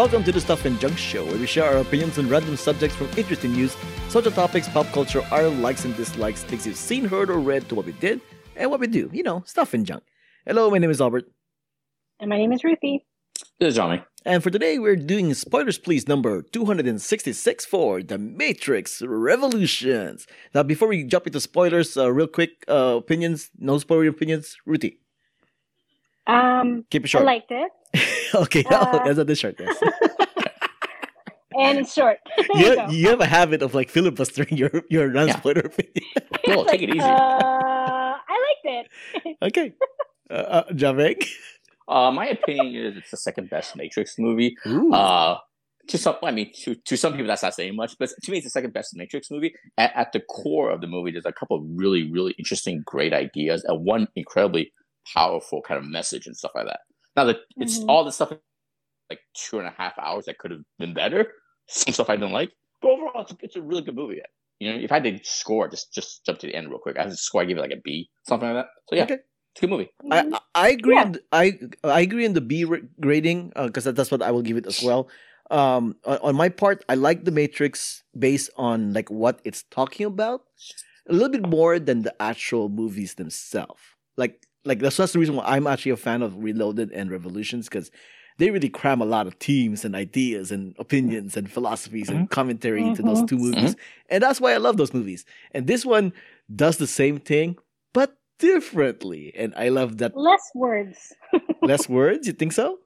Welcome 0.00 0.24
to 0.24 0.32
the 0.32 0.40
Stuff 0.40 0.64
and 0.64 0.80
Junk 0.80 0.96
Show, 0.96 1.26
where 1.26 1.36
we 1.36 1.46
share 1.46 1.64
our 1.64 1.76
opinions 1.76 2.18
on 2.18 2.26
random 2.26 2.56
subjects 2.56 2.96
from 2.96 3.10
interesting 3.18 3.52
news, 3.52 3.76
social 4.08 4.32
topics, 4.32 4.66
pop 4.66 4.86
culture, 4.92 5.22
our 5.30 5.46
likes 5.48 5.84
and 5.84 5.94
dislikes, 5.94 6.42
things 6.42 6.66
you've 6.66 6.76
seen, 6.76 7.04
heard, 7.04 7.28
or 7.28 7.38
read, 7.38 7.68
to 7.68 7.74
what 7.74 7.84
we 7.84 7.92
did 7.92 8.22
and 8.56 8.70
what 8.70 8.80
we 8.80 8.86
do. 8.86 9.10
You 9.12 9.22
know, 9.22 9.42
stuff 9.44 9.74
and 9.74 9.84
junk. 9.84 10.02
Hello, 10.46 10.70
my 10.70 10.78
name 10.78 10.88
is 10.88 11.02
Albert. 11.02 11.26
And 12.18 12.30
my 12.30 12.38
name 12.38 12.50
is 12.50 12.62
Ruthy. 12.62 13.04
This 13.58 13.74
is 13.74 13.78
Jiaming. 13.78 14.02
And 14.24 14.42
for 14.42 14.48
today, 14.48 14.78
we're 14.78 14.96
doing 14.96 15.34
Spoilers 15.34 15.76
Pleeze 15.76 16.08
number 16.08 16.40
266 16.40 17.66
for 17.66 18.02
The 18.02 18.16
Matrix 18.16 19.02
Revolutions. 19.02 20.26
Now, 20.54 20.62
before 20.62 20.88
we 20.88 21.04
jump 21.04 21.26
into 21.26 21.40
spoilers, 21.40 21.94
uh, 21.98 22.10
real 22.10 22.26
quick 22.26 22.64
uh, 22.68 22.96
opinions, 22.96 23.50
no 23.58 23.76
spoiler 23.76 24.08
opinions. 24.08 24.56
Ruthy, 24.66 24.99
Um, 26.30 26.84
keep 26.90 27.04
it 27.04 27.08
short. 27.08 27.26
I 27.26 27.40
short. 27.40 27.50
liked 27.50 27.72
it, 27.94 28.34
okay, 28.34 28.64
Uh, 28.70 28.98
that's 29.04 29.18
not 29.18 29.26
this 29.26 29.38
short, 29.38 29.56
yes. 29.58 29.76
and 31.58 31.78
it's 31.78 31.92
short. 31.92 32.18
There 32.54 32.76
you, 32.76 32.92
you 32.92 32.98
you 33.00 33.08
have 33.08 33.20
a 33.20 33.26
habit 33.26 33.62
of 33.62 33.74
like 33.74 33.90
filibustering 33.90 34.56
your, 34.56 34.70
your 34.88 35.10
non 35.10 35.30
spoiler 35.30 35.62
opinion. 35.62 36.04
Cool, 36.46 36.64
take 36.66 36.82
it 36.82 36.90
easy. 36.90 37.00
Uh, 37.00 38.14
I 38.32 38.36
liked 38.46 38.88
it. 39.24 39.36
okay. 39.42 39.74
Uh, 40.30 40.34
uh, 40.34 40.64
Jiaming? 40.72 41.26
Uh, 41.88 42.10
my 42.12 42.26
opinion 42.28 42.86
is 42.86 42.96
it's 42.98 43.10
the 43.10 43.16
second 43.16 43.50
best 43.50 43.74
Matrix 43.76 44.16
movie. 44.18 44.56
Ooh. 44.66 44.92
Uh, 44.94 45.38
to 45.88 45.98
some, 45.98 46.14
I 46.22 46.30
mean, 46.30 46.52
to, 46.62 46.76
to 46.76 46.96
some 46.96 47.12
people 47.12 47.26
that's 47.26 47.42
not 47.42 47.54
saying 47.54 47.74
much, 47.74 47.96
but 47.98 48.10
to 48.22 48.30
me, 48.30 48.36
it's 48.38 48.46
the 48.46 48.50
second 48.50 48.72
best 48.72 48.94
Matrix 48.94 49.28
movie. 49.28 49.52
At, 49.76 49.90
at 49.96 50.12
the 50.12 50.20
core 50.20 50.70
of 50.70 50.80
the 50.82 50.86
movie, 50.86 51.10
there's 51.10 51.26
a 51.26 51.32
couple 51.32 51.56
of 51.56 51.64
really, 51.66 52.08
really 52.12 52.32
interesting, 52.38 52.82
great 52.86 53.12
ideas, 53.12 53.64
and 53.64 53.84
one 53.84 54.06
incredibly 54.14 54.72
powerful 55.14 55.62
kind 55.62 55.78
of 55.78 55.84
message 55.88 56.26
and 56.26 56.36
stuff 56.36 56.52
like 56.54 56.66
that. 56.66 56.80
Now, 57.16 57.24
that 57.24 57.38
it's 57.56 57.80
Mhm. 57.80 57.86
all 57.88 58.04
the 58.04 58.12
stuff 58.12 58.32
like 59.10 59.20
two 59.34 59.58
and 59.58 59.68
a 59.68 59.74
half 59.76 59.98
hours 59.98 60.26
that 60.26 60.38
could 60.38 60.50
have 60.50 60.60
been 60.78 60.94
better. 60.94 61.32
Some 61.68 61.94
stuff 61.94 62.10
I 62.10 62.16
didn't 62.16 62.32
like, 62.32 62.50
but 62.82 62.90
overall, 62.90 63.22
it's 63.22 63.32
a, 63.32 63.36
it's 63.42 63.56
a 63.56 63.62
really 63.62 63.82
good 63.82 63.94
movie. 63.96 64.20
You 64.58 64.72
know, 64.72 64.78
if 64.78 64.92
I 64.92 64.98
did 65.00 65.24
score, 65.24 65.68
just 65.68 65.92
just 65.94 66.24
jump 66.26 66.38
to 66.40 66.46
the 66.46 66.54
end 66.54 66.68
real 66.68 66.78
quick. 66.78 66.96
I 66.98 67.02
had 67.02 67.10
to 67.10 67.16
score, 67.16 67.42
I 67.42 67.44
give 67.44 67.58
it 67.58 67.62
like 67.62 67.72
a 67.72 67.80
B, 67.82 68.10
something 68.28 68.48
like 68.48 68.64
that. 68.64 68.70
So 68.88 68.96
yeah, 68.96 69.04
Okay. 69.04 69.14
it's 69.14 69.58
a 69.58 69.60
good 69.62 69.70
movie. 69.70 69.90
I, 70.10 70.22
Mhm. 70.22 70.34
I- 70.34 70.40
I 70.54 70.68
agree. 70.70 70.94
Yeah. 70.96 71.02
On 71.04 71.12
the, 71.12 71.22
I 71.32 71.58
I 71.84 72.00
agree 72.00 72.24
in 72.24 72.34
the 72.34 72.40
B 72.40 72.66
grading 73.00 73.52
because 73.56 73.84
that's 73.84 74.10
what 74.10 74.22
I 74.22 74.30
will 74.30 74.42
give 74.42 74.56
it 74.56 74.66
as 74.66 74.82
well. 74.82 75.08
Um, 75.50 75.96
on, 76.04 76.18
on 76.18 76.36
my 76.36 76.48
part, 76.48 76.84
I 76.88 76.94
like 76.94 77.24
the 77.24 77.32
Matrix 77.32 78.02
based 78.18 78.50
on 78.56 78.92
like 78.92 79.10
what 79.10 79.40
it's 79.44 79.64
talking 79.70 80.06
about 80.06 80.42
a 81.08 81.12
little 81.12 81.28
bit 81.30 81.46
more 81.48 81.78
than 81.78 82.02
the 82.02 82.14
actual 82.22 82.68
movies 82.68 83.14
themselves. 83.14 83.80
Like 84.16 84.46
like 84.64 84.80
that's 84.80 84.96
that's 84.96 85.12
the 85.12 85.18
reason 85.18 85.36
why 85.36 85.44
I'm 85.46 85.66
actually 85.66 85.92
a 85.92 85.96
fan 85.96 86.22
of 86.22 86.42
Reloaded 86.42 86.90
and 86.92 87.10
Revolutions 87.10 87.68
because 87.68 87.90
they 88.38 88.50
really 88.50 88.68
cram 88.68 89.02
a 89.02 89.04
lot 89.04 89.26
of 89.26 89.34
themes 89.34 89.84
and 89.84 89.94
ideas 89.94 90.50
and 90.50 90.74
opinions 90.78 91.36
and 91.36 91.50
philosophies 91.50 92.08
and 92.08 92.20
mm-hmm. 92.20 92.26
commentary 92.26 92.82
into 92.82 93.02
those 93.02 93.22
two 93.24 93.36
mm-hmm. 93.36 93.44
movies, 93.44 93.74
mm-hmm. 93.74 94.06
and 94.08 94.22
that's 94.22 94.40
why 94.40 94.52
I 94.52 94.56
love 94.56 94.76
those 94.76 94.94
movies. 94.94 95.24
And 95.52 95.66
this 95.66 95.84
one 95.84 96.12
does 96.54 96.78
the 96.78 96.86
same 96.86 97.18
thing, 97.18 97.56
but 97.92 98.16
differently, 98.38 99.32
and 99.36 99.54
I 99.56 99.68
love 99.68 99.98
that 99.98 100.16
Less 100.16 100.50
words. 100.54 101.12
less 101.62 101.88
words. 101.88 102.26
You 102.26 102.32
think 102.32 102.52
so? 102.52 102.78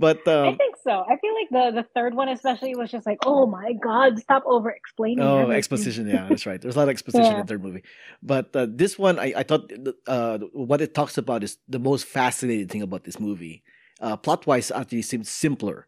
But 0.00 0.26
I 0.26 0.48
um, 0.48 0.56
think 0.56 0.76
so. 0.82 1.04
I 1.12 1.16
feel 1.20 1.34
like 1.34 1.50
the 1.50 1.82
the 1.82 1.86
third 1.94 2.14
one 2.14 2.30
especially 2.30 2.74
was 2.74 2.90
just 2.90 3.04
like, 3.04 3.18
oh 3.26 3.44
my 3.46 3.74
god, 3.74 4.18
stop 4.18 4.42
over 4.46 4.70
explaining. 4.70 5.20
oh, 5.22 5.50
exposition. 5.50 6.08
Yeah, 6.08 6.26
that's 6.26 6.46
right. 6.46 6.60
There's 6.60 6.74
a 6.74 6.78
lot 6.78 6.84
of 6.84 6.88
exposition 6.96 7.34
in 7.36 7.40
the 7.40 7.46
third 7.46 7.62
movie. 7.62 7.82
But 8.22 8.56
uh, 8.56 8.66
this 8.68 8.98
one, 8.98 9.18
I, 9.18 9.34
I 9.36 9.42
thought 9.42 9.70
uh, 10.06 10.38
what 10.52 10.80
it 10.80 10.94
talks 10.94 11.18
about 11.18 11.44
is 11.44 11.58
the 11.68 11.78
most 11.78 12.06
fascinating 12.06 12.68
thing 12.68 12.80
about 12.82 13.04
this 13.04 13.20
movie. 13.20 13.62
Uh, 14.00 14.16
plot 14.16 14.46
wise, 14.46 14.70
actually 14.70 15.02
seems 15.02 15.28
simpler, 15.28 15.86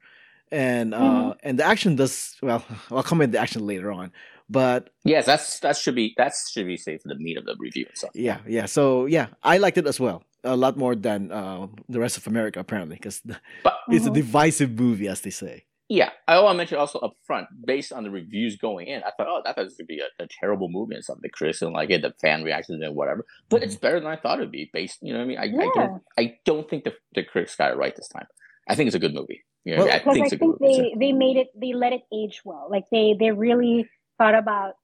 and 0.50 0.92
uh, 0.94 0.98
Mhm. 1.00 1.37
and 1.42 1.58
the 1.58 1.64
action 1.64 1.97
does 1.97 2.37
well. 2.42 2.62
I'll 2.91 3.03
comment 3.03 3.32
the 3.32 3.38
action 3.41 3.66
later 3.66 3.91
on. 3.91 4.12
But 4.50 4.91
Yes, 5.04 5.25
that's 5.25 5.60
that 5.60 5.78
should 5.78 5.94
be 5.94 6.12
that 6.19 6.34
should 6.53 6.66
be 6.66 6.76
safe 6.76 7.00
for 7.00 7.08
the 7.08 7.16
meat 7.16 7.38
of 7.38 7.47
the 7.47 7.56
review 7.58 7.87
and 7.88 7.97
stuff. 7.97 8.10
yeah, 8.14 8.41
yeah. 8.47 8.66
So 8.66 9.06
yeah, 9.06 9.28
I 9.42 9.56
liked 9.56 9.78
it 9.78 9.87
as 9.87 9.98
well. 9.98 10.22
A 10.44 10.56
lot 10.56 10.76
more 10.76 10.94
than 10.97 11.30
uh, 11.30 11.69
the 11.88 12.00
rest 12.00 12.16
of 12.16 12.26
America, 12.26 12.58
apparently, 12.60 12.97
because 12.97 13.22
it's 13.91 14.06
a 14.06 14.10
Mhm. 14.10 14.14
divisive 14.14 14.70
movie, 14.78 15.06
as 15.08 15.20
they 15.20 15.30
say. 15.30 15.66
yeah, 15.88 16.10
I 16.26 16.41
want 16.41 16.54
to 16.54 16.58
mention 16.58 16.78
also 16.78 16.98
up 17.00 17.14
front, 17.22 17.48
based 17.66 17.92
on 17.92 18.03
the 18.03 18.10
reviews 18.10 18.56
going 18.56 18.86
in, 18.88 19.02
I 19.04 19.10
thought, 19.16 19.28
oh, 19.28 19.42
that 19.44 19.56
was 19.58 19.75
going 19.76 19.86
to 19.86 19.92
be 19.94 20.00
a, 20.00 20.08
a 20.25 20.26
terrible 20.41 20.69
movie 20.70 20.94
and 20.94 21.04
something. 21.04 21.20
The 21.22 21.28
critics 21.28 21.58
didn't 21.60 21.75
like 21.75 21.91
it, 21.91 22.00
the 22.02 22.14
fan 22.20 22.42
reactions 22.42 22.82
and 22.82 22.97
whatever. 22.97 23.26
But 23.50 23.62
it's 23.62 23.76
better 23.76 24.00
than 24.00 24.08
I 24.08 24.16
thought 24.16 24.38
it'd 24.38 24.50
be. 24.50 24.70
Based, 24.72 24.98
you 25.02 25.12
know 25.12 25.19
what 25.19 25.25
I 25.25 25.28
mean? 25.28 25.38
I, 25.38 25.42
I 25.64 25.69
don't, 25.75 26.02
I 26.19 26.25
don't 26.47 26.66
think 26.70 26.84
the, 26.84 26.94
the 27.14 27.22
critics 27.25 27.56
got 27.56 27.72
it 27.72 27.76
right 27.76 27.94
this 27.94 28.08
time. 28.08 28.26
I 28.69 28.75
think 28.75 28.86
it's 28.88 28.97
a 28.97 29.04
good 29.04 29.12
movie. 29.14 29.44
You 29.64 29.76
know, 29.76 29.84
what 29.84 29.92
I, 29.92 29.98
Because 29.98 30.14
mean? 30.16 30.22
I 30.22 30.26
I 30.26 30.28
think 30.28 30.32
it's 30.32 30.41
think 30.41 30.41
good 30.41 30.60
movie. 30.62 30.94
they 30.98 31.06
they 31.06 31.12
made 31.12 31.36
it 31.36 31.48
they 31.54 31.72
let 31.75 31.92
it 31.92 32.02
age 32.12 32.41
well. 32.44 32.66
Like 32.70 32.84
they 32.91 33.14
they 33.19 33.31
really 33.31 33.86
thought 34.19 34.34
about 34.34 34.75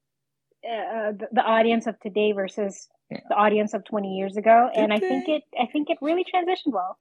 uh, 0.68 1.12
the, 1.12 1.26
the 1.32 1.42
audience 1.42 1.86
of 1.86 1.98
today 2.00 2.32
versus 2.32 2.88
Yeah. 3.10 3.20
the 3.30 3.36
audience 3.36 3.72
of 3.74 3.84
20 3.84 4.16
years 4.18 4.36
ago 4.36 4.68
and 4.74 4.92
I 4.92 5.00
think 5.00 5.28
it 5.28 5.42
I 5.58 5.66
think 5.72 5.88
it 5.88 5.98
really 6.02 6.24
transitioned 6.32 6.72
well. 6.78 6.98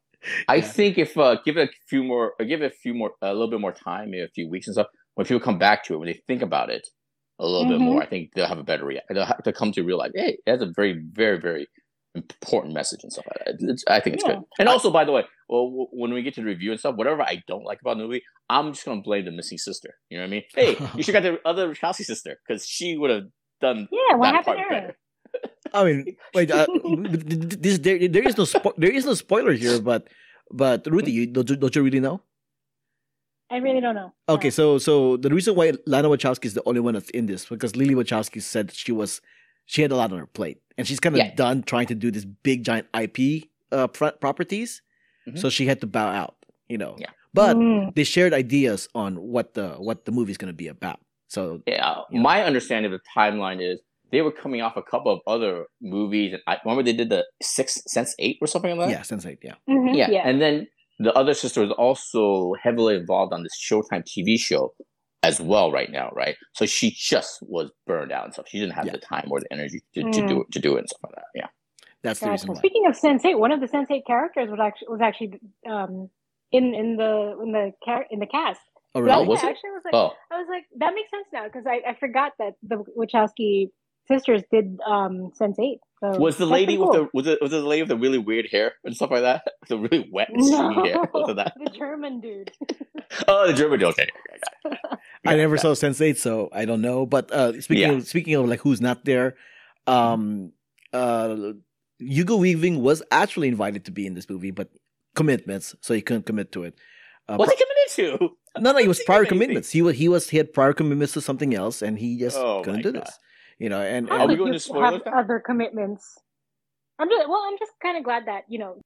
I 0.47 0.55
Yeah. 0.55 0.61
think 0.77 0.97
if 0.97 1.17
uh, 1.17 1.35
give 1.45 1.57
it 1.57 1.69
a 1.69 1.73
few 1.89 2.03
more, 2.03 2.33
uh, 2.39 2.43
give 2.45 2.61
it 2.61 2.71
a 2.73 2.75
few 2.75 2.93
more, 2.93 3.11
a 3.21 3.33
little 3.33 3.49
bit 3.49 3.59
more 3.59 3.73
time, 3.73 4.11
maybe 4.11 4.23
a 4.23 4.29
few 4.29 4.49
weeks 4.49 4.67
and 4.67 4.73
stuff. 4.73 4.87
When 5.15 5.25
people 5.27 5.39
come 5.41 5.57
back 5.59 5.83
to 5.85 5.93
it, 5.93 5.97
when 5.97 6.07
they 6.07 6.21
think 6.27 6.41
about 6.41 6.69
it 6.69 6.87
a 7.39 7.45
little 7.45 7.67
bit 7.67 7.79
Mhm. 7.79 7.89
more, 7.89 8.01
I 8.01 8.07
think 8.07 8.31
they'll 8.33 8.47
have 8.47 8.57
a 8.57 8.63
better 8.63 8.85
reaction. 8.85 9.15
They'll, 9.15 9.25
have 9.25 9.43
to 9.43 9.53
come 9.53 9.71
to 9.73 9.83
realize, 9.83 10.11
hey, 10.15 10.37
that's 10.45 10.63
a 10.63 10.71
very, 10.75 10.93
very, 11.11 11.39
very 11.39 11.67
important 12.15 12.73
message 12.73 13.01
and 13.03 13.11
stuff 13.13 13.25
like 13.27 13.45
that. 13.45 13.55
It's, 13.69 13.83
I 13.87 13.99
think 13.99 14.15
it's 14.15 14.23
Yeah. 14.25 14.35
good. 14.35 14.43
And 14.59 14.67
also, 14.69 14.89
by 14.89 15.05
the 15.05 15.11
way, 15.11 15.23
well, 15.49 15.65
w- 15.69 15.87
when 15.91 16.13
we 16.13 16.23
get 16.23 16.33
to 16.35 16.41
the 16.41 16.47
review 16.47 16.71
and 16.71 16.79
stuff, 16.79 16.95
whatever 16.95 17.21
I 17.21 17.43
don't 17.47 17.63
like 17.63 17.79
about 17.81 17.97
the 17.97 18.03
movie, 18.03 18.23
I'm 18.49 18.73
just 18.73 18.85
gonna 18.85 19.01
blame 19.01 19.25
the 19.25 19.31
missing 19.31 19.59
sister. 19.59 19.91
You 20.09 20.17
know 20.17 20.23
what 20.23 20.27
I 20.27 20.31
mean? 20.31 20.43
Hey, 20.55 20.77
you 20.95 21.03
should 21.03 21.13
got 21.13 21.23
the 21.23 21.39
other 21.45 21.73
Chelsea 21.75 22.03
sister 22.03 22.39
because 22.47 22.65
she 22.65 22.97
would 22.97 23.11
have 23.11 23.25
done 23.61 23.87
Yeah, 23.91 24.15
what 24.17 24.31
that 24.31 24.35
happened 24.45 24.63
part 24.69 24.87
to. 24.87 24.95
I 25.73 25.83
mean, 25.83 26.15
wait. 26.33 26.51
Uh, 26.51 26.65
this 27.59 27.79
there, 27.79 28.07
there 28.07 28.23
is 28.27 28.37
no 28.37 28.43
spo- 28.45 28.73
there 28.77 28.91
is 28.91 29.05
no 29.05 29.13
spoiler 29.13 29.51
here, 29.53 29.79
but 29.81 30.07
but 30.51 30.85
Ruthy, 30.85 31.11
you, 31.11 31.27
don't, 31.27 31.49
you, 31.49 31.55
don't 31.57 31.75
you 31.75 31.83
really 31.83 31.99
know? 31.99 32.21
I 33.49 33.57
really 33.57 33.79
don't 33.81 33.95
know. 33.95 34.13
Okay, 34.29 34.47
No. 34.47 34.51
so 34.51 34.77
so 34.77 35.17
the 35.17 35.29
reason 35.29 35.55
why 35.55 35.73
Lana 35.85 36.09
Wachowski 36.09 36.45
is 36.45 36.53
the 36.53 36.63
only 36.65 36.79
one 36.81 36.93
that's 36.95 37.09
in 37.11 37.25
this 37.27 37.45
because 37.45 37.75
Lily 37.75 37.95
Wachowski 37.95 38.41
said 38.41 38.71
she 38.73 38.91
was 38.91 39.21
she 39.65 39.81
had 39.81 39.91
a 39.91 39.95
lot 39.95 40.11
on 40.11 40.19
her 40.19 40.25
plate 40.25 40.61
and 40.77 40.87
she's 40.87 40.99
kind 40.99 41.15
of 41.15 41.19
Yeah. 41.19 41.33
done 41.35 41.63
trying 41.63 41.87
to 41.87 41.95
do 41.95 42.11
this 42.11 42.25
big 42.25 42.63
giant 42.63 42.87
IP 42.93 43.49
uh, 43.71 43.87
pro- 43.87 44.11
properties, 44.11 44.81
Mhm. 45.27 45.39
so 45.39 45.49
she 45.49 45.65
had 45.65 45.81
to 45.81 45.87
bow 45.87 46.07
out. 46.07 46.35
You 46.69 46.77
know, 46.77 46.95
Yeah. 46.99 47.11
but 47.33 47.55
Mm. 47.55 47.95
they 47.95 48.03
shared 48.03 48.33
ideas 48.33 48.87
on 48.95 49.15
what 49.15 49.53
the 49.53 49.75
what 49.79 50.03
the 50.05 50.11
movie's 50.11 50.37
going 50.37 50.51
to 50.51 50.57
be 50.57 50.67
about. 50.67 50.99
So 51.27 51.61
Yeah, 51.67 52.01
Yeah. 52.09 52.21
my 52.21 52.43
understanding 52.43 52.91
of 52.93 52.99
the 52.99 53.05
timeline 53.19 53.61
is 53.61 53.79
they 54.11 54.21
were 54.21 54.31
coming 54.31 54.61
off 54.61 54.77
a 54.77 54.81
couple 54.83 55.11
of 55.11 55.19
other 55.27 55.65
movies. 55.81 56.33
And 56.33 56.41
I 56.47 56.57
remember 56.63 56.83
they 56.83 56.93
did 56.93 57.09
the 57.09 57.25
Six 57.41 57.81
Sense 57.87 58.15
Eight 58.19 58.37
or 58.41 58.47
something 58.47 58.77
like 58.77 58.89
that. 58.89 58.91
yeah, 58.91 59.01
Sense8, 59.01 59.37
yeah. 59.43 59.55
Mhm, 59.69 59.95
yeah, 59.95 60.09
yeah. 60.09 60.27
and 60.27 60.41
then 60.41 60.67
the 60.99 61.13
other 61.13 61.33
sister 61.33 61.61
was 61.61 61.71
also 61.71 62.53
heavily 62.63 62.95
involved 62.95 63.33
on 63.33 63.43
this 63.43 63.53
Showtime 63.61 64.03
TV 64.05 64.39
show 64.39 64.73
as 65.23 65.41
well 65.41 65.71
right 65.71 65.91
now, 65.91 66.09
right? 66.15 66.37
So 66.53 66.65
she 66.65 66.91
just 66.91 67.39
was 67.41 67.69
burned 67.85 68.11
out 68.11 68.23
and 68.25 68.33
stuff. 68.33 68.47
She 68.47 68.59
didn't 68.59 68.73
have 68.75 68.85
Yeah. 68.85 68.93
the 68.93 68.99
time 68.99 69.27
or 69.29 69.41
the 69.41 69.51
energy 69.51 69.81
to, 69.95 70.03
to 70.09 70.25
do 70.27 70.41
it 70.41 70.51
to 70.53 70.59
do 70.59 70.75
it 70.75 70.79
and 70.79 70.89
stuff 70.89 71.01
like 71.03 71.15
that. 71.15 71.25
Yeah, 71.35 71.47
That's 72.03 72.19
the 72.21 72.29
reason 72.31 72.47
Gotcha. 72.47 72.53
why. 72.53 72.59
Speaking 72.61 72.85
of 72.87 72.93
Sense8, 72.97 73.37
one 73.37 73.51
of 73.51 73.59
the 73.59 73.67
Sense8 73.67 74.05
characters 74.07 74.49
was 74.49 74.59
actually 74.61 74.87
was 74.87 75.01
actually 75.01 75.33
um 75.69 76.09
in 76.53 76.73
in 76.73 76.95
the 76.95 77.37
in 77.43 77.51
the 77.51 77.73
in 78.09 78.19
the 78.19 78.27
cast. 78.27 78.61
Oh, 78.97 79.01
So 79.01 79.05
really? 79.05 79.25
I 79.25 79.27
was 79.27 79.43
it? 79.43 79.49
actually 79.49 79.69
was 79.71 79.81
like 79.85 79.93
Oh, 79.93 80.11
I 80.31 80.37
was 80.37 80.47
like 80.49 80.65
that 80.77 80.93
makes 80.95 81.09
sense 81.11 81.27
now 81.31 81.43
because 81.45 81.65
I, 81.67 81.91
I 81.91 81.95
forgot 81.99 82.33
that 82.39 82.53
the 82.63 82.83
Wachowski 82.97 83.69
sisters 84.07 84.41
did 84.51 84.79
um 84.85 85.31
Sense8. 85.39 85.79
So 85.99 86.19
was 86.19 86.37
the 86.37 86.45
lady 86.45 86.65
pretty 86.65 86.77
with 86.77 86.89
cool. 86.91 87.03
the 87.05 87.09
was 87.13 87.27
it 87.27 87.41
was 87.41 87.51
it 87.53 87.57
the 87.57 87.67
lady 87.67 87.81
with 87.81 87.89
the 87.89 87.97
really 87.97 88.17
weird 88.17 88.47
hair 88.51 88.73
and 88.83 88.95
stuff 88.95 89.11
like 89.11 89.21
that? 89.23 89.43
The 89.67 89.77
really 89.77 90.07
wet 90.11 90.29
and 90.29 90.43
stringy 90.43 90.75
hair. 90.89 90.97
Was 91.13 91.29
it 91.29 91.35
that? 91.37 91.53
the 91.63 91.71
German 91.71 92.21
dude. 92.21 92.51
Oh, 93.27 93.47
the 93.47 93.53
German. 93.53 93.79
dude. 93.79 93.89
Okay, 93.89 94.07
okay. 94.65 94.77
I 95.25 95.35
never 95.35 95.55
got 95.55 95.61
saw 95.61 95.71
Sense8, 95.73 96.17
so 96.17 96.49
I 96.51 96.65
don't 96.65 96.81
know. 96.81 97.05
But 97.05 97.31
uh, 97.31 97.59
speaking 97.61 97.89
Yeah. 97.89 97.97
of 97.97 98.07
speaking 98.07 98.35
of 98.35 98.47
like 98.47 98.59
who's 98.61 98.81
not 98.81 99.05
there, 99.05 99.35
um, 99.87 100.51
uh, 100.93 101.53
Hugo 101.99 102.35
Weaving 102.35 102.81
was 102.81 103.01
actually 103.11 103.47
invited 103.47 103.85
to 103.85 103.91
be 103.91 104.05
in 104.05 104.13
this 104.13 104.29
movie, 104.29 104.51
but 104.51 104.69
commitments, 105.15 105.75
so 105.81 105.93
he 105.93 106.01
couldn't 106.01 106.25
commit 106.25 106.51
to 106.53 106.63
it. 106.63 106.75
Uh, 107.29 107.35
What's 107.35 107.51
he 107.51 107.57
committed 107.57 108.19
to? 108.19 108.37
no, 108.61 108.71
no, 108.71 108.77
he 108.79 108.87
was 108.87 109.01
prior 109.03 109.25
committing? 109.25 109.47
commitments. 109.49 109.71
He 109.71 109.81
was 109.81 109.97
he 109.97 110.07
was 110.07 110.29
he 110.29 110.37
had 110.37 110.53
prior 110.53 110.73
commitments 110.73 111.13
to 111.13 111.21
something 111.21 111.53
else, 111.53 111.81
and 111.81 111.99
he 111.99 112.17
just 112.17 112.37
Oh 112.37 112.61
couldn't 112.63 112.81
do 112.83 112.91
God. 112.93 113.01
this. 113.03 113.19
You 113.59 113.69
know, 113.69 113.81
and, 113.81 114.07
How 114.07 114.19
Are 114.23 114.27
we 114.27 114.35
going 114.35 114.53
to 114.53 114.59
spoilers 114.59 115.01
have 115.01 115.05
now? 115.05 115.19
other 115.19 115.39
commitments? 115.39 116.17
I'm 116.99 117.09
just 117.09 117.27
well. 117.27 117.43
I'm 117.47 117.57
just 117.59 117.71
kind 117.81 117.97
of 117.97 118.03
glad 118.03 118.27
that 118.27 118.43
you 118.47 118.59
know. 118.59 118.79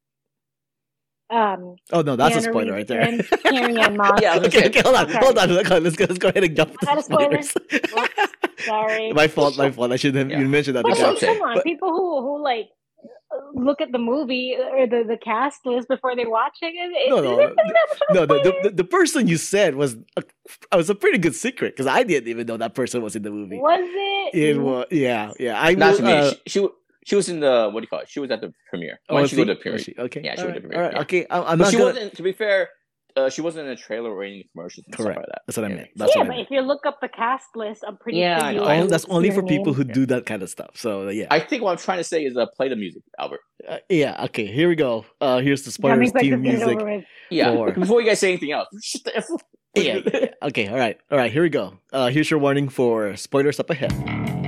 Um, 1.30 1.76
oh 1.94 2.02
no, 2.02 2.18
that's 2.18 2.36
a 2.36 2.40
Keanu 2.40 2.44
spoiler 2.52 2.74
right 2.74 2.88
there. 2.88 3.02
and 3.02 3.26
Carrie 3.44 3.78
Ann 3.80 3.96
Moss. 3.96 4.20
Yeah, 4.22 4.36
okay, 4.38 4.68
okay, 4.68 4.82
hold 4.82 4.96
on, 4.96 5.06
Okay. 5.10 5.18
hold 5.20 5.38
on, 5.38 5.50
hold 5.50 5.72
on. 5.72 5.84
Let's 5.84 5.96
go, 5.96 6.06
let's 6.06 6.20
go 6.20 6.28
ahead 6.28 6.44
and 6.44 6.56
jump. 6.58 6.72
Was 6.72 6.80
that 6.88 6.98
a 6.98 7.04
spoiler? 7.04 7.38
Whoops, 7.38 8.66
sorry. 8.66 9.12
my 9.14 9.28
fault, 9.30 9.58
my 9.58 9.72
fault. 9.72 9.94
I 9.94 9.96
should 9.96 10.16
have 10.16 10.30
Yeah. 10.30 10.40
even 10.40 10.52
mentioned 10.52 10.76
that. 10.76 10.84
But 10.84 10.90
That's 10.98 11.00
what 11.02 11.08
I'm 11.10 11.14
because- 11.16 11.22
like, 11.30 11.30
saying. 11.30 11.40
come 11.40 11.50
on, 11.50 11.56
But- 11.56 11.64
people 11.64 11.90
who 11.92 12.22
who 12.22 12.44
like 12.44 12.70
look 13.54 13.80
at 13.82 13.92
the 13.92 13.98
movie 13.98 14.56
or 14.58 14.88
the, 14.88 15.04
the 15.08 15.18
cast 15.18 15.66
list 15.66 15.88
before 15.88 16.16
they 16.16 16.26
watch 16.26 16.58
it. 16.62 16.68
it 16.76 17.10
No, 17.10 17.18
it- 17.18 17.24
no, 17.24 17.38
the- 17.38 17.56
that 17.56 17.56
much 17.90 18.00
of 18.02 18.02
a 18.10 18.14
No, 18.14 18.26
the, 18.26 18.44
the, 18.44 18.70
the, 18.70 18.76
the 18.78 18.84
person 18.84 19.28
you 19.28 19.38
said 19.38 19.76
was 19.76 19.96
a, 20.18 20.24
was 20.76 20.90
a 20.90 20.96
pretty 20.96 21.18
good 21.18 21.36
secret 21.36 21.74
because 21.76 21.88
I 21.88 22.04
didn't 22.04 22.28
even 22.30 22.46
know 22.48 22.58
that 22.58 22.74
person 22.76 23.02
was 23.02 23.16
in 23.16 23.24
the 23.24 23.32
movie. 23.32 23.58
was 23.58 23.80
it? 23.82 24.38
It 24.38 24.58
was, 24.62 24.86
yeah, 24.92 25.32
yeah. 25.40 25.62
I 25.62 25.74
Not 25.76 25.94
will, 25.94 25.98
to 26.00 26.16
uh, 26.18 26.30
she, 26.32 26.40
she 26.48 26.68
she 27.06 27.16
was 27.16 27.30
in 27.30 27.40
the 27.40 27.70
what 27.72 27.80
do 27.80 27.84
you 27.84 27.88
call 27.88 28.00
it? 28.00 28.10
She 28.10 28.20
was 28.20 28.30
at 28.32 28.42
the 28.42 28.54
premiere. 28.70 29.00
oh, 29.10 29.16
Why 29.16 29.22
was 29.22 29.32
don't 29.32 29.40
go 29.40 29.46
to 29.46 29.54
the 29.56 29.60
premiere? 29.62 29.80
She? 29.80 29.96
Okay, 29.98 30.22
Yeah, 30.24 30.36
she 30.36 30.42
all 30.42 30.48
went 30.48 30.62
to 30.62 30.62
right, 30.62 30.70
premiere, 30.70 30.78
all 30.78 30.84
right, 30.90 30.96
yeah. 30.96 31.02
okay. 31.02 31.28
I'm, 31.30 31.44
I'm 31.44 31.58
But 31.58 31.64
not 31.66 31.72
she 31.72 31.78
gonna. 31.78 31.94
wasn't. 31.94 32.16
To 32.18 32.24
be 32.24 32.32
fair, 32.34 32.70
uh, 33.16 33.30
she 33.30 33.42
wasn't 33.42 33.66
in 33.68 33.72
a 33.72 33.76
trailer 33.76 34.12
or 34.12 34.24
any 34.24 34.48
commercials 34.54 34.86
and 34.88 34.96
Correct. 34.96 35.14
stuff 35.14 35.18
like 35.24 35.26
that. 35.28 35.42
That's 35.48 35.58
what 35.58 35.66
I 35.66 35.70
Yeah. 35.70 35.76
meant. 35.76 35.90
That's 35.96 36.16
yeah, 36.16 36.20
what 36.22 36.26
I 36.26 36.28
but 36.30 36.36
meant. 36.38 36.48
if 36.48 36.52
you 36.52 36.62
look 36.62 36.86
up 36.86 37.00
the 37.02 37.08
cast 37.10 37.48
list, 37.56 37.84
I'm 37.88 37.98
pretty 37.98 38.20
Yeah, 38.20 38.38
sure 38.40 38.46
I 38.48 38.52
you 38.52 38.56
know. 38.58 38.64
will 38.64 38.70
I 38.70 38.80
Oh, 38.82 38.88
that's 38.88 39.06
only 39.06 39.32
for 39.32 39.44
people 39.44 39.74
who 39.74 39.84
name. 39.84 39.94
do 39.94 40.06
that 40.08 40.26
kind 40.26 40.42
of 40.44 40.50
stuff. 40.50 40.72
So 40.76 41.10
yeah, 41.10 41.28
I 41.32 41.40
think 41.40 41.64
what 41.64 41.72
I'm 41.72 41.78
trying 41.78 41.98
to 42.00 42.04
say 42.04 42.24
is 42.24 42.36
uh, 42.38 42.46
play 42.56 42.70
the 42.70 42.76
music, 42.76 43.04
Albert. 43.20 43.40
Uh, 43.68 43.78
yeah. 43.90 44.24
Okay, 44.26 44.46
here 44.46 44.68
we 44.70 44.76
go. 44.76 45.06
Uh, 45.20 45.40
here's 45.40 45.64
the 45.64 45.72
Coming 45.82 46.10
spoilers 46.10 46.12
quick, 46.12 46.22
team 46.24 46.32
let's 46.44 46.44
get 46.66 46.72
it 46.72 46.86
music. 46.86 47.06
Yeah. 47.30 47.54
Four. 47.56 47.72
Before 47.86 48.02
you 48.02 48.08
guys 48.08 48.20
say 48.20 48.30
anything 48.30 48.52
else, 48.52 48.68
shut 48.84 49.04
the 49.04 49.16
F 49.18 49.26
up. 49.32 49.42
Yeah, 49.76 49.84
yeah, 49.84 50.02
yeah. 50.14 50.28
Okay. 50.48 50.68
All 50.68 50.78
right. 50.78 50.98
All 51.12 51.18
right. 51.18 51.32
Here 51.32 51.44
we 51.44 51.50
go. 51.50 51.76
Uh, 51.94 52.10
here's 52.10 52.30
your 52.30 52.40
warning 52.40 52.68
for 52.70 53.16
spoilers 53.16 53.58
up 53.60 53.70
ahead. 53.70 54.41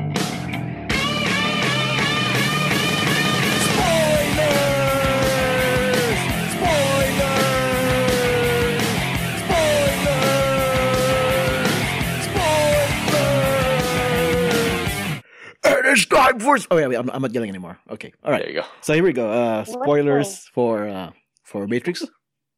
It's 15.94 16.06
time 16.06 16.40
for. 16.40 16.58
Oh 16.72 16.78
yeah, 16.78 16.88
wait, 16.88 16.96
I'm, 16.98 17.10
I'm 17.10 17.22
not 17.22 17.34
yelling 17.34 17.50
anymore. 17.50 17.78
Okay. 17.90 18.14
All 18.24 18.32
right. 18.32 18.42
There 18.42 18.50
you 18.52 18.62
go. 18.62 18.68
So 18.82 18.94
here 18.94 19.04
we 19.04 19.14
go. 19.14 19.30
Uh, 19.30 19.64
spoilers 19.64 20.48
for 20.48 20.88
uh, 20.88 21.12
for 21.44 21.68
Matrix 21.68 22.04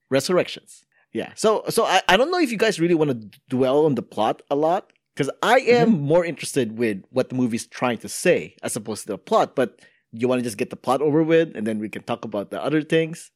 Resurrections. 0.10 0.86
Yeah. 1.14 1.32
So 1.36 1.64
so 1.70 1.86
I, 1.86 2.02
I 2.08 2.18
don't 2.18 2.32
know 2.32 2.40
if 2.40 2.52
you 2.52 2.58
guys 2.58 2.80
really 2.80 2.96
want 2.96 3.12
to 3.12 3.40
dwell 3.50 3.86
on 3.86 3.96
the 3.96 4.02
plot 4.02 4.42
a 4.50 4.56
lot 4.56 4.92
because 5.14 5.30
I 5.42 5.60
am 5.60 6.02
more 6.02 6.26
interested 6.26 6.78
with 6.78 7.04
what 7.10 7.30
the 7.30 7.36
movie's 7.36 7.68
trying 7.68 7.98
to 8.00 8.10
say 8.10 8.56
as 8.64 8.76
opposed 8.76 9.04
to 9.04 9.08
the 9.14 9.18
plot. 9.18 9.56
But 9.56 9.82
you 10.12 10.28
want 10.28 10.40
to 10.40 10.44
just 10.44 10.58
get 10.58 10.70
the 10.70 10.76
plot 10.76 11.02
over 11.02 11.24
with 11.24 11.56
and 11.56 11.66
then 11.68 11.80
we 11.80 11.90
can 11.90 12.04
talk 12.04 12.26
about 12.26 12.52
the 12.52 12.64
other 12.64 12.82
things. 12.82 13.32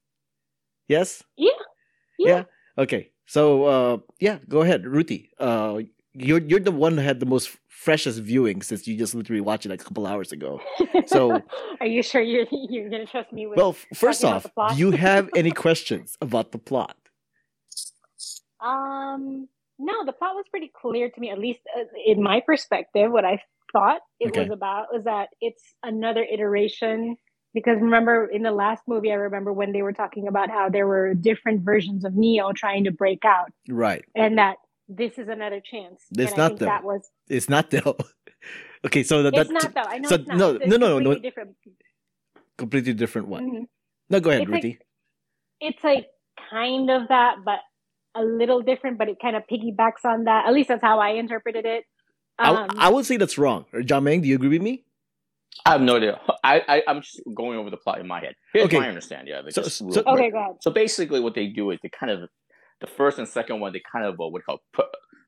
Yes. 0.88 1.24
Yeah. 1.38 1.52
Yeah. 2.18 2.44
Okay. 2.78 3.12
So 3.25 3.66
uh, 3.66 3.98
yeah, 4.19 4.40
go 4.48 4.62
ahead, 4.62 4.84
Ruthy. 4.84 5.30
Uh, 5.40 5.81
you're 6.13 6.41
you're 6.41 6.59
the 6.59 6.71
one 6.71 6.95
who 6.97 7.03
had 7.03 7.19
the 7.19 7.25
most 7.25 7.57
freshest 7.67 8.19
viewing 8.19 8.61
since 8.61 8.88
you 8.88 8.97
just 8.97 9.15
literally 9.15 9.41
watched 9.41 9.65
it 9.65 9.69
like 9.69 9.81
a 9.81 9.83
couple 9.85 10.06
hours 10.06 10.31
ago. 10.31 10.59
So- 11.07 11.41
are 11.79 11.88
you 11.88 12.03
sure 12.03 12.21
you're 12.21 12.45
you're 12.51 12.89
gonna 12.89 13.06
trust 13.06 13.31
me 13.31 13.47
with? 13.47 13.57
Well, 13.57 13.73
first 13.94 14.23
off, 14.25 14.45
do 14.69 14.75
you 14.75 14.91
have 14.91 15.29
any 15.35 15.51
questions 15.51 16.17
about 16.21 16.51
the 16.51 16.57
plot? 16.57 16.95
Um, 18.61 19.47
no, 19.77 20.06
the 20.06 20.11
plot 20.11 20.35
was 20.35 20.45
pretty 20.51 20.71
clear 20.79 21.09
to 21.09 21.19
me, 21.19 21.29
at 21.29 21.39
least 21.39 21.61
uh, 21.77 21.83
in 22.06 22.21
my 22.21 22.41
perspective. 22.45 23.11
What 23.11 23.23
I 23.25 23.41
thought 23.71 24.01
it 24.19 24.29
Okay. 24.29 24.41
was 24.41 24.50
about 24.51 24.88
was 24.91 25.03
that 25.06 25.29
it's 25.41 25.63
another 25.83 26.23
iteration. 26.23 27.15
Because 27.53 27.77
remember, 27.81 28.27
in 28.27 28.44
the 28.44 28.51
last 28.51 28.83
movie, 28.88 29.11
I 29.11 29.15
remember 29.15 29.51
when 29.51 29.71
they 29.71 29.81
were 29.81 29.94
talking 29.94 30.27
about 30.27 30.51
how 30.51 30.69
there 30.69 30.85
were 30.85 31.15
different 31.15 31.61
versions 31.63 32.06
of 32.06 32.13
Neo 32.13 32.51
trying 32.53 32.83
to 32.83 32.91
break 32.91 33.25
out, 33.25 33.51
Right. 33.67 34.06
and 34.13 34.38
that 34.38 34.57
this 34.89 35.18
is 35.18 35.27
another 35.30 35.62
chance. 35.62 36.01
It's 36.12 36.33
and 36.33 36.41
I 36.41 36.44
not 36.44 36.47
think 36.50 36.59
though. 36.59 36.65
that 36.65 36.83
was. 36.83 37.09
It's 37.30 37.47
not 37.47 37.69
though. 37.69 37.95
okay, 38.86 39.03
so 39.03 39.24
that, 39.24 39.33
It's 39.33 39.50
that's 39.50 39.63
not 39.65 39.74
though. 39.75 39.89
I 39.89 39.97
know 40.00 40.09
so 40.09 40.15
it's 40.15 40.27
not. 40.27 40.38
no, 40.38 40.50
It's 40.56 40.68
no, 40.68 40.77
no, 40.77 40.88
no, 40.88 40.95
completely 40.95 41.15
no. 41.15 41.19
different. 41.21 41.56
completely 42.57 42.94
different 42.94 43.27
one. 43.27 43.51
Mhm. 43.51 43.62
No, 44.09 44.19
go 44.19 44.30
ahead, 44.31 44.41
It's 44.44 44.51
like- 44.51 44.81
it's 45.62 45.83
like 45.83 46.07
kind 46.50 46.89
of 46.89 47.07
that, 47.09 47.36
but 47.45 47.59
a 48.15 48.24
little 48.24 48.62
different. 48.62 48.97
But 48.97 49.07
it 49.09 49.18
kind 49.21 49.36
of 49.36 49.44
piggybacks 49.51 50.03
on 50.03 50.24
that. 50.25 50.47
At 50.47 50.53
least 50.53 50.69
that's 50.69 50.81
how 50.81 51.00
I 51.00 51.12
interpreted 51.12 51.65
it. 51.65 51.83
Um, 52.39 52.68
I, 52.77 52.88
I 52.88 52.89
would 52.89 53.06
say 53.06 53.18
that's 53.18 53.38
wrong. 53.38 53.65
Or 53.74 53.81
Jiaming, 53.81 54.21
do 54.21 54.27
you 54.30 54.35
agree 54.35 54.47
with 54.50 54.62
me? 54.62 54.85
I 55.65 55.71
have 55.74 55.81
no 55.81 55.97
idea. 55.97 56.19
I, 56.44 56.62
I 56.68 56.83
I'm 56.88 57.01
just 57.01 57.19
going 57.35 57.57
over 57.59 57.69
the 57.69 57.77
plot 57.77 58.00
in 58.00 58.07
my 58.07 58.19
head. 58.21 58.35
Here's 58.53 58.65
Okay. 58.68 58.80
my 58.80 58.88
understanding 58.88 59.33
Yeah. 59.33 59.42
it. 59.45 59.53
So- 59.53 59.63
so- 59.63 59.85
real 59.85 59.94
so- 59.95 60.03
quick. 60.03 60.13
okay, 60.15 60.31
go 60.31 60.38
ahead. 60.39 60.56
So 60.62 60.71
basically, 60.71 61.19
what 61.19 61.35
they 61.35 61.47
do 61.47 61.69
is 61.71 61.80
they 61.83 61.89
kind 61.89 62.12
of 62.12 62.30
the 62.81 62.88
first 62.88 63.18
and 63.18 63.28
second 63.28 63.60
one 63.60 63.74
they 63.74 63.81
kind 63.92 64.06
of 64.06 64.16
uh, 64.16 64.28
what 64.28 64.40
do 64.40 64.42
you 64.42 64.44
call 64.44 64.56
it, 64.56 64.62
put 64.74 64.86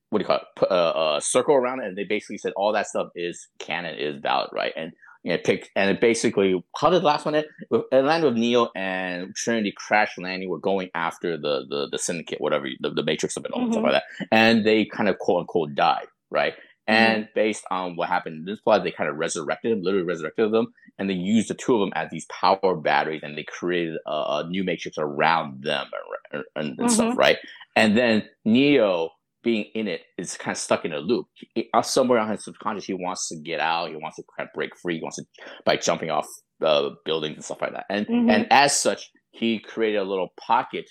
what 0.10 0.20
do 0.20 0.24
you 0.24 0.28
call 0.28 0.38
it 0.38 0.44
put 0.56 0.70
a, 0.70 1.16
a 1.18 1.22
circle 1.22 1.56
around 1.56 1.82
it, 1.82 1.88
and 1.88 1.98
they 1.98 2.04
basically 2.04 2.38
said 2.38 2.54
all 2.56 2.74
that 2.74 2.88
stuff 2.88 3.10
is 3.16 3.48
canon, 3.60 3.96
is 3.98 4.22
valid, 4.22 4.50
right? 4.54 4.74
And 4.76 4.92
you 5.24 5.32
know, 5.32 5.38
pick 5.44 5.70
and 5.76 5.90
it 5.90 6.02
basically 6.02 6.64
how 6.78 6.90
did 6.90 7.02
the 7.02 7.06
last 7.06 7.26
one 7.26 7.36
end? 7.36 7.46
It 7.72 8.04
landed 8.04 8.28
with 8.28 8.38
Neo 8.38 8.70
and 8.76 9.36
Trinity 9.36 9.74
crash 9.76 10.18
landing. 10.18 10.50
Were 10.50 10.60
going 10.60 10.90
after 10.96 11.38
the 11.38 11.66
the 11.70 11.90
the 11.92 12.00
syndicate, 12.00 12.42
whatever 12.42 12.68
the, 12.80 12.90
the 12.90 13.04
Matrix 13.04 13.38
of 13.38 13.46
it 13.46 13.52
all 13.52 13.64
and 13.64 13.74
stuff 13.74 13.84
mm-hmm. 13.84 13.94
like 13.94 14.04
that, 14.20 14.28
and 14.32 14.66
they 14.66 14.86
kind 14.86 15.10
of 15.10 15.20
quote 15.20 15.42
unquote 15.42 15.76
died, 15.76 16.08
right? 16.32 16.54
And 16.88 17.30
based 17.36 17.64
on 17.72 17.96
what 17.96 18.10
happened 18.10 18.38
in 18.40 18.46
this 18.46 18.60
plot, 18.60 18.84
they 18.84 18.92
kind 18.92 19.10
of 19.10 19.16
resurrected 19.16 19.72
them, 19.72 19.82
literally 19.84 20.06
resurrected 20.06 20.52
them, 20.52 20.74
and 20.98 21.10
they 21.10 21.14
used 21.14 21.50
the 21.50 21.54
two 21.54 21.76
of 21.76 21.80
them 21.80 21.94
as 21.96 22.10
these 22.12 22.26
power 22.26 22.76
batteries, 22.76 23.22
and 23.24 23.38
they 23.38 23.44
created 23.44 23.98
a, 24.06 24.12
a 24.12 24.48
new 24.50 24.64
matrix 24.64 24.98
around 24.98 25.64
them 25.64 25.86
and, 26.32 26.44
and, 26.56 26.80
and 26.80 26.92
stuff, 26.92 27.18
right? 27.18 27.38
And 27.76 27.96
then 27.98 28.24
Neo, 28.46 29.12
being 29.44 29.66
in 29.74 29.88
it, 29.88 30.02
is 30.18 30.36
kind 30.38 30.54
of 30.56 30.60
stuck 30.60 30.84
in 30.84 30.92
a 30.94 31.00
loop. 31.00 31.28
He, 31.56 31.70
uh, 31.74 31.82
somewhere 31.82 32.20
on 32.20 32.30
his 32.30 32.44
subconscious, 32.44 32.86
he 32.86 32.94
wants 32.94 33.30
to 33.30 33.38
get 33.38 33.60
out. 33.60 33.90
He 33.90 33.96
wants 33.96 34.18
to 34.18 34.24
kind 34.38 34.48
of 34.50 34.54
break 34.54 34.76
free. 34.78 34.98
He 34.98 35.02
wants 35.02 35.18
to 35.18 35.26
by 35.66 35.78
jumping 35.78 36.10
off 36.12 36.28
uh, 36.62 36.90
buildings 37.06 37.36
and 37.36 37.46
stuff 37.46 37.62
like 37.62 37.74
that. 37.74 37.86
And 37.90 38.06
Mhm. 38.08 38.30
and 38.30 38.48
as 38.52 38.78
such, 38.78 39.10
he 39.32 39.60
created 39.60 39.98
a 39.98 40.04
little 40.04 40.30
pocket 40.40 40.90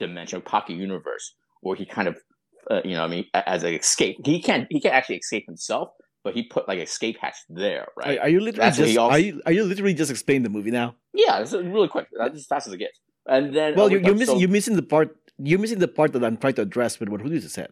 dimension, 0.00 0.40
pocket 0.40 0.74
universe, 0.74 1.34
where 1.60 1.76
he 1.76 1.86
kind 1.86 2.08
of, 2.08 2.16
uh, 2.70 2.80
you 2.84 2.92
know, 2.94 3.00
what 3.02 3.06
I 3.06 3.10
mean, 3.10 3.26
as 3.34 3.62
an 3.62 3.74
escape. 3.74 4.18
He 4.24 4.40
can't 4.42 4.66
he 4.70 4.80
can't 4.80 4.94
actually 4.94 5.16
escape 5.16 5.44
himself, 5.46 5.90
but 6.22 6.34
he 6.34 6.44
put 6.44 6.66
like 6.68 6.78
an 6.78 6.84
escape 6.84 7.16
hatch 7.20 7.36
there, 7.48 7.88
right? 7.96 8.18
Are, 8.18 8.22
are 8.22 8.28
you 8.28 8.40
literally 8.40 8.64
That's 8.66 8.76
just 8.78 8.96
also- 8.98 9.12
are 9.12 9.18
you 9.18 9.42
are 9.46 9.52
you 9.52 9.64
literally 9.64 9.94
just 9.94 10.10
explaining 10.10 10.42
the 10.42 10.50
movie 10.50 10.70
now? 10.70 10.96
yeah, 11.12 11.38
it's 11.40 11.52
really 11.52 11.88
quick. 11.88 12.08
That's 12.18 12.36
as 12.36 12.46
fast 12.46 12.66
as 12.66 12.72
it 12.72 12.78
gets. 12.78 12.98
And 13.26 13.54
then 13.54 13.74
Well, 13.76 13.86
uh, 13.86 13.90
you're, 13.90 14.00
you're 14.00 14.14
missing 14.14 14.34
so- 14.36 14.40
you're 14.40 14.48
missing 14.50 14.76
the 14.76 14.82
part 14.82 15.16
you're 15.38 15.58
missing 15.58 15.78
the 15.78 15.88
part 15.88 16.12
that 16.12 16.24
I'm 16.24 16.36
trying 16.36 16.54
to 16.54 16.62
address 16.62 17.00
with 17.00 17.08
what 17.08 17.24
just 17.26 17.50
said. 17.50 17.70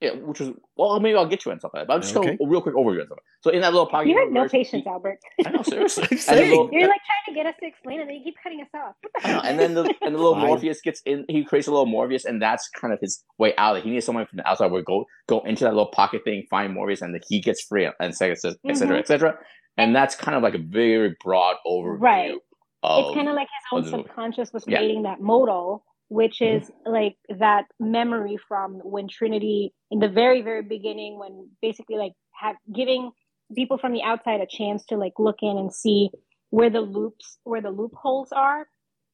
Yeah, 0.00 0.10
which 0.16 0.40
is 0.40 0.50
well, 0.76 0.98
maybe 1.00 1.16
I'll 1.16 1.26
get 1.26 1.44
you 1.46 1.52
in 1.52 1.60
something. 1.60 1.78
Like. 1.80 1.88
But 1.88 1.94
I'm 1.94 2.00
just 2.02 2.14
Okay. 2.16 2.36
going 2.36 2.38
a 2.42 2.46
real 2.50 2.60
quick 2.60 2.74
overview 2.74 3.02
of 3.02 3.08
something. 3.08 3.24
So 3.42 3.50
in 3.50 3.60
that 3.62 3.72
little 3.72 3.86
pocket, 3.86 4.08
You 4.08 4.18
have 4.18 4.28
no 4.28 4.40
universe, 4.42 4.52
patience, 4.52 4.82
he- 4.84 4.90
Albert. 4.90 5.18
I 5.46 5.50
know, 5.50 5.62
seriously. 5.62 6.02
I'm 6.04 6.08
And 6.10 6.18
the 6.18 6.22
saying. 6.22 6.50
little- 6.50 6.68
You're 6.72 6.88
like 6.88 7.00
trying 7.06 7.34
to 7.34 7.34
get 7.34 7.46
us 7.46 7.54
to 7.60 7.66
explain, 7.66 8.00
and 8.00 8.08
then 8.10 8.16
you 8.16 8.24
keep 8.24 8.34
cutting 8.42 8.60
us 8.60 8.68
off. 8.74 8.96
What 9.00 9.12
the 9.22 9.28
I 9.28 9.32
know, 9.32 9.40
and 9.40 9.58
then 9.58 9.74
the 9.74 9.94
and 10.02 10.14
the 10.14 10.18
little 10.18 10.34
Fine. 10.40 10.46
Morpheus 10.48 10.80
gets 10.82 11.00
in. 11.06 11.24
He 11.28 11.44
creates 11.44 11.68
a 11.68 11.70
little 11.70 11.86
Morpheus, 11.86 12.24
and 12.24 12.42
that's 12.42 12.68
kind 12.70 12.92
of 12.92 13.00
his 13.00 13.24
way 13.38 13.54
out. 13.56 13.80
He 13.82 13.90
needs 13.90 14.04
someone 14.04 14.26
from 14.26 14.38
the 14.38 14.48
outside 14.48 14.70
where 14.72 14.82
go 14.82 15.06
go 15.28 15.40
into 15.40 15.64
that 15.64 15.70
little 15.74 15.90
pocket 15.90 16.22
thing, 16.24 16.44
find 16.50 16.74
Morpheus, 16.74 17.00
and 17.00 17.14
then 17.14 17.22
he 17.28 17.40
gets 17.40 17.62
free, 17.64 17.84
and 17.84 17.94
et 18.00 18.14
cetera, 18.16 18.32
et 18.34 18.40
cetera, 18.40 18.58
et 18.68 18.76
cetera, 18.76 18.96
Mhm. 18.96 19.00
et 19.00 19.06
cetera. 19.06 19.38
And 19.78 19.94
that's 19.96 20.14
kind 20.16 20.36
of 20.36 20.42
like 20.42 20.54
a 20.54 20.58
very 20.58 21.16
broad 21.24 21.56
overview. 21.66 22.00
Right. 22.00 22.34
Of, 22.82 23.06
it's 23.06 23.14
kind 23.14 23.28
of 23.28 23.34
like 23.34 23.48
his 23.48 23.86
of 23.88 23.94
own 23.94 24.04
subconscious 24.04 24.52
was 24.52 24.64
Yeah. 24.68 24.78
creating 24.78 25.04
that 25.04 25.20
modal, 25.20 25.84
which 26.14 26.38
Mm-hmm. 26.40 26.62
is 26.62 26.70
like 26.86 27.16
that 27.40 27.64
memory 27.80 28.38
from 28.48 28.74
when 28.84 29.08
Trinity, 29.08 29.74
in 29.90 29.98
the 29.98 30.08
very, 30.08 30.42
very 30.42 30.62
beginning, 30.62 31.18
when 31.18 31.48
basically 31.60 31.96
like 31.96 32.12
have 32.40 32.54
giving 32.72 33.10
people 33.54 33.78
from 33.78 33.92
the 33.92 34.02
outside 34.02 34.40
a 34.40 34.46
chance 34.46 34.84
to 34.86 34.96
like 34.96 35.14
look 35.18 35.38
in 35.42 35.58
and 35.58 35.74
see 35.74 36.10
where 36.50 36.70
the 36.70 36.80
loops, 36.80 37.38
where 37.42 37.60
the 37.60 37.70
loopholes 37.70 38.30
are, 38.30 38.68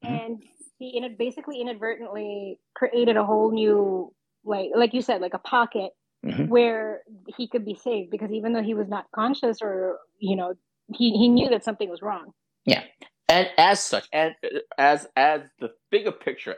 Mhm. 0.04 0.10
and 0.26 0.42
he 0.78 0.96
in 0.96 1.16
basically 1.16 1.60
inadvertently 1.60 2.60
created 2.74 3.16
a 3.16 3.24
whole 3.24 3.50
new 3.50 4.12
like 4.44 4.70
like 4.74 4.92
you 4.92 5.00
said 5.02 5.20
like 5.22 5.34
a 5.34 5.38
pocket 5.38 5.92
Mhm. 6.26 6.48
where 6.48 7.02
he 7.36 7.48
could 7.48 7.64
be 7.64 7.74
saved 7.74 8.10
because 8.10 8.30
even 8.30 8.52
though 8.52 8.62
he 8.62 8.74
was 8.74 8.88
not 8.88 9.06
conscious 9.14 9.58
or 9.62 9.98
you 10.18 10.36
know 10.36 10.54
he, 10.94 11.12
he 11.12 11.28
knew 11.28 11.48
that 11.48 11.64
something 11.64 11.88
was 11.88 12.02
wrong 12.02 12.32
yeah 12.64 12.82
and 13.28 13.48
as 13.58 13.80
such, 13.80 14.06
and 14.12 14.34
uh, 14.44 14.58
as 14.76 15.06
as 15.16 15.42
the 15.60 15.70
bigger 15.90 16.12
picture 16.12 16.56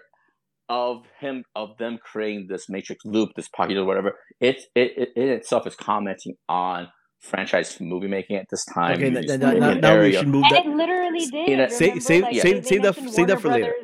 of 0.73 1.03
him 1.21 1.45
of 1.55 1.69
them 1.79 1.99
creating 2.11 2.47
this 2.49 2.65
matrix 2.75 3.05
loop, 3.05 3.29
this 3.37 3.49
pocket 3.59 3.77
or 3.77 3.85
whatever, 3.85 4.11
it 4.41 4.57
it, 4.75 4.91
it 5.03 5.09
in 5.17 5.29
itself 5.29 5.67
is 5.67 5.77
commenting 5.77 6.35
on 6.49 6.89
franchise 7.21 7.79
movie 7.81 8.09
making 8.09 8.37
at 8.37 8.47
this 8.51 8.65
time. 8.65 8.95
Okay, 8.97 9.11
Movies 9.11 9.39
now, 9.39 9.53
now, 9.53 9.75
now, 9.75 10.01
we 10.01 10.13
should 10.13 10.27
move 10.29 10.45
and 10.45 10.57
that. 10.57 10.67
it 10.67 10.77
literally 10.83 11.27
did 11.27 11.49
In 11.49 11.61
a- 11.61 11.71
Say- 11.71 11.99
say- 11.99 12.23
like, 12.23 12.35
say- 12.35 12.63
say 12.63 12.79
that- 12.79 12.97
mentioned 12.97 13.11
say 13.17 13.25
that 13.25 13.35
Warner 13.35 13.41
for 13.41 13.49
later. 13.51 13.75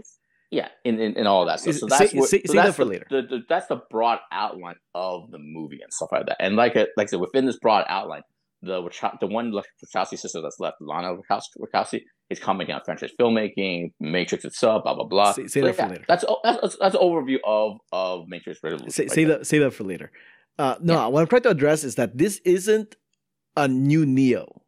Yeah, 0.50 0.68
in, 0.88 0.99
in, 0.99 1.12
in 1.21 1.26
all 1.26 1.45
that 1.45 1.61
stuff. 1.61 1.75
So 1.75 1.87
that's 1.87 2.11
say- 2.11 2.18
what, 2.18 2.28
say- 2.30 2.42
so 2.47 2.52
say 2.52 2.59
that 2.59 2.64
that's 2.64 2.76
for 2.76 2.85
the, 2.87 2.90
later. 2.90 3.07
The, 3.11 3.23
the, 3.23 3.38
that's 3.50 3.66
the 3.68 3.80
broad 3.90 4.18
outline 4.33 4.76
of 4.95 5.30
the 5.30 5.38
movie 5.38 5.80
and 5.83 5.92
stuff 5.92 6.09
like 6.11 6.25
that. 6.26 6.38
And 6.40 6.57
like 6.57 6.75
a, 6.75 6.87
like 6.97 7.09
I 7.09 7.11
said, 7.11 7.21
within 7.21 7.45
this 7.47 7.59
broad 7.61 7.85
outline, 7.88 8.23
the 8.62 8.80
Wacha- 8.83 9.21
the 9.21 9.26
one 9.26 9.52
Wachowski 9.52 10.18
sister 10.18 10.40
that's 10.42 10.59
left, 10.59 10.76
Lana 10.80 11.11
Wachowski, 11.14 12.00
Wachowski 12.30 12.32
is 12.32 12.40
commenting 12.40 12.75
on 12.75 12.82
franchise 12.85 13.11
filmmaking, 13.18 13.92
Matrix 14.00 14.44
itself, 14.44 14.85
blah 14.85 14.94
blah 14.94 15.04
blah. 15.04 15.32
Say- 15.32 15.47
say 15.47 15.61
So 15.61 15.66
that 15.66 15.76
for 15.76 15.82
yeah, 15.82 15.88
later. 15.88 16.04
That's 16.08 16.25
that's 16.44 16.61
that's, 16.61 16.76
that's 16.76 16.94
an 16.94 17.00
overview 17.00 17.38
of 17.44 17.78
of 17.92 18.28
Matrix. 18.28 18.61
Revolution 18.62 18.90
Say, 18.90 19.04
right 19.04 19.12
say 19.12 19.25
that 19.25 19.47
say 19.47 19.58
that 19.58 19.73
for 19.73 19.85
later. 19.85 20.11
Uh, 20.58 20.76
no, 20.80 20.94
Yeah. 20.94 21.06
what 21.06 21.20
I'm 21.20 21.26
trying 21.28 21.42
to 21.42 21.50
address 21.50 21.85
is 21.85 21.94
that 21.97 22.18
this 22.18 22.40
isn't 22.44 22.97
a 23.56 23.68
new 23.68 24.04
Neo. 24.04 24.62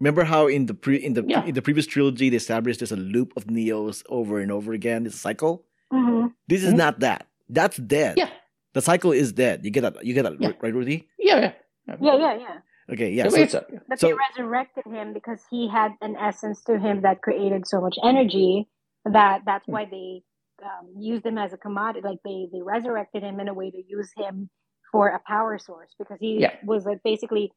Remember 0.00 0.22
how 0.24 0.46
in 0.46 0.66
the 0.66 0.74
pre 0.74 0.96
in 0.96 1.14
the 1.14 1.24
Yeah. 1.26 1.44
in 1.44 1.54
the 1.54 1.62
previous 1.62 1.86
trilogy 1.86 2.28
they 2.30 2.36
established 2.36 2.80
there's 2.80 2.92
a 2.92 2.96
loop 2.96 3.32
of 3.36 3.46
Neos 3.46 4.02
over 4.08 4.38
and 4.40 4.52
over 4.52 4.72
again. 4.72 5.06
It's 5.06 5.16
a 5.16 5.18
cycle. 5.18 5.64
Mhm. 5.92 6.32
This 6.46 6.62
is 6.62 6.72
Mhm. 6.72 6.76
not 6.76 7.00
that. 7.00 7.26
That's 7.48 7.76
dead. 7.78 8.16
Yeah. 8.18 8.30
The 8.74 8.82
cycle 8.82 9.10
is 9.12 9.32
dead. 9.32 9.64
You 9.64 9.70
get 9.70 9.80
that? 9.80 10.04
You 10.04 10.14
get 10.14 10.22
that 10.22 10.40
Yeah. 10.40 10.52
right, 10.60 10.74
Ruthy? 10.74 11.08
Yeah, 11.18 11.40
yeah. 11.40 11.52
Yeah, 12.00 12.16
yeah, 12.18 12.34
yeah. 12.38 12.58
Okay, 12.90 13.10
yeah. 13.10 13.24
Yeah, 13.24 13.30
So, 13.30 13.40
it's 13.40 13.54
a- 13.54 13.66
But 13.88 14.00
So- 14.00 14.08
they 14.08 14.14
resurrected 14.14 14.84
him 14.86 15.12
because 15.12 15.40
he 15.50 15.68
had 15.68 15.92
an 16.00 16.16
essence 16.16 16.62
to 16.64 16.78
him 16.78 17.02
that 17.02 17.20
created 17.22 17.66
so 17.66 17.80
much 17.80 17.96
energy 18.02 18.68
that 19.04 19.42
that's 19.44 19.66
Hmm. 19.66 19.72
why 19.72 19.84
they 19.86 20.22
um, 20.60 20.88
used 20.98 21.24
him 21.24 21.38
as 21.38 21.52
a 21.52 21.56
commodity. 21.56 22.04
Like 22.06 22.18
they 22.24 22.48
they 22.52 22.60
resurrected 22.62 23.22
him 23.22 23.38
in 23.38 23.46
a 23.46 23.54
way 23.54 23.70
to 23.70 23.80
use 23.86 24.10
him 24.16 24.50
for 24.90 25.08
a 25.10 25.20
power 25.20 25.56
source 25.58 25.94
because 26.00 26.18
he 26.18 26.40
Yeah. 26.40 26.54
was 26.64 26.84
like 26.84 27.00
basically 27.04 27.52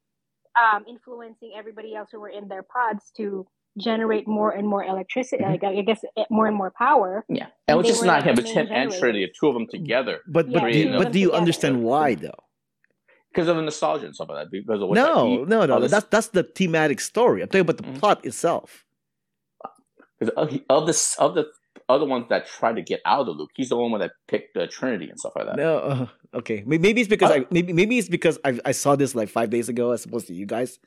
um, 0.61 0.83
influencing 0.87 1.53
everybody 1.55 1.95
else 1.95 2.09
who 2.11 2.19
were 2.19 2.29
in 2.29 2.47
their 2.47 2.61
pods 2.61 3.09
to 3.17 3.47
generate 3.77 4.27
more 4.27 4.51
and 4.51 4.67
more 4.67 4.83
electricity. 4.83 5.43
Mhm. 5.43 5.49
Like 5.49 5.63
I 5.63 5.81
guess 5.81 6.03
eh, 6.17 6.25
more 6.29 6.45
and 6.45 6.55
more 6.55 6.71
power. 6.77 7.25
Yeah, 7.29 7.47
and 7.67 7.73
it 7.73 7.77
was 7.77 7.87
just 7.87 8.03
not 8.05 8.17
like 8.17 8.23
him, 8.25 8.35
the 8.35 8.41
but 8.43 8.53
main 8.55 8.67
him 8.67 8.73
and 8.73 8.91
Trinity, 8.91 9.25
the 9.25 9.31
two 9.39 9.47
of 9.47 9.53
them 9.55 9.65
together, 9.67 10.21
but 10.27 10.51
but 10.51 10.61
Yeah, 10.61 10.69
do 10.71 10.77
you, 10.79 10.97
but 10.99 11.11
do 11.11 11.19
you 11.19 11.27
together. 11.27 11.39
understand 11.39 11.83
why 11.83 12.13
though? 12.15 12.37
Because 13.31 13.47
of 13.47 13.55
the 13.55 13.61
nostalgia 13.61 14.05
and 14.05 14.15
stuff 14.15 14.29
like 14.29 14.45
that. 14.45 14.51
Because 14.51 14.81
of 14.81 14.89
what 14.89 14.95
that 14.95 15.05
No, 15.05 15.43
no, 15.45 15.65
no. 15.65 15.87
That's 15.87 16.05
that's 16.07 16.27
the 16.29 16.43
thematic 16.43 16.99
story. 16.99 17.41
I'm 17.41 17.47
talking 17.47 17.61
about 17.61 17.77
the 17.77 17.83
Mhm. 17.83 17.99
plot 17.99 18.25
itself. 18.25 18.85
Because 20.19 20.33
of, 20.37 20.49
of 20.69 20.85
the 20.87 21.15
of 21.19 21.35
the 21.35 21.45
other 21.89 22.05
ones 22.05 22.25
that 22.29 22.45
tried 22.47 22.75
to 22.75 22.81
get 22.81 23.01
out 23.05 23.21
of 23.21 23.25
the 23.27 23.31
loop, 23.31 23.49
he's 23.55 23.69
the 23.69 23.77
one 23.77 23.97
that 23.99 24.11
picked 24.27 24.53
the 24.53 24.67
Trinity 24.67 25.09
and 25.09 25.19
stuff 25.19 25.33
like 25.35 25.45
that. 25.47 25.55
No, 25.57 25.77
uh, 25.77 26.07
okay. 26.35 26.63
Maybe 26.65 27.01
it's 27.01 27.09
because 27.09 27.31
Uh, 27.31 27.35
I 27.35 27.45
maybe 27.49 27.73
maybe 27.73 27.97
it's 27.97 28.09
because 28.09 28.37
I 28.45 28.59
I 28.65 28.71
saw 28.71 28.95
this 28.95 29.15
like 29.15 29.29
five 29.29 29.49
days 29.49 29.69
ago 29.69 29.91
as 29.91 30.05
opposed 30.05 30.27
to 30.27 30.33
you 30.33 30.45
guys. 30.45 30.79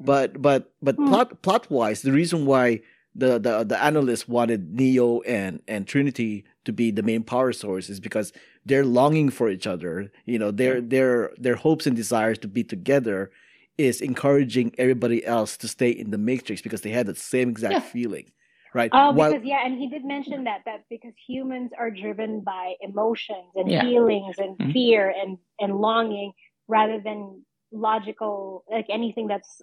But 0.00 0.40
but 0.40 0.72
but 0.82 0.96
Hmm. 0.96 1.08
plot 1.08 1.42
plot 1.42 1.70
wise, 1.70 2.02
the 2.02 2.12
reason 2.12 2.46
why 2.46 2.80
the 3.14 3.38
the 3.38 3.64
the 3.64 3.78
analysts 3.82 4.26
wanted 4.26 4.72
Neo 4.74 5.20
and 5.22 5.62
and 5.68 5.86
Trinity 5.86 6.44
to 6.64 6.72
be 6.72 6.90
the 6.90 7.02
main 7.02 7.22
power 7.22 7.52
source 7.52 7.88
is 7.90 8.00
because 8.00 8.32
they're 8.66 8.84
longing 8.84 9.30
for 9.30 9.48
each 9.50 9.66
other. 9.66 10.10
You 10.26 10.38
know, 10.38 10.50
their 10.50 10.80
their 10.80 11.32
their 11.38 11.56
hopes 11.56 11.86
and 11.86 11.96
desires 11.96 12.38
to 12.40 12.48
be 12.48 12.64
together 12.64 13.30
is 13.78 14.00
encouraging 14.00 14.74
everybody 14.78 15.24
else 15.24 15.56
to 15.56 15.68
stay 15.68 15.90
in 15.90 16.10
the 16.10 16.18
Matrix 16.18 16.60
because 16.60 16.82
they 16.82 16.90
had 16.90 17.06
the 17.06 17.14
same 17.14 17.48
exact 17.48 17.72
Yeah. 17.74 17.80
feeling, 17.80 18.30
right? 18.74 18.90
Oh, 18.92 19.12
While- 19.12 19.32
because 19.32 19.46
yeah, 19.46 19.64
and 19.64 19.78
he 19.78 19.88
did 19.88 20.04
mention 20.04 20.44
that 20.44 20.60
that 20.66 20.84
because 20.90 21.14
humans 21.26 21.70
are 21.78 21.90
driven 21.90 22.40
by 22.40 22.74
emotions 22.82 23.52
and 23.54 23.70
Yeah. 23.70 23.80
feelings 23.82 24.38
and 24.38 24.58
Mhm. 24.58 24.72
fear 24.72 25.14
and 25.16 25.38
and 25.60 25.76
longing 25.80 26.32
rather 26.68 27.00
than 27.00 27.44
logical 27.72 28.64
like 28.70 28.86
anything 28.90 29.26
that's 29.26 29.62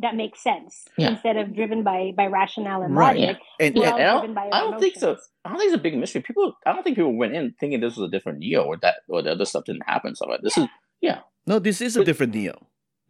that 0.00 0.14
makes 0.14 0.40
sense 0.40 0.84
Yeah. 0.96 1.10
instead 1.10 1.36
of 1.36 1.54
driven 1.54 1.82
by 1.82 2.12
by 2.16 2.26
rationale 2.26 2.82
and 2.82 2.94
Right. 2.94 3.18
logic. 3.18 3.38
and, 3.58 3.76
Yeah, 3.76 3.90
all 3.90 4.22
and 4.24 4.38
I 4.38 4.44
don't, 4.44 4.52
our 4.52 4.54
I 4.54 4.60
don't 4.60 4.80
think 4.80 4.96
so. 4.96 5.16
I 5.44 5.48
don't 5.50 5.58
think 5.58 5.72
it's 5.72 5.78
a 5.80 5.82
big 5.82 5.96
mystery. 5.96 6.22
People, 6.22 6.54
I 6.64 6.72
don't 6.72 6.82
think 6.84 6.96
people 6.96 7.16
went 7.16 7.34
in 7.34 7.54
thinking 7.58 7.80
this 7.80 7.96
was 7.96 8.08
a 8.08 8.10
different 8.10 8.38
Neo 8.38 8.62
or 8.62 8.76
that 8.78 8.98
or 9.08 9.22
the 9.22 9.32
other 9.32 9.44
stuff 9.44 9.64
didn't 9.64 9.88
happen. 9.88 10.14
So 10.14 10.26
like, 10.28 10.40
this 10.42 10.56
is 10.56 10.66
yeah. 11.00 11.20
no, 11.46 11.58
this 11.58 11.80
is 11.80 11.96
a 11.96 12.04
different 12.04 12.34
Neo. 12.34 12.54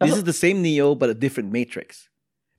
This 0.01 0.11
uh-huh. 0.11 0.17
is 0.17 0.23
the 0.23 0.33
same 0.33 0.61
Neo 0.61 0.95
but 0.95 1.09
a 1.09 1.13
different 1.13 1.51
Matrix. 1.51 2.09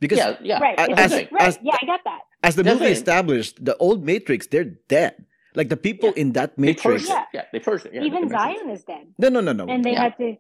Because 0.00 0.18
yeah, 0.18 0.37
yeah. 0.42 0.59
Right, 0.61 0.78
as- 0.78 0.99
as- 0.99 1.12
right. 1.12 1.28
as- 1.40 1.59
yeah, 1.62 1.76
I 1.80 1.85
get 1.87 2.00
that. 2.04 2.21
as 2.42 2.54
the 2.56 2.62
movie 2.62 2.75
Definitely. 2.75 2.92
established, 2.92 3.64
the 3.64 3.76
old 3.78 4.04
Matrix, 4.04 4.47
they're 4.47 4.64
dead. 4.88 5.25
Like 5.56 5.68
the 5.68 5.76
people 5.76 6.11
Yeah. 6.16 6.23
in 6.23 6.33
that 6.33 6.56
They 6.56 6.62
Matrix. 6.62 6.83
purged 7.04 7.09
Yeah. 7.09 7.23
it. 7.23 7.26
Yeah, 7.35 7.44
they 7.52 7.59
purged 7.61 7.87
it. 7.87 7.94
Yeah, 7.94 8.02
Even 8.02 8.25
it 8.25 8.30
sense. 8.30 8.42
Zion 8.42 8.71
is 8.71 8.85
dead, 8.85 9.06
No, 9.18 9.28
no, 9.28 9.40
no, 9.40 9.52
no. 9.52 9.66
and 9.66 9.85
they 9.85 9.92
Yeah. 9.92 10.02
had 10.02 10.16
to. 10.18 10.37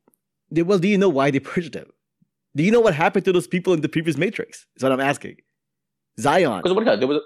They- 0.50 0.62
well, 0.62 0.78
do 0.78 0.88
you 0.88 0.98
know 0.98 1.08
why 1.08 1.30
they 1.30 1.40
purged 1.40 1.72
them? 1.72 1.90
Do 2.56 2.62
you 2.62 2.70
know 2.70 2.80
what 2.80 2.94
happened 2.94 3.24
to 3.26 3.32
those 3.32 3.46
people 3.46 3.72
in 3.72 3.80
the 3.80 3.88
previous 3.88 4.16
Matrix? 4.16 4.66
Is 4.76 4.82
what 4.82 4.92
I'm 4.92 5.00
asking. 5.00 5.36
Zion. 6.20 6.58
Because 6.62 6.72
what 6.74 6.80
do 6.84 6.90
you 6.90 6.92
got? 6.92 6.98
There 7.00 7.08
was. 7.08 7.20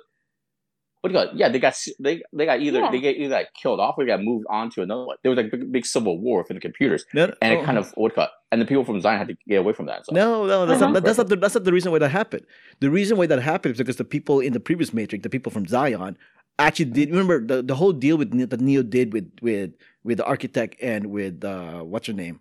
What 1.01 1.13
do 1.13 1.19
you 1.19 1.25
got? 1.27 1.37
Yeah, 1.37 1.49
they 1.49 1.61
got 1.61 1.77
they 2.01 2.23
they 2.33 2.45
got 2.47 2.61
either 2.61 2.81
Yeah. 2.81 2.91
they 2.91 3.01
get 3.01 3.17
either 3.17 3.29
got 3.29 3.47
killed 3.61 3.79
off 3.79 3.95
or 3.99 4.05
they 4.05 4.09
got 4.09 4.23
moved 4.23 4.47
on 4.51 4.69
to 4.71 4.83
another 4.83 5.05
one. 5.05 5.17
There 5.23 5.31
was 5.31 5.37
like 5.37 5.53
a 5.53 5.57
big, 5.57 5.71
big 5.71 5.87
civil 5.87 6.19
war 6.19 6.45
for 6.45 6.55
the 6.55 6.61
computers, 6.61 7.05
No, 7.15 7.33
and 7.41 7.55
oh, 7.55 7.61
it 7.61 7.65
kind 7.65 7.79
of 7.79 7.93
what 7.95 8.09
do 8.09 8.21
you 8.21 8.25
got? 8.27 8.31
And 8.51 8.61
the 8.61 8.65
people 8.67 8.85
from 8.85 9.01
Zion 9.01 9.19
had 9.19 9.29
to 9.29 9.37
get 9.47 9.57
away 9.61 9.75
from 9.75 9.87
that. 9.87 10.07
So. 10.07 10.15
No, 10.15 10.47
no, 10.47 10.67
that's, 10.67 10.83
Uh-huh. 10.83 10.91
not, 10.93 11.05
that's 11.05 11.19
not 11.19 11.29
the, 11.29 11.37
that's 11.37 11.55
not 11.55 11.63
the 11.65 11.73
reason 11.73 11.93
why 11.93 11.99
that 12.01 12.09
happened. 12.09 12.45
The 12.81 12.91
reason 12.91 13.17
why 13.17 13.27
that 13.27 13.41
happened 13.41 13.73
is 13.75 13.79
because 13.79 13.97
the 13.97 14.05
people 14.05 14.41
in 14.41 14.55
the 14.55 14.61
previous 14.61 14.93
Matrix, 14.93 15.23
the 15.23 15.31
people 15.31 15.53
from 15.53 15.67
Zion, 15.67 16.17
actually 16.59 16.87
did. 16.87 17.11
Remember 17.11 17.47
the, 17.47 17.63
the 17.63 17.77
whole 17.77 17.93
deal 17.93 18.17
with 18.17 18.33
Ne- 18.35 18.47
that 18.47 18.61
Neo 18.61 18.83
did 18.83 19.13
with 19.13 19.31
with 19.41 19.75
with 20.03 20.17
the 20.19 20.25
architect 20.25 20.75
and 20.83 21.07
with 21.13 21.45
uh, 21.45 21.83
what's 21.83 22.09
her 22.09 22.13
name? 22.13 22.41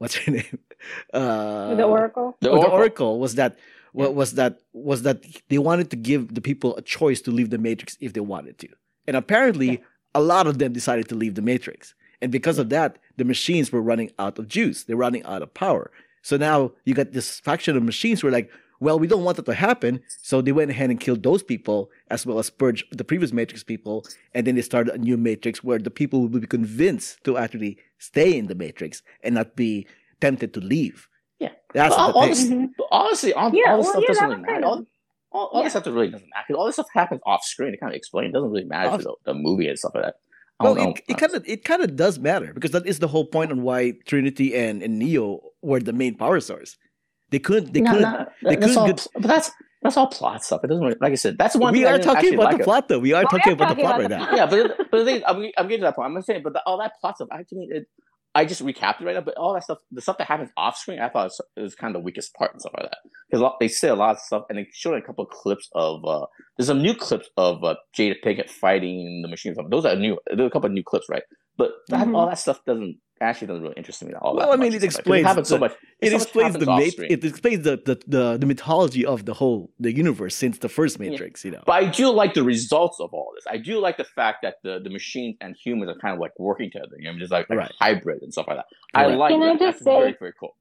What's 0.00 0.14
her 0.16 0.32
name? 0.38 0.58
Uh, 1.12 1.74
the 1.74 1.84
Oracle. 1.84 2.36
The 2.40 2.48
or 2.50 2.58
the 2.58 2.66
Oracle. 2.66 2.78
oracle 2.78 3.12
was 3.20 3.34
that 3.40 3.58
what 3.92 4.10
Yeah. 4.10 4.14
was 4.20 4.30
that 4.40 4.52
was 4.72 5.02
that 5.02 5.18
they 5.50 5.58
wanted 5.58 5.90
to 5.90 5.96
give 6.10 6.34
the 6.36 6.40
people 6.40 6.70
a 6.76 6.82
choice 6.82 7.20
to 7.26 7.30
leave 7.30 7.50
the 7.50 7.58
matrix 7.58 7.96
if 8.00 8.12
they 8.14 8.20
wanted 8.34 8.56
to 8.62 8.68
and 9.06 9.14
apparently 9.16 9.70
Yeah. 9.72 9.76
a 10.14 10.22
lot 10.32 10.46
of 10.50 10.54
them 10.60 10.72
decided 10.72 11.06
to 11.10 11.14
leave 11.22 11.34
the 11.34 11.42
matrix 11.52 11.94
and 12.22 12.30
because 12.32 12.58
of 12.62 12.68
that 12.76 12.90
the 13.18 13.24
machines 13.24 13.66
were 13.72 13.82
running 13.90 14.10
out 14.18 14.38
of 14.38 14.44
juice 14.56 14.78
they're 14.84 14.96
running 15.06 15.24
out 15.32 15.42
of 15.42 15.52
power 15.54 15.90
so 16.22 16.36
now 16.36 16.58
you 16.86 16.94
got 16.94 17.12
this 17.12 17.28
faction 17.40 17.76
of 17.76 17.82
machines 17.82 18.20
who 18.20 18.28
are 18.28 18.36
like 18.38 18.48
well 18.80 18.98
we 18.98 19.06
don't 19.06 19.24
want 19.24 19.36
that 19.36 19.46
to 19.46 19.54
happen 19.54 20.00
so 20.22 20.40
they 20.40 20.52
went 20.52 20.70
ahead 20.70 20.90
and 20.90 20.98
killed 21.00 21.22
those 21.22 21.42
people 21.42 21.90
as 22.10 22.24
well 22.26 22.38
as 22.38 22.50
purged 22.50 22.84
the 22.96 23.04
previous 23.04 23.32
matrix 23.32 23.62
people 23.62 24.04
and 24.34 24.46
then 24.46 24.54
they 24.56 24.62
started 24.62 24.92
a 24.94 24.98
new 24.98 25.16
matrix 25.16 25.62
where 25.62 25.78
the 25.78 25.90
people 25.90 26.20
will 26.22 26.40
be 26.40 26.46
convinced 26.46 27.22
to 27.24 27.36
actually 27.36 27.78
stay 27.98 28.36
in 28.36 28.46
the 28.46 28.54
matrix 28.54 29.02
and 29.22 29.34
not 29.34 29.54
be 29.56 29.86
tempted 30.20 30.52
to 30.54 30.60
leave 30.60 31.08
Yeah. 31.38 31.52
that's 31.74 31.96
Well, 31.96 32.08
the 32.08 32.14
all 32.18 32.34
thing. 32.34 32.60
this-. 32.60 32.86
Honestly, 32.90 33.32
all, 33.34 33.50
Yeah, 33.54 33.70
all 33.72 33.76
this 33.78 33.84
well, 33.86 33.92
stuff 33.92 34.02
yeah, 34.02 34.08
doesn't 34.08 34.28
really 34.30 34.42
matter. 34.52 34.66
All, 34.66 34.84
all, 35.32 35.46
all 35.52 35.60
Yeah. 35.60 35.64
this 35.64 35.72
stuff 35.72 35.86
really 35.86 36.10
doesn't 36.10 36.28
matter. 36.34 36.46
'cause 36.48 36.56
All 36.58 36.66
this 36.66 36.74
stuff 36.74 36.86
happens 36.92 37.20
off 37.24 37.44
screen. 37.44 37.72
It 37.74 37.80
kind 37.80 37.92
of 37.92 37.96
explains. 37.96 38.30
It 38.30 38.32
doesn't 38.32 38.50
really 38.50 38.64
matter 38.64 38.96
to 38.98 39.02
the, 39.04 39.14
the 39.26 39.34
movie 39.34 39.68
and 39.68 39.78
stuff 39.78 39.92
like 39.94 40.04
that. 40.04 40.14
Well, 40.60 40.74
don't 40.74 40.98
it, 40.98 41.04
it 41.08 41.16
kind 41.18 41.32
of 41.34 41.42
it 41.48 41.64
kind 41.64 41.82
of 41.82 41.96
does 41.96 42.18
matter 42.18 42.52
because 42.52 42.72
that 42.72 42.84
is 42.86 42.98
the 42.98 43.08
whole 43.08 43.24
point 43.24 43.50
on 43.52 43.62
why 43.62 43.92
Trinity 44.06 44.54
and, 44.54 44.82
and 44.82 44.98
Neo 44.98 45.40
were 45.62 45.80
the 45.80 45.92
main 45.94 46.14
power 46.16 46.40
source. 46.40 46.76
They 47.30 47.38
couldn't. 47.38 47.72
They 47.72 47.80
No, 47.80 47.92
couldn't. 47.92 48.12
no, 48.12 48.26
they 48.50 48.56
couldn't 48.56 48.76
all, 48.76 48.86
get- 48.86 49.06
but 49.14 49.22
that's 49.28 49.50
that's 49.82 49.96
all 49.96 50.08
plot 50.08 50.44
stuff. 50.44 50.60
It 50.64 50.66
doesn't 50.68 50.84
really, 50.84 50.96
like 51.00 51.12
I 51.12 51.14
said. 51.16 51.38
That's 51.38 51.56
one 51.56 51.72
we 51.72 51.78
thing 51.80 51.86
are 51.88 51.92
didn't 51.98 52.04
talking 52.04 52.34
about 52.34 52.44
like 52.44 52.56
the 52.56 52.62
it. 52.62 52.64
plot, 52.64 52.88
though. 52.88 52.98
We 52.98 53.12
are 53.14 53.20
We 53.20 53.24
are 53.24 53.28
talking 53.30 53.52
about 53.54 53.68
the 53.76 53.82
plot 53.82 54.00
about 54.00 54.10
right 54.10 54.26
the 54.28 54.30
now. 54.32 54.36
yeah, 54.36 54.46
but, 54.46 54.76
but 54.90 54.98
the 54.98 55.04
thing, 55.04 55.22
I'm, 55.26 55.36
I'm 55.56 55.68
getting 55.68 55.80
to 55.80 55.84
that 55.86 55.96
point. 55.96 56.14
I'm 56.14 56.22
saying, 56.22 56.42
but 56.44 56.52
the, 56.52 56.62
all 56.66 56.78
that 56.78 56.92
plot 57.00 57.16
stuff, 57.16 57.28
I 57.32 57.44
mean, 57.52 57.70
it, 57.72 57.86
I 58.34 58.44
just 58.44 58.62
recapped 58.62 59.00
it 59.00 59.04
right 59.04 59.14
now. 59.14 59.22
But 59.22 59.36
all 59.38 59.54
that 59.54 59.64
stuff, 59.64 59.78
the 59.90 60.02
stuff 60.02 60.18
that 60.18 60.26
happens 60.28 60.50
off 60.56 60.76
screen, 60.76 61.00
I 61.00 61.08
thought 61.08 61.24
was, 61.24 61.40
it 61.56 61.62
was 61.62 61.74
kind 61.74 61.96
of 61.96 62.00
the 62.02 62.04
weakest 62.04 62.34
part 62.34 62.52
and 62.52 62.60
stuff 62.60 62.74
like 62.76 62.90
that. 62.90 62.98
Because 63.30 63.52
they 63.58 63.68
say 63.68 63.88
a 63.88 63.94
lot 63.94 64.10
of 64.12 64.18
stuff, 64.18 64.42
and 64.50 64.58
they 64.58 64.66
showed 64.72 64.94
a 64.94 65.02
couple 65.02 65.24
of 65.24 65.30
clips 65.30 65.68
of. 65.74 66.04
Uh, 66.04 66.26
there's 66.58 66.66
some 66.68 66.82
new 66.82 66.94
clips 66.94 67.30
of 67.38 67.64
uh, 67.64 67.76
Jada 67.96 68.16
Pinkett 68.22 68.50
fighting 68.50 69.20
the 69.22 69.28
machine. 69.28 69.54
Those 69.70 69.86
are 69.86 69.96
new. 69.96 70.18
There's 70.26 70.46
a 70.46 70.50
couple 70.50 70.66
of 70.66 70.72
new 70.74 70.84
clips, 70.84 71.06
right? 71.08 71.22
But 71.60 71.70
that, 71.88 72.06
Mhm. 72.06 72.16
all 72.16 72.26
that 72.26 72.38
stuff 72.38 72.58
doesn't 72.64 72.96
actually 73.22 73.48
doesn't 73.48 73.62
really 73.64 73.74
interest 73.76 74.02
me 74.02 74.12
at 74.12 74.16
all. 74.22 74.34
Well, 74.34 74.50
I 74.50 74.56
mean, 74.56 74.60
much 74.60 74.60
it 74.60 74.64
and 74.64 74.72
like 74.72 74.80
that. 74.80 74.86
explains 74.86 75.26
happens 75.26 75.48
so 75.48 75.54
the- 75.56 75.60
much. 75.64 75.72
It 76.00 76.06
so 76.08 76.12
much 76.16 76.22
explains 76.22 76.52
the 76.54 76.58
happens 76.60 76.68
off 76.68 76.78
mat- 76.80 76.92
screen. 76.96 77.12
It 77.12 77.24
explains 77.32 77.60
the, 77.68 77.74
the 77.88 77.94
the 78.16 78.24
the 78.42 78.46
mythology 78.52 79.04
of 79.14 79.18
the 79.28 79.34
whole 79.40 79.60
the 79.86 79.92
universe 80.04 80.34
since 80.44 80.56
the 80.64 80.70
first 80.78 80.94
Matrix. 81.04 81.44
You 81.44 81.50
know. 81.54 81.62
But 81.70 81.76
I 81.82 81.84
do 82.00 82.06
like 82.22 82.32
the 82.38 82.44
results 82.54 82.98
of 83.04 83.08
all 83.12 83.28
this. 83.36 83.44
I 83.46 83.58
do 83.58 83.74
like 83.86 83.96
the 83.98 84.08
fact 84.18 84.38
that 84.44 84.54
the, 84.64 84.80
the 84.86 84.90
machines 84.98 85.36
and 85.42 85.50
humans 85.64 85.88
are 85.92 85.98
kind 86.04 86.14
of 86.14 86.20
like 86.26 86.32
working 86.38 86.70
together. 86.70 86.96
You 86.98 87.12
know, 87.12 87.18
just 87.18 87.30
like, 87.36 87.46
like 87.50 87.58
Right. 87.58 87.72
hybrid 87.78 88.22
and 88.22 88.32
stuff 88.32 88.46
like 88.48 88.56
that. 88.60 88.66
I 88.94 89.06
like 89.22 89.30
Can 89.32 89.42
I 89.42 89.52
just 89.52 89.60
That's 89.60 89.78
say- 89.84 89.98
very 90.00 90.16
very 90.18 90.32
cool. 90.40 90.54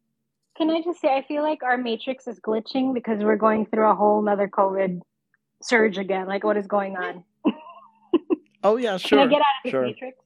Can 0.57 0.69
I 0.69 0.81
just 0.81 0.99
say, 0.99 1.09
I 1.19 1.21
feel 1.31 1.41
like 1.41 1.63
our 1.63 1.77
matrix 1.77 2.27
is 2.27 2.37
glitching 2.41 2.93
because 2.93 3.23
we're 3.23 3.37
going 3.47 3.65
through 3.67 3.89
a 3.89 3.95
whole 3.95 4.21
nother 4.21 4.49
COVID 4.49 4.99
surge 5.63 5.97
again. 5.97 6.27
Like, 6.27 6.43
what 6.43 6.57
is 6.57 6.67
going 6.67 6.97
on? 6.97 7.23
Oh 8.61 8.75
yeah, 8.75 8.97
sure. 8.97 9.19
Can. 9.19 9.27
I 9.29 9.31
get 9.31 9.35
out 9.37 9.41
of 9.41 9.63
this 9.63 9.71
sure. 9.71 9.81
matrix? 9.83 10.17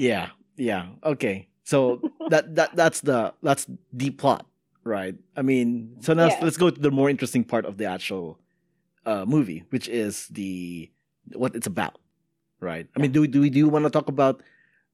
Yeah, 0.00 0.30
yeah. 0.56 0.86
Okay. 1.04 1.48
So 1.64 2.00
that 2.32 2.56
that 2.56 2.74
that's 2.74 3.00
the 3.04 3.34
that's 3.44 3.66
the 3.92 4.10
plot, 4.10 4.46
right? 4.82 5.14
I 5.36 5.42
mean, 5.42 5.96
so 6.00 6.14
now 6.16 6.28
Yeah. 6.32 6.40
let's 6.42 6.56
go 6.56 6.70
to 6.72 6.80
the 6.80 6.90
more 6.90 7.10
interesting 7.12 7.44
part 7.44 7.64
of 7.68 7.76
the 7.76 7.84
actual 7.84 8.40
uh, 9.04 9.24
movie, 9.28 9.64
which 9.70 9.86
is 9.88 10.26
the 10.32 10.88
what 11.36 11.54
it's 11.54 11.66
about, 11.68 11.98
right? 12.60 12.88
I 12.96 12.98
mean, 13.00 13.12
do 13.12 13.20
we 13.20 13.28
do 13.28 13.40
we 13.44 13.50
do 13.50 13.68
want 13.68 13.84
to 13.84 13.90
talk 13.92 14.08
about? 14.08 14.42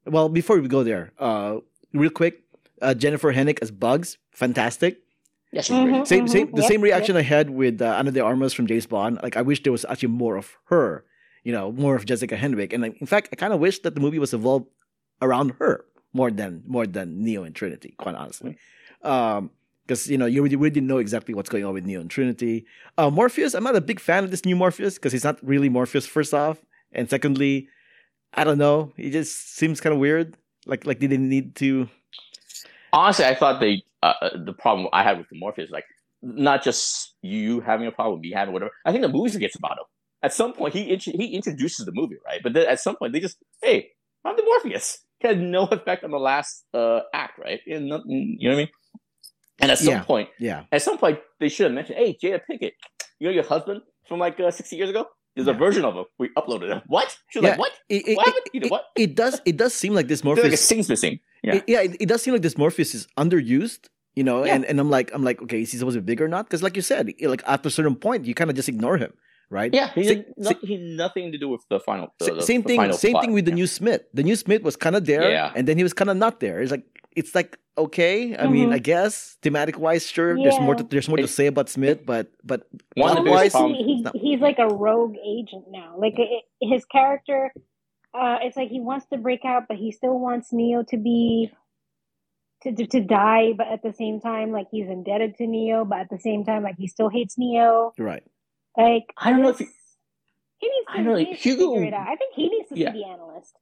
Well, 0.04 0.28
before 0.28 0.58
we 0.58 0.68
go 0.68 0.82
there, 0.82 1.12
uh, 1.18 1.58
real 1.94 2.10
quick, 2.10 2.42
uh, 2.82 2.94
Jennifer 2.94 3.32
Henwick 3.32 3.58
as 3.62 3.70
Bugs, 3.70 4.18
fantastic. 4.34 5.00
Yeah, 5.54 5.62
she's 5.62 5.76
Mhm. 5.78 5.84
great. 5.86 6.06
Same, 6.06 6.26
same, 6.28 6.46
the 6.52 6.62
Yep, 6.62 6.68
same 6.70 6.82
reaction 6.82 7.16
I 7.16 7.22
had 7.22 7.50
with 7.50 7.80
uh, 7.80 7.94
Ana 7.98 8.10
de 8.12 8.20
Armas 8.20 8.52
from 8.52 8.66
James 8.66 8.86
Bond. 8.86 9.18
Like, 9.22 9.36
I 9.38 9.42
wish 9.42 9.62
there 9.62 9.72
was 9.72 9.86
actually 9.88 10.10
more 10.14 10.36
of 10.36 10.58
her, 10.66 11.04
you 11.46 11.52
know, 11.54 11.72
more 11.72 11.94
of 11.96 12.04
Jessica 12.04 12.36
Henwick. 12.36 12.72
And 12.74 12.82
like, 12.82 13.00
in 13.00 13.06
fact, 13.06 13.30
I 13.32 13.36
kind 13.36 13.52
of 13.54 13.58
wish 13.60 13.78
that 13.80 13.94
the 13.94 14.00
movie 14.02 14.18
was 14.18 14.34
evolved 14.34 14.66
around 15.22 15.54
her 15.58 15.84
more 16.12 16.30
than 16.30 16.62
more 16.66 16.86
than 16.86 17.22
Neo 17.22 17.42
and 17.42 17.54
Trinity. 17.54 17.94
Quite 17.98 18.14
honestly, 18.14 18.58
because 19.00 20.08
you 20.08 20.18
know 20.18 20.26
you 20.26 20.42
really, 20.42 20.56
really 20.56 20.70
didn't 20.70 20.88
know 20.88 20.98
exactly 20.98 21.34
what's 21.34 21.48
going 21.48 21.64
on 21.64 21.74
with 21.74 21.84
Neo 21.84 22.00
and 22.00 22.10
Trinity. 22.10 22.66
Uh, 22.96 23.10
Morpheus, 23.10 23.54
I'm 23.54 23.64
not 23.64 23.76
a 23.76 23.80
big 23.80 24.00
fan 24.00 24.24
of 24.24 24.30
this 24.30 24.44
new 24.44 24.56
Morpheus 24.56 24.94
because 24.94 25.12
he's 25.12 25.24
not 25.24 25.38
really 25.46 25.68
Morpheus. 25.68 26.06
First 26.06 26.34
off, 26.34 26.58
and 26.92 27.08
secondly, 27.08 27.68
I 28.34 28.44
don't 28.44 28.58
know. 28.58 28.92
He 28.96 29.10
just 29.10 29.56
seems 29.56 29.80
kind 29.80 29.92
of 29.92 30.00
weird. 30.00 30.36
Like 30.66 30.86
like 30.86 31.00
they 31.00 31.06
didn't 31.06 31.28
need 31.28 31.54
to. 31.56 31.88
Honestly, 32.92 33.24
I 33.24 33.34
thought 33.34 33.60
they 33.60 33.82
uh, 34.02 34.14
uh, 34.22 34.30
the 34.44 34.52
problem 34.52 34.88
I 34.92 35.02
had 35.02 35.18
with 35.18 35.28
the 35.28 35.38
Morpheus 35.38 35.70
like 35.70 35.84
not 36.22 36.62
just 36.62 37.14
you 37.22 37.60
having 37.60 37.86
a 37.86 37.92
problem, 37.92 38.20
me 38.20 38.32
having 38.32 38.52
whatever. 38.52 38.72
I 38.84 38.90
think 38.90 39.02
the 39.02 39.08
movie 39.08 39.30
forgets 39.30 39.56
about 39.56 39.72
him. 39.72 39.84
At 40.22 40.32
some 40.32 40.54
point, 40.54 40.74
he 40.74 40.90
int- 40.90 41.02
he 41.02 41.34
introduces 41.34 41.84
the 41.86 41.92
movie, 41.92 42.16
right? 42.24 42.40
But 42.42 42.54
then 42.54 42.66
at 42.66 42.80
some 42.80 42.96
point, 42.96 43.12
they 43.12 43.20
just, 43.20 43.36
hey, 43.62 43.90
I'm 44.24 44.36
the 44.36 44.42
Morpheus. 44.42 44.98
It 45.20 45.26
had 45.28 45.40
no 45.40 45.64
effect 45.64 46.04
on 46.04 46.10
the 46.10 46.18
last 46.18 46.64
uh, 46.74 47.00
act, 47.14 47.38
right? 47.38 47.60
You 47.66 47.80
know 47.80 47.96
what 47.96 48.04
I 48.04 48.08
mean? 48.08 48.68
And 49.60 49.70
at 49.70 49.78
some 49.78 49.94
Yeah. 49.94 50.02
point, 50.02 50.28
Yeah. 50.38 50.64
at 50.70 50.82
some 50.82 50.98
point, 50.98 51.18
they 51.40 51.48
should 51.48 51.64
have 51.64 51.72
mentioned, 51.72 51.98
hey, 51.98 52.16
Jada 52.22 52.40
Pinkett, 52.50 52.72
you 53.18 53.28
know 53.28 53.32
your 53.32 53.44
husband 53.44 53.80
from 54.08 54.18
like 54.20 54.38
uh, 54.38 54.50
60 54.50 54.76
years 54.76 54.90
ago? 54.90 55.06
There's 55.34 55.48
a 55.48 55.52
version 55.54 55.84
of 55.84 55.94
him. 55.94 56.04
We 56.18 56.28
uploaded 56.36 56.68
him. 56.70 56.82
What? 56.86 57.16
She 57.30 57.38
was 57.38 57.44
Yeah. 57.44 57.50
like, 57.52 57.58
what? 57.58 57.72
It, 57.88 58.08
it, 58.08 58.16
What 58.16 58.26
happened? 58.26 58.42
it- 58.46 58.54
You 58.54 58.60
know 58.60 58.66
it- 58.66 58.70
what? 58.70 58.84
it 58.96 59.14
does 59.14 59.40
it 59.46 59.56
does 59.56 59.74
seem 59.74 59.94
like 59.94 60.08
this 60.08 60.20
There's 60.20 60.36
like 60.36 60.38
a 60.38 60.42
Morpheus 60.48 60.64
scene's 60.68 60.88
missing. 60.88 61.20
Yeah. 61.42 61.54
it, 61.56 61.64
yeah, 61.66 61.80
it, 61.82 61.96
it 62.00 62.06
does 62.08 62.22
seem 62.22 62.32
like 62.34 62.42
this 62.42 62.56
Morpheus 62.58 62.94
is 62.94 63.06
underused, 63.18 63.88
you 64.14 64.24
know, 64.24 64.44
Yeah. 64.44 64.54
and, 64.54 64.64
and 64.66 64.78
I'm 64.80 64.90
like, 64.90 65.10
I'm 65.14 65.24
like, 65.24 65.40
okay, 65.42 65.62
is 65.62 65.72
he 65.72 65.78
supposed 65.78 65.94
to 65.96 66.00
be 66.02 66.06
big 66.06 66.20
or 66.20 66.28
not? 66.28 66.46
Because 66.46 66.62
like 66.62 66.76
you 66.76 66.82
said, 66.82 67.10
like 67.22 67.42
after 67.46 67.68
a 67.68 67.70
certain 67.70 67.96
point, 67.96 68.24
you 68.26 68.34
kind 68.34 68.50
of 68.50 68.56
just 68.56 68.68
ignore 68.68 68.96
him, 68.98 69.12
right? 69.50 69.72
Yeah, 69.72 69.90
he, 69.94 70.04
Sa- 70.04 70.14
had 70.14 70.26
no, 70.36 70.50
he 70.62 70.72
had 70.74 70.82
nothing 70.82 71.32
to 71.32 71.38
do 71.38 71.48
with 71.48 71.62
the 71.70 71.80
final. 71.80 72.12
The, 72.18 72.24
Sa- 72.26 72.34
the- 72.34 72.42
same 72.42 72.62
the 72.62 72.68
thing, 72.68 72.76
final 72.80 72.96
same 72.96 73.12
plot. 73.12 73.24
thing 73.24 73.32
with 73.32 73.44
the 73.44 73.50
Yeah. 73.52 73.54
new 73.62 73.66
Smith. 73.66 74.02
The 74.14 74.22
new 74.22 74.36
Smith 74.36 74.62
was 74.62 74.76
kind 74.76 74.96
of 74.96 75.06
there, 75.06 75.30
Yeah. 75.30 75.52
and 75.54 75.66
then 75.68 75.76
he 75.76 75.82
was 75.82 75.92
kind 75.92 76.10
of 76.10 76.16
not 76.16 76.40
there. 76.40 76.60
It's 76.60 76.70
like 76.70 76.84
it's 77.16 77.34
like 77.34 77.58
okay, 77.78 78.34
I 78.36 78.46
mean, 78.46 78.70
Mhm. 78.70 78.74
I 78.74 78.78
guess 78.78 79.36
thematic 79.42 79.78
wise, 79.78 80.06
sure, 80.06 80.34
there's 80.42 80.58
more 80.60 80.74
to, 80.74 80.82
there's 80.82 81.08
more 81.08 81.18
to 81.18 81.28
say 81.28 81.46
about 81.46 81.68
Smith, 81.68 82.06
but 82.06 82.28
but 82.42 82.66
One 82.96 83.10
of 83.10 83.16
the 83.16 83.22
plot-wise, 83.30 83.52
biggest 83.52 83.56
problems. 83.56 83.78
he, 84.14 84.18
he, 84.18 84.30
he's 84.30 84.40
like 84.40 84.58
a 84.58 84.68
rogue 84.68 85.16
agent 85.22 85.66
now. 85.70 85.94
Like 85.98 86.14
it, 86.18 86.44
his 86.62 86.86
character, 86.86 87.52
uh, 88.14 88.38
it's 88.42 88.56
like 88.56 88.70
he 88.70 88.80
wants 88.80 89.04
to 89.12 89.18
break 89.18 89.44
out, 89.44 89.64
but 89.68 89.76
he 89.76 89.92
still 89.92 90.18
wants 90.18 90.54
Neo 90.54 90.84
to 90.84 90.96
be 90.96 91.52
to, 92.62 92.72
to 92.72 92.86
to 92.86 93.00
die. 93.00 93.52
But 93.52 93.66
at 93.68 93.82
the 93.82 93.92
same 93.92 94.20
time, 94.20 94.52
like 94.52 94.68
he's 94.70 94.88
indebted 94.88 95.36
to 95.36 95.46
Neo. 95.46 95.84
But 95.84 95.98
at 96.00 96.08
the 96.10 96.18
same 96.18 96.44
time, 96.46 96.62
like 96.62 96.76
he 96.78 96.86
still 96.88 97.10
hates 97.10 97.36
Neo. 97.36 97.92
right. 97.98 98.22
Like 98.76 99.04
I 99.16 99.30
don't 99.30 99.42
know 99.42 99.48
if 99.50 99.60
it's- 99.60 99.74
he 100.58 100.68
needs 100.68 100.86
I 100.88 100.96
to, 100.98 101.02
don't 101.04 101.12
know, 101.12 101.18
he 101.18 101.24
needs 101.26 101.42
to 101.42 101.48
Hugo- 101.50 101.74
figure 101.74 101.86
it 101.88 101.94
out. 101.94 102.08
I 102.08 102.16
think 102.16 102.34
he 102.34 102.48
needs 102.48 102.68
to 102.70 102.78
Yeah. 102.78 102.92
see 102.92 102.98
the 102.98 103.06
analyst. 103.06 103.54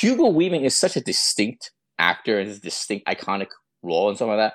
Hugo 0.00 0.28
Weaving 0.28 0.62
is 0.64 0.76
such 0.76 0.96
a 0.96 1.00
distinct 1.00 1.72
actor 1.98 2.38
and 2.38 2.48
his 2.48 2.60
distinct 2.60 3.06
iconic 3.06 3.48
role 3.82 4.08
and 4.08 4.16
stuff 4.16 4.28
like 4.28 4.38
that. 4.38 4.54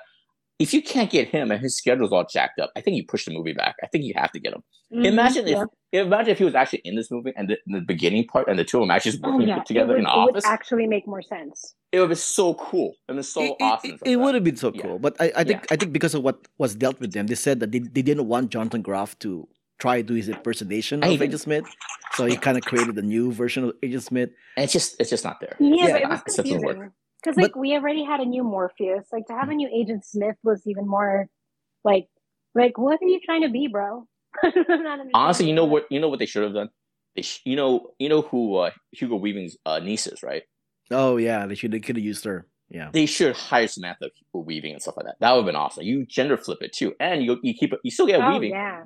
If 0.58 0.72
you 0.72 0.82
can't 0.82 1.10
get 1.10 1.28
him 1.28 1.50
and 1.50 1.60
his 1.60 1.76
schedule's 1.76 2.12
all 2.12 2.24
jacked 2.24 2.60
up, 2.60 2.70
I 2.76 2.80
think 2.80 2.96
you 2.96 3.04
push 3.06 3.24
the 3.24 3.32
movie 3.32 3.52
back. 3.52 3.74
I 3.82 3.86
think 3.88 4.04
you 4.04 4.12
have 4.16 4.30
to 4.32 4.38
get 4.40 4.52
him. 4.52 4.62
Mhm, 4.92 5.06
Imagine 5.06 5.48
if 5.48 5.58
yeah. 5.92 6.02
imagine 6.02 6.30
if 6.30 6.38
he 6.38 6.44
was 6.44 6.54
actually 6.54 6.82
in 6.84 6.94
this 6.96 7.10
movie 7.10 7.32
and 7.36 7.48
the, 7.48 7.58
the 7.66 7.80
beginning 7.80 8.26
part 8.26 8.46
and 8.48 8.58
the 8.58 8.64
two 8.64 8.76
of 8.78 8.82
them 8.82 8.90
actually 8.90 9.12
just 9.12 9.24
Oh, 9.24 9.32
working 9.32 9.48
yeah. 9.48 9.62
together 9.62 9.94
it 9.94 9.96
would, 9.96 9.98
in 10.00 10.04
the 10.04 10.10
it 10.12 10.24
would 10.24 10.30
office. 10.36 10.46
actually 10.46 10.86
make 10.86 11.06
more 11.06 11.22
sense. 11.22 11.74
it 11.92 11.98
would 12.00 12.10
be 12.10 12.14
so 12.14 12.54
cool 12.54 12.94
and 13.08 13.18
it's 13.18 13.28
so 13.28 13.42
it, 13.42 13.46
it- 13.58 13.62
awesome. 13.62 13.90
It, 13.90 13.90
and 13.92 13.98
stuff 14.00 14.08
like 14.08 14.18
would 14.18 14.34
have 14.34 14.44
been 14.44 14.56
so 14.56 14.70
Yeah. 14.74 14.82
cool, 14.82 14.98
but 14.98 15.16
I, 15.20 15.32
I 15.36 15.44
think 15.44 15.66
I 15.72 15.76
think 15.76 15.92
because 15.92 16.14
of 16.14 16.22
what 16.22 16.46
was 16.58 16.74
dealt 16.74 17.00
with 17.00 17.12
them, 17.12 17.26
they 17.26 17.34
said 17.34 17.58
that 17.60 17.72
they, 17.72 17.78
they 17.80 18.02
didn't 18.02 18.28
want 18.28 18.50
Jonathan 18.50 18.82
Groff 18.82 19.18
to 19.20 19.48
try 19.82 19.94
to 20.00 20.06
do 20.10 20.14
his 20.14 20.28
impersonation 20.28 21.02
I 21.02 21.08
of 21.08 21.12
even- 21.14 21.26
Agent 21.28 21.42
Smith, 21.46 21.64
so 22.16 22.20
he 22.26 22.36
kind 22.36 22.56
of 22.58 22.62
created 22.70 22.94
a 22.98 23.02
new 23.14 23.32
version 23.42 23.60
of 23.64 23.70
Agent 23.82 24.04
Smith. 24.10 24.30
And 24.56 24.64
it's 24.64 24.72
just 24.78 24.88
it's 25.00 25.10
just 25.14 25.24
not 25.28 25.36
there. 25.40 25.56
Yeah, 25.58 25.74
Yeah, 25.78 25.92
but 25.94 26.02
it 26.02 26.08
was 26.08 26.20
it 26.20 26.26
doesn't 26.36 26.60
work. 26.62 26.76
confusing 26.76 26.92
because 27.20 27.34
But- 27.36 27.42
like 27.46 27.56
we 27.64 27.68
already 27.78 28.04
had 28.12 28.20
a 28.20 28.28
new 28.34 28.44
Morpheus. 28.44 29.06
Like 29.12 29.26
to 29.30 29.34
have 29.40 29.48
a 29.48 29.54
new 29.54 29.68
Agent 29.80 30.04
Smith 30.04 30.36
was 30.42 30.60
even 30.66 30.86
more 30.96 31.28
like 31.84 32.06
like 32.54 32.74
what 32.84 32.98
are 33.02 33.10
you 33.14 33.20
trying 33.28 33.42
to 33.42 33.48
be, 33.58 33.66
bro? 33.68 34.06
Honestly, 35.14 35.46
you 35.48 35.54
know 35.54 35.64
what 35.64 35.84
you 35.90 36.00
know 36.00 36.08
what 36.08 36.18
they 36.18 36.26
should 36.26 36.42
have 36.44 36.54
done. 36.54 36.70
They 37.16 37.22
sh- 37.22 37.42
you 37.44 37.56
know 37.56 37.72
you 37.98 38.08
know 38.08 38.22
who 38.22 38.56
uh, 38.56 38.70
Hugo 38.92 39.16
Weaving's 39.16 39.56
uh, 39.66 39.78
niece 39.80 40.06
is, 40.06 40.22
right? 40.22 40.42
Oh 40.90 41.16
yeah, 41.16 41.46
they 41.46 41.54
should 41.54 41.70
they 41.72 41.80
could 41.80 41.96
have 41.96 42.04
used 42.04 42.24
her. 42.24 42.46
Yeah, 42.70 42.88
They 42.90 43.04
should 43.04 43.36
hire 43.36 43.68
Samantha 43.68 44.08
Weaving 44.32 44.72
and 44.72 44.80
stuff 44.80 44.96
like 44.96 45.04
that. 45.04 45.16
That 45.20 45.32
would 45.32 45.40
have 45.40 45.46
been 45.46 45.56
awesome. 45.56 45.82
You 45.84 46.06
gender 46.06 46.38
flip 46.38 46.62
it 46.62 46.72
too, 46.72 46.94
and 46.98 47.22
you 47.22 47.38
you 47.42 47.52
keep 47.52 47.72
it. 47.74 47.80
You 47.84 47.90
still 47.90 48.06
get 48.06 48.18
that. 48.20 48.28
Oh 48.30 48.32
Weaving. 48.38 48.52
yeah, 48.52 48.84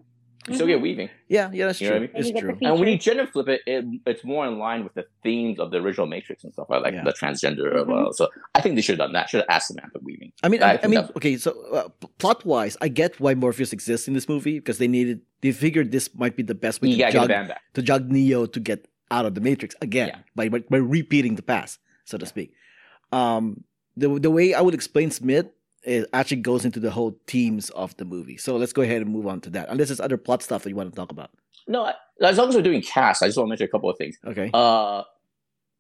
You 0.48 0.54
still 0.54 0.66
get 0.66 0.78
Mhm. 0.78 0.82
Weaving. 0.82 1.10
yeah, 1.28 1.50
yeah. 1.52 1.66
That's 1.66 1.80
You 1.80 1.88
true. 1.88 1.96
I 1.96 2.00
mean? 2.00 2.10
It's 2.14 2.28
you 2.28 2.40
true. 2.40 2.58
And 2.62 2.78
when 2.78 2.88
you 2.88 2.96
gender 2.98 3.26
flip 3.26 3.48
it, 3.48 3.62
it, 3.66 3.84
it's 4.06 4.22
more 4.24 4.46
in 4.46 4.58
line 4.58 4.84
with 4.84 4.94
the 4.94 5.04
themes 5.22 5.58
of 5.58 5.70
the 5.72 5.78
original 5.78 6.06
Matrix 6.06 6.44
and 6.44 6.52
stuff 6.52 6.66
like 6.70 6.78
that, 6.80 6.84
like 6.84 6.94
Yeah. 6.94 7.04
the 7.04 7.12
transgender. 7.12 7.72
Mhm. 7.84 8.08
Uh, 8.08 8.12
so 8.12 8.28
I 8.54 8.60
think 8.60 8.76
they 8.76 8.82
should 8.82 8.98
have 8.98 9.06
done 9.08 9.12
that. 9.14 9.28
Should 9.28 9.40
have 9.40 9.48
asked 9.48 9.68
Samantha 9.68 9.98
Weaving. 10.02 10.32
I 10.44 10.48
mean, 10.48 10.62
I 10.62 10.74
I, 10.74 10.80
I 10.84 10.86
mean, 10.86 11.00
okay. 11.16 11.36
So 11.36 11.50
uh, 11.72 11.88
plot 12.18 12.44
wise, 12.44 12.76
I 12.80 12.88
get 12.88 13.18
why 13.18 13.34
Morpheus 13.34 13.72
exists 13.72 14.06
in 14.08 14.14
this 14.14 14.28
movie 14.28 14.58
because 14.60 14.78
they 14.78 14.88
needed 14.88 15.20
they 15.40 15.52
figured 15.52 15.90
this 15.90 16.14
might 16.14 16.36
be 16.36 16.42
the 16.42 16.54
best 16.54 16.80
way 16.80 16.92
to 16.92 16.96
gotta 16.98 17.12
get 17.28 17.48
jog, 17.48 17.56
to 17.74 17.82
jog 17.82 18.10
Neo 18.10 18.46
to 18.46 18.60
get 18.60 18.86
out 19.10 19.26
of 19.26 19.34
the 19.34 19.40
Matrix 19.40 19.74
again 19.82 20.08
Yeah. 20.08 20.18
by, 20.34 20.48
by 20.48 20.60
by 20.70 20.78
repeating 20.78 21.34
the 21.34 21.42
past, 21.42 21.78
so 22.04 22.16
to 22.18 22.26
speak. 22.26 22.52
Um, 23.12 23.64
the 23.96 24.08
the 24.20 24.30
way 24.30 24.54
I 24.54 24.60
would 24.60 24.74
explain 24.74 25.10
Smith 25.10 25.46
it 25.86 26.08
actually 26.12 26.38
goes 26.42 26.64
into 26.64 26.80
the 26.80 26.90
whole 26.90 27.18
themes 27.26 27.70
of 27.70 27.96
the 27.96 28.04
movie. 28.04 28.36
So 28.36 28.56
let's 28.56 28.72
go 28.72 28.82
ahead 28.82 29.02
and 29.02 29.10
move 29.10 29.26
on 29.26 29.40
to 29.42 29.50
that. 29.50 29.68
Unless 29.68 29.88
there's 29.88 30.00
other 30.00 30.16
plot 30.18 30.42
stuff 30.42 30.62
that 30.64 30.70
you 30.70 30.76
want 30.76 30.90
to 30.92 30.96
talk 30.96 31.10
about. 31.12 31.30
No, 31.68 31.84
I- 31.84 31.94
as 32.22 32.38
long 32.38 32.48
as 32.48 32.54
we're 32.56 32.62
doing 32.62 32.82
cast, 32.82 33.22
I 33.22 33.26
just 33.26 33.36
want 33.38 33.46
to 33.48 33.50
mention 33.50 33.66
a 33.66 33.68
couple 33.70 33.90
of 33.90 33.96
things. 33.98 34.16
Okay. 34.26 34.50
Uh, 34.52 35.02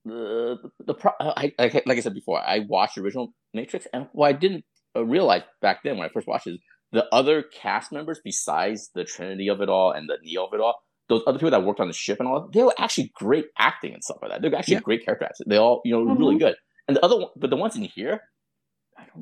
the 0.04 0.58
the 0.84 0.94
pro- 0.94 1.12
I, 1.20 1.52
I 1.58 1.82
like 1.86 1.98
I 1.98 2.00
said 2.00 2.14
before, 2.14 2.40
I 2.40 2.60
watched 2.60 2.94
the 2.96 3.02
original 3.02 3.32
Matrix, 3.54 3.86
and 3.92 4.06
what 4.12 4.28
I 4.28 4.32
didn't 4.32 4.64
uh, 4.94 5.04
realize 5.04 5.42
back 5.60 5.78
then 5.82 5.96
when 5.98 6.06
I 6.08 6.12
first 6.12 6.26
watched 6.28 6.46
it, 6.46 6.54
is 6.54 6.60
the 6.92 7.06
other 7.12 7.42
cast 7.42 7.90
members 7.92 8.20
besides 8.24 8.90
the 8.94 9.04
Trinity 9.04 9.48
of 9.48 9.60
it 9.60 9.68
all 9.68 9.90
and 9.92 10.08
the 10.08 10.18
Neo 10.22 10.46
of 10.46 10.54
it 10.54 10.60
all, 10.60 10.76
those 11.08 11.22
other 11.26 11.38
people 11.38 11.50
that 11.50 11.64
worked 11.64 11.80
on 11.80 11.88
the 11.88 11.92
ship 11.94 12.18
and 12.20 12.28
all, 12.28 12.48
they 12.52 12.62
were 12.62 12.74
actually 12.78 13.10
great 13.16 13.46
acting 13.58 13.94
and 13.94 14.04
stuff 14.04 14.18
like 14.22 14.30
that. 14.30 14.42
They're 14.42 14.54
actually 14.54 14.74
Yeah. 14.74 14.80
great 14.80 15.04
character 15.04 15.24
actors. 15.24 15.44
They 15.46 15.56
all, 15.56 15.80
you 15.84 15.92
know, 15.92 16.02
really 16.14 16.36
Mhm. 16.36 16.40
good. 16.40 16.56
And 16.86 16.96
the 16.96 17.04
other, 17.04 17.16
one, 17.16 17.30
but 17.36 17.50
the 17.50 17.56
ones 17.56 17.74
in 17.74 17.82
here, 17.82 18.20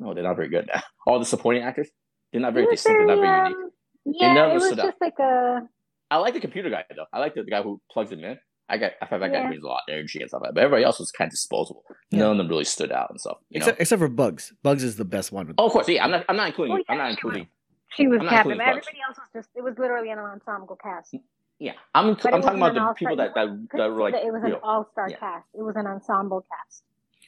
I 0.03 0.13
they're 0.13 0.23
not 0.23 0.35
very 0.35 0.49
good. 0.49 0.69
All 1.07 1.19
the 1.19 1.25
supporting 1.25 1.63
actors, 1.63 1.89
they're 2.31 2.41
not 2.41 2.53
very 2.53 2.65
It 2.65 2.71
was 2.71 2.83
distinct. 2.83 3.07
They're 3.07 3.15
not 3.15 3.21
very, 3.21 3.27
very 3.27 3.49
unique. 3.49 3.57
um, 3.57 3.71
yeah, 4.05 4.33
never 4.33 4.51
it 4.51 4.53
was 4.55 4.65
stood 4.67 4.79
out. 4.79 4.85
just 4.87 5.01
like 5.01 5.19
a 5.19 5.61
I 6.11 6.17
like 6.17 6.33
the 6.33 6.39
computer 6.39 6.69
guy 6.69 6.83
though. 6.95 7.05
I 7.13 7.19
like 7.19 7.33
the, 7.35 7.43
the 7.43 7.51
guy 7.51 7.61
who 7.61 7.81
plugs 7.91 8.11
him 8.11 8.23
in. 8.23 8.37
I 8.67 8.77
got 8.77 8.93
I 9.01 9.05
thought 9.05 9.19
that 9.19 9.31
guy 9.31 9.39
Yeah. 9.41 9.47
brings 9.47 9.63
a 9.63 9.67
lot 9.67 9.81
of 9.87 9.93
energy 9.93 10.19
and 10.21 10.29
stuff 10.29 10.41
like 10.41 10.49
that. 10.49 10.55
But 10.55 10.63
everybody 10.63 10.83
else 10.83 10.99
was 10.99 11.11
kind 11.11 11.27
of 11.27 11.31
disposable. 11.31 11.83
None 12.11 12.31
of 12.31 12.37
them 12.37 12.47
really 12.47 12.63
stood 12.63 12.91
out 12.91 13.09
and 13.09 13.19
stuff. 13.19 13.37
You 13.49 13.59
know. 13.59 13.63
Except, 13.65 13.81
except 13.81 13.99
for 13.99 14.07
Bugs. 14.07 14.53
Bugs 14.63 14.83
is 14.83 14.95
the 14.95 15.05
best 15.05 15.31
one. 15.31 15.53
oh, 15.57 15.65
of 15.67 15.71
course, 15.71 15.87
yeah. 15.87 16.03
I'm 16.03 16.11
not. 16.11 16.25
I'm 16.29 16.35
not 16.35 16.47
including. 16.47 16.73
Well, 16.73 16.83
I'm 16.89 16.97
not 16.97 17.11
including. 17.11 17.47
she 17.95 18.07
was 18.07 18.19
I'm 18.19 18.25
not 18.25 18.31
Captain. 18.31 18.51
including 18.53 18.73
Bugs. 18.75 18.87
Everybody 18.87 18.97
else 19.07 19.17
was 19.17 19.29
just 19.33 19.49
it 19.55 19.63
was 19.63 19.75
literally 19.77 20.09
an 20.11 20.19
ensemble 20.19 20.75
cast. 20.81 21.15
Yeah, 21.59 21.73
I'm. 21.93 22.15
But 22.15 22.33
I'm 22.33 22.41
talking 22.41 22.61
about 22.61 22.73
the 22.73 22.93
people 22.97 23.15
that 23.17 23.33
that, 23.35 23.67
that 23.73 23.87
were 23.91 24.01
like. 24.01 24.13
it 24.15 24.31
was 24.33 24.43
an 24.43 24.55
all 24.63 24.87
star 24.91 25.09
cast. 25.09 25.45
It 25.53 25.61
was 25.61 25.75
an 25.75 25.85
ensemble 25.87 26.45
cast. 26.51 26.83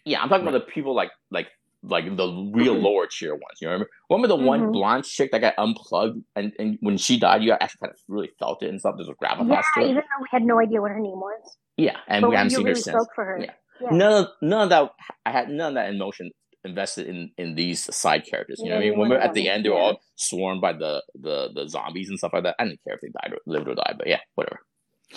Yeah, 0.05 0.21
I'm 0.21 0.29
talking 0.29 0.47
about 0.47 0.59
the 0.65 0.71
people 0.71 0.95
like 0.95 1.11
like 1.31 1.47
like 1.83 2.05
the 2.17 2.51
real 2.53 2.73
lower 2.73 3.07
tier 3.07 3.33
ones. 3.33 3.59
You 3.61 3.67
remember? 3.69 3.89
Remember 4.09 4.27
the 4.27 4.35
one 4.35 4.61
Mhm. 4.67 4.73
blonde 4.73 5.05
chick 5.05 5.31
that 5.31 5.41
got 5.41 5.53
unplugged, 5.57 6.21
and, 6.35 6.51
and 6.59 6.77
when 6.81 6.97
she 6.97 7.19
died, 7.19 7.43
you 7.43 7.51
actually 7.51 7.79
kind 7.81 7.91
of 7.93 7.99
really 8.07 8.31
felt 8.39 8.63
it 8.63 8.69
and 8.69 8.79
stuff. 8.79 8.95
There's 8.97 9.09
a 9.09 9.13
gravitas 9.13 9.49
Yeah, 9.49 9.61
to 9.75 9.81
it. 9.81 9.83
even 9.91 9.95
though 9.95 10.21
we 10.21 10.27
had 10.31 10.43
no 10.43 10.59
idea 10.59 10.81
what 10.81 10.91
her 10.91 10.99
name 10.99 11.19
was, 11.19 11.57
Yeah, 11.77 11.97
and 12.07 12.21
but 12.23 12.29
we 12.31 12.35
haven't 12.35 12.49
seen 12.51 12.59
really 12.65 12.71
her 12.71 12.75
since. 12.75 12.95
spoke 12.95 13.09
for 13.15 13.25
her. 13.25 13.39
Yeah. 13.39 13.51
Yeah. 13.79 13.89
none 13.91 14.13
of 14.23 14.27
none 14.41 14.61
of 14.63 14.69
that 14.69 14.91
I 15.25 15.31
had 15.31 15.49
none 15.49 15.69
of 15.69 15.75
that 15.75 15.93
emotion 15.93 16.31
invested 16.63 17.05
in 17.07 17.31
in 17.37 17.53
these 17.53 17.93
side 17.95 18.25
characters. 18.25 18.59
You 18.59 18.69
know 18.69 18.75
what 18.75 18.77
I 18.77 18.79
mean? 18.79 18.87
you 18.87 18.93
Remember 18.93 19.15
wanted 19.17 19.27
at 19.29 19.33
the 19.35 19.49
end 19.49 19.65
they're 19.65 19.71
yeah. 19.73 19.77
all 19.79 20.01
swarmed 20.15 20.61
by 20.61 20.73
the, 20.73 21.03
the 21.13 21.49
the 21.53 21.69
zombies 21.69 22.09
and 22.09 22.17
stuff 22.17 22.33
like 22.33 22.41
that. 22.43 22.55
I 22.57 22.63
didn't 22.65 22.79
care 22.83 22.95
if 22.95 23.01
they 23.01 23.09
died 23.09 23.33
or 23.33 23.37
lived 23.45 23.67
or 23.67 23.75
died, 23.75 23.95
but 23.99 24.07
yeah, 24.07 24.19
whatever. 24.33 24.61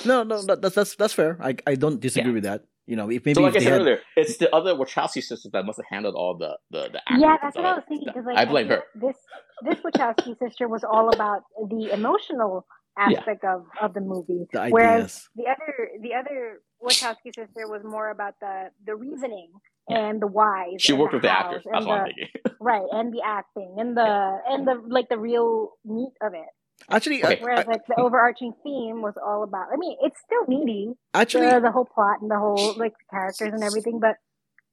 No, 0.04 0.22
no, 0.24 0.42
that's 0.42 0.74
that's 0.74 0.94
that's 0.96 1.14
fair. 1.14 1.38
I 1.42 1.56
I 1.66 1.74
don't 1.74 2.00
disagree 2.00 2.30
Yeah. 2.32 2.34
with 2.34 2.44
that. 2.44 2.64
You 2.90 2.96
know, 2.96 3.08
if 3.08 3.24
maybe 3.24 3.34
so 3.34 3.42
like 3.42 3.54
if 3.54 3.62
I 3.62 3.64
said 3.64 3.72
had, 3.72 3.80
earlier, 3.82 4.00
it's 4.16 4.38
the 4.38 4.52
other 4.52 4.74
Wachowski 4.74 5.22
sisters 5.22 5.52
that 5.52 5.64
must 5.64 5.78
have 5.78 5.86
handled 5.88 6.16
all 6.16 6.36
the 6.36 6.58
the, 6.72 6.88
the 6.90 6.98
acting 6.98 7.20
Yeah, 7.20 7.36
that's 7.40 7.54
what 7.56 7.64
I 7.64 7.74
was 7.74 7.84
thinking. 7.88 8.08
Because 8.08 8.26
like 8.26 8.36
I 8.36 8.44
blame 8.46 8.66
feel 8.66 8.78
her. 8.78 8.82
This 9.06 9.16
this 9.62 9.78
Wachowski 9.84 10.36
sister 10.40 10.66
was 10.66 10.82
all 10.82 11.08
about 11.14 11.42
the 11.68 11.90
emotional 11.92 12.66
aspect 12.98 13.44
of 13.44 13.66
of 13.80 13.94
the 13.94 14.00
movie, 14.00 14.48
the 14.52 14.70
whereas 14.70 15.28
the 15.36 15.44
other 15.44 15.88
the 16.02 16.14
other 16.14 16.62
Wachowski 16.82 17.32
sister 17.32 17.68
was 17.68 17.82
more 17.84 18.10
about 18.10 18.34
the 18.40 18.70
the 18.84 18.96
reasoning 18.96 19.50
Yeah. 19.88 20.08
and 20.08 20.20
the 20.20 20.26
why. 20.26 20.74
She 20.80 20.92
worked 20.92 21.12
the 21.12 21.18
with 21.18 21.22
the 21.22 21.30
actors. 21.30 21.62
That's 21.70 21.86
what 21.86 22.00
I'm 22.00 22.06
thinking. 22.06 22.28
right 22.60 22.88
and 22.90 23.12
the 23.12 23.22
acting 23.24 23.76
and 23.78 23.96
the 23.96 24.38
and 24.48 24.66
the 24.66 24.82
like 24.88 25.08
the 25.08 25.18
real 25.18 25.74
meat 25.84 26.14
of 26.20 26.34
it. 26.34 26.50
Actually, 26.90 27.24
Okay. 27.24 27.38
Whereas 27.40 27.66
I- 27.66 27.70
like 27.72 27.86
the 27.86 28.00
overarching 28.00 28.52
theme 28.62 29.02
was 29.02 29.14
all 29.24 29.42
about. 29.42 29.68
I 29.72 29.76
mean, 29.76 29.96
it's 30.02 30.18
still 30.20 30.44
meaty, 30.46 30.94
actually, 31.14 31.46
the, 31.46 31.60
the 31.60 31.70
whole 31.70 31.84
plot 31.84 32.20
and 32.20 32.30
the 32.30 32.38
whole 32.38 32.74
like 32.84 32.94
characters 33.10 33.52
and 33.52 33.62
everything, 33.62 34.00
but. 34.00 34.16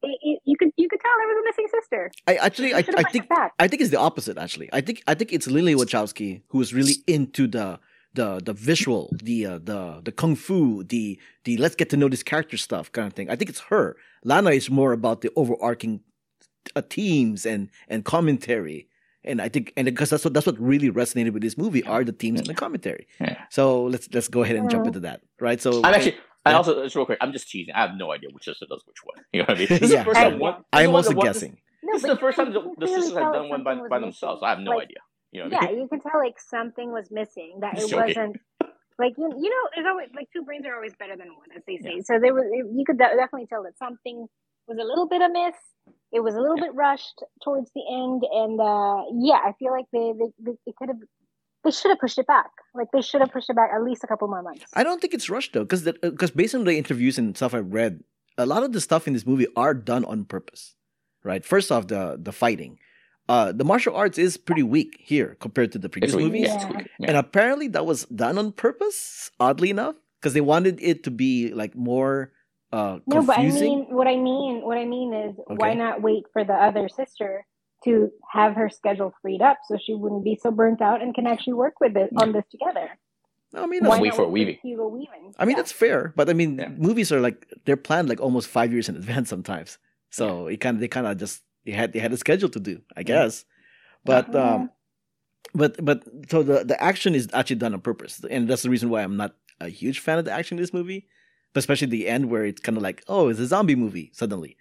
It, 0.03 0.15
it, 0.21 0.39
you 0.45 0.55
could 0.59 0.69
you 0.77 0.87
could 0.87 0.99
tell 0.99 1.11
there 1.17 1.27
was 1.27 1.41
a 1.41 1.45
missing 1.49 1.67
sister. 1.73 2.11
I 2.27 2.35
actually, 2.35 2.71
I, 2.71 2.77
I 2.77 2.81
think 2.83 3.25
it. 3.25 3.51
I 3.57 3.67
think 3.67 3.81
it's 3.81 3.89
the 3.89 3.99
opposite. 3.99 4.37
Actually, 4.37 4.69
I 4.71 4.79
think 4.79 5.01
I 5.07 5.15
think 5.15 5.33
it's 5.33 5.47
Lily 5.47 5.73
Wachowski 5.73 6.43
who 6.49 6.61
is 6.61 6.71
really 6.71 6.97
into 7.07 7.47
the 7.47 7.79
the 8.13 8.39
the 8.43 8.53
visual, 8.53 9.09
the 9.23 9.45
uh, 9.47 9.59
the 9.63 10.01
the 10.03 10.11
kung 10.11 10.35
fu, 10.35 10.83
the 10.83 11.19
the 11.45 11.57
let's 11.57 11.73
get 11.75 11.89
to 11.89 11.97
know 11.97 12.09
this 12.09 12.21
character 12.21 12.57
stuff 12.57 12.91
kind 12.91 13.07
of 13.07 13.13
thing. 13.13 13.27
I 13.31 13.35
think 13.35 13.49
it's 13.49 13.61
her. 13.71 13.95
Lana 14.23 14.51
is 14.51 14.69
more 14.69 14.91
about 14.91 15.21
the 15.21 15.31
overarching 15.35 16.01
uh, 16.75 16.83
themes 16.87 17.45
and 17.45 17.69
and 17.87 18.05
commentary. 18.05 18.87
And 19.27 19.41
I 19.41 19.49
think, 19.49 19.73
and 19.77 19.85
because 19.85 20.09
that's 20.09 20.23
what 20.25 20.33
that's 20.33 20.45
what 20.45 20.59
really 20.59 20.89
resonated 20.91 21.33
with 21.33 21.41
this 21.43 21.57
movie 21.57 21.83
are 21.83 22.03
the 22.03 22.11
themes 22.13 22.39
and 22.39 22.47
the 22.47 22.53
commentary. 22.55 23.07
Yeah. 23.19 23.37
So 23.49 23.83
let's 23.85 24.07
let's 24.13 24.27
go 24.27 24.43
ahead 24.43 24.55
and 24.55 24.69
jump 24.69 24.87
into 24.87 25.01
that, 25.01 25.21
right? 25.39 25.61
So 25.61 25.81
I'm 25.83 25.93
actually. 25.93 26.15
I 26.45 26.51
Yeah. 26.51 26.57
also 26.57 26.81
just 26.83 26.95
real 26.95 27.05
quick. 27.05 27.17
I'm 27.19 27.33
just 27.33 27.49
teasing. 27.49 27.73
I 27.75 27.81
have 27.81 27.95
no 27.97 28.11
idea 28.13 28.29
which 28.31 28.45
sister 28.45 28.65
does 28.69 28.81
which 28.87 29.01
one. 29.03 29.19
You 29.33 29.39
know 29.41 29.45
what 29.49 29.57
I 29.57 29.59
mean? 29.59 29.67
This 29.67 29.81
is 29.81 29.91
Yeah. 29.91 29.99
the 30.03 30.05
first 30.05 30.19
time 30.21 30.33
I- 30.35 30.37
one. 30.37 30.53
this 30.71 30.81
is 30.81 30.87
I'm 30.87 30.95
also 30.95 31.13
one- 31.13 31.25
guessing. 31.27 31.57
No, 31.83 31.93
This 31.93 32.03
is 32.05 32.09
the 32.09 32.17
first 32.17 32.37
time 32.37 32.53
the, 32.53 32.61
the 32.79 32.87
sisters 32.87 33.17
have 33.19 33.33
done 33.33 33.49
one 33.49 33.63
by, 33.63 33.75
by 33.75 33.81
missing. 33.83 34.01
themselves. 34.01 34.41
I 34.43 34.49
have 34.55 34.59
no 34.59 34.71
Like, 34.71 34.87
idea. 34.87 35.01
You 35.31 35.43
know 35.43 35.49
what 35.49 35.61
I 35.63 35.65
yeah, 35.65 35.71
mean? 35.73 35.81
you 35.81 35.87
can 35.89 35.99
tell 36.01 36.19
like 36.23 36.39
something 36.39 36.87
was 36.91 37.07
missing. 37.11 37.59
That 37.61 37.73
it 37.75 37.79
Just 37.81 37.89
joking. 37.91 38.07
wasn't 38.15 38.35
like 38.97 39.13
you, 39.17 39.27
you 39.43 39.49
know. 39.53 39.63
There's 39.75 39.85
always 39.91 40.09
like 40.15 40.27
two 40.33 40.43
brains 40.47 40.65
are 40.65 40.75
always 40.75 40.95
better 40.95 41.15
than 41.21 41.27
one, 41.35 41.49
as 41.55 41.63
they 41.67 41.77
say. 41.83 41.99
So 42.07 42.17
there 42.23 42.33
was 42.33 42.45
you 42.79 42.83
could 42.87 42.97
definitely 42.97 43.47
tell 43.51 43.63
that 43.63 43.77
something 43.77 44.25
was 44.67 44.77
a 44.79 44.87
little 44.87 45.07
bit 45.07 45.21
amiss. 45.21 45.55
It 46.11 46.21
was 46.21 46.35
a 46.35 46.39
little 46.39 46.57
bit 46.57 46.73
rushed 46.73 47.21
towards 47.43 47.69
the 47.75 47.83
end, 47.89 48.23
and 48.31 48.59
uh 48.59 49.03
yeah, 49.19 49.39
I 49.43 49.53
feel 49.59 49.71
like 49.71 49.85
they 49.91 50.13
they, 50.17 50.29
they 50.51 50.57
it 50.65 50.75
could 50.77 50.89
have 50.89 50.97
they 51.63 51.71
should 51.71 51.89
have 51.89 51.99
pushed 51.99 52.17
it 52.17 52.27
back. 52.27 52.49
Like 52.73 52.87
they 52.93 53.01
should 53.01 53.19
have 53.21 53.31
pushed 53.31 53.49
it 53.49 53.55
back 53.55 53.71
at 53.75 53.83
least 53.83 54.03
a 54.03 54.07
couple 54.07 54.27
more 54.27 54.41
months. 54.41 54.65
I 54.73 54.83
don't 54.83 55.01
think 55.01 55.13
it's 55.13 55.29
rushed 55.29 55.53
though, 55.53 55.63
because 55.63 55.83
because 55.83 56.31
based 56.31 56.55
on 56.55 56.63
the 56.63 56.77
interviews 56.77 57.17
and 57.17 57.35
stuff 57.35 57.53
I've 57.53 57.73
read, 57.73 58.03
a 58.37 58.45
lot 58.45 58.63
of 58.63 58.71
the 58.71 58.79
stuff 58.81 59.07
in 59.07 59.13
this 59.13 59.25
movie 59.25 59.47
are 59.55 59.73
done 59.73 60.05
on 60.05 60.23
purpose, 60.25 60.75
right? 61.23 61.43
First 61.43 61.71
off, 61.71 61.87
the 61.87 62.17
the 62.17 62.31
fighting, 62.31 62.79
uh, 63.27 63.51
the 63.51 63.65
martial 63.65 63.93
arts 63.95 64.17
is 64.17 64.37
pretty 64.37 64.63
weak 64.63 64.97
here 65.03 65.35
compared 65.41 65.73
to 65.73 65.79
the 65.79 65.89
previous 65.89 66.13
It's 66.13 66.21
movies, 66.23 66.47
Yeah, 66.47 66.55
it's 66.55 66.63
Yeah. 66.63 66.69
weak. 66.77 66.87
Yeah. 66.99 67.07
and 67.09 67.17
apparently 67.17 67.67
that 67.69 67.85
was 67.85 68.05
done 68.05 68.37
on 68.37 68.53
purpose. 68.53 69.29
Oddly 69.39 69.69
enough, 69.69 69.95
because 70.21 70.33
they 70.33 70.41
wanted 70.41 70.79
it 70.81 71.03
to 71.03 71.11
be 71.11 71.51
like 71.53 71.75
more 71.75 72.31
uh, 72.71 72.99
No, 73.07 73.23
but 73.23 73.37
I 73.37 73.45
mean, 73.45 73.87
what 73.89 74.07
I 74.07 74.15
mean, 74.17 74.61
what 74.61 74.77
I 74.77 74.85
mean 74.85 75.13
is, 75.13 75.35
why 75.47 75.73
not 75.73 76.01
wait 76.01 76.25
for 76.33 76.43
the 76.43 76.53
other 76.53 76.89
sister 76.89 77.45
to 77.83 78.11
have 78.31 78.55
her 78.55 78.69
schedule 78.69 79.13
freed 79.21 79.41
up 79.41 79.59
so 79.67 79.77
she 79.77 79.93
wouldn't 79.93 80.23
be 80.23 80.35
so 80.41 80.51
burnt 80.51 80.81
out 80.81 81.01
and 81.01 81.13
can 81.13 81.27
actually 81.27 81.53
work 81.53 81.79
with 81.79 81.95
it 81.95 82.09
on 82.17 82.31
this 82.33 82.45
together? 82.49 82.89
I 83.55 83.65
mean, 83.65 83.83
that's, 83.83 83.99
wait 83.99 84.13
for 84.13 84.27
Weaving. 84.27 84.57
Weaving. 84.63 85.33
I 85.39 85.45
mean 85.45 85.55
Yeah. 85.55 85.61
that's 85.61 85.71
fair, 85.71 86.13
but 86.15 86.29
I 86.29 86.33
mean 86.33 86.57
Yeah. 86.59 86.69
movies 86.69 87.11
are 87.11 87.21
like 87.21 87.45
they're 87.65 87.77
planned 87.77 88.09
like 88.09 88.19
almost 88.19 88.47
five 88.49 88.73
years 88.73 88.89
in 88.89 88.95
advance 88.95 89.29
sometimes. 89.29 89.77
So 90.09 90.47
it 90.47 90.57
kind 90.57 90.75
of 90.75 90.81
they 90.81 90.87
kind 90.87 91.07
of 91.07 91.17
just 91.17 91.43
they 91.65 91.71
had 91.71 91.93
they 91.93 91.99
had 91.99 92.11
a 92.11 92.17
schedule 92.17 92.49
to 92.49 92.59
do, 92.59 92.81
I 92.95 93.03
guess. 93.03 93.45
But 94.03 94.33
Yeah. 94.33 94.55
um, 94.55 94.69
but 95.53 95.83
but 95.83 96.03
so 96.29 96.43
the 96.43 96.63
the 96.65 96.81
action 96.81 97.15
is 97.15 97.29
actually 97.33 97.57
done 97.57 97.73
on 97.73 97.81
purpose, 97.81 98.23
and 98.29 98.47
that's 98.47 98.63
the 98.63 98.69
reason 98.69 98.89
why 98.89 99.01
I'm 99.03 99.17
not 99.17 99.35
a 99.61 99.69
huge 99.69 99.99
fan 99.99 100.19
of 100.19 100.25
the 100.25 100.31
action 100.31 100.57
in 100.57 100.61
this 100.61 100.73
movie, 100.73 101.07
but 101.57 101.65
especially 101.65 101.87
the 101.87 102.07
end 102.07 102.29
where 102.29 102.45
it's 102.45 102.61
kind 102.61 102.77
of 102.77 102.83
like 102.83 103.03
oh 103.07 103.29
it's 103.29 103.39
a 103.39 103.47
zombie 103.47 103.75
movie 103.75 104.11
suddenly, 104.13 104.53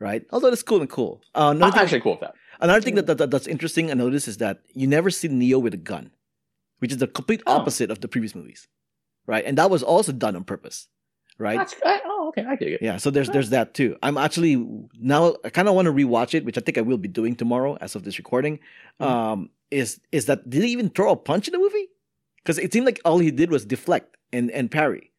right? 0.00 0.22
Although 0.32 0.48
it's 0.48 0.64
cool 0.70 0.80
and 0.80 0.90
cool. 0.90 1.22
Uh, 1.34 1.52
another 1.54 1.66
I'm 1.66 1.72
thing, 1.72 1.82
actually 1.82 2.00
cool 2.00 2.12
with 2.18 2.24
that. 2.26 2.34
another 2.60 2.80
thing 2.80 2.96
that, 2.96 3.06
that, 3.06 3.18
that- 3.18 3.30
that's 3.30 3.46
interesting 3.46 3.84
I 3.90 3.94
noticed 3.94 4.26
is 4.32 4.38
that 4.38 4.56
you 4.74 4.86
never 4.86 5.10
see 5.10 5.28
Neo 5.28 5.58
with 5.60 5.74
a 5.74 5.82
gun, 5.92 6.10
which 6.80 6.90
is 6.90 6.98
the 6.98 7.06
complete 7.06 7.42
Oh. 7.46 7.56
opposite 7.58 7.90
of 7.94 8.00
the 8.00 8.08
previous 8.08 8.34
movies, 8.34 8.66
right? 9.32 9.44
And 9.48 9.56
that 9.58 9.70
was 9.70 9.82
also 9.84 10.10
done 10.24 10.34
on 10.34 10.44
purpose, 10.44 10.88
right? 11.38 11.58
That's, 11.58 11.74
I, 11.84 12.00
oh, 12.04 12.28
okay, 12.30 12.44
I 12.44 12.56
get 12.56 12.68
it. 12.72 12.82
Yeah, 12.82 12.96
so 12.98 13.10
there's 13.10 13.30
there's 13.30 13.50
that 13.50 13.74
too. 13.74 13.96
I'm 14.02 14.18
actually 14.18 14.54
now 14.98 15.36
I 15.44 15.50
kind 15.50 15.68
of 15.68 15.74
want 15.76 15.86
to 15.86 15.92
rewatch 15.92 16.34
it, 16.34 16.44
which 16.44 16.58
I 16.58 16.62
think 16.64 16.76
I 16.78 16.82
will 16.82 16.98
be 16.98 17.08
doing 17.20 17.36
tomorrow 17.36 17.76
as 17.80 17.94
of 17.96 18.02
this 18.02 18.18
recording. 18.18 18.58
Mhm. 19.00 19.06
Um, 19.06 19.50
is 19.70 20.00
is 20.10 20.26
that 20.26 20.38
did 20.52 20.62
he 20.64 20.70
even 20.76 20.90
throw 20.90 21.12
a 21.12 21.16
punch 21.30 21.46
in 21.48 21.52
the 21.52 21.58
movie? 21.66 21.86
Because 22.42 22.58
it 22.58 22.72
seemed 22.72 22.86
like 22.86 23.00
all 23.04 23.18
he 23.20 23.30
did 23.30 23.50
was 23.54 23.64
deflect 23.64 24.16
and 24.32 24.50
and 24.50 24.70
parry, 24.70 25.09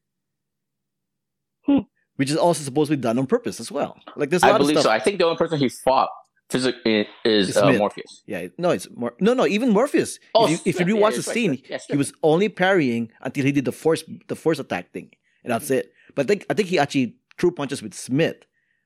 Hmm. 1.65 1.79
which 2.15 2.29
is 2.29 2.37
also 2.37 2.63
supposed 2.63 2.91
to 2.91 2.97
be 2.97 3.01
done 3.01 3.17
on 3.17 3.25
purpose 3.27 3.59
as 3.59 3.71
well. 3.71 3.97
Like 4.15 4.29
there's 4.29 4.43
a 4.43 4.47
I 4.47 4.51
lot 4.51 4.61
of 4.61 4.65
believe 4.65 4.75
stuff. 4.79 4.85
so. 4.85 4.91
I 4.91 4.99
think 4.99 5.17
the 5.19 5.25
only 5.25 5.37
person 5.37 5.59
he 5.59 5.69
fought 5.69 6.09
physically 6.49 7.07
is 7.23 7.55
uh, 7.55 7.71
Morpheus. 7.73 8.23
Yeah, 8.25 8.47
no, 8.57 8.71
it's 8.71 8.87
more. 8.95 9.13
No, 9.19 9.33
no, 9.33 9.47
even 9.47 9.69
Morpheus. 9.69 10.19
Oh, 10.35 10.45
if 10.45 10.51
you, 10.51 10.57
if 10.65 10.79
you 10.79 10.85
yeah, 10.85 10.93
rewatch 11.01 11.17
it's 11.17 11.25
the 11.25 11.29
right, 11.29 11.33
scene. 11.33 11.61
Yeah, 11.69 11.77
he 11.89 11.97
was 11.97 12.13
only 12.23 12.49
parrying 12.49 13.11
until 13.21 13.45
he 13.45 13.51
did 13.51 13.65
the 13.65 13.71
force 13.71 14.03
the 14.27 14.35
force 14.35 14.59
attack 14.59 14.91
thing, 14.91 15.11
and 15.43 15.51
that's 15.53 15.71
it. 15.71 15.93
But 16.15 16.25
I 16.25 16.27
think 16.27 16.45
I 16.49 16.53
think 16.53 16.67
he 16.69 16.77
actually 16.79 17.15
threw 17.39 17.51
punches 17.51 17.81
with 17.81 17.93
Smith. 17.93 18.37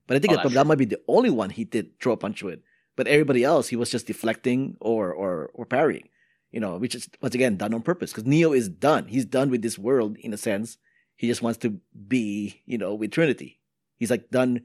But 0.07 0.17
I 0.17 0.19
think 0.19 0.33
Oh, 0.33 0.43
that, 0.43 0.51
that 0.53 0.67
might 0.67 0.77
be 0.77 0.85
the 0.85 1.01
only 1.07 1.31
one 1.31 1.49
he 1.49 1.63
did 1.63 1.99
throw 1.99 2.13
a 2.13 2.17
punch 2.17 2.43
with. 2.43 2.59
But 2.95 3.07
everybody 3.07 3.43
else, 3.43 3.69
he 3.69 3.75
was 3.75 3.89
just 3.89 4.05
deflecting 4.07 4.77
or 4.79 5.11
or 5.11 5.49
or 5.53 5.65
parrying. 5.65 6.09
You 6.51 6.61
know, 6.61 6.77
which 6.77 6.95
is 6.95 7.09
once 7.21 7.35
again 7.35 7.57
done 7.57 7.73
on 7.73 7.81
purpose 7.81 8.11
because 8.11 8.25
Neo 8.25 8.53
is 8.53 8.69
done. 8.69 9.07
He's 9.07 9.25
done 9.25 9.49
with 9.49 9.61
this 9.61 9.77
world 9.77 10.15
in 10.19 10.31
a 10.33 10.37
sense. 10.37 10.77
He 11.15 11.27
just 11.27 11.41
wants 11.41 11.59
to 11.59 11.79
be, 12.07 12.61
you 12.65 12.77
know, 12.77 12.93
with 12.95 13.11
Trinity. 13.11 13.59
He's 13.97 14.11
like 14.11 14.29
done. 14.29 14.61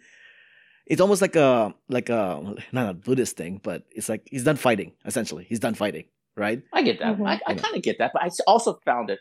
It's 0.86 1.00
almost 1.00 1.22
like 1.22 1.36
a 1.36 1.74
like 1.88 2.08
a 2.08 2.54
not 2.72 2.90
a 2.90 2.94
Buddhist 2.94 3.36
thing, 3.36 3.60
but 3.62 3.84
it's 3.92 4.08
like 4.08 4.26
he's 4.30 4.44
done 4.44 4.56
fighting. 4.56 4.92
Essentially, 5.04 5.44
he's 5.48 5.60
done 5.60 5.74
fighting, 5.74 6.06
right? 6.36 6.62
I 6.72 6.82
get 6.82 6.98
that. 6.98 7.16
Mhm. 7.18 7.26
I, 7.28 7.40
I 7.46 7.54
kind 7.54 7.76
of 7.76 7.82
get 7.82 7.98
that, 7.98 8.10
but 8.12 8.22
I 8.22 8.30
also 8.46 8.80
found 8.84 9.10
it. 9.10 9.20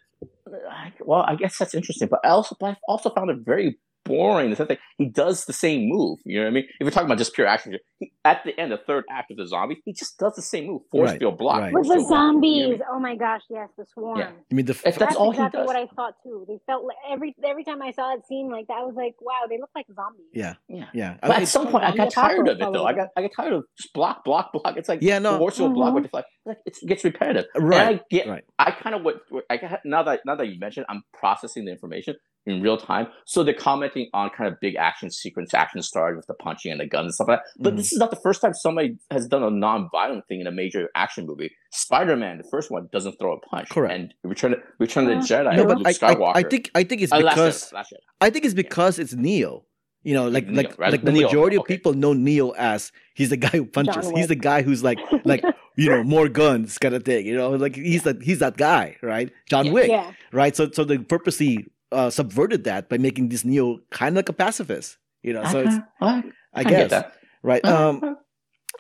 Well, 1.02 1.22
I 1.22 1.36
guess 1.36 1.58
that's 1.58 1.76
interesting, 1.76 2.08
but 2.08 2.22
I 2.24 2.30
also, 2.30 2.56
but 2.60 2.72
I 2.72 2.78
also 2.88 3.12
found 3.12 3.30
it 3.30 3.38
very 3.46 3.78
boring. 4.10 4.46
in 4.46 4.50
The 4.52 4.58
sense 4.58 4.70
that 4.70 4.80
he 4.98 5.06
does 5.10 5.46
the 5.46 5.54
same 5.54 5.88
move. 5.88 6.20
You 6.26 6.40
know 6.40 6.44
what 6.46 6.50
I 6.50 6.54
mean? 6.54 6.64
If 6.66 6.82
you're 6.82 6.92
talking 6.92 7.08
about 7.08 7.18
just 7.18 7.34
pure 7.34 7.48
action, 7.48 7.76
he, 8.00 8.12
at 8.26 8.44
the 8.44 8.60
end, 8.60 8.72
the 8.72 8.78
third 8.78 9.06
act 9.10 9.32
of 9.32 9.38
the 9.38 9.48
zombie, 9.48 9.78
he 9.86 9.94
just 9.94 10.18
does 10.18 10.36
the 10.36 10.42
same 10.42 10.68
move: 10.68 10.82
force 10.92 11.12
Right, 11.12 11.20
field 11.20 11.38
block. 11.38 11.60
right. 11.62 11.74
With 11.74 11.88
the 11.88 11.94
field 11.96 12.08
block. 12.10 12.10
You 12.10 12.16
know 12.16 12.28
I 12.28 12.32
zombies, 12.34 12.70
mean? 12.70 12.82
oh 12.92 13.00
my 13.00 13.16
gosh, 13.16 13.42
yes, 13.50 13.70
the 13.78 13.86
swarm. 13.94 14.20
Yeah. 14.20 14.32
You 14.50 14.56
mean 14.58 14.66
the 14.66 14.72
If 14.74 14.82
that's 14.84 14.98
That's 14.98 15.16
all 15.16 15.32
he 15.32 15.38
exactly 15.38 15.60
does. 15.62 15.68
what 15.68 15.76
I 15.76 15.86
thought 15.96 16.14
too. 16.24 16.46
They 16.48 16.60
felt 16.66 16.84
like 16.86 16.98
every 17.10 17.36
every 17.48 17.64
time 17.64 17.82
I 17.82 17.92
saw 17.92 18.14
it 18.16 18.22
scene 18.28 18.50
like 18.52 18.68
that, 18.68 18.78
I 18.78 18.84
was 18.84 18.96
like, 18.96 19.16
wow, 19.22 19.48
they 19.50 19.58
look 19.60 19.70
like 19.76 19.86
zombies. 19.96 20.26
yeah 20.34 20.56
Yeah. 20.68 20.86
yeah. 20.94 21.18
I 21.24 21.28
But 21.28 21.34
mean, 21.38 21.42
at 21.44 21.48
some 21.48 21.68
point, 21.68 21.84
I 21.86 21.96
got 21.96 22.12
tired 22.12 22.48
of 22.48 22.58
it 22.58 22.62
apocalypse 22.62 22.74
though. 22.78 22.86
I 22.86 22.94
got 22.94 23.08
I 23.18 23.22
got 23.22 23.32
tired 23.36 23.54
of 23.54 23.64
just 23.80 23.94
block, 23.94 24.24
block, 24.26 24.52
block. 24.54 24.76
It's 24.78 24.90
like 24.90 25.00
Yeah, 25.02 25.20
no. 25.20 25.38
force 25.38 25.58
field 25.58 25.74
block 25.74 25.92
Mhm. 25.92 25.96
with 25.96 26.04
deflect. 26.04 26.28
Like 26.46 26.58
it 26.66 26.78
gets 26.88 27.04
repetitive. 27.04 27.46
right 27.56 27.92
And 27.92 28.00
I 28.00 28.04
get 28.10 28.28
right. 28.28 28.44
I 28.58 28.72
kind 28.72 28.96
of 28.96 29.04
what 29.04 29.22
what- 29.30 29.44
I 29.50 29.58
got 29.58 29.80
now 29.86 30.04
that 30.04 30.22
now 30.26 30.36
that 30.36 30.48
you 30.48 30.58
mentioned, 30.60 30.86
I'm 30.90 31.04
processing 31.14 31.66
the 31.66 31.72
information 31.72 32.16
in 32.46 32.62
real 32.62 32.78
time. 32.78 33.08
So 33.26 33.44
they're 33.44 33.54
commenting 33.54 34.10
on 34.14 34.30
kind 34.32 34.52
of 34.52 34.60
big 34.60 34.76
action 34.76 35.12
sequence, 35.12 35.54
action 35.54 35.82
stars 35.84 36.16
with 36.18 36.26
the 36.28 36.34
punching 36.34 36.72
and 36.72 36.80
the 36.82 36.88
guns 36.88 37.06
and 37.06 37.14
stuff 37.14 37.28
like 37.28 37.40
that. 37.40 37.46
But 37.64 37.74
Mhm. 37.74 37.78
this 37.78 37.92
is 37.92 38.00
not 38.00 38.10
the 38.10 38.16
first 38.16 38.42
time 38.42 38.54
somebody 38.54 38.98
has 39.12 39.28
done 39.28 39.44
a 39.44 39.50
non-violent 39.52 40.26
thing 40.28 40.40
in 40.42 40.48
a 40.48 40.52
major 40.52 40.90
action 40.96 41.26
movie. 41.28 41.52
Spider-Man, 41.72 42.38
the 42.38 42.44
first 42.50 42.72
one, 42.72 42.90
doesn't 42.92 43.20
throw 43.20 43.34
a 43.34 43.40
punch. 43.40 43.70
Correct. 43.70 43.94
And 43.94 44.14
Return 44.24 44.56
Return 44.80 45.04
of 45.10 45.28
the 45.28 45.36
Uh, 45.36 45.44
Jedi, 45.44 45.56
No, 45.58 45.64
with 45.66 45.68
but 45.70 45.78
Luke 45.80 45.88
I, 45.88 45.94
Skywalker. 45.94 46.36
I, 46.36 46.40
I 46.40 46.44
think 46.44 46.72
I 46.76 46.84
think 46.84 47.02
it's 47.02 47.12
Uh, 47.12 47.20
last 47.20 47.36
because 47.36 47.74
last 47.74 47.92
Jedi. 47.92 47.98
I 48.22 48.30
think 48.30 48.46
it's 48.46 48.54
because 48.54 49.00
it's 49.00 49.14
Neo. 49.14 49.66
You 50.04 50.14
know, 50.14 50.30
like 50.30 50.48
Neo, 50.48 50.56
like 50.56 50.80
right? 50.80 50.92
like 50.94 51.02
The 51.02 51.08
the 51.08 51.12
Neo, 51.12 51.28
majority 51.28 51.58
of 51.58 51.62
okay. 51.62 51.76
people 51.76 51.94
know 51.94 52.14
Neo 52.14 52.52
as 52.52 52.92
he's 53.16 53.30
the 53.32 53.38
guy 53.38 53.50
who 53.50 53.66
punches. 53.66 54.10
He's 54.12 54.28
the 54.28 54.36
guy 54.36 54.62
who's 54.62 54.82
like 54.84 54.98
like 55.26 55.44
you 55.76 55.90
know 55.90 56.04
more 56.04 56.30
guns 56.30 56.78
kind 56.78 56.96
of 56.96 57.04
thing. 57.04 57.26
You 57.26 57.36
know, 57.36 57.52
like 57.52 57.76
he's 57.76 58.04
that 58.04 58.24
he's 58.24 58.40
that 58.40 58.56
guy, 58.58 58.96
right? 59.04 59.30
John 59.50 59.66
Yeah. 59.68 59.72
Wick, 59.74 59.90
Yeah. 59.90 60.12
right? 60.32 60.56
So 60.56 60.72
so 60.72 60.84
they 60.86 60.98
purposely 61.00 61.68
uh, 61.92 62.10
subverted 62.10 62.64
that 62.66 62.90
by 62.90 62.98
making 62.98 63.30
this 63.30 63.44
Neo 63.46 63.80
kind 63.92 64.10
of 64.14 64.16
like 64.18 64.30
a 64.30 64.34
pacifist. 64.34 64.98
You 65.24 65.34
know, 65.34 65.44
so 65.46 65.60
it's 65.62 65.76
I, 66.02 66.24
I 66.54 66.64
get 66.64 66.72
guess 66.72 66.90
that. 66.92 67.14
right. 67.44 67.64
Um, 67.66 68.00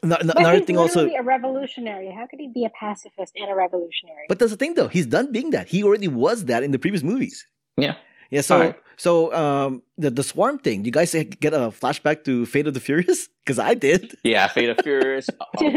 no- 0.03 0.15
no- 0.15 0.17
But 0.27 0.39
another 0.39 0.57
he's 0.57 0.65
thing 0.67 0.77
also. 0.77 1.01
literally 1.01 1.17
a 1.17 1.23
revolutionary. 1.23 2.11
How 2.15 2.27
could 2.27 2.39
he 2.39 2.47
be 2.53 2.63
a 2.65 2.69
pacifist 2.69 3.33
and 3.35 3.51
a 3.51 3.55
revolutionary? 3.55 4.25
But 4.29 4.39
that's 4.39 4.51
the 4.51 4.57
thing, 4.57 4.75
though. 4.75 4.87
He's 4.87 5.05
done 5.05 5.31
being 5.31 5.49
that. 5.51 5.67
He 5.67 5.83
already 5.83 6.07
was 6.07 6.45
that 6.45 6.63
in 6.63 6.71
the 6.71 6.79
previous 6.79 7.03
movies. 7.03 7.45
Yeah. 7.75 7.95
Yeah. 8.31 8.41
So, 8.41 8.55
Alright. 8.55 8.75
so 8.95 9.33
um, 9.33 9.81
the 9.97 10.11
the 10.11 10.23
swarm 10.23 10.59
thing. 10.59 10.85
You 10.85 10.91
guys 10.91 11.11
get 11.13 11.53
a 11.53 11.71
flashback 11.71 12.23
to 12.25 12.45
Fate 12.45 12.67
of 12.67 12.73
the 12.73 12.79
Furious? 12.79 13.27
Because 13.49 13.57
I 13.57 13.73
did. 13.73 14.15
Yeah, 14.23 14.47
Fate 14.47 14.69
of 14.69 14.77
the 14.77 14.83
Furious. 14.83 15.27
uh, 15.41 15.69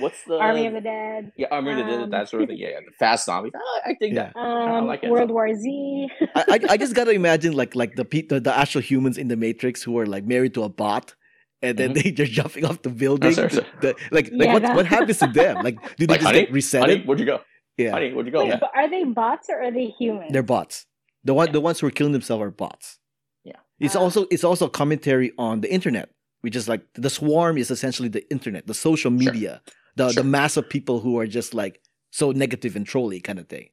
what's 0.00 0.22
the 0.24 0.34
Army 0.38 0.66
of 0.66 0.72
the 0.74 0.80
Dead. 0.80 1.32
Yeah, 1.36 1.48
Army 1.50 1.72
of 1.72 1.76
the 1.78 1.84
Dead, 1.84 2.00
Um, 2.02 2.10
that 2.10 2.28
sort 2.28 2.42
of 2.42 2.48
thing. 2.48 2.58
Yeah, 2.58 2.68
yeah, 2.70 2.80
the 2.86 2.92
fast 2.98 3.26
zombies. 3.26 3.52
I, 3.86 3.90
I 3.90 3.94
think 3.94 4.14
Yeah. 4.14 4.30
that. 4.34 4.40
Um, 4.40 4.86
like 4.86 5.02
it. 5.04 5.10
World 5.10 5.30
War 5.30 5.52
Z. 5.54 6.08
I, 6.34 6.44
I 6.48 6.58
I 6.70 6.76
just 6.76 6.94
gotta 6.94 7.12
imagine 7.12 7.52
like 7.52 7.74
like 7.74 7.94
the 7.96 8.04
pe- 8.04 8.26
the, 8.26 8.40
the 8.40 8.56
actual 8.56 8.80
humans 8.80 9.16
in 9.18 9.28
the 9.28 9.36
Matrix 9.36 9.82
who 9.82 9.98
are 9.98 10.06
like 10.06 10.24
married 10.24 10.54
to 10.54 10.62
a 10.64 10.68
bot. 10.68 11.14
And 11.62 11.76
then 11.78 11.92
they 11.92 12.10
they're 12.10 12.26
jumping 12.26 12.64
off 12.64 12.80
the 12.82 12.88
building. 12.90 13.34
That's 13.34 13.54
right. 13.56 13.66
The- 13.82 13.94
like 14.10 14.30
like 14.32 14.46
Yeah, 14.48 14.52
what 14.54 14.62
that- 14.62 14.76
what 14.76 14.86
happens 14.86 15.18
to 15.18 15.26
them? 15.26 15.62
Like 15.62 15.76
do 15.96 16.06
they 16.06 16.14
Like, 16.14 16.20
just 16.20 16.26
honey, 16.32 16.40
get 16.46 16.52
resetted? 16.52 16.80
Honey, 16.80 17.02
where'd 17.04 17.20
you 17.20 17.26
go? 17.26 17.40
yeah, 17.76 17.90
Honey, 17.92 18.12
where'd 18.14 18.26
you 18.26 18.32
go? 18.32 18.44
Wait, 18.46 18.60
but 18.60 18.70
are 18.74 18.88
they 18.88 19.04
bots 19.04 19.48
or 19.50 19.60
are 19.62 19.70
they 19.70 19.86
humans? 19.98 20.30
they're 20.32 20.42
bots. 20.42 20.86
The 21.24 21.34
one 21.34 21.52
the 21.52 21.60
ones 21.60 21.80
who 21.80 21.86
are 21.86 21.90
killing 21.90 22.12
themselves 22.14 22.40
are 22.42 22.50
bots. 22.50 22.98
Yeah. 23.44 23.60
It's 23.78 23.94
Ah. 23.96 24.00
also 24.00 24.26
it's 24.30 24.44
also 24.44 24.68
commentary 24.68 25.32
on 25.36 25.60
the 25.60 25.70
internet, 25.70 26.08
which 26.40 26.56
is 26.56 26.66
like 26.66 26.82
the 26.94 27.10
swarm 27.10 27.58
is 27.58 27.70
essentially 27.70 28.08
the 28.08 28.24
internet, 28.30 28.66
the 28.66 28.72
social 28.88 29.10
media, 29.10 29.60
the 30.00 30.12
Sure. 30.12 30.22
the 30.22 30.28
mass 30.28 30.56
of 30.56 30.68
people 30.68 31.00
who 31.00 31.18
are 31.20 31.26
just 31.26 31.54
like 31.54 31.80
so 32.10 32.32
negative 32.32 32.76
and 32.76 32.86
trolly 32.86 33.20
kind 33.20 33.38
of 33.38 33.48
thing. 33.48 33.68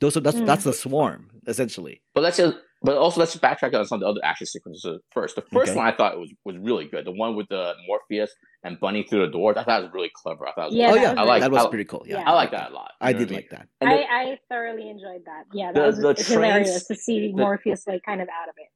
Those 0.00 0.16
are 0.16 0.20
that's 0.20 0.36
Mm. 0.36 0.46
that's 0.46 0.64
the 0.64 0.72
swarm 0.72 1.30
essentially. 1.46 2.02
But 2.14 2.22
let's 2.22 2.36
just, 2.36 2.56
but 2.82 2.96
also 2.96 3.18
let's 3.20 3.34
backtrack 3.36 3.74
on 3.74 3.84
some 3.86 3.96
of 3.96 4.00
the 4.02 4.06
other 4.06 4.20
action 4.22 4.46
sequences 4.46 5.00
first. 5.10 5.34
The 5.36 5.42
first 5.56 5.70
Okay. 5.70 5.76
one 5.78 5.86
I 5.86 5.92
thought 5.96 6.18
was 6.18 6.30
was 6.44 6.56
really 6.68 6.86
good. 6.92 7.04
The 7.04 7.10
one 7.24 7.34
with 7.34 7.48
the 7.48 7.74
Morpheus 7.88 8.30
and 8.64 8.78
Bunny 8.78 9.02
through 9.08 9.22
the 9.26 9.32
doors. 9.32 9.56
I 9.56 9.64
thought 9.64 9.80
it 9.80 9.84
was 9.86 9.92
really 9.94 10.10
clever. 10.14 10.46
I 10.46 10.52
thought. 10.52 10.66
It 10.66 10.74
was 10.74 10.74
Yeah, 10.76 10.90
oh 10.92 10.94
yeah, 10.94 11.14
I 11.16 11.24
like- 11.24 11.40
that 11.42 11.50
was 11.50 11.64
I- 11.64 11.68
pretty 11.68 11.84
cool. 11.84 12.04
Yeah, 12.06 12.18
Yeah. 12.20 12.30
I 12.30 12.34
like 12.34 12.50
that 12.52 12.70
a 12.70 12.74
lot. 12.74 12.92
I 13.00 13.12
did 13.12 13.30
like 13.32 13.48
that. 13.50 13.66
I, 13.80 13.84
the- 13.96 14.12
I 14.12 14.38
thoroughly 14.48 14.88
enjoyed 14.88 15.24
that. 15.30 15.44
Yeah, 15.52 15.72
that 15.72 15.80
The- 15.80 15.86
was 15.86 15.98
the 15.98 16.08
it's 16.10 16.26
trains- 16.26 16.34
hilarious 16.34 16.86
to 16.86 16.94
see 16.94 17.18
the- 17.32 17.42
Morpheus 17.42 17.86
like 17.88 18.02
kind 18.04 18.20
of 18.20 18.28
out 18.28 18.48
of 18.48 18.54
it, 18.58 18.70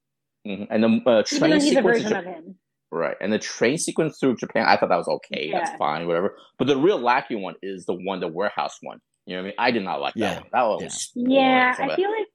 mhm. 0.49 0.67
And 0.71 0.83
the 0.83 0.89
uh, 0.89 0.91
even 0.91 1.03
though 1.05 1.23
train 1.23 1.53
he's 1.53 1.65
a 1.65 1.69
sequence. 1.69 1.85
version 2.03 2.17
of 2.17 2.25
him. 2.25 2.59
Right, 2.95 3.17
and 3.23 3.33
the 3.33 3.39
train 3.39 3.79
sequence 3.79 4.19
through 4.21 4.37
Japan, 4.37 4.67
I 4.69 4.77
thought 4.77 4.91
that 4.91 4.97
was 4.99 5.09
okay. 5.09 5.51
That's 5.51 5.71
fine, 5.79 6.07
whatever. 6.07 6.37
But 6.59 6.67
the 6.67 6.77
real 6.77 6.99
lacking 6.99 7.41
one 7.41 7.55
is 7.63 7.87
the 7.87 7.95
one, 7.95 8.21
the 8.21 8.29
warehouse 8.29 8.77
one. 8.83 8.99
You 9.25 9.37
know 9.37 9.41
what 9.41 9.45
I 9.45 9.47
mean? 9.47 9.55
I 9.59 9.71
did 9.71 9.83
not 9.83 10.01
like 10.03 10.13
Yeah. 10.15 10.35
that 10.35 10.41
one. 10.43 10.51
That 10.53 10.63
one 10.63 10.79
Yeah. 10.81 10.85
was 10.85 11.13
Yeah. 11.15 11.75
I 11.79 11.97
feel 11.97 12.11
like 12.11 12.27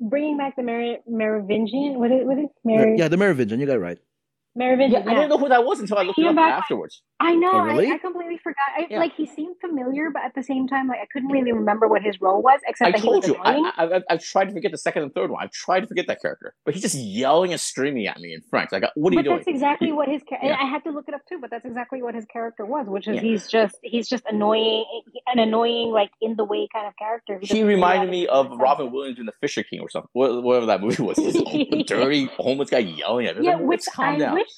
bringing 0.00 0.36
back 0.36 0.56
the 0.56 0.62
Mer- 0.62 0.98
Merovingian. 1.08 1.98
What 1.98 2.10
is, 2.12 2.26
what 2.26 2.38
is 2.38 2.48
Yeah, 2.64 2.76
Mer- 2.76 2.94
yeah, 2.96 3.08
the 3.08 3.16
Merovingian, 3.16 3.58
you 3.60 3.66
got 3.66 3.76
it 3.76 3.80
right. 3.80 3.98
Merovingian? 4.54 5.04
Yeah, 5.04 5.10
I 5.10 5.14
didn't 5.14 5.30
know 5.30 5.38
who 5.38 5.48
that 5.48 5.64
was 5.64 5.80
until 5.80 5.96
I 5.98 6.02
looked 6.02 6.18
it 6.18 6.26
up 6.26 6.36
back- 6.36 6.52
afterwards. 6.62 7.02
Oh, 7.24 7.28
I 7.28 7.34
know. 7.34 7.50
Oh, 7.52 7.64
really? 7.64 7.90
I, 7.90 7.94
I 7.94 7.98
completely 7.98 8.38
forgot. 8.38 8.56
I, 8.76 8.86
Yeah. 8.90 8.98
Like 8.98 9.14
he 9.14 9.26
seemed 9.26 9.56
familiar, 9.60 10.10
but 10.10 10.22
at 10.24 10.34
the 10.34 10.42
same 10.42 10.66
time, 10.68 10.88
like 10.88 10.98
I 11.00 11.06
couldn't 11.12 11.30
really 11.30 11.52
remember 11.52 11.88
what 11.88 12.02
his 12.02 12.20
role 12.20 12.42
was, 12.42 12.60
except 12.66 12.88
I 12.88 12.92
that 12.92 13.00
he 13.00 13.08
was 13.08 13.26
you. 13.28 13.34
annoying. 13.44 13.70
I, 13.76 13.84
I, 13.84 14.00
I've 14.10 14.22
tried 14.22 14.46
to 14.46 14.52
forget 14.52 14.72
the 14.72 14.78
second 14.78 15.02
and 15.04 15.14
third 15.14 15.30
one. 15.30 15.42
I've 15.42 15.50
tried 15.52 15.80
to 15.80 15.86
forget 15.86 16.06
that 16.08 16.20
character, 16.20 16.54
but 16.64 16.74
he's 16.74 16.82
just 16.82 16.94
yelling 16.96 17.52
and 17.52 17.60
screaming 17.60 18.06
at 18.06 18.18
me 18.20 18.32
in 18.34 18.40
French. 18.50 18.70
Like, 18.72 18.84
what 18.94 19.12
are 19.12 19.14
you 19.14 19.18
but 19.20 19.24
doing? 19.24 19.36
that's 19.38 19.48
exactly 19.48 19.92
what 19.92 20.08
his 20.08 20.22
character. 20.22 20.48
Yeah. 20.48 20.58
I 20.60 20.66
had 20.68 20.84
to 20.84 20.90
look 20.90 21.06
it 21.08 21.14
up 21.14 21.22
too, 21.28 21.38
but 21.40 21.50
that's 21.50 21.64
exactly 21.64 22.02
what 22.02 22.14
his 22.14 22.24
character 22.26 22.64
was, 22.66 22.88
which 22.88 23.08
is 23.08 23.16
Yeah. 23.16 23.20
he's 23.22 23.48
just 23.48 23.76
he's 23.82 24.08
just 24.08 24.24
annoying, 24.28 24.84
an 25.32 25.38
annoying 25.38 25.90
like 25.90 26.10
in 26.20 26.36
the 26.36 26.44
way 26.44 26.68
kind 26.72 26.86
of 26.86 26.94
character. 26.96 27.38
who 27.40 27.46
He 27.46 27.62
reminded 27.62 28.10
me 28.10 28.26
of. 28.26 28.50
Robin 28.64 28.90
Williams 28.92 29.18
in 29.18 29.26
The 29.26 29.32
Fisher 29.40 29.62
King 29.62 29.80
or 29.80 29.90
something. 29.90 30.08
Whatever 30.12 30.66
that 30.66 30.80
movie 30.80 31.02
was. 31.02 31.16
This 31.16 31.34
dirty 31.86 32.26
homeless 32.36 32.70
guy 32.70 32.78
yelling 32.78 33.26
at 33.26 33.38
me. 33.38 33.46
Yeah, 33.46 33.56
like, 33.56 33.62
which 33.64 33.80
"Let's 33.80 33.88
calm 33.94 34.14
I 34.14 34.18
down. 34.18 34.34
wish 34.34 34.48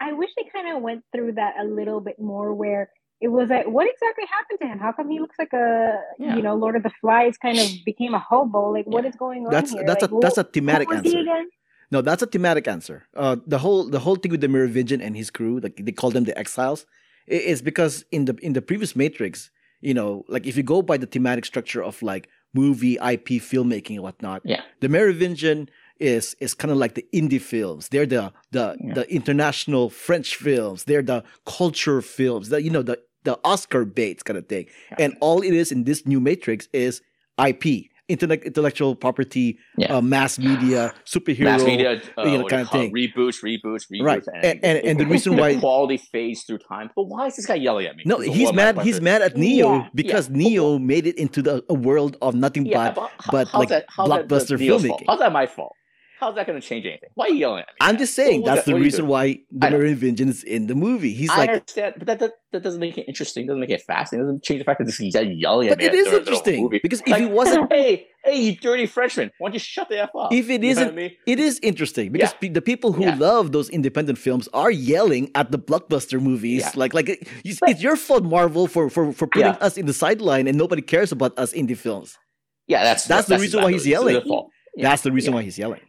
I 0.00 0.12
wish 0.12 0.30
they 0.36 0.44
kind 0.52 0.74
of 0.76 0.82
went 0.82 1.02
through 1.12 1.32
that 1.32 1.54
a 1.60 1.64
little 1.64 2.00
bit 2.00 2.18
more, 2.18 2.52
where 2.54 2.90
it 3.20 3.28
was 3.28 3.48
like, 3.48 3.66
what 3.66 3.88
exactly 3.88 4.24
happened 4.30 4.58
to 4.60 4.66
him? 4.68 4.78
How 4.78 4.92
come 4.92 5.08
he 5.10 5.18
looks 5.20 5.36
like 5.38 5.52
a 5.54 5.98
Yeah. 6.18 6.36
you 6.36 6.42
know 6.42 6.54
Lord 6.54 6.76
of 6.76 6.82
the 6.82 6.90
Flies 7.00 7.36
kind 7.38 7.58
of 7.58 7.66
became 7.84 8.12
a 8.14 8.18
hobo? 8.18 8.70
Like, 8.72 8.86
what 8.86 9.04
Yeah. 9.04 9.10
is 9.10 9.16
going 9.16 9.46
on 9.46 9.52
That's 9.52 9.72
here? 9.72 9.84
that's 9.86 10.02
like, 10.02 10.12
a 10.12 10.18
that's 10.20 10.38
a 10.38 10.44
thematic 10.44 10.88
who 10.88 10.94
was 10.96 11.02
he 11.04 11.08
answer. 11.16 11.20
again? 11.20 11.48
No, 11.90 12.02
that's 12.02 12.22
a 12.22 12.26
thematic 12.26 12.66
answer. 12.68 13.04
Uh, 13.16 13.36
the 13.46 13.58
whole 13.58 13.84
the 13.84 14.00
whole 14.00 14.16
thing 14.16 14.32
with 14.32 14.40
the 14.42 14.48
Merovingian 14.48 15.00
and 15.00 15.16
his 15.16 15.30
crew, 15.30 15.60
like 15.60 15.76
they 15.86 15.92
call 15.92 16.10
them 16.10 16.24
the 16.24 16.36
exiles, 16.38 16.84
i- 17.30 17.44
is 17.52 17.62
because 17.62 18.04
in 18.10 18.24
the 18.26 18.34
in 18.42 18.52
the 18.52 18.60
previous 18.62 18.94
Matrix, 18.96 19.50
you 19.80 19.94
know, 19.94 20.24
like 20.28 20.46
if 20.46 20.56
you 20.58 20.62
go 20.62 20.82
by 20.82 20.96
the 20.98 21.06
thematic 21.06 21.44
structure 21.46 21.82
of 21.82 22.02
like 22.02 22.28
movie 22.54 22.94
IP 23.12 23.28
filmmaking 23.50 23.94
and 23.96 24.02
whatnot, 24.02 24.42
Yeah. 24.44 24.62
the 24.80 24.88
Merovingian 24.88 25.68
is 26.00 26.34
is 26.40 26.54
kind 26.54 26.70
of 26.70 26.78
like 26.78 26.94
the 26.94 27.06
indie 27.14 27.40
films. 27.40 27.88
They're 27.88 28.06
the 28.06 28.32
the 28.52 28.76
Yeah. 28.82 28.94
the 28.94 29.10
international 29.12 29.90
French 29.90 30.36
films. 30.36 30.84
They're 30.84 31.02
the 31.02 31.24
culture 31.46 32.00
films. 32.02 32.48
The 32.50 32.62
you 32.62 32.70
know 32.70 32.82
the 32.82 32.98
the 33.24 33.38
Oscar 33.44 33.84
baits 33.84 34.22
kind 34.22 34.38
of 34.38 34.46
thing. 34.48 34.66
Yeah. 34.90 34.96
And 35.04 35.16
all 35.20 35.42
it 35.42 35.52
is 35.52 35.72
in 35.72 35.84
this 35.84 36.06
new 36.06 36.20
Matrix 36.20 36.68
is 36.72 37.02
IP, 37.44 37.90
intellect, 38.08 38.44
intellectual 38.46 38.94
property, 38.94 39.58
Yeah. 39.76 39.96
uh, 39.96 40.00
mass 40.00 40.38
media, 40.38 40.94
superhero, 41.04 41.42
Mass 41.44 41.64
media, 41.64 42.00
uh, 42.16 42.22
you 42.24 42.38
know, 42.38 42.46
kind 42.46 42.60
you 42.60 42.66
of 42.66 42.70
thing. 42.70 42.92
reboots, 42.94 43.42
reboots, 43.42 43.90
reboots, 43.90 44.04
Right. 44.04 44.22
And- 44.44 44.60
and- 44.64 44.78
and 44.78 45.00
the 45.00 45.06
reason 45.06 45.34
the 45.34 45.42
why- 45.42 45.56
quality 45.66 45.96
fades 46.12 46.44
through 46.44 46.58
time. 46.58 46.88
But 46.94 47.04
why 47.08 47.26
is 47.26 47.34
this 47.34 47.46
guy 47.46 47.56
yelling 47.56 47.86
at 47.86 47.96
me? 47.96 48.04
No, 48.06 48.20
he's 48.20 48.52
mad. 48.52 48.80
He's 48.82 49.00
mad 49.00 49.22
at 49.22 49.36
Neo 49.36 49.72
Yeah. 49.74 49.88
because 49.92 50.30
Yeah. 50.30 50.36
Neo 50.36 50.78
made 50.78 51.08
it 51.08 51.18
into 51.18 51.42
the 51.42 51.64
a 51.68 51.74
world 51.74 52.16
of 52.22 52.36
nothing 52.36 52.64
Yeah, 52.66 52.92
but. 52.92 52.94
but, 52.94 53.10
how- 53.18 53.32
but, 53.32 53.48
how's 53.48 53.58
like, 53.58 53.68
that, 53.70 53.84
how's 53.88 54.08
that 54.08 54.28
blockbuster 54.28 54.56
filmmaking. 54.56 55.04
How's 55.08 55.18
that 55.18 55.32
my 55.32 55.46
fault? 55.46 55.74
How's 56.18 56.34
that 56.36 56.46
going 56.46 56.58
to 56.58 56.66
change 56.66 56.86
anything? 56.86 57.10
Why 57.14 57.26
are 57.26 57.28
you 57.30 57.36
yelling 57.36 57.60
at 57.60 57.66
me? 57.68 57.74
I'm 57.80 57.98
just 57.98 58.14
saying 58.14 58.40
What- 58.42 58.54
that's 58.54 58.66
the 58.66 58.74
reason 58.74 59.06
why 59.06 59.40
the. 59.50 59.70
Merovingian 59.70 60.30
is 60.30 60.42
in 60.44 60.66
the 60.66 60.74
movie. 60.74 61.12
He's 61.12 61.28
I 61.30 61.36
like, 61.38 61.50
understand, 61.50 61.94
but 61.98 62.06
that, 62.06 62.18
that 62.20 62.32
that 62.52 62.62
doesn't 62.62 62.80
make 62.80 62.96
it 62.96 63.04
interesting. 63.06 63.46
Doesn't 63.46 63.60
make 63.60 63.68
it 63.70 63.82
fascinating. 63.82 64.26
Doesn't 64.26 64.42
change 64.42 64.60
the 64.60 64.64
fact 64.64 64.78
that 64.78 64.86
this 64.86 64.98
guy's 64.98 65.28
yelling 65.36 65.68
at 65.68 65.72
but 65.72 65.78
me. 65.78 65.84
it 65.84 65.88
at 65.88 65.94
is 65.94 66.10
the 66.10 66.18
interesting 66.20 66.68
because 66.82 67.00
if 67.02 67.08
Like, 67.08 67.22
it 67.22 67.30
wasn't, 67.30 67.70
hey, 67.72 68.06
hey, 68.24 68.40
you 68.40 68.56
dirty 68.56 68.86
Frenchman, 68.86 69.30
why 69.38 69.48
don't 69.48 69.54
you 69.54 69.58
shut 69.58 69.88
the 69.90 69.98
f 70.04 70.10
up? 70.18 70.32
if 70.32 70.48
it 70.48 70.52
what 70.60 70.64
I 70.64 70.70
isn't, 70.70 70.94
mean? 70.94 71.10
it 71.26 71.38
is 71.38 71.60
interesting 71.62 72.12
because 72.12 72.34
Yeah. 72.40 72.48
the 72.50 72.62
people 72.62 72.92
who 72.92 73.02
Yeah. 73.04 73.16
love 73.16 73.52
those 73.52 73.68
independent 73.68 74.16
films 74.18 74.48
are 74.54 74.70
yelling 74.70 75.30
at 75.34 75.50
the 75.52 75.58
blockbuster 75.58 76.18
movies. 76.20 76.62
Yeah. 76.62 76.70
Like, 76.76 76.94
like 76.94 77.08
it- 77.10 77.28
it's, 77.44 77.58
it's 77.66 77.82
your 77.82 77.96
fault, 77.96 78.24
Marvel, 78.24 78.66
for 78.68 78.88
for 78.88 79.12
for 79.12 79.26
putting 79.26 79.48
us 79.66 79.76
in 79.76 79.84
the 79.84 79.92
sideline 79.92 80.46
and 80.48 80.56
nobody 80.56 80.80
cares 80.82 81.12
about 81.12 81.38
us 81.38 81.52
indie 81.52 81.76
films. 81.76 82.16
Yeah, 82.68 82.82
that's 82.84 83.04
That's 83.04 83.28
the 83.28 83.38
reason 83.38 83.62
why 83.62 83.70
he's 83.72 83.86
exactly- 83.86 84.14
it's 84.14 84.24
their 84.24 84.32
yelling. 84.32 84.48
That's 84.78 85.02
the 85.02 85.12
reason 85.12 85.34
why 85.34 85.42
he's 85.42 85.58
yelling. 85.58 85.80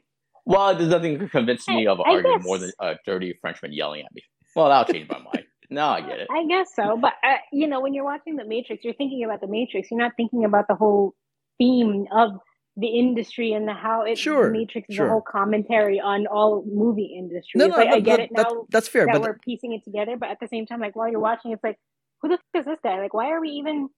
Well, 0.47 0.75
there's 0.75 0.89
nothing 0.89 1.19
to 1.19 1.27
convince 1.27 1.67
me 1.67 1.87
of 1.87 1.99
an 1.99 2.05
I 2.07 2.11
argument 2.11 2.41
guess- 2.41 2.47
more 2.47 2.57
than 2.57 2.71
a 2.79 2.95
dirty 3.05 3.33
Frenchman 3.41 3.73
yelling 3.73 4.01
at 4.05 4.13
me. 4.13 4.21
Well, 4.55 4.69
that'll 4.69 4.91
change 4.93 5.09
my 5.09 5.19
mind. 5.19 5.43
No, 5.69 5.85
I 5.87 5.99
get 6.01 6.19
it. 6.19 6.27
I 6.31 6.45
guess 6.47 6.69
so, 6.73 6.95
but 6.97 7.13
uh, 7.23 7.35
you 7.51 7.67
know, 7.67 7.81
when 7.81 7.93
you're 7.93 8.05
watching 8.05 8.37
the 8.37 8.45
Matrix, 8.45 8.85
you're 8.85 8.93
thinking 8.93 9.23
about 9.25 9.41
the 9.41 9.47
Matrix. 9.47 9.91
You're 9.91 9.99
not 9.99 10.13
thinking 10.15 10.45
about 10.45 10.67
the 10.69 10.75
whole 10.75 11.13
theme 11.57 12.05
of 12.11 12.31
the 12.77 12.87
industry 12.87 13.51
and 13.51 13.67
the 13.67 13.73
how 13.73 14.03
it 14.03 14.17
Sure, 14.17 14.45
the 14.45 14.57
Matrix 14.57 14.87
is 14.89 14.95
sure. 14.95 15.07
a 15.07 15.09
whole 15.09 15.21
commentary 15.21 15.99
on 15.99 16.25
all 16.27 16.63
movie 16.65 17.13
industry. 17.19 17.57
No, 17.59 17.65
It's 17.65 17.75
no, 17.75 17.83
like, 17.83 17.93
I 17.93 17.99
get 17.99 18.17
that- 18.17 18.19
it 18.23 18.29
that- 18.35 18.47
now 18.53 18.65
that's 18.69 18.87
fair. 18.87 19.05
that 19.07 19.13
But 19.13 19.21
we're 19.23 19.39
piecing 19.39 19.73
it 19.73 19.83
together, 19.83 20.15
but 20.15 20.29
at 20.29 20.39
the 20.39 20.47
same 20.47 20.65
time, 20.65 20.79
like 20.79 20.95
while 20.95 21.09
you're 21.11 21.19
watching, 21.19 21.51
it's 21.51 21.63
like, 21.63 21.77
who 22.21 22.29
the 22.29 22.37
fuck 22.37 22.61
is 22.61 22.65
this 22.65 22.79
guy? 22.81 22.99
Like, 23.01 23.13
why 23.13 23.31
are 23.31 23.41
we 23.41 23.49
even? 23.49 23.89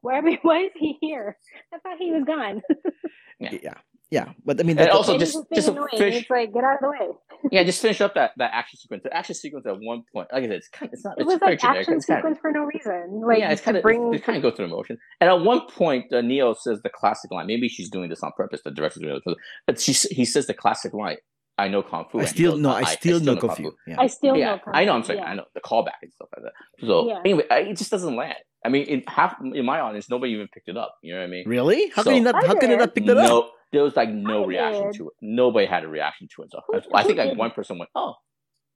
Why 0.00 0.20
are 0.20 0.22
we? 0.22 0.38
Why 0.42 0.60
is 0.62 0.72
he 0.76 0.96
here? 1.00 1.36
I 1.74 1.78
thought 1.80 1.98
he 1.98 2.12
was 2.12 2.24
gone. 2.24 2.62
yeah, 3.40 3.58
yeah. 3.62 3.74
Yeah, 4.10 4.32
but 4.44 4.58
I 4.58 4.62
mean, 4.62 4.78
And 4.78 4.86
that, 4.88 4.90
also 4.90 5.12
And 5.12 5.20
just- 5.20 5.34
he's 5.34 5.44
being 5.44 5.56
just 5.56 5.66
to 5.68 5.72
annoying. 5.72 5.88
fish- 5.98 6.20
It's 6.22 6.30
like 6.30 6.52
get 6.54 6.64
out 6.64 6.74
of 6.76 6.80
the 6.80 6.88
way. 6.90 7.08
Yeah, 7.52 7.62
just 7.62 7.80
finish 7.80 8.00
up 8.00 8.14
that, 8.14 8.32
that 8.38 8.50
action 8.52 8.78
sequence. 8.78 9.02
The 9.04 9.14
action 9.16 9.34
sequence 9.34 9.64
at 9.66 9.76
one 9.80 10.02
point, 10.12 10.28
like 10.32 10.42
I 10.42 10.46
said, 10.46 10.56
it's 10.56 10.68
kind 10.68 10.88
of, 10.88 10.94
it's 10.94 11.04
not. 11.04 11.18
It 11.18 11.22
It's 11.22 11.26
was 11.32 11.40
like 11.40 11.60
generic. 11.60 11.80
action 11.80 11.94
It's 11.94 12.06
kind 12.06 12.18
of, 12.18 12.22
sequence 12.22 12.38
for 12.40 12.50
no 12.50 12.64
reason. 12.64 13.20
Like 13.24 13.38
yeah, 13.38 13.52
it's 13.52 13.60
kind 13.60 13.76
of 13.76 13.82
bring 13.84 14.12
it 14.12 14.24
kind 14.24 14.36
of 14.36 14.42
go 14.42 14.50
through 14.50 14.66
the 14.68 14.74
motion. 14.74 14.98
And 15.20 15.30
at 15.30 15.40
one 15.40 15.60
point, 15.68 16.12
uh, 16.12 16.20
Neo 16.20 16.54
says 16.54 16.80
the 16.82 16.90
classic 16.90 17.30
line. 17.30 17.46
Maybe 17.46 17.68
she's 17.68 17.90
doing 17.90 18.08
this 18.10 18.22
on 18.24 18.32
purpose. 18.36 18.60
The 18.64 18.70
director's 18.72 19.02
doing 19.02 19.20
it, 19.24 19.36
but 19.66 19.78
she 19.80 19.92
he 19.92 20.24
says 20.24 20.46
the 20.48 20.54
classic 20.54 20.92
line. 20.94 21.18
I 21.58 21.68
know 21.68 21.82
kung 21.82 22.06
fu. 22.10 22.20
I 22.20 22.24
still 22.24 22.52
goes, 22.52 22.60
no, 22.60 22.70
"Uh, 22.70 22.74
I 22.74 22.84
still 22.84 23.20
know 23.20 23.36
Kung 23.36 23.50
Fu. 23.54 23.72
Yeah. 23.86 23.96
I 23.98 24.06
still 24.06 24.36
yeah, 24.36 24.54
know. 24.56 24.60
I 24.72 24.84
know. 24.84 24.92
I'm 24.92 25.00
Kung 25.00 25.02
Fu, 25.02 25.06
saying 25.08 25.18
yeah. 25.20 25.30
I 25.30 25.34
know 25.34 25.44
the 25.54 25.60
callback 25.60 25.98
and 26.02 26.12
stuff 26.12 26.28
like 26.36 26.44
that. 26.44 26.86
So 26.86 27.08
Yeah. 27.08 27.18
anyway, 27.24 27.44
I, 27.50 27.58
it 27.70 27.76
just 27.76 27.90
doesn't 27.90 28.14
land. 28.14 28.36
I 28.64 28.68
mean, 28.68 28.86
in 28.86 29.02
half 29.08 29.36
in 29.42 29.64
my 29.64 29.80
audience, 29.80 30.08
nobody 30.10 30.32
even 30.34 30.46
picked 30.54 30.68
it 30.68 30.76
up. 30.76 30.94
You 31.02 31.14
know 31.14 31.20
what 31.20 31.26
I 31.26 31.30
mean? 31.30 31.48
Really? 31.48 31.88
How 31.90 32.02
So- 32.02 32.10
can 32.10 32.16
you 32.18 32.22
not? 32.22 32.44
How 32.46 32.54
can 32.54 32.70
you 32.70 32.76
not 32.76 32.94
pick 32.94 33.06
that 33.06 33.16
up? 33.18 33.50
There 33.72 33.82
was 33.82 33.96
like 33.96 34.08
no 34.10 34.44
I 34.44 34.46
reaction 34.46 34.84
did. 34.86 34.94
to 34.96 35.08
it. 35.08 35.14
Nobody 35.20 35.66
had 35.66 35.84
a 35.84 35.88
reaction 35.88 36.28
to 36.36 36.42
it. 36.42 36.50
So 36.52 36.60
Who- 36.68 36.80
I 36.94 37.02
think 37.02 37.18
like 37.18 37.30
did? 37.30 37.38
one 37.38 37.50
person 37.50 37.78
went, 37.78 37.90
"Oh," 37.94 38.14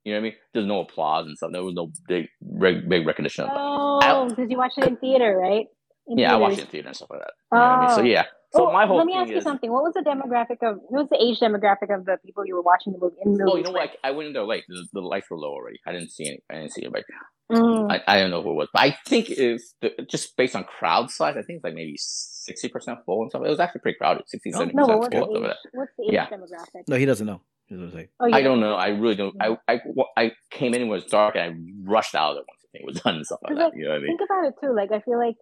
you 0.03 0.13
know 0.13 0.19
what 0.19 0.27
I 0.27 0.29
mean? 0.29 0.33
There's 0.53 0.65
no 0.67 0.81
applause 0.81 1.25
and 1.27 1.37
stuff. 1.37 1.51
There 1.51 1.63
was 1.63 1.73
no 1.73 1.91
big, 2.07 2.27
big, 2.59 2.87
big 2.89 3.05
recognition. 3.07 3.47
Oh, 3.51 4.27
because 4.29 4.49
you 4.49 4.57
watched 4.57 4.77
it 4.77 4.87
in 4.87 4.97
theater, 4.97 5.37
right? 5.37 5.65
In 6.07 6.17
Yeah, 6.17 6.33
I 6.33 6.37
watched 6.37 6.57
it 6.59 6.61
in 6.61 6.67
theater 6.67 6.87
and 6.89 6.95
stuff 6.95 7.09
like 7.09 7.19
that. 7.21 7.31
You 7.51 7.57
know 7.59 7.63
what 7.65 7.71
I 7.71 7.79
mean? 7.87 7.95
So 7.95 8.01
Oh. 8.01 8.03
yeah. 8.05 8.25
So 8.55 8.69
Oh, 8.69 8.71
my 8.71 8.85
whole 8.85 8.97
let 8.97 9.05
me 9.07 9.13
thing 9.13 9.21
ask 9.21 9.31
you 9.31 9.37
is, 9.37 9.43
something. 9.43 9.71
What 9.71 9.83
was 9.83 9.93
the 9.93 10.01
demographic 10.01 10.61
of? 10.67 10.77
What 10.87 11.01
was 11.03 11.09
the 11.09 11.17
age 11.21 11.39
demographic 11.39 11.93
of 11.93 12.05
the 12.05 12.17
people 12.25 12.45
you 12.45 12.55
were 12.55 12.61
watching 12.61 12.93
the 12.93 12.99
movie 12.99 13.15
in 13.23 13.31
movies 13.31 13.45
Oh, 13.49 13.57
you 13.57 13.63
know 13.63 13.71
with? 13.71 13.81
what? 13.81 13.89
I, 14.03 14.09
I 14.09 14.11
went 14.11 14.27
in 14.27 14.33
there 14.33 14.43
late. 14.45 14.63
The, 14.67 14.87
the 14.93 15.01
lights 15.01 15.29
were 15.31 15.37
low 15.37 15.51
already. 15.53 15.79
I 15.87 15.91
didn't 15.91 16.11
see 16.11 16.27
any. 16.27 16.39
I 16.51 16.55
didn't 16.55 16.71
see 16.73 16.83
anybody. 16.83 17.03
Mm. 17.51 17.91
I, 17.91 18.01
I 18.07 18.19
don't 18.19 18.31
know 18.31 18.41
who 18.41 18.51
it 18.51 18.55
was, 18.55 18.69
but 18.73 18.81
I 18.83 18.95
think 19.07 19.29
if 19.29 19.61
just 20.09 20.35
based 20.37 20.55
on 20.55 20.63
crowd 20.63 21.09
size, 21.11 21.35
I 21.37 21.41
think 21.41 21.57
it's 21.57 21.63
like 21.63 21.73
maybe 21.73 21.95
sixty 21.97 22.69
percent 22.69 22.99
full 23.05 23.21
and 23.23 23.31
stuff. 23.31 23.41
It 23.45 23.49
was 23.49 23.59
actually 23.59 23.81
pretty 23.81 23.97
crowded, 23.97 24.23
60 24.27 24.51
Oh, 24.53 24.57
70 24.59 24.73
no, 24.75 24.87
but 24.87 24.97
percent 24.97 24.99
what's 24.99 25.13
full. 25.13 25.33
the 25.33 25.35
and 25.35 25.37
stuff 25.37 25.43
like 25.43 25.51
age? 25.51 25.71
What's 25.73 25.91
the 25.97 26.03
age 26.05 26.13
Yeah. 26.13 26.27
demographic? 26.29 26.83
No, 26.87 26.95
he 26.97 27.05
doesn't 27.05 27.27
know. 27.27 27.41
He 27.65 27.75
doesn't 27.75 27.91
say. 27.91 28.07
Oh, 28.19 28.25
you 28.27 28.35
I 28.35 28.41
don't 28.43 28.59
know. 28.59 28.75
I 28.75 28.87
really 28.89 29.15
don't. 29.15 29.35
I, 29.41 29.57
I 29.67 29.79
I 30.17 30.31
came 30.51 30.73
in 30.73 30.87
when 30.87 30.99
it 30.99 31.03
was 31.03 31.05
dark 31.05 31.35
and 31.35 31.43
I 31.43 31.89
rushed 31.91 32.13
out 32.15 32.31
of 32.31 32.35
there 32.37 32.43
once 32.47 32.61
the 32.61 32.77
thing 32.77 32.85
was 32.85 33.01
done 33.01 33.15
and 33.15 33.25
stuff 33.25 33.39
like 33.43 33.55
Because, 33.55 33.71
that. 33.71 33.77
You 33.77 33.85
know 33.85 33.89
what 33.91 33.95
I 33.97 33.99
mean? 33.99 34.17
Think 34.17 34.21
about 34.29 34.45
it 34.47 34.53
too. 34.61 34.75
Like 34.75 34.91
I 34.91 34.99
feel 35.01 35.17
like 35.17 35.35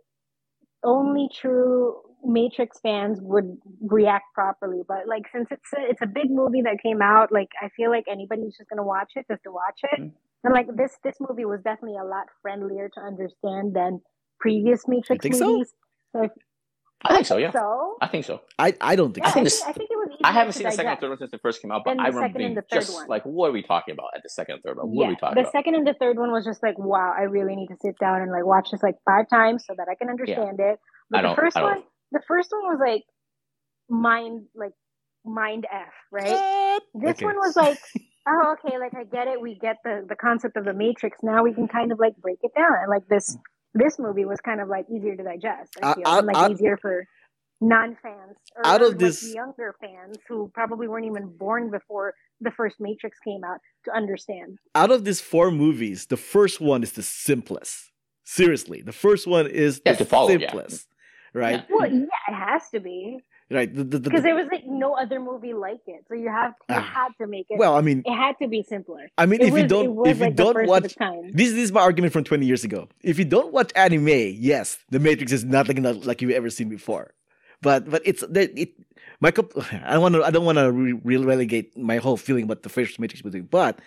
only 0.84 1.30
true 1.34 1.98
Matrix 2.24 2.80
fans 2.80 3.20
would 3.22 3.58
react 3.82 4.26
properly. 4.34 4.82
But 4.88 5.08
like 5.08 5.24
since 5.32 5.48
it's 5.52 5.74
a, 5.74 5.82
it's 5.90 6.02
a 6.02 6.08
big 6.08 6.30
movie 6.30 6.62
that 6.64 6.78
came 6.84 7.02
out, 7.02 7.32
like 7.32 7.50
I 7.62 7.70
feel 7.76 7.90
like 7.90 8.06
anybody's 8.10 8.56
just 8.58 8.70
gonna 8.70 8.84
watch 8.84 9.12
it 9.16 9.26
just 9.30 9.44
to 9.44 9.52
watch 9.52 9.80
it. 9.84 10.00
Mhm. 10.02 10.12
And 10.44 10.54
like 10.54 10.68
this 10.76 10.98
this 11.04 11.16
movie 11.20 11.46
was 11.46 11.62
definitely 11.64 11.98
a 11.98 12.04
lot 12.06 12.28
friendlier 12.42 12.90
to 12.96 13.00
understand 13.02 13.74
than 13.76 14.02
previous 14.40 14.88
Matrix 14.88 15.24
think 15.24 15.36
so? 15.36 15.46
movies. 15.52 15.74
So, 16.14 16.24
if, 16.24 16.32
I 17.04 17.14
think 17.16 17.26
so. 17.26 17.38
Yeah, 17.38 17.52
so 17.52 17.96
I 18.02 18.08
think 18.08 18.26
so. 18.26 18.42
I 18.60 18.76
I 18.82 18.96
don't 18.96 19.14
think 19.14 19.26
yeah, 19.26 19.30
I 19.30 19.32
so. 19.32 19.34
think 19.34 19.42
I, 19.42 19.44
this- 19.46 19.60
think, 19.60 19.70
I 19.70 19.74
think 19.74 19.90
it 19.92 19.96
was. 19.96 20.08
I 20.24 20.32
haven't 20.34 20.54
seen 20.54 20.66
the 20.66 20.72
second 20.72 20.92
and 20.92 21.00
third 21.00 21.10
one 21.10 21.18
since 21.18 21.34
it 21.34 21.42
first 21.42 21.62
came 21.64 21.72
out, 21.72 21.82
but 21.84 21.92
Then 21.98 22.00
I 22.06 22.10
remember 22.10 22.38
being 22.38 22.54
the 22.54 22.64
just 22.72 22.94
one. 22.94 23.08
like, 23.08 23.24
"What 23.24 23.50
are 23.50 23.52
we 23.54 23.64
talking 23.64 23.94
about?" 23.94 24.10
At 24.16 24.22
the 24.22 24.30
second 24.30 24.56
and 24.56 24.64
third 24.64 24.78
one, 24.78 24.88
what 24.92 25.06
are 25.06 25.08
we 25.08 25.14
Yeah, 25.14 25.18
talking 25.20 25.36
the 25.36 25.42
about? 25.42 25.52
second 25.52 25.74
and 25.76 25.88
the 25.88 25.96
third 25.96 26.18
one 26.20 26.32
was 26.32 26.46
just 26.46 26.62
like, 26.62 26.78
wow, 26.78 27.12
I 27.18 27.24
really 27.24 27.56
need 27.56 27.70
to 27.70 27.78
sit 27.82 27.98
down 27.98 28.22
and 28.22 28.32
like 28.32 28.46
watch 28.46 28.70
this 28.72 28.84
like 28.84 28.98
five 29.04 29.28
times 29.30 29.66
so 29.66 29.74
that 29.78 29.88
I 29.90 29.96
can 29.96 30.10
understand 30.10 30.60
it. 30.60 30.78
But 31.10 31.18
I 31.20 31.22
the 31.24 31.28
don't- 31.30 31.36
first 31.38 31.58
I 31.58 31.62
don't- 31.62 31.70
one, 31.72 31.84
the 32.12 32.22
first 32.28 32.52
one 32.52 32.62
was 32.64 32.80
like 32.80 33.04
mind, 33.90 34.46
like 34.56 34.74
mind 35.26 35.66
f, 35.72 35.88
right? 36.12 36.80
This 36.94 37.12
Okay. 37.12 37.26
one 37.26 37.36
was 37.38 37.56
like, 37.56 37.80
oh, 38.28 38.56
okay, 38.66 38.78
like 38.80 38.94
I 38.96 39.04
get 39.04 39.28
it. 39.28 39.40
We 39.42 39.56
get 39.56 39.78
the 39.84 40.06
the 40.08 40.16
concept 40.16 40.58
of 40.58 40.66
the 40.66 40.74
Matrix. 40.74 41.18
Now 41.24 41.44
we 41.44 41.54
can 41.54 41.68
kind 41.68 41.92
of 41.92 42.00
like 42.00 42.16
break 42.18 42.40
it 42.44 42.52
down. 42.56 42.72
And 42.82 42.90
like 42.90 43.08
this, 43.08 43.38
this 43.74 44.00
movie 44.00 44.26
was 44.26 44.40
kind 44.42 44.62
of 44.62 44.68
like 44.68 44.86
easier 44.94 45.16
to 45.16 45.24
digest. 45.24 45.78
I 45.82 45.94
feel, 45.96 46.04
out- 46.08 46.18
and 46.20 46.28
like 46.28 46.36
out- 46.38 46.52
easier 46.52 46.78
for 46.78 47.06
non-fans 47.64 48.38
or 48.56 48.66
Out 48.66 48.82
of 48.82 48.90
like, 48.90 48.98
this- 48.98 49.34
younger 49.36 49.76
fans 49.80 50.18
who 50.28 50.50
probably 50.54 50.88
weren't 50.88 51.06
even 51.06 51.28
born 51.38 51.70
before 51.70 52.14
the 52.40 52.50
first 52.52 52.78
Matrix 52.80 53.20
came 53.20 53.44
out 53.44 53.60
to 53.86 53.96
understand. 53.96 54.58
Out 54.74 54.90
of 54.90 55.06
these 55.06 55.22
four 55.22 55.52
movies, 55.52 56.08
the 56.08 56.18
first 56.18 56.60
one 56.60 56.82
is 56.82 56.94
the 56.94 57.04
simplest. 57.04 57.92
Seriously, 58.24 58.82
the 58.82 58.92
first 58.92 59.28
one 59.28 59.46
is 59.46 59.80
Yeah, 59.86 59.92
the 59.94 60.00
to 60.00 60.06
follow, 60.06 60.30
simplest. 60.30 60.88
Right, 61.34 61.64
Well, 61.70 61.90
yeah, 61.90 62.06
it 62.28 62.34
has 62.34 62.70
to 62.72 62.80
be 62.82 63.20
right. 63.50 63.74
Because 63.74 64.24
there 64.24 64.36
was 64.36 64.48
like 64.52 64.66
no 64.66 64.94
other 64.96 65.20
movie 65.20 65.54
like 65.54 65.80
it, 65.88 66.04
so 66.10 66.14
you 66.14 66.28
have 66.30 66.54
you 66.70 66.76
Ah. 66.76 66.82
had 66.82 67.10
to 67.22 67.28
make 67.28 67.46
it. 67.50 67.58
well, 67.58 67.76
I 67.76 67.82
mean, 67.82 68.04
it 68.06 68.14
had 68.14 68.36
to 68.42 68.48
be 68.50 68.64
simpler. 68.64 69.10
I 69.18 69.26
mean, 69.26 69.40
It 69.42 69.48
if 69.48 69.54
was, 69.54 69.62
you 69.62 69.68
don't, 69.70 70.08
if 70.08 70.18
you 70.20 70.26
like 70.26 70.36
the 70.36 70.44
don't 70.44 70.68
watch, 70.68 70.96
this, 71.34 71.52
this 71.52 71.52
is 71.54 71.72
my 71.72 71.80
argument 71.82 72.12
from 72.14 72.24
20 72.26 72.46
years 72.46 72.64
ago. 72.66 72.90
If 73.02 73.18
you 73.18 73.26
don't 73.26 73.54
watch 73.54 73.72
anime, 73.76 74.08
yes, 74.10 74.78
The 74.90 75.00
Matrix 75.00 75.32
is 75.32 75.44
nothing 75.46 75.82
like, 75.84 76.06
like 76.06 76.22
you've 76.22 76.32
ever 76.32 76.50
seen 76.50 76.68
before. 76.68 77.14
But 77.62 77.90
but 77.90 78.02
it's 78.06 78.22
that 78.28 78.52
it. 78.60 78.72
My 79.22 79.32
I 79.86 79.98
want 80.00 80.16
to 80.16 80.24
I 80.24 80.32
don't 80.32 80.46
want 80.46 80.58
to 80.58 80.72
re- 80.72 81.18
relegate 81.18 81.78
my 81.78 81.98
whole 81.98 82.18
feeling 82.18 82.44
about 82.46 82.64
the 82.64 82.70
first 82.70 83.00
Matrix 83.00 83.24
movie, 83.24 83.42
but 83.42 83.80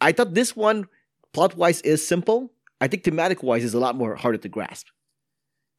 I 0.00 0.12
thought 0.12 0.32
this 0.34 0.54
one 0.56 0.86
plot 1.34 1.56
wise 1.56 1.80
is 1.82 2.06
simple. 2.06 2.52
I 2.80 2.86
think 2.88 3.02
thematic 3.04 3.42
wise 3.42 3.64
is 3.64 3.74
a 3.74 3.80
lot 3.80 3.96
more 3.96 4.14
harder 4.14 4.38
to 4.38 4.48
grasp. 4.48 4.86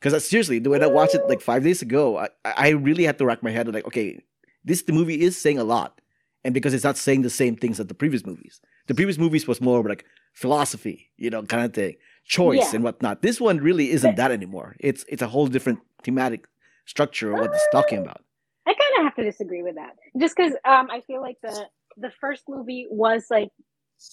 Because 0.02 0.28
seriously, 0.28 0.60
when 0.60 0.84
I 0.84 0.88
watched 0.88 1.14
it 1.16 1.28
like 1.30 1.42
five 1.42 1.64
days 1.64 1.82
ago, 1.84 2.18
I, 2.18 2.30
I 2.44 2.70
really 2.70 3.04
had 3.04 3.18
to 3.20 3.26
rack 3.26 3.44
my 3.44 3.52
head 3.52 3.72
like, 3.74 3.86
okay, 3.86 4.20
this 4.66 4.82
the 4.82 4.94
movie 4.94 5.22
is 5.22 5.38
saying 5.38 5.60
a 5.60 5.64
lot, 5.64 6.02
and 6.44 6.54
because 6.54 6.74
it's 6.74 6.84
not 6.84 6.98
saying 6.98 7.22
the 7.22 7.30
same 7.30 7.56
things 7.56 7.80
as 7.80 7.88
the 7.88 7.94
previous 7.94 8.26
movies. 8.26 8.60
The 8.88 8.96
previous 8.96 9.18
movies 9.20 9.48
was 9.48 9.62
more 9.62 9.88
like 9.88 10.06
philosophy, 10.34 11.12
you 11.18 11.30
know, 11.30 11.44
kind 11.44 11.64
of 11.66 11.74
thing, 11.74 11.96
choice 12.26 12.58
Yeah. 12.60 12.72
and 12.76 12.84
whatnot. 12.84 13.22
This 13.22 13.40
one 13.40 13.58
really 13.58 13.92
isn't 13.92 14.16
that 14.16 14.32
anymore. 14.32 14.76
It's 14.80 15.06
it's 15.08 15.22
a 15.22 15.28
whole 15.28 15.48
different 15.48 15.80
thematic 16.04 16.46
structure 16.86 17.32
of 17.34 17.40
what 17.40 17.52
it's 17.54 17.68
talking 17.72 18.00
about. 18.00 18.24
I 18.66 18.74
kind 18.74 18.94
of 19.00 19.04
have 19.06 19.16
to 19.16 19.24
disagree 19.24 19.62
with 19.62 19.76
that, 19.76 19.96
just 20.20 20.36
because 20.36 20.54
um, 20.66 20.90
I 20.90 21.02
feel 21.02 21.22
like 21.22 21.38
the 21.44 21.66
the 21.98 22.12
first 22.20 22.44
movie 22.50 22.88
was 22.90 23.26
like 23.30 23.50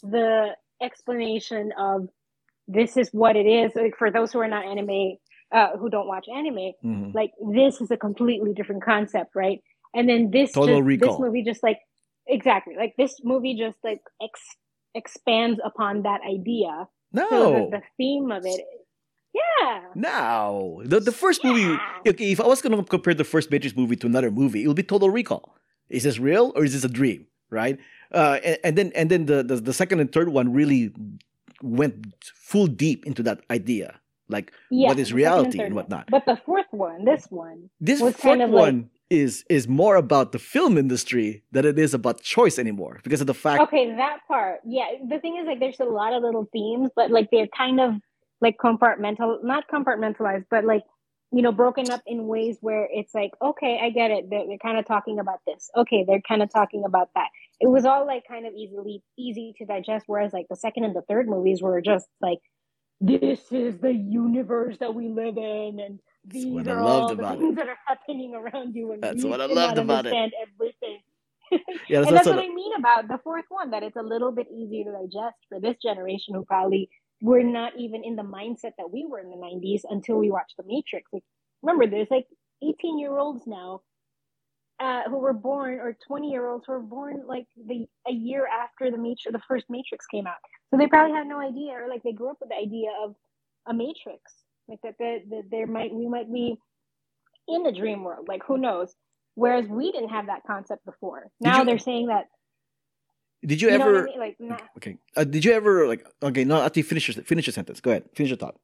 the 0.02 0.54
explanation 0.82 1.72
of 1.78 2.08
this 2.66 2.96
is 2.96 3.08
what 3.12 3.36
it 3.36 3.46
is. 3.46 3.72
Like 3.74 3.96
for 3.96 4.10
those 4.10 4.32
who 4.32 4.40
are 4.40 4.48
not 4.48 4.64
anime, 4.66 5.16
uh, 5.52 5.76
who 5.78 5.88
don't 5.88 6.06
watch 6.08 6.26
anime, 6.28 6.72
Mhm. 6.84 7.14
like 7.14 7.32
this 7.54 7.80
is 7.80 7.90
a 7.90 7.96
completely 7.96 8.52
different 8.54 8.82
concept, 8.82 9.34
right? 9.34 9.60
And 9.94 10.08
then 10.08 10.30
this 10.30 10.52
Total 10.52 10.82
just, 10.82 11.00
this 11.00 11.18
movie 11.18 11.42
just 11.44 11.62
like 11.62 11.78
exactly 12.26 12.74
like 12.76 12.94
this 12.98 13.14
movie 13.24 13.54
just 13.56 13.78
like 13.82 14.00
ex- 14.22 14.56
expands 14.94 15.58
upon 15.64 16.02
that 16.02 16.20
idea. 16.28 16.88
So 17.16 17.22
No, 17.30 17.52
the, 17.70 17.78
the 17.78 17.82
theme 17.96 18.30
of 18.30 18.44
it, 18.44 18.60
yeah. 19.32 19.80
no. 19.94 20.82
The 20.84 21.00
the 21.00 21.12
first 21.12 21.42
movie. 21.44 21.78
Okay, 22.06 22.32
if 22.32 22.40
I 22.40 22.46
was 22.46 22.60
gonna 22.60 22.82
compare 22.84 23.14
the 23.14 23.24
first 23.24 23.50
Matrix 23.50 23.74
movie 23.76 23.96
to 23.96 24.06
another 24.06 24.30
movie, 24.30 24.64
it 24.64 24.68
would 24.68 24.76
be 24.76 24.82
Total 24.82 25.08
Recall. 25.10 25.54
Is 25.88 26.02
this 26.02 26.18
real 26.18 26.52
or 26.54 26.64
is 26.64 26.72
this 26.74 26.84
a 26.84 26.88
dream? 26.92 27.26
Right? 27.50 27.78
Uh, 28.12 28.38
and, 28.44 28.58
and 28.64 28.76
then 28.78 28.92
and 28.94 29.10
then 29.10 29.24
the, 29.26 29.42
the 29.42 29.56
the 29.56 29.72
second 29.72 30.00
and 30.00 30.12
third 30.12 30.28
one 30.28 30.52
really 30.52 30.92
went 31.62 32.06
full 32.34 32.66
deep 32.66 33.06
into 33.06 33.22
that 33.22 33.40
idea, 33.50 33.98
like 34.28 34.52
Yeah, 34.70 34.88
what 34.88 34.98
is 34.98 35.12
reality 35.12 35.58
third 35.58 35.66
and 35.66 35.74
whatnot. 35.74 36.08
But 36.10 36.24
the 36.26 36.36
fourth 36.44 36.66
one, 36.70 37.04
this 37.04 37.26
one, 37.30 37.70
This 37.80 38.00
fourth 38.00 38.18
kind 38.20 38.42
of 38.42 38.50
like- 38.50 38.60
one 38.60 38.90
is 39.10 39.42
is 39.48 39.66
more 39.66 39.96
about 39.96 40.32
the 40.32 40.38
film 40.38 40.76
industry 40.76 41.42
than 41.50 41.64
it 41.64 41.78
is 41.78 41.94
about 41.94 42.20
choice 42.20 42.58
anymore 42.58 43.00
because 43.02 43.22
of 43.22 43.26
the 43.26 43.34
fact. 43.34 43.62
okay, 43.62 43.94
that 43.96 44.18
part. 44.28 44.60
Yeah, 44.66 44.84
the 45.08 45.18
thing 45.18 45.38
is, 45.40 45.46
like, 45.46 45.60
there's 45.60 45.80
a 45.80 45.84
lot 45.84 46.12
of 46.12 46.22
little 46.22 46.46
themes, 46.52 46.90
but 46.94 47.10
like 47.10 47.28
they're 47.32 47.48
kind 47.56 47.80
of 47.80 47.94
like 48.42 48.56
compartmental, 48.62 49.42
not 49.42 49.64
compartmentalized, 49.72 50.44
but 50.50 50.64
like 50.64 50.82
you 51.30 51.42
know, 51.42 51.52
broken 51.52 51.90
up 51.90 52.00
in 52.06 52.26
ways 52.26 52.56
where 52.62 52.88
it's 52.90 53.14
like, 53.14 53.32
okay, 53.42 53.78
I 53.82 53.90
get 53.90 54.10
it. 54.10 54.30
They're, 54.30 54.46
they're 54.46 54.56
kind 54.56 54.78
of 54.78 54.86
talking 54.86 55.18
about 55.18 55.40
this. 55.46 55.70
Okay, 55.76 56.02
they're 56.06 56.22
kind 56.26 56.42
of 56.42 56.50
talking 56.50 56.84
about 56.86 57.10
that. 57.14 57.28
It 57.60 57.66
was 57.68 57.84
all 57.84 58.06
like 58.06 58.22
kind 58.26 58.46
of 58.46 58.54
easily 58.54 59.02
easy 59.18 59.52
to 59.58 59.66
digest. 59.66 60.04
Whereas 60.06 60.32
like 60.32 60.46
the 60.48 60.56
second 60.56 60.84
and 60.84 60.96
the 60.96 61.02
third 61.02 61.28
movies 61.28 61.60
were 61.60 61.82
just 61.82 62.06
like, 62.22 62.38
this 63.00 63.40
is 63.52 63.78
the 63.78 63.92
universe 63.92 64.78
that 64.78 64.94
we 64.94 65.08
live 65.08 65.36
in, 65.36 65.80
and 65.80 66.00
That's 66.24 66.44
these 66.44 66.46
what 66.46 66.68
I 66.68 66.72
are 66.72 66.84
loved 66.84 67.02
all 67.02 67.08
the 67.08 67.14
about 67.14 67.36
it. 67.36 67.40
things 67.40 67.56
that 67.56 67.68
are 67.68 67.78
happening 67.86 68.34
around 68.34 68.74
you, 68.74 68.92
and 68.92 69.02
That's 69.02 69.24
what 69.24 69.40
I 69.40 69.46
loved 69.46 69.78
about 69.78 70.06
it. 70.06 70.12
understand 70.12 70.32
everything. 70.42 71.00
Yeah, 71.88 72.02
and 72.02 72.14
that's 72.16 72.26
what 72.26 72.36
what 72.36 72.44
I 72.44 72.48
mean 72.48 72.72
about 72.78 73.08
the 73.08 73.18
fourth 73.24 73.46
one, 73.48 73.70
that 73.70 73.82
it's 73.82 73.96
a 73.96 74.02
little 74.02 74.32
bit 74.32 74.48
easier 74.52 74.84
to 74.84 74.92
digest 74.92 75.36
for 75.48 75.60
this 75.60 75.76
generation 75.82 76.34
who 76.34 76.44
probably 76.44 76.90
were 77.22 77.42
not 77.42 77.72
even 77.78 78.04
in 78.04 78.16
the 78.16 78.22
mindset 78.22 78.72
that 78.78 78.90
we 78.92 79.06
were 79.08 79.18
in 79.20 79.30
the 79.30 79.36
90s 79.36 79.82
until 79.88 80.18
we 80.18 80.30
watched 80.30 80.56
The 80.58 80.64
Matrix. 80.66 81.10
Like, 81.12 81.24
remember, 81.62 81.86
there's 81.86 82.10
like 82.10 82.26
18 82.62 82.98
year 82.98 83.16
olds 83.16 83.46
now 83.46 83.80
uh, 84.80 85.04
who 85.08 85.18
were 85.18 85.32
born, 85.32 85.74
or 85.80 85.96
20 86.06 86.30
year 86.30 86.46
olds 86.48 86.64
who 86.66 86.72
were 86.72 86.80
born 86.80 87.22
like 87.26 87.46
the 87.66 87.86
a 88.06 88.12
year 88.12 88.46
after 88.46 88.90
the 88.90 88.98
Matrix, 88.98 89.32
the 89.32 89.40
first 89.48 89.66
Matrix 89.70 90.06
came 90.06 90.26
out. 90.26 90.36
So 90.70 90.76
they 90.78 90.86
probably 90.86 91.16
had 91.16 91.26
no 91.26 91.40
idea, 91.40 91.72
or 91.72 91.88
like 91.88 92.02
they 92.02 92.12
grew 92.12 92.30
up 92.30 92.38
with 92.40 92.50
the 92.50 92.56
idea 92.56 92.90
of 93.02 93.14
a 93.66 93.72
Matrix, 93.74 94.20
like 94.68 94.80
that, 94.82 94.94
that, 94.98 95.18
that 95.30 95.42
there 95.50 95.66
might 95.66 95.92
we 95.94 96.06
might 96.08 96.30
be 96.32 96.56
in 97.48 97.66
a 97.66 97.72
dream 97.72 98.04
world. 98.04 98.26
Like 98.28 98.42
who 98.46 98.58
knows? 98.58 98.94
Whereas 99.34 99.66
we 99.68 99.92
didn't 99.92 100.10
have 100.10 100.26
that 100.26 100.42
concept 100.46 100.84
before. 100.84 101.28
Now 101.40 101.58
you- 101.60 101.64
they're 101.64 101.78
saying 101.78 102.08
that 102.08 102.26
Did 103.46 103.62
you, 103.62 103.68
you 103.68 103.74
ever? 103.74 104.02
I 104.02 104.04
mean? 104.04 104.18
Like, 104.18 104.36
not, 104.40 104.62
Okay. 104.76 104.96
Uh, 105.16 105.24
did 105.24 105.44
you 105.44 105.52
ever 105.52 105.86
like? 105.86 106.06
Okay, 106.22 106.44
no. 106.44 106.68
You 106.74 106.82
finish 106.82 107.08
your 107.08 107.24
finish 107.24 107.46
your 107.46 107.52
sentence. 107.54 107.80
Go 107.80 107.90
ahead. 107.90 108.04
Finish 108.14 108.30
your 108.30 108.36
thought. 108.38 108.56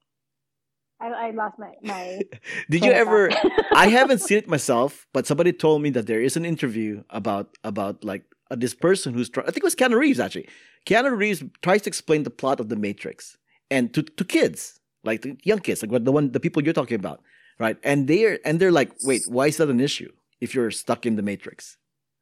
I, 1.01 1.09
I 1.09 1.31
lost 1.33 1.59
my 1.59 1.73
my. 1.83 2.21
Did 2.71 2.85
you 2.85 2.93
ever? 2.93 3.31
I 3.75 3.89
haven't 3.89 4.19
seen 4.27 4.39
it 4.39 4.49
myself, 4.49 5.07
but 5.13 5.27
somebody 5.27 5.53
told 5.53 5.83
me 5.83 5.91
that 5.91 6.07
there 6.07 6.21
is 6.23 6.37
an 6.37 6.45
interview 6.45 7.03
about 7.11 7.57
about 7.65 8.05
like 8.05 8.25
Uh, 8.55 8.59
this 8.65 8.75
person 8.75 9.15
who's 9.15 9.29
trying. 9.29 9.47
I 9.49 9.51
think 9.51 9.65
it 9.65 9.71
was 9.73 9.75
Keanu 9.77 9.99
Reeves 9.99 10.21
actually. 10.21 10.49
Keanu 10.87 11.17
Reeves 11.17 11.43
tries 11.63 11.83
to 11.83 11.91
explain 11.91 12.23
the 12.25 12.31
plot 12.31 12.61
of 12.61 12.69
the 12.69 12.77
Matrix 12.77 13.37
and 13.71 13.93
to 13.95 14.03
to 14.03 14.25
kids, 14.25 14.81
like 15.05 15.23
to 15.23 15.37
young 15.45 15.61
kids, 15.61 15.83
like 15.83 15.91
what 15.93 16.05
the 16.05 16.13
one 16.13 16.33
the 16.33 16.41
people 16.41 16.63
you're 16.63 16.73
talking 16.81 16.99
about, 17.05 17.21
right? 17.59 17.77
And 17.83 18.09
they're 18.09 18.39
and 18.47 18.61
they're 18.61 18.73
like, 18.81 18.91
wait, 19.03 19.23
why 19.29 19.47
is 19.49 19.57
that 19.59 19.69
an 19.71 19.81
issue 19.81 20.11
if 20.41 20.55
you're 20.55 20.71
stuck 20.71 21.07
in 21.07 21.17
the 21.17 21.23
Matrix? 21.23 21.79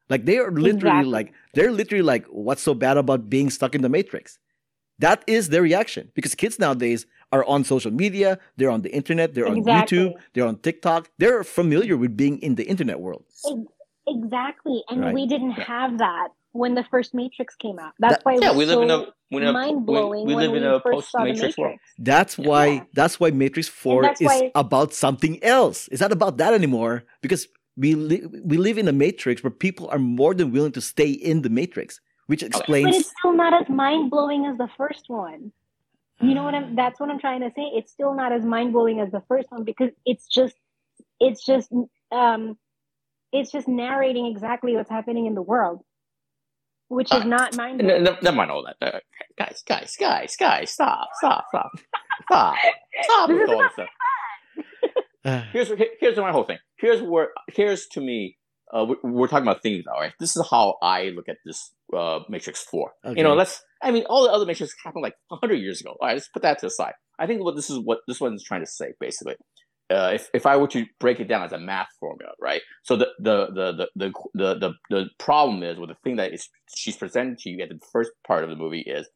Like 0.08 0.24
they 0.26 0.38
are 0.38 0.50
literally 0.50 1.06
Exactly. 1.06 1.12
like 1.18 1.32
they're 1.54 1.72
literally 1.72 2.02
like, 2.02 2.26
what's 2.26 2.62
so 2.62 2.74
bad 2.74 2.96
about 2.96 3.28
being 3.30 3.50
stuck 3.50 3.74
in 3.74 3.82
the 3.82 3.88
Matrix? 3.88 4.38
That 4.98 5.24
is 5.26 5.48
their 5.48 5.62
reaction 5.62 6.10
because 6.14 6.34
kids 6.34 6.58
nowadays 6.58 7.06
are 7.32 7.44
on 7.46 7.64
social 7.64 7.90
media, 7.90 8.38
they're 8.56 8.70
on 8.70 8.82
the 8.82 8.92
internet, 8.94 9.34
they're 9.34 9.48
on 9.48 9.64
YouTube, 9.64 10.12
they're 10.34 10.46
on 10.46 10.58
TikTok. 10.58 11.10
They're 11.18 11.44
familiar 11.44 11.96
with 11.96 12.16
being 12.16 12.38
in 12.40 12.54
the 12.56 12.64
internet 12.72 13.00
world. 13.00 13.24
Exactly, 14.06 14.82
and 14.88 15.00
Right. 15.00 15.14
we 15.14 15.26
didn't 15.26 15.52
have 15.52 15.98
that 15.98 16.28
when 16.52 16.74
the 16.74 16.84
first 16.84 17.14
Matrix 17.14 17.54
came 17.56 17.78
out. 17.78 17.92
That's 17.98 18.16
That- 18.18 18.24
why 18.24 18.34
it 18.34 18.42
Yeah, 18.42 18.52
we 18.56 18.64
live 18.66 18.78
so 18.78 18.82
in 18.82 18.90
a 18.90 19.06
we 19.30 19.40
mind 19.52 19.86
blowing 19.86 20.26
we, 20.26 20.28
we 20.28 20.34
when 20.34 20.42
live 20.44 20.52
we 20.52 20.58
in 20.58 20.64
a 20.64 20.80
post 20.80 21.10
saw 21.10 21.20
the 21.20 21.24
Matrix 21.24 21.56
Matrix. 21.56 21.58
world. 21.58 21.78
That's 21.98 22.36
why 22.38 22.66
Yeah. 22.66 22.84
that's 22.92 23.18
why 23.18 23.30
Matrix 23.30 23.68
4 23.68 24.12
is 24.20 24.20
why- 24.20 24.52
about 24.54 24.92
something 24.92 25.42
else. 25.42 25.88
It's 25.88 26.00
not 26.02 26.12
about 26.12 26.36
that 26.38 26.52
anymore 26.54 27.04
because 27.22 27.48
we 27.76 27.94
li- 27.94 28.26
we 28.44 28.58
live 28.58 28.76
in 28.76 28.86
a 28.88 28.92
matrix 28.92 29.42
where 29.42 29.50
people 29.50 29.88
are 29.88 29.98
more 29.98 30.34
than 30.34 30.52
willing 30.52 30.72
to 30.72 30.80
stay 30.82 31.10
in 31.10 31.40
the 31.40 31.48
matrix, 31.48 32.00
which 32.26 32.42
explains. 32.42 32.84
But 32.84 32.90
explains 32.90 32.96
it's 33.06 33.14
still 33.18 33.32
not 33.32 33.54
as 33.62 33.68
mind 33.70 34.10
blowing 34.10 34.44
as 34.44 34.58
the 34.58 34.68
first 34.76 35.08
one. 35.08 35.52
You 36.20 36.34
know 36.34 36.44
what 36.44 36.54
I'm? 36.54 36.76
That's 36.76 37.00
what 37.00 37.08
I'm 37.10 37.18
trying 37.18 37.40
to 37.40 37.50
say. 37.56 37.62
It's 37.74 37.90
still 37.90 38.14
not 38.14 38.30
as 38.30 38.44
mind 38.44 38.72
blowing 38.74 39.00
as 39.00 39.10
the 39.10 39.22
first 39.26 39.50
one 39.50 39.64
because 39.64 39.90
it's 40.04 40.26
just, 40.28 40.54
it's 41.18 41.44
just, 41.44 41.72
um, 42.12 42.58
it's 43.32 43.50
just 43.50 43.66
narrating 43.68 44.26
exactly 44.26 44.76
what's 44.76 44.90
happening 44.90 45.26
in 45.26 45.34
the 45.34 45.42
world, 45.42 45.80
which 46.88 47.12
is 47.12 47.22
Uh, 47.22 47.24
not 47.24 47.56
mind 47.56 47.78
Ne- 47.78 47.84
blowing. 48.00 48.18
Never 48.22 48.36
mind 48.36 48.50
all 48.50 48.64
that. 48.64 48.76
Uh, 48.94 49.00
guys, 49.38 49.62
guys, 49.66 49.96
guys, 49.98 50.36
guys, 50.36 50.70
stop, 50.70 51.08
stop, 51.14 51.46
stop, 51.48 51.70
stop, 52.24 52.56
stop 53.02 53.28
This 53.28 53.34
with 53.40 53.48
is 53.48 53.54
all 53.54 53.62
this 53.62 53.72
stuff. 53.72 53.88
Here's 55.52 55.70
here's 56.00 56.16
my 56.16 56.32
whole 56.32 56.44
thing. 56.44 56.58
Here's 56.78 57.00
where 57.00 57.28
here's 57.48 57.86
to 57.88 58.00
me. 58.00 58.36
Uh, 58.72 58.86
we're, 58.88 58.96
we're 59.12 59.28
talking 59.28 59.46
about 59.46 59.62
things 59.62 59.84
now, 59.86 59.92
right? 60.00 60.12
This 60.18 60.34
is 60.34 60.44
how 60.50 60.76
I 60.82 61.10
look 61.14 61.28
at 61.28 61.36
this 61.44 61.72
uh, 61.96 62.20
Matrix 62.28 62.64
Four. 62.64 62.92
You 63.04 63.22
know, 63.22 63.34
let's. 63.34 63.62
I 63.82 63.90
mean, 63.92 64.04
all 64.08 64.24
the 64.24 64.32
other 64.32 64.46
Matrix 64.46 64.74
happened 64.82 65.02
like 65.02 65.14
hundred 65.30 65.56
years 65.56 65.80
ago. 65.80 65.90
All 66.00 66.08
right, 66.08 66.14
let's 66.14 66.28
put 66.28 66.42
that 66.42 66.58
to 66.60 66.66
the 66.66 66.70
side. 66.70 66.94
I 67.20 67.26
think 67.26 67.44
what 67.44 67.54
this 67.54 67.70
is 67.70 67.78
what 67.78 67.98
this 68.08 68.20
one's 68.20 68.42
trying 68.42 68.62
to 68.62 68.66
say, 68.66 68.94
basically. 68.98 69.36
Uh, 69.92 70.10
if, 70.14 70.28
if 70.32 70.44
I 70.46 70.56
were 70.56 70.68
to 70.68 70.86
break 71.00 71.18
it 71.20 71.28
down 71.28 71.42
as 71.42 71.52
a 71.52 71.58
math 71.58 71.88
formula, 72.00 72.32
right? 72.40 72.62
So 72.82 72.96
the 72.96 73.08
the 73.18 73.36
the 73.58 73.66
the 73.72 73.86
the 74.02 74.08
the, 74.34 74.54
the, 74.62 74.70
the 74.90 75.04
problem 75.18 75.62
is, 75.62 75.78
with 75.78 75.90
the 75.90 75.96
thing 76.04 76.16
that 76.16 76.32
is 76.32 76.48
she's 76.74 76.96
presenting 76.96 77.36
to 77.40 77.50
you 77.50 77.60
at 77.62 77.68
the 77.68 77.78
first 77.92 78.10
part 78.26 78.42
of 78.44 78.50
the 78.50 78.56
movie 78.56 78.80
is 78.80 79.08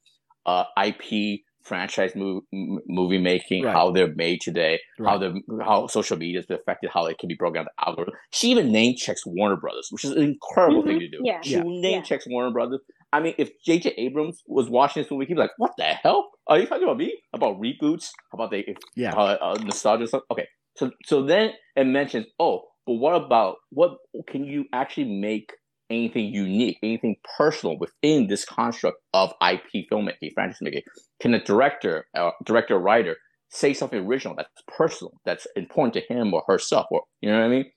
uh, 0.45 0.65
IP 0.89 1.41
franchise 1.63 2.13
mov- 2.13 2.43
m- 2.53 2.79
movie 2.87 3.19
making, 3.19 3.65
Right. 3.65 3.73
how 3.73 3.91
they're 3.91 4.15
made 4.15 4.41
today, 4.41 4.79
how 5.05 5.19
the 5.19 5.41
how 5.65 5.87
social 5.89 6.17
media 6.17 6.39
has 6.41 6.51
affected 6.51 6.91
how 6.93 7.07
it 7.07 7.19
can 7.19 7.29
be 7.29 7.35
broken 7.35 7.57
down 7.57 7.65
to 7.67 7.87
algorithm. 7.89 8.15
She 8.33 8.51
even 8.53 8.71
name 8.71 8.95
checks 8.97 9.23
Warner 9.27 9.57
Brothers, 9.57 9.89
which 9.91 10.05
is 10.05 10.13
an 10.13 10.23
incredible 10.23 10.83
thing 10.85 10.97
Mhm, 10.99 11.01
to 11.01 11.09
do. 11.09 11.21
yeah, 11.25 11.41
She 11.43 11.55
Yeah. 11.57 11.63
name 11.65 11.99
yeah. 12.01 12.03
checks 12.03 12.27
Warner 12.29 12.53
Brothers. 12.53 12.81
I 13.13 13.21
mean, 13.21 13.35
if 13.39 13.51
J.J. 13.65 13.95
Abrams 13.99 14.43
was 14.47 14.69
watching 14.69 15.03
this 15.03 15.11
movie, 15.11 15.27
he'd 15.27 15.35
be 15.35 15.41
like, 15.41 15.53
"What 15.59 15.73
the 15.79 15.85
hell? 15.85 16.31
Are 16.49 16.59
you 16.59 16.67
talking 16.67 16.85
about 16.85 16.99
me? 16.99 17.11
About 17.33 17.59
reboots? 17.61 18.11
About 18.33 18.51
the 18.51 18.65
yeah. 18.95 19.15
uh, 19.15 19.39
uh, 19.41 19.59
nostalgia 19.63 20.07
stuff?" 20.07 20.23
Okay, 20.31 20.47
so 20.77 20.91
so 21.05 21.23
then 21.23 21.53
it 21.75 21.85
mentions, 21.85 22.27
"Oh, 22.39 22.63
but 22.87 22.95
what 22.95 23.15
about 23.15 23.57
what 23.71 23.99
can 24.29 24.45
you 24.45 24.67
actually 24.73 25.19
make 25.21 25.53
anything 25.91 26.27
unique, 26.27 26.79
anything 26.83 27.17
personal 27.37 27.79
within 27.79 28.27
this 28.27 28.45
construct 28.45 28.99
of 29.15 29.33
IP 29.41 29.87
filmmaking, 29.91 30.33
franchise 30.35 30.59
making? 30.61 30.83
Can 31.21 31.35
a 31.35 31.43
director, 31.43 32.07
uh, 32.17 32.31
director, 32.45 32.79
writer 32.79 33.17
say 33.49 33.73
something 33.73 34.05
original 34.05 34.35
that's 34.37 34.51
personal, 34.77 35.13
that's 35.25 35.47
important 35.57 35.95
to 35.95 36.15
him 36.15 36.35
or 36.35 36.43
herself, 36.47 36.87
or 36.91 37.03
you 37.21 37.31
know 37.31 37.39
what 37.39 37.47
I 37.47 37.49
mean?" 37.49 37.71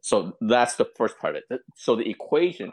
So 0.00 0.32
that's 0.40 0.76
the 0.76 0.86
first 0.96 1.18
part 1.18 1.36
of 1.36 1.42
it. 1.48 1.60
So 1.76 1.96
the 1.96 2.08
equation, 2.08 2.72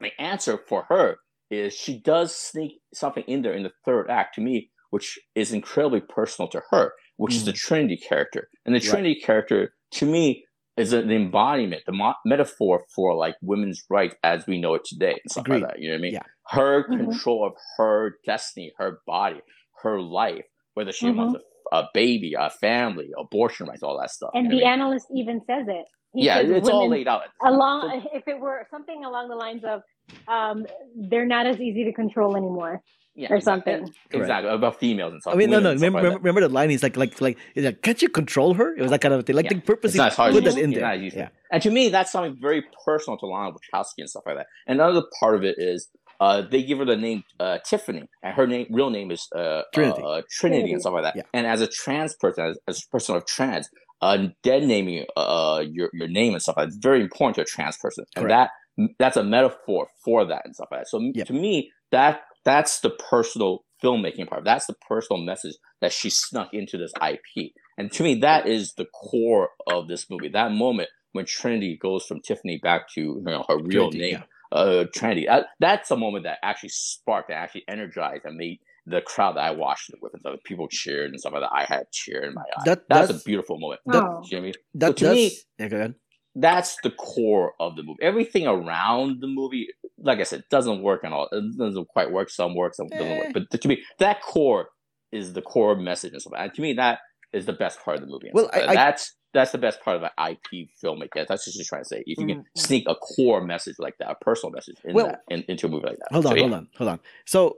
the 0.00 0.10
answer 0.20 0.58
for 0.68 0.84
her 0.88 1.16
is 1.50 1.74
she 1.74 2.00
does 2.00 2.34
sneak 2.34 2.80
something 2.94 3.24
in 3.26 3.42
there 3.42 3.52
in 3.52 3.64
the 3.64 3.72
third 3.84 4.08
act 4.10 4.36
to 4.36 4.40
me, 4.40 4.70
which 4.90 5.18
is 5.34 5.52
incredibly 5.52 6.00
personal 6.00 6.48
to 6.48 6.62
her, 6.70 6.92
which 7.22 7.34
is 7.34 7.44
the 7.44 7.52
Trinity 7.52 7.96
character. 7.96 8.48
And 8.66 8.74
the 8.74 8.80
Right. 8.80 8.88
Trinity 8.90 9.20
character, 9.20 9.74
to 9.92 10.06
me, 10.06 10.44
is 10.76 10.92
an 10.92 11.10
embodiment, 11.10 11.82
the 11.86 11.92
mo- 11.92 12.14
metaphor 12.24 12.84
for 12.94 13.14
like 13.14 13.36
women's 13.42 13.84
rights 13.90 14.14
as 14.24 14.46
we 14.46 14.58
know 14.58 14.74
it 14.74 14.84
today 14.84 15.12
and 15.12 15.30
stuff 15.30 15.44
Agreed. 15.44 15.60
like 15.62 15.70
that. 15.72 15.78
You 15.80 15.88
know 15.88 15.94
what 15.94 15.98
I 15.98 16.02
mean? 16.02 16.12
Yeah. 16.14 16.22
Her 16.48 16.84
Mhm. 16.88 16.96
control 16.98 17.44
of 17.46 17.52
her 17.76 18.16
destiny, 18.24 18.72
her 18.78 19.00
body, 19.06 19.40
her 19.82 20.00
life, 20.00 20.44
whether 20.74 20.92
she 20.92 21.06
Mhm. 21.06 21.16
wants 21.16 21.42
a, 21.72 21.76
a 21.76 21.88
baby, 21.94 22.34
a 22.38 22.50
family, 22.50 23.10
abortion 23.18 23.66
rights, 23.68 23.82
all 23.82 23.98
that 24.00 24.10
stuff. 24.10 24.30
And 24.34 24.44
you 24.46 24.50
the 24.50 24.56
know 24.56 24.62
what 24.64 24.68
I 24.68 24.76
mean? 24.76 24.80
analyst 24.80 25.06
even 25.14 25.40
says 25.46 25.66
it. 25.68 25.86
He 26.14 26.26
yeah, 26.26 26.40
it's 26.40 26.68
all 26.68 26.88
laid 26.88 27.08
out. 27.08 27.22
along 27.44 28.06
if 28.12 28.26
it 28.28 28.38
were 28.38 28.66
something 28.70 29.04
along 29.04 29.28
the 29.28 29.36
lines 29.36 29.64
of 29.64 29.82
um, 30.28 30.66
they're 30.94 31.26
not 31.26 31.46
as 31.46 31.60
easy 31.60 31.84
to 31.84 31.92
control 31.92 32.36
anymore 32.36 32.82
yeah, 33.14 33.32
or 33.32 33.36
exactly. 33.36 33.74
something. 33.74 33.94
Exactly 34.10 34.50
about 34.50 34.78
females 34.80 35.12
and 35.12 35.22
stuff. 35.22 35.34
I 35.34 35.36
mean, 35.36 35.50
no, 35.50 35.60
no. 35.60 35.72
Remember, 35.72 35.98
like 35.98 36.04
remember, 36.04 36.18
remember 36.18 36.40
the 36.42 36.48
line? 36.48 36.70
He's 36.70 36.82
like, 36.82 36.96
like, 36.96 37.20
like, 37.20 37.38
he's 37.54 37.64
like, 37.64 37.82
can't 37.82 38.00
you 38.00 38.08
control 38.08 38.54
her? 38.54 38.74
It 38.74 38.82
was 38.82 38.90
that 38.90 39.00
kind 39.00 39.14
of 39.14 39.24
thing. 39.24 39.36
Like 39.36 39.46
Yeah. 39.46 39.54
they 39.54 39.60
purposely 39.60 39.88
It's 39.90 39.96
not 39.98 40.08
as 40.12 40.16
hard 40.16 40.32
put 40.32 40.44
that 40.44 40.56
you 40.56 40.64
in 40.64 40.70
there. 40.70 40.78
It's 40.78 40.82
not 40.82 40.94
as 40.96 41.02
easy. 41.02 41.16
Yeah. 41.18 41.28
And 41.50 41.62
to 41.62 41.70
me, 41.70 41.88
that's 41.90 42.10
something 42.10 42.36
very 42.40 42.64
personal 42.84 43.18
to 43.18 43.26
Lana 43.26 43.52
Wachowski 43.52 43.98
and 43.98 44.08
stuff 44.08 44.22
like 44.26 44.36
that. 44.36 44.46
And 44.66 44.80
another 44.80 45.02
part 45.20 45.34
of 45.34 45.44
it 45.44 45.56
is 45.58 45.88
uh, 46.20 46.42
they 46.42 46.62
give 46.62 46.78
her 46.78 46.84
the 46.84 46.96
name 46.96 47.24
uh, 47.40 47.58
Tiffany, 47.68 48.04
and 48.22 48.34
her 48.34 48.46
name, 48.46 48.66
real 48.70 48.90
name 48.90 49.10
is 49.10 49.28
uh, 49.34 49.62
Trinity. 49.74 50.00
uh, 50.02 50.04
Trinity, 50.04 50.22
Trinity. 50.30 50.72
and 50.72 50.80
stuff 50.80 50.92
like 50.94 51.02
that. 51.02 51.16
Yeah. 51.16 51.22
And 51.34 51.46
as 51.46 51.60
a 51.60 51.66
trans 51.66 52.14
person, 52.14 52.46
as, 52.46 52.58
as 52.68 52.84
a 52.84 52.88
person 52.90 53.16
of 53.16 53.26
trans, 53.26 53.68
uh, 54.02 54.26
dead 54.42 54.64
naming 54.64 55.06
uh, 55.16 55.62
your 55.66 55.88
your 55.94 56.08
name 56.08 56.34
and 56.34 56.42
stuff 56.42 56.56
like 56.56 56.66
that 56.66 56.72
is 56.72 56.78
very 56.82 57.00
important 57.00 57.36
to 57.36 57.42
a 57.42 57.44
trans 57.44 57.76
person, 57.78 58.04
and 58.16 58.26
Correct. 58.26 58.50
that 58.76 58.88
that's 58.98 59.16
a 59.16 59.22
metaphor 59.22 59.88
for 60.04 60.24
that 60.26 60.42
and 60.44 60.54
stuff 60.54 60.68
like 60.70 60.80
that. 60.80 60.88
So 60.88 60.98
Yep. 61.14 61.26
to 61.28 61.32
me, 61.32 61.70
that 61.92 62.22
that's 62.44 62.80
the 62.80 62.90
personal 62.90 63.64
filmmaking 63.82 64.28
part. 64.28 64.44
That's 64.44 64.66
the 64.66 64.74
personal 64.88 65.22
message 65.22 65.54
that 65.80 65.92
she 65.92 66.10
snuck 66.10 66.52
into 66.52 66.78
this 66.78 66.92
IP. 67.00 67.52
And 67.78 67.92
to 67.92 68.02
me, 68.02 68.16
that 68.16 68.46
is 68.46 68.74
the 68.74 68.86
core 68.86 69.50
of 69.66 69.88
this 69.88 70.08
movie. 70.10 70.28
That 70.28 70.52
moment 70.52 70.88
when 71.12 71.26
Trinity 71.26 71.78
goes 71.80 72.04
from 72.04 72.20
Tiffany 72.20 72.58
back 72.62 72.88
to 72.94 73.00
you 73.00 73.22
know 73.22 73.44
her 73.48 73.58
real 73.58 73.90
Trinity, 73.90 74.12
name, 74.12 74.24
uh, 74.50 74.84
Trinity. 74.94 75.26
That, 75.26 75.46
that's 75.60 75.90
a 75.90 75.96
moment 75.96 76.24
that 76.24 76.38
actually 76.42 76.70
sparked, 76.70 77.28
that 77.28 77.34
actually 77.36 77.64
energized, 77.68 78.24
and 78.24 78.36
made 78.36 78.58
the 78.86 79.00
crowd 79.00 79.36
that 79.36 79.44
I 79.44 79.50
watched 79.52 79.90
it 79.90 79.96
with, 80.02 80.12
and 80.14 80.22
so 80.24 80.36
people 80.44 80.66
cheered 80.68 81.10
and 81.10 81.20
stuff 81.20 81.32
like 81.34 81.42
that. 81.42 81.52
I 81.52 81.64
had 81.64 81.90
cheer 81.92 82.22
in 82.24 82.34
my 82.34 82.42
eye. 82.42 82.62
That 82.64 82.88
that's, 82.88 83.08
that's 83.08 83.20
a 83.22 83.24
beautiful 83.24 83.58
moment. 83.58 83.80
that- 83.86 84.02
Oh. 84.02 84.22
Jimmy, 84.28 84.52
that 84.74 84.96
to 84.96 85.04
that's 85.04 85.14
me- 85.16 85.36
yeah, 85.58 85.68
go 85.68 85.76
ahead. 85.76 85.94
that's 86.34 86.76
the 86.82 86.90
core 86.90 87.52
of 87.60 87.76
the 87.76 87.82
movie. 87.82 87.98
Everything 88.02 88.46
around 88.46 89.20
the 89.20 89.28
movie, 89.28 89.68
like 89.98 90.18
I 90.18 90.24
said, 90.24 90.42
doesn't 90.50 90.82
work 90.82 91.04
and 91.04 91.14
all. 91.14 91.28
It 91.30 91.56
doesn't 91.56 91.88
quite 91.88 92.10
work. 92.10 92.28
Some 92.30 92.54
work, 92.56 92.74
some 92.74 92.88
doesn't 92.88 93.06
Eh. 93.06 93.18
work. 93.18 93.32
But 93.50 93.60
to 93.60 93.68
me, 93.68 93.82
that 93.98 94.20
core 94.22 94.68
is 95.12 95.34
the 95.34 95.42
core 95.42 95.76
message 95.76 96.12
and 96.12 96.20
stuff. 96.22 96.32
And 96.36 96.52
to 96.54 96.60
me, 96.62 96.72
that 96.74 97.00
is 97.32 97.46
the 97.46 97.52
best 97.52 97.80
part 97.84 97.96
of 97.98 98.00
the 98.02 98.08
movie. 98.08 98.30
Well. 98.32 98.50
I- 98.52 98.62
I- 98.68 98.74
that's 98.74 99.14
that's 99.34 99.50
the 99.52 99.56
best 99.56 99.80
part 99.80 99.96
of 99.96 100.02
an 100.02 100.10
IP 100.18 100.68
filmmaker. 100.84 101.26
That's 101.26 101.46
just 101.46 101.66
trying 101.66 101.80
to 101.84 101.88
say. 101.88 102.02
If 102.06 102.18
you 102.18 102.26
can 102.26 102.40
Mhm. 102.40 102.44
sneak 102.54 102.84
a 102.86 102.94
core 102.94 103.40
message 103.42 103.76
like 103.78 103.96
that, 103.98 104.10
a 104.10 104.14
personal 104.16 104.52
message 104.52 104.76
in 104.84 104.92
Well, 104.92 105.06
that, 105.06 105.20
in, 105.30 105.42
into 105.48 105.68
a 105.68 105.70
movie 105.70 105.86
like 105.86 105.96
that. 106.00 106.08
Hold 106.12 106.26
on, 106.26 106.32
So, 106.32 106.36
yeah. 106.36 106.40
hold 106.42 106.52
on, 106.52 106.68
hold 106.76 106.90
on. 106.90 107.00
So, 107.24 107.56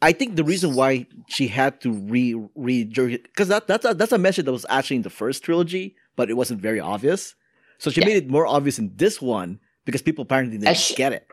I 0.00 0.12
think 0.12 0.36
the 0.36 0.44
reason 0.44 0.74
why 0.74 1.06
she 1.28 1.48
had 1.48 1.80
to 1.80 1.90
re 1.92 2.34
re 2.54 2.84
because 2.84 3.48
that 3.48 3.66
that's 3.66 3.84
a, 3.84 3.94
that's 3.94 4.12
a 4.12 4.18
message 4.18 4.44
that 4.44 4.52
was 4.52 4.64
actually 4.68 4.96
in 4.96 5.02
the 5.02 5.10
first 5.10 5.42
trilogy, 5.42 5.96
but 6.16 6.30
it 6.30 6.34
wasn't 6.34 6.60
very 6.60 6.78
obvious. 6.80 7.34
So 7.78 7.90
she 7.90 8.00
Yeah. 8.00 8.06
made 8.06 8.16
it 8.16 8.28
more 8.30 8.46
obvious 8.46 8.78
in 8.78 8.92
this 8.96 9.20
one 9.20 9.58
because 9.84 10.02
people 10.02 10.22
apparently 10.22 10.58
didn't 10.58 10.76
she- 10.76 10.94
get 10.94 11.12
it, 11.12 11.26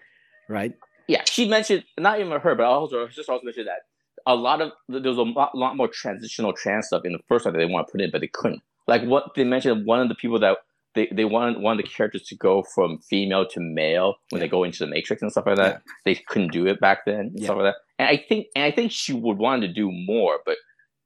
right? 0.49 0.73
yeah, 1.07 1.21
she 1.25 1.47
mentioned 1.47 1.83
not 1.99 2.19
even 2.19 2.31
her, 2.39 2.55
but 2.55 2.65
also 2.65 3.05
her 3.05 3.11
sister 3.11 3.31
also 3.31 3.45
mentioned 3.45 3.67
that 3.67 3.81
a 4.25 4.33
lot 4.35 4.59
of 4.61 4.71
there 4.89 5.01
was 5.01 5.19
a 5.19 5.21
lot, 5.21 5.55
lot 5.55 5.77
more 5.77 5.87
transitional 5.87 6.51
trans 6.51 6.87
stuff 6.87 7.03
in 7.05 7.11
the 7.13 7.19
first 7.27 7.45
one 7.45 7.53
that 7.53 7.59
they 7.59 7.65
want 7.71 7.87
to 7.87 7.91
put 7.91 8.01
in, 8.01 8.09
but 8.11 8.21
they 8.21 8.27
couldn't. 8.27 8.61
Like 8.87 9.03
what 9.03 9.35
they 9.35 9.43
mentioned, 9.43 9.85
one 9.85 9.99
of 9.99 10.09
the 10.09 10.15
people 10.15 10.39
that 10.39 10.57
they, 10.95 11.07
they 11.11 11.25
wanted 11.25 11.61
one 11.61 11.77
of 11.77 11.83
the 11.83 11.89
characters 11.89 12.23
to 12.29 12.35
go 12.35 12.63
from 12.73 12.97
female 13.09 13.45
to 13.49 13.59
male 13.59 14.15
when 14.31 14.39
they 14.39 14.47
go 14.47 14.63
into 14.63 14.79
the 14.79 14.87
Matrix 14.87 15.21
and 15.21 15.31
stuff 15.31 15.45
like 15.45 15.57
that. 15.57 15.81
They 16.05 16.15
couldn't 16.15 16.51
do 16.53 16.65
it 16.65 16.79
back 16.79 17.05
then, 17.05 17.19
and 17.19 17.39
Yeah. 17.39 17.45
stuff 17.47 17.57
like 17.57 17.65
that. 17.73 17.75
And 17.99 18.07
I 18.07 18.17
think 18.27 18.47
and 18.55 18.63
I 18.65 18.71
think 18.71 18.91
she 18.91 19.13
would 19.13 19.37
want 19.37 19.61
to 19.61 19.67
do 19.71 19.89
more, 19.91 20.39
but 20.45 20.57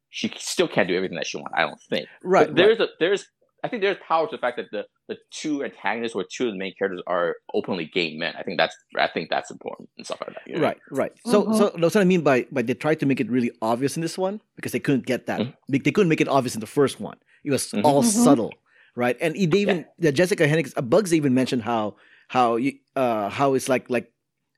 she 0.09 0.31
still 0.37 0.67
can't 0.67 0.87
do 0.87 0.95
everything 0.95 1.17
that 1.17 1.27
she 1.27 1.37
wants. 1.37 1.53
I 1.55 1.61
don't 1.61 1.79
think. 1.89 2.07
Right. 2.23 2.47
But 2.47 2.55
there's 2.55 2.79
a 2.79 2.87
there's 2.99 3.27
I 3.63 3.67
think 3.67 3.81
there's 3.83 3.97
power 4.07 4.25
to 4.25 4.35
the 4.35 4.39
fact 4.39 4.55
that 4.57 4.67
the, 4.71 4.85
the 5.09 5.17
two 5.31 5.65
antagonists 5.65 6.15
or 6.15 6.23
two 6.23 6.47
of 6.47 6.53
the 6.53 6.57
main 6.57 6.73
characters 6.79 7.01
are 7.07 7.35
openly 7.53 7.91
gay 7.93 8.15
men. 8.15 8.33
I 8.39 8.43
think 8.43 8.57
that's 8.57 8.75
I 8.97 9.07
think 9.07 9.29
that's 9.29 9.51
important 9.51 9.89
and 9.97 10.05
stuff 10.05 10.19
like 10.25 10.33
that. 10.33 10.41
you 10.47 10.55
know? 10.55 10.61
Right, 10.61 10.77
right. 10.91 11.11
So, 11.25 11.43
Mhm. 11.43 11.57
so 11.57 11.63
that's 11.77 11.93
what 11.93 12.01
I 12.01 12.05
mean 12.05 12.21
by 12.21 12.47
by 12.51 12.61
they 12.61 12.73
tried 12.73 12.99
to 13.01 13.05
make 13.05 13.19
it 13.19 13.29
really 13.29 13.51
obvious 13.61 13.97
in 13.97 14.01
this 14.01 14.17
one 14.17 14.41
because 14.55 14.71
they 14.71 14.79
couldn't 14.79 15.05
get 15.05 15.25
that. 15.27 15.41
Mhm. 15.41 15.53
They, 15.67 15.77
they 15.79 15.91
couldn't 15.91 16.09
make 16.09 16.21
it 16.21 16.27
obvious 16.29 16.55
in 16.55 16.61
the 16.61 16.67
first 16.79 16.99
one. 17.01 17.17
It 17.43 17.51
was 17.51 17.67
Mhm. 17.71 17.83
all 17.83 18.01
Mhm. 18.01 18.05
subtle, 18.25 18.53
right? 18.95 19.17
And 19.21 19.35
it, 19.35 19.51
they 19.51 19.59
even 19.59 19.85
the 19.99 20.11
Jessica 20.11 20.47
Henwick, 20.47 20.73
uh, 20.77 20.81
Bugs 20.81 21.13
even 21.13 21.33
mentioned 21.35 21.63
how 21.63 21.97
how 22.29 22.55
you 22.55 22.73
uh 22.95 23.29
how 23.29 23.53
it's 23.55 23.67
like 23.69 23.89
like 23.89 24.11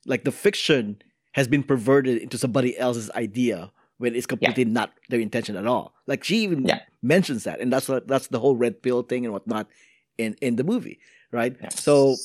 like 0.05 0.23
the 0.25 0.31
fiction 0.31 1.01
has 1.33 1.47
been 1.47 1.63
perverted 1.63 2.17
into 2.17 2.37
somebody 2.37 2.77
else's 2.77 3.09
idea 3.11 3.71
when 3.97 4.15
it's 4.15 4.25
completely 4.25 4.65
not 4.65 4.91
their 5.09 5.19
intention 5.19 5.55
at 5.55 5.65
all. 5.67 5.93
Like 6.07 6.23
she 6.23 6.37
even 6.43 6.65
Yeah. 6.65 6.79
mentions 7.01 7.43
that, 7.45 7.59
and 7.61 7.71
that's 7.71 7.87
what 7.87 8.07
that's 8.07 8.27
the 8.27 8.39
whole 8.39 8.55
red 8.55 8.81
pill 8.81 9.03
thing 9.03 9.25
and 9.25 9.33
whatnot 9.33 9.67
in 10.17 10.35
in 10.41 10.55
the 10.55 10.63
movie, 10.63 10.99
right? 11.31 11.55
Yeah. 11.61 11.69
So. 11.69 12.15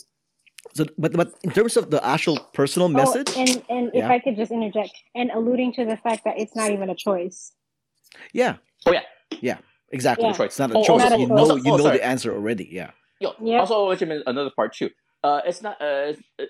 So, 0.74 0.84
but 0.98 1.12
but 1.12 1.32
in 1.44 1.50
terms 1.52 1.76
of 1.76 1.90
the 1.92 2.04
actual 2.04 2.38
personal 2.52 2.86
oh, 2.86 2.98
message, 3.00 3.28
Oh, 3.36 3.40
and 3.40 3.62
and 3.70 3.88
if 3.94 4.02
Yeah. 4.02 4.08
I 4.10 4.18
could 4.18 4.34
just 4.34 4.50
interject, 4.50 4.92
and 5.14 5.30
alluding 5.30 5.72
to 5.74 5.84
the 5.84 5.96
fact 5.96 6.24
that 6.24 6.38
it's 6.40 6.56
not 6.56 6.70
even 6.72 6.90
a 6.90 6.94
choice. 6.96 7.52
Yeah. 8.32 8.56
Oh, 8.84 8.92
yeah. 8.92 9.02
Yeah. 9.40 9.58
Exactly. 9.90 10.26
Yeah. 10.26 10.42
It's 10.42 10.58
not 10.58 10.72
a 10.72 10.78
Oh, 10.78 10.82
choice. 10.82 10.98
not 10.98 11.12
a 11.12 11.18
you 11.20 11.28
choice. 11.28 11.28
know. 11.28 11.38
Also- 11.38 11.56
you 11.56 11.70
oh, 11.72 11.76
know 11.76 11.84
the 11.92 12.04
answer 12.04 12.34
already. 12.34 12.68
Yeah. 12.70 12.90
Yo, 13.20 13.34
Yeah. 13.40 13.60
also 13.60 13.84
I 13.84 13.86
want 13.86 13.98
to 14.00 14.06
mention 14.06 14.24
another 14.26 14.50
part 14.50 14.74
too. 14.74 14.90
Uh, 15.26 15.40
it's 15.48 15.62
not 15.66 15.76
uh, 15.80 16.12
uh, 16.42 16.44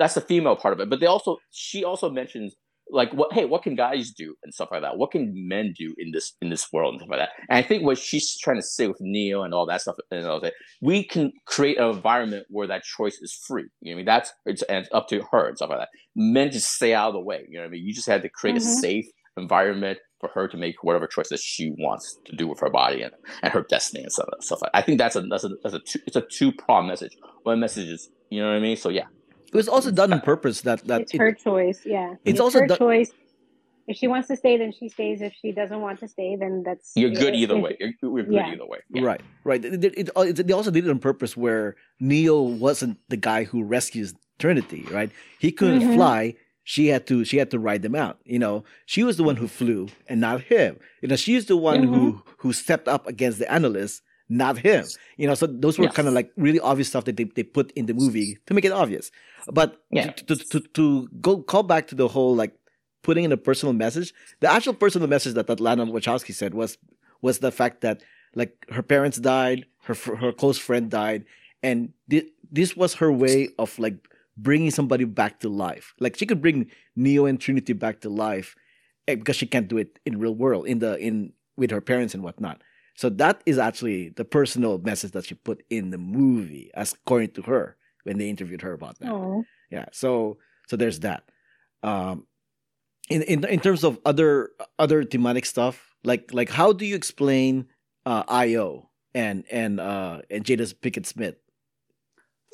that's 0.00 0.14
the 0.14 0.20
female 0.30 0.56
part 0.62 0.74
of 0.74 0.80
it, 0.80 0.88
but 0.90 0.98
they 1.00 1.06
also 1.14 1.36
she 1.50 1.84
also 1.90 2.08
mentions 2.20 2.50
like 2.98 3.12
what 3.18 3.32
hey 3.36 3.44
what 3.52 3.62
can 3.66 3.74
guys 3.74 4.06
do 4.22 4.28
and 4.42 4.50
stuff 4.56 4.68
like 4.72 4.82
that. 4.82 4.96
What 5.00 5.10
can 5.14 5.24
men 5.52 5.66
do 5.82 5.88
in 6.02 6.08
this 6.14 6.26
in 6.42 6.48
this 6.54 6.64
world 6.72 6.90
and 6.94 7.00
stuff 7.00 7.10
like 7.10 7.20
that. 7.24 7.30
And 7.48 7.56
I 7.58 7.62
think 7.68 7.84
what 7.84 7.98
she's 7.98 8.28
trying 8.44 8.60
to 8.62 8.66
say 8.76 8.86
with 8.88 9.00
Neo 9.00 9.42
and 9.44 9.52
all 9.56 9.66
that 9.66 9.80
stuff 9.84 9.96
and 10.10 10.26
all 10.26 10.40
that, 10.40 10.54
we 10.80 11.04
can 11.04 11.32
create 11.46 11.78
an 11.78 11.88
environment 11.98 12.44
where 12.56 12.68
that 12.72 12.82
choice 12.96 13.18
is 13.26 13.32
free. 13.46 13.66
You 13.80 13.90
know 13.90 13.90
what 13.90 13.92
I 13.94 13.96
mean? 13.96 14.06
That's 14.06 14.32
it's, 14.50 14.62
and 14.62 14.78
it's 14.78 14.94
up 14.98 15.06
to 15.08 15.22
her 15.32 15.48
and 15.48 15.56
stuff 15.56 15.70
like 15.70 15.80
that. 15.80 15.88
Men 16.14 16.50
just 16.50 16.70
stay 16.78 16.94
out 16.94 17.08
of 17.08 17.14
the 17.14 17.20
way. 17.30 17.40
You 17.48 17.58
know 17.58 17.64
what 17.64 17.68
I 17.68 17.74
mean? 17.74 17.84
You 17.86 17.94
just 17.94 18.08
had 18.08 18.22
to 18.22 18.30
create 18.38 18.56
Mhm. 18.56 18.64
a 18.64 18.80
safe 18.86 19.06
environment 19.36 19.98
for 20.20 20.28
her 20.30 20.48
to 20.48 20.56
make 20.56 20.82
whatever 20.82 21.06
choices 21.06 21.40
she 21.42 21.74
wants 21.78 22.18
to 22.24 22.34
do 22.34 22.46
with 22.48 22.60
her 22.60 22.70
body 22.70 23.02
and, 23.02 23.12
and 23.42 23.52
her 23.52 23.62
destiny 23.68 24.02
and 24.02 24.12
stuff, 24.12 24.28
stuff 24.40 24.62
like 24.62 24.72
that. 24.72 24.78
I 24.78 24.82
think 24.82 24.98
that's 24.98 25.16
a 25.16 25.22
that's 25.22 25.44
a 25.44 25.50
that's 25.62 25.74
a 25.74 25.80
two, 25.80 25.98
it's 26.06 26.16
a 26.16 26.22
two 26.22 26.52
prong 26.52 26.86
message. 26.86 27.16
One 27.42 27.60
message 27.60 27.88
is 27.88 28.08
you 28.30 28.40
know 28.40 28.48
what 28.48 28.56
I 28.56 28.60
mean. 28.60 28.76
So 28.76 28.88
yeah, 28.88 29.06
It 29.48 29.54
was 29.54 29.68
also 29.68 29.90
done 29.90 30.12
on 30.12 30.20
purpose. 30.20 30.62
That 30.62 30.84
that 30.86 31.02
it's 31.02 31.14
it- 31.14 31.18
her 31.18 31.32
choice. 31.32 31.82
Yeah, 31.84 32.14
It's 32.24 32.40
also 32.40 32.60
her 32.60 32.66
done- 32.66 32.78
choice. 32.78 33.10
If 33.88 33.96
she 33.98 34.08
wants 34.08 34.26
to 34.26 34.36
stay, 34.36 34.56
then 34.56 34.72
she 34.72 34.88
stays. 34.88 35.22
If 35.22 35.32
she 35.40 35.52
doesn't 35.52 35.80
want 35.80 36.00
to 36.00 36.08
stay, 36.08 36.34
then 36.34 36.64
that's 36.66 36.90
you're 36.96 37.10
good 37.10 37.34
it- 37.34 37.36
either 37.36 37.56
way. 37.56 37.76
You're, 37.78 37.92
you're 38.02 38.24
good 38.24 38.32
Yeah. 38.34 38.52
either 38.52 38.66
way. 38.66 38.78
Yeah. 38.90 39.02
right, 39.02 39.20
right. 39.44 39.64
It, 39.64 39.84
it, 39.84 39.94
it- 39.96 40.10
it- 40.16 40.46
they 40.48 40.52
also 40.52 40.72
did 40.72 40.84
it 40.86 40.90
on 40.90 40.98
purpose, 40.98 41.36
where 41.36 41.76
Neo 42.00 42.42
wasn't 42.42 42.98
the 43.10 43.16
guy 43.16 43.44
who 43.44 43.62
rescues 43.62 44.12
Trinity. 44.40 44.84
Right? 44.90 45.12
He 45.38 45.52
couldn't 45.52 45.82
Mhm. 45.82 45.94
fly. 45.94 46.34
She 46.68 46.88
had 46.88 47.06
to. 47.06 47.24
She 47.24 47.36
had 47.36 47.52
to 47.52 47.60
ride 47.60 47.82
them 47.82 47.94
out. 47.94 48.18
You 48.24 48.40
know, 48.40 48.64
she 48.86 49.04
was 49.04 49.16
the 49.16 49.22
one 49.22 49.36
who 49.36 49.46
mm-hmm. 49.46 49.64
flew, 49.64 49.88
and 50.08 50.20
not 50.20 50.42
him. 50.42 50.80
You 51.00 51.06
know, 51.06 51.14
she's 51.14 51.46
the 51.46 51.56
one 51.56 51.84
who 51.84 52.14
mm-hmm. 52.14 52.30
who 52.38 52.52
stepped 52.52 52.88
up 52.88 53.06
against 53.06 53.38
the 53.38 53.50
analyst, 53.50 54.02
not 54.28 54.58
him. 54.58 54.84
You 55.16 55.28
know, 55.28 55.36
so 55.36 55.46
those 55.46 55.78
were 55.78 55.84
Yeah. 55.84 55.92
kind 55.92 56.08
of 56.08 56.14
like 56.14 56.32
really 56.36 56.58
obvious 56.58 56.88
stuff 56.88 57.04
that 57.04 57.16
they, 57.16 57.22
they 57.22 57.44
put 57.44 57.70
in 57.76 57.86
the 57.86 57.94
movie 57.94 58.38
to 58.46 58.52
make 58.52 58.64
it 58.64 58.72
obvious. 58.72 59.12
But 59.46 59.80
Yeah. 59.92 60.10
to, 60.10 60.24
to, 60.26 60.36
to, 60.36 60.60
to 60.60 61.08
go 61.20 61.38
call 61.40 61.62
back 61.62 61.86
to 61.86 61.94
the 61.94 62.08
whole 62.08 62.34
like 62.34 62.58
putting 63.04 63.22
in 63.22 63.30
a 63.30 63.36
personal 63.36 63.72
message, 63.72 64.12
the 64.40 64.50
actual 64.50 64.74
personal 64.74 65.06
message 65.06 65.34
that, 65.34 65.46
that 65.46 65.60
Lana 65.60 65.86
Wachowski 65.86 66.34
said 66.34 66.52
was 66.52 66.78
was 67.22 67.38
the 67.38 67.52
fact 67.52 67.82
that 67.82 68.02
like 68.34 68.66
her 68.70 68.82
parents 68.82 69.18
died, 69.18 69.66
her 69.84 69.94
her 69.94 70.32
close 70.32 70.58
friend 70.58 70.90
died, 70.90 71.26
and 71.62 71.92
thi- 72.10 72.32
this 72.50 72.76
was 72.76 72.94
her 72.94 73.12
way 73.12 73.50
of 73.56 73.78
like 73.78 73.94
bringing 74.36 74.70
somebody 74.70 75.04
back 75.04 75.40
to 75.40 75.48
life. 75.48 75.94
Like 76.00 76.16
she 76.16 76.26
could 76.26 76.40
bring 76.40 76.70
Neo 76.94 77.26
and 77.26 77.40
Trinity 77.40 77.72
back 77.72 78.00
to 78.02 78.08
life 78.08 78.54
eh, 79.08 79.14
because 79.14 79.36
she 79.36 79.46
can't 79.46 79.68
do 79.68 79.78
it 79.78 79.98
in 80.04 80.18
real 80.18 80.34
world 80.34 80.66
in 80.66 80.78
the 80.78 80.98
in 80.98 81.32
with 81.56 81.70
her 81.70 81.80
parents 81.80 82.14
and 82.14 82.22
whatnot. 82.22 82.62
So 82.96 83.10
that 83.10 83.42
is 83.44 83.58
actually 83.58 84.10
the 84.10 84.24
personal 84.24 84.78
message 84.78 85.12
that 85.12 85.26
she 85.26 85.34
put 85.34 85.62
in 85.68 85.90
the 85.90 85.98
movie, 85.98 86.70
as 86.74 86.94
according 86.94 87.32
to 87.32 87.42
her 87.42 87.76
when 88.04 88.18
they 88.18 88.28
interviewed 88.28 88.62
her 88.62 88.72
about 88.72 88.98
that. 89.00 89.10
Oh. 89.10 89.44
Yeah. 89.70 89.86
So 89.92 90.38
so 90.66 90.76
there's 90.76 91.00
that. 91.00 91.24
Um, 91.82 92.26
in 93.08 93.22
in 93.22 93.44
in 93.44 93.60
terms 93.60 93.84
of 93.84 93.98
other 94.04 94.50
other 94.78 95.04
thematic 95.04 95.46
stuff, 95.46 95.94
like 96.04 96.32
like 96.32 96.50
how 96.50 96.72
do 96.72 96.86
you 96.86 96.96
explain 96.96 97.66
uh, 98.04 98.24
Io 98.28 98.90
and 99.14 99.44
and 99.50 99.78
uh 99.80 100.22
and 100.30 100.44
Jada's 100.44 100.74
Pinkett 100.74 101.06
Smith? 101.06 101.36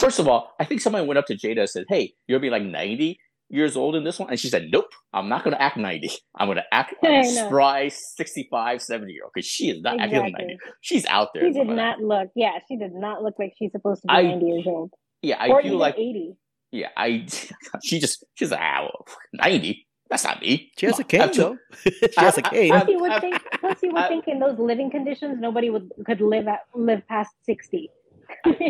First 0.00 0.18
of 0.18 0.28
all, 0.28 0.52
I 0.58 0.64
think 0.64 0.80
somebody 0.80 1.06
went 1.06 1.18
up 1.18 1.26
to 1.26 1.34
Jada 1.36 1.60
and 1.60 1.70
said, 1.70 1.84
"Hey, 1.88 2.14
you'll 2.26 2.40
be 2.40 2.50
like 2.50 2.62
90 2.62 3.18
years 3.50 3.76
old 3.76 3.94
in 3.94 4.04
this 4.04 4.18
one," 4.18 4.30
and 4.30 4.38
she 4.40 4.48
said, 4.48 4.68
"Nope, 4.72 4.86
I'm 5.12 5.28
not 5.28 5.44
going 5.44 5.54
to 5.54 5.62
act 5.62 5.76
90. 5.76 6.10
I'm 6.36 6.48
going 6.48 6.56
to 6.56 6.64
act 6.74 6.94
like 7.02 7.12
I 7.12 7.16
a 7.18 7.22
know. 7.34 7.46
spry 7.46 7.88
65, 7.88 8.82
70 8.82 9.12
year 9.12 9.24
old 9.24 9.32
because 9.34 9.46
she 9.46 9.70
is 9.70 9.80
not 9.82 10.00
acting 10.00 10.32
90. 10.32 10.58
She's 10.80 11.06
out 11.06 11.28
there." 11.34 11.44
She 11.44 11.52
did 11.52 11.66
like 11.68 11.68
that. 11.68 11.74
not 11.74 12.00
look. 12.00 12.30
Yeah, 12.34 12.58
she 12.68 12.76
did 12.76 12.94
not 12.94 13.22
look 13.22 13.34
like 13.38 13.52
she's 13.58 13.72
supposed 13.72 14.02
to 14.02 14.08
be 14.08 14.12
I- 14.14 14.22
ninety 14.22 14.46
years 14.46 14.66
old, 14.66 14.92
Yeah, 15.22 15.36
I 15.38 15.48
or 15.48 15.60
do 15.62 15.68
even 15.68 15.78
like. 15.78 15.94
eighty. 15.96 16.34
Yeah, 16.72 16.88
I. 16.96 17.26
She 17.84 17.98
just 18.00 18.24
she's 18.34 18.50
like, 18.50 18.60
ah, 18.60 18.82
well, 18.82 19.06
90. 19.34 19.86
That's 20.08 20.24
not 20.24 20.40
me. 20.42 20.70
She 20.78 20.86
has 20.86 20.98
a 20.98 21.04
Come 21.04 21.04
on. 21.04 21.08
cane 21.08 21.20
I 21.20 21.24
have 21.24 21.32
two- 21.34 21.40
though. 21.42 21.56
she 22.08 22.20
has 22.20 22.38
a 22.38 22.46
I- 22.46 22.48
I- 22.48 22.50
cane. 22.50 22.72
I- 22.72 22.78
Plus, 22.80 22.88
you 22.90 22.98
would 23.00 23.12
I- 23.12 23.20
think. 23.20 23.42
Plus, 23.60 23.78
you 23.82 23.92
would 23.92 24.08
think 24.08 24.28
in 24.28 24.38
those 24.40 24.58
living 24.58 24.90
conditions, 24.90 25.38
nobody 25.40 25.68
would 25.70 25.90
could 26.06 26.20
live 26.20 26.48
at 26.48 26.60
live 26.74 27.06
past 27.08 27.30
sixty. 27.44 27.90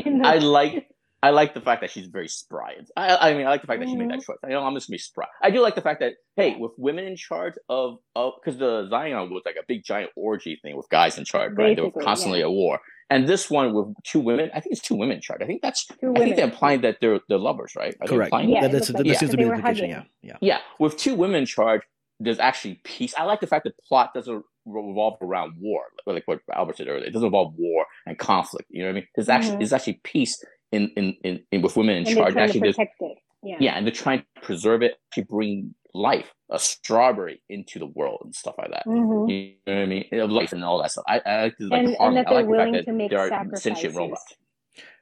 In 0.05 0.25
I 0.25 0.39
like 0.39 0.89
I 1.23 1.31
like 1.31 1.55
the 1.55 1.61
fact 1.61 1.83
that 1.83 1.91
she's 1.91 2.07
very 2.07 2.27
spry. 2.29 2.75
I, 2.97 3.31
I 3.31 3.35
mean, 3.35 3.47
I 3.47 3.51
like 3.51 3.61
the 3.61 3.69
fact 3.69 3.81
that 3.81 3.89
she 3.89 3.95
made 3.97 4.11
that 4.11 4.23
choice. 4.23 4.39
I 4.45 4.49
know 4.49 4.65
I'm 4.65 4.75
just 4.75 4.89
gonna 4.89 4.95
be 4.95 4.99
spry. 4.99 5.27
I 5.41 5.51
do 5.51 5.61
like 5.61 5.77
the 5.77 5.81
fact 5.81 6.01
that 6.01 6.15
hey, 6.37 6.57
with 6.59 6.73
women 6.77 7.05
in 7.05 7.17
charge 7.17 7.55
of 7.69 7.99
of 8.17 8.33
because 8.43 8.59
the 8.59 8.89
Zion 8.91 9.31
was 9.31 9.43
like 9.45 9.57
a 9.57 9.65
big 9.67 9.85
giant 9.85 10.11
orgy 10.17 10.59
thing 10.63 10.77
with 10.77 10.89
guys 10.91 11.19
in 11.19 11.25
charge, 11.25 11.53
right? 11.57 11.77
They 11.77 11.83
were 11.83 11.93
constantly 11.93 12.41
yeah. 12.41 12.47
at 12.47 12.51
war. 12.51 12.81
And 13.09 13.29
this 13.29 13.51
one 13.51 13.75
with 13.75 13.95
two 14.05 14.21
women, 14.21 14.51
I 14.55 14.61
think 14.61 14.73
it's 14.73 14.81
two 14.81 14.95
women 14.95 15.17
in 15.17 15.23
charge. 15.23 15.43
I 15.43 15.47
think 15.47 15.61
that's 15.61 15.87
Two 15.87 16.15
I 16.17 16.21
think 16.21 16.37
they're 16.37 16.47
implying 16.47 16.81
that 16.81 16.97
they're 17.01 17.21
they're 17.29 17.39
lovers, 17.39 17.75
right? 17.77 17.95
Are 18.01 18.07
Correct. 18.09 18.29
implying 18.29 18.49
Yeah, 18.51 18.63
that, 18.63 18.73
that's, 18.73 18.89
looked 18.89 18.99
that, 19.05 19.07
like- 19.07 19.19
seems 19.19 19.29
yeah. 19.29 19.33
to 19.33 19.37
be 19.37 19.45
the 19.45 19.49
were 19.51 19.55
implication. 19.57 19.91
Yeah, 19.91 19.97
hugging. 19.97 20.11
yeah. 20.23 20.37
Yeah, 20.41 20.59
with 20.81 20.97
two 20.97 21.15
women 21.15 21.37
in 21.37 21.47
charge, 21.47 21.83
there's 22.19 22.39
actually 22.39 22.81
peace. 22.85 23.15
I 23.17 23.25
like 23.25 23.41
the 23.41 23.47
fact 23.47 23.65
that 23.65 23.75
plot 23.87 24.13
doesn't 24.15 24.45
revolve 24.65 25.19
around 25.21 25.55
war, 25.61 25.83
like 26.07 26.23
what 26.27 26.41
Albert 26.55 26.79
said 26.79 26.89
earlier. 26.89 27.05
It 27.05 27.13
doesn't 27.13 27.27
involve 27.27 27.55
war 27.59 27.85
and 28.07 28.19
conflict. 28.19 28.67
You 28.71 28.83
know 28.83 28.89
what 28.89 28.93
I 28.93 28.95
mean? 28.95 29.07
There's 29.15 29.29
actually 29.29 29.57
Mhm. 29.57 29.59
there's 29.59 29.73
actually 29.73 30.01
peace 30.05 30.43
in 30.73 30.89
in, 30.97 31.15
in, 31.25 31.41
in 31.53 31.63
with 31.63 31.77
women 31.77 31.97
in 31.97 31.99
and 31.99 32.07
they're 32.07 32.15
charge. 32.25 32.33
trying 32.33 32.45
Actually, 32.47 32.61
there's 32.61 32.77
protect 32.77 32.97
it. 33.03 33.19
Yeah. 33.45 33.57
yeah, 33.61 33.73
and 33.77 33.87
they're 33.87 33.93
trying 33.93 34.21
to 34.37 34.41
preserve 34.43 34.83
it, 34.83 34.95
to 35.15 35.25
bring 35.25 35.75
life, 35.95 36.33
a 36.51 36.59
strawberry 36.61 37.43
into 37.49 37.79
the 37.81 37.87
world 37.87 38.21
and 38.25 38.35
stuff 38.35 38.55
like 38.57 38.71
that. 38.71 38.85
hmm 38.85 39.29
You 39.29 39.55
know 39.67 39.75
what 39.75 39.83
I 39.83 39.87
mean? 39.87 40.05
Of 40.13 40.31
life 40.31 40.53
and 40.53 40.63
all 40.65 40.81
that 40.81 40.93
stuff. 40.93 41.05
I, 41.09 41.21
I 41.27 41.43
like 41.45 41.57
the 41.59 41.67
like 41.67 41.85
And- 41.85 41.97
and 41.99 42.17
that 42.17 42.27
they're 42.29 42.35
like 42.43 42.47
the 42.47 42.53
fact 42.53 42.59
willing 42.59 42.73
that 42.73 42.85
to 42.87 42.93
make 42.93 43.11
there 43.11 43.19
are 43.21 43.29
sacrifices. 43.29 43.63
sentient 43.65 43.97
robots. 43.97 44.25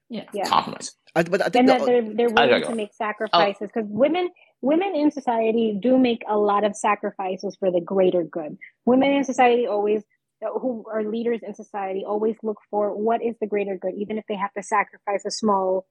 Yeah, 0.08 0.24
Yeah. 0.32 0.44
compromise. 0.48 0.92
I, 1.14 1.22
but 1.22 1.40
I 1.42 1.44
think 1.50 1.56
and 1.56 1.68
the, 1.68 1.72
that 1.74 1.86
they're 1.86 2.14
they're 2.14 2.30
willing 2.30 2.62
gotta 2.62 2.74
make 2.74 2.94
sacrifices 2.94 3.68
because 3.72 3.88
women 3.88 4.30
women 4.62 4.94
in 4.96 5.10
society 5.10 5.76
do 5.80 5.98
make 5.98 6.22
a 6.28 6.36
lot 6.36 6.64
of 6.64 6.74
sacrifices 6.76 7.56
for 7.60 7.70
the 7.70 7.80
greater 7.80 8.24
good. 8.24 8.56
Women 8.86 9.10
in 9.12 9.24
society 9.24 9.66
always 9.66 10.02
who 10.40 10.84
are 10.92 11.04
leaders 11.04 11.40
in 11.42 11.54
society 11.54 12.04
always 12.06 12.36
look 12.42 12.58
for 12.70 12.94
what 12.94 13.22
is 13.22 13.36
the 13.40 13.46
greater 13.46 13.76
good, 13.76 13.94
even 13.96 14.18
if 14.18 14.24
they 14.28 14.36
have 14.36 14.52
to 14.54 14.62
sacrifice 14.62 15.24
a 15.26 15.30
small 15.30 15.86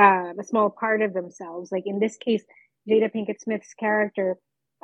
uh, 0.00 0.32
a 0.38 0.44
small 0.44 0.70
part 0.70 1.02
of 1.02 1.12
themselves. 1.12 1.72
Like 1.72 1.84
in 1.86 1.98
this 1.98 2.16
case, 2.16 2.42
Jada 2.88 3.12
Pinkett 3.12 3.40
Smith's 3.40 3.74
character 3.74 4.36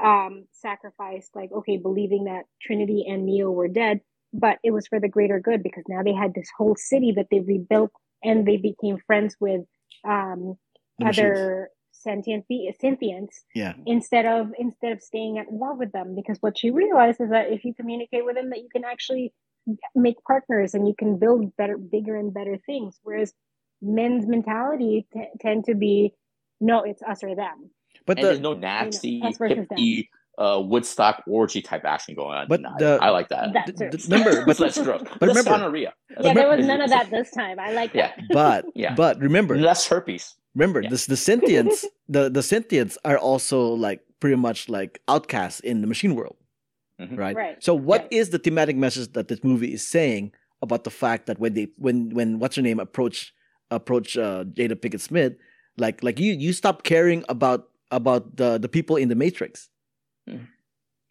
um, 0.03 0.47
sacrificed, 0.53 1.31
like 1.35 1.51
okay, 1.53 1.77
believing 1.77 2.25
that 2.25 2.45
Trinity 2.61 3.05
and 3.09 3.25
Neo 3.25 3.51
were 3.51 3.69
dead, 3.69 4.01
but 4.33 4.59
it 4.65 4.73
was 4.73 4.87
for 4.89 4.99
the 5.01 5.09
greater 5.09 5.39
good 5.41 5.63
because 5.63 5.85
now 5.89 6.03
they 6.03 6.15
had 6.15 6.35
this 6.35 6.49
whole 6.57 6.77
city 6.77 7.13
that 7.17 7.27
they 7.31 7.41
rebuilt 7.41 7.93
and 8.23 8.47
they 8.47 8.57
became 8.57 8.99
friends 9.07 9.37
with 9.39 9.63
um, 10.07 10.57
other 11.05 11.69
sentient 12.05 12.47
be- 12.49 12.73
sentients 12.83 13.35
Yeah. 13.55 13.73
instead 13.87 14.27
of 14.27 14.53
instead 14.59 14.93
of 14.93 15.01
staying 15.11 15.39
at 15.43 15.51
war 15.51 15.73
with 15.83 15.91
them 15.93 16.15
because 16.15 16.39
what 16.45 16.57
she 16.61 16.71
realized 16.71 17.21
is 17.21 17.31
that 17.31 17.47
if 17.57 17.65
you 17.65 17.73
communicate 17.75 18.25
with 18.25 18.37
them 18.37 18.51
that 18.51 18.61
you 18.65 18.69
can 18.77 18.85
actually 18.85 19.27
make 19.95 20.17
partners 20.33 20.75
and 20.75 20.87
you 20.87 20.95
can 21.03 21.19
build 21.19 21.57
better 21.57 21.77
bigger 21.79 22.15
and 22.17 22.33
better 22.35 22.57
things 22.67 22.93
whereas 23.03 23.33
men's 23.83 24.25
mentality 24.27 25.07
t- 25.13 25.27
tend 25.41 25.65
to 25.65 25.75
be 25.75 26.13
no 26.61 26.77
it's 26.91 27.03
us 27.03 27.25
or 27.25 27.35
them 27.35 27.59
But 28.07 28.19
and 28.19 28.27
there's 28.27 28.41
no 28.41 28.53
nasty 28.55 29.21
us 29.25 29.39
versus 29.39 29.67
hippie 29.71 30.09
uh, 30.37 30.61
Woodstock 30.61 31.23
orgy 31.29 31.63
type 31.63 31.85
action 31.85 32.17
going 32.17 32.37
on. 32.37 32.49
But 32.49 32.61
the- 32.81 32.99
I 33.01 33.11
like 33.11 33.29
that. 33.29 33.53
That 33.53 33.67
d- 33.67 33.87
d- 33.89 33.99
remember, 34.09 34.45
but 34.49 34.59
Let's 34.59 34.83
grow. 34.83 34.99
but 35.21 35.29
remember- 35.29 35.51
gonorrhea. 35.51 35.93
yeah 36.21 36.35
there 36.35 36.49
was 36.49 36.67
none 36.67 36.81
of 36.81 36.91
that 36.91 37.07
this 37.17 37.31
time 37.31 37.57
i 37.61 37.71
like 37.73 37.95
Yeah. 37.95 38.11
that 38.17 38.25
but 38.33 38.65
Yeah. 38.75 38.95
but 39.03 39.19
remember 39.21 39.57
Less 39.57 39.87
herpes. 39.87 40.35
Remember 40.55 40.81
Yeah. 40.83 40.91
this 40.91 41.07
the 41.07 41.17
sentients 41.17 41.85
the 42.09 42.29
the 42.31 42.41
sentients 42.43 42.97
are 43.05 43.19
also 43.19 43.75
like 43.75 44.01
pretty 44.21 44.37
much 44.37 44.69
like 44.69 45.01
outcasts 45.09 45.61
in 45.61 45.81
the 45.81 45.87
machine 45.87 46.15
world 46.15 46.37
Mhm. 47.01 47.19
right 47.19 47.37
Right. 47.37 47.57
so 47.63 47.75
what 47.75 48.07
is 48.11 48.27
Right. 48.27 48.33
the 48.33 48.39
thematic 48.39 48.77
message 48.77 49.13
that 49.13 49.29
this 49.29 49.43
movie 49.43 49.73
is 49.73 49.87
saying 49.87 50.33
about 50.63 50.85
the 50.85 50.91
fact 50.91 51.27
that 51.27 51.39
when 51.41 51.55
they 51.55 51.67
when 51.77 52.11
when 52.11 52.39
what's 52.39 52.57
her 52.57 52.63
name 52.63 52.79
approach 52.81 53.35
approach 53.71 54.17
uh, 54.17 54.45
Jada 54.57 54.77
Pinkett 54.77 55.01
Smith 55.01 55.35
like 55.77 56.03
like 56.07 56.21
you 56.21 56.33
you 56.45 56.53
stop 56.53 56.85
caring 56.85 57.25
about 57.29 57.69
about 57.91 58.37
the 58.37 58.59
the 58.59 58.69
people 58.69 58.97
in 58.97 59.09
the 59.09 59.15
Matrix 59.25 59.69
Mhm. 60.31 60.47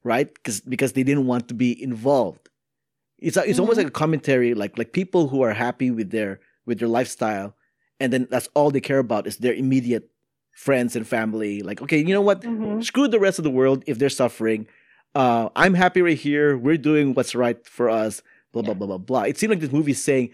right 0.03 0.33
because 0.33 0.61
because 0.61 0.93
they 0.93 1.03
didn't 1.03 1.27
want 1.27 1.47
to 1.49 1.53
be 1.53 1.71
involved 1.83 2.49
it's 3.19 3.37
a, 3.37 3.43
it's 3.49 3.59
almost 3.59 3.75
Mhm. 3.77 3.83
like 3.83 3.87
a 3.95 3.99
commentary 4.03 4.53
like 4.53 4.77
like 4.77 4.91
people 4.93 5.27
who 5.27 5.41
are 5.43 5.53
happy 5.53 5.91
with 5.91 6.09
their 6.11 6.39
with 6.65 6.79
their 6.79 6.87
lifestyle 6.87 7.55
and 7.99 8.11
then 8.13 8.27
that's 8.29 8.49
all 8.53 8.71
they 8.71 8.81
care 8.81 8.99
about 8.99 9.27
is 9.27 9.37
their 9.37 9.53
immediate 9.53 10.09
friends 10.51 10.95
and 10.95 11.07
family. 11.07 11.61
Like 11.61 11.81
okay 11.81 11.97
you 11.97 12.13
know 12.13 12.21
what? 12.21 12.41
Mhm. 12.41 12.83
screw 12.83 13.07
the 13.07 13.19
rest 13.19 13.39
of 13.39 13.43
the 13.43 13.51
world 13.51 13.83
if 13.87 13.97
they're 13.99 14.09
suffering. 14.09 14.67
Uh 15.15 15.49
i'm 15.55 15.73
happy 15.73 16.01
right 16.01 16.17
here. 16.17 16.57
We're 16.57 16.77
doing 16.77 17.13
what's 17.13 17.35
right 17.35 17.59
for 17.65 17.89
us. 17.89 18.21
Blah 18.51 18.61
blah 18.61 18.71
Yeah. 18.73 18.77
blah 18.77 18.87
blah 18.87 18.97
blah. 18.97 19.23
It 19.23 19.37
seemed 19.37 19.51
like 19.51 19.59
this 19.61 19.71
movie 19.71 19.91
is 19.91 20.03
saying 20.03 20.29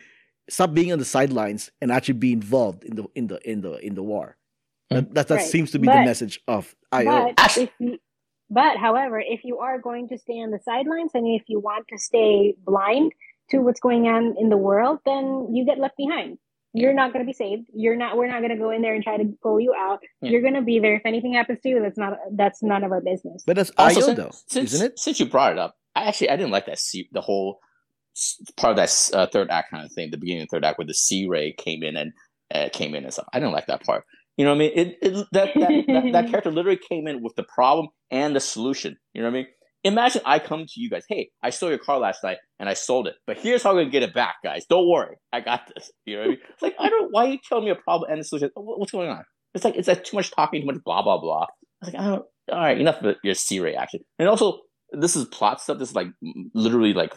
stop 0.50 0.74
being 0.74 0.92
on 0.92 1.00
the 1.00 1.06
sidelines 1.06 1.70
and 1.82 1.92
actually 1.92 2.16
be 2.28 2.34
involved 2.34 2.84
in 2.84 2.96
the 2.96 3.06
in 3.16 3.28
the 3.28 3.38
in 3.50 3.62
the 3.62 3.74
in 3.86 3.94
the 3.96 4.04
war. 4.04 4.36
That 4.90 5.14
that, 5.14 5.28
that 5.28 5.36
Right. 5.36 5.46
seems 5.46 5.72
to 5.72 5.80
be 5.80 5.88
the 5.88 6.04
message 6.12 6.42
of 6.48 6.76
Io 6.92 7.06
But 7.06 7.34
Actually- 7.38 7.64
if 7.66 7.72
you, 7.80 7.98
but 8.50 8.78
however, 8.78 9.20
if 9.20 9.42
you 9.44 9.60
are 9.60 9.78
going 9.80 10.10
to 10.10 10.18
stay 10.18 10.40
on 10.42 10.50
the 10.50 10.60
sidelines 10.60 11.12
and 11.14 11.28
if 11.28 11.44
you 11.48 11.60
want 11.60 11.88
to 11.90 11.98
stay 12.00 12.56
blind 12.66 13.14
to 13.52 13.60
what's 13.62 13.80
going 13.80 14.08
on 14.08 14.36
in 14.42 14.50
the 14.50 14.58
world, 14.58 14.98
then 15.06 15.54
you 15.56 15.64
get 15.66 15.78
left 15.78 15.98
behind. 15.98 16.40
You're 16.74 16.94
not 16.94 17.14
going 17.14 17.26
to 17.26 17.28
be 17.28 17.34
saved. 17.34 17.68
You're 17.74 17.96
not. 17.96 18.16
We're 18.16 18.28
not 18.28 18.40
going 18.40 18.52
to 18.52 18.58
go 18.58 18.70
in 18.70 18.82
there 18.82 18.94
and 18.94 19.04
try 19.04 19.18
to 19.18 19.26
pull 19.42 19.60
you 19.60 19.74
out. 19.78 20.00
Yeah. 20.22 20.32
You're 20.32 20.42
going 20.42 20.54
to 20.54 20.62
be 20.62 20.80
there. 20.80 20.96
If 20.96 21.06
anything 21.06 21.34
happens 21.34 21.60
to 21.62 21.70
you, 21.70 21.82
that's 21.82 21.98
not. 21.98 22.14
That's 22.32 22.62
none 22.62 22.84
of 22.84 22.92
our 22.92 23.02
business. 23.02 23.44
but 23.46 23.56
that's 23.56 23.72
Also, 23.78 24.00
Io 24.00 24.06
since, 24.06 24.18
though 24.18 24.32
since, 24.48 24.74
isn't 24.74 24.88
it 24.88 25.00
Since 25.00 25.20
you 25.20 25.26
brought 25.26 25.54
it 25.54 25.58
up, 25.58 25.76
I 25.96 26.06
actually 26.06 26.30
I 26.30 26.36
didn't 26.36 26.52
like 26.52 26.68
that 26.68 26.80
C, 26.80 27.10
the 27.12 27.22
whole 27.22 27.60
part 28.58 28.72
of 28.72 28.78
that 28.78 29.18
uh, 29.18 29.28
third 29.28 29.50
act 29.50 29.72
kind 29.72 29.86
of 29.86 29.92
thing, 29.92 30.12
the 30.12 30.18
beginning 30.18 30.44
of 30.44 30.50
the 30.50 30.58
third 30.58 30.66
act 30.66 30.78
where 30.78 30.86
the 30.86 30.94
C 30.94 31.28
ray 31.28 31.54
came 31.54 31.84
in 31.84 31.96
and 31.96 32.14
uh, 32.54 32.70
came 32.72 32.94
in 32.94 33.04
and 33.04 33.14
stuff. 33.14 33.28
I 33.34 33.40
didn't 33.40 33.54
like 33.54 33.68
that 33.68 33.84
part. 33.84 34.06
You 34.38 34.46
know 34.46 34.52
what 34.52 34.56
I 34.56 34.60
mean? 34.60 34.72
It, 34.76 34.98
it 35.02 35.14
that, 35.32 35.50
that, 35.56 35.70
that 35.88 36.12
that 36.14 36.28
character 36.30 36.52
literally 36.52 36.80
came 36.90 37.08
in 37.08 37.22
with 37.22 37.36
the 37.36 37.44
problem 37.44 37.90
and 38.12 38.36
the 38.36 38.40
solution. 38.40 38.98
You 39.14 39.22
know 39.22 39.30
what 39.30 39.38
I 39.38 39.42
mean? 39.42 39.48
Imagine 39.84 40.22
I 40.26 40.40
come 40.40 40.66
to 40.68 40.82
you 40.82 40.90
guys, 40.90 41.06
hey, 41.08 41.30
I 41.42 41.52
stole 41.52 41.70
your 41.70 41.78
car 41.78 42.00
last 42.00 42.24
night 42.24 42.38
and 42.60 42.68
I 42.68 42.74
sold 42.74 43.08
it, 43.08 43.16
but 43.26 43.38
here's 43.38 43.64
how 43.64 43.70
I'm 43.72 43.78
gonna 43.78 43.90
get 43.90 44.04
it 44.04 44.14
back, 44.14 44.36
guys. 44.44 44.66
Don't 44.70 44.90
worry, 44.90 45.16
I 45.32 45.40
got 45.40 45.62
this. 45.74 45.90
You 46.06 46.16
know 46.16 46.22
what 46.22 46.26
I 46.26 46.30
mean? 46.32 46.40
It's 46.50 46.62
like 46.62 46.76
I 46.80 46.90
don't. 46.90 47.10
Why 47.12 47.26
are 47.26 47.30
you 47.30 47.40
telling 47.48 47.66
me 47.66 47.72
a 47.72 47.76
problem 47.76 48.12
and 48.12 48.20
the 48.20 48.26
solution? 48.26 48.50
What's 48.56 48.92
going 48.92 49.10
on? 49.10 49.24
It's 49.54 49.64
like 49.64 49.76
it's 49.76 49.88
like 49.88 50.04
too 50.04 50.18
much 50.18 50.32
talking, 50.32 50.62
too 50.62 50.68
much 50.68 50.84
blah 50.84 51.02
blah 51.02 51.20
blah. 51.20 51.44
I 51.44 51.86
was 51.86 51.94
like, 51.94 52.02
I 52.02 52.06
don't. 52.08 52.26
All 52.52 52.60
right, 52.60 52.80
enough 52.80 53.02
of 53.02 53.16
your 53.24 53.36
C 53.36 53.60
ray 53.60 53.76
action. 53.76 54.02
And 54.18 54.28
also, 54.28 54.60
this 54.92 55.16
is 55.16 55.26
plot 55.26 55.62
stuff. 55.62 55.80
This 55.80 55.90
is 55.90 55.96
like 55.96 56.08
literally 56.54 56.94
like 56.94 57.14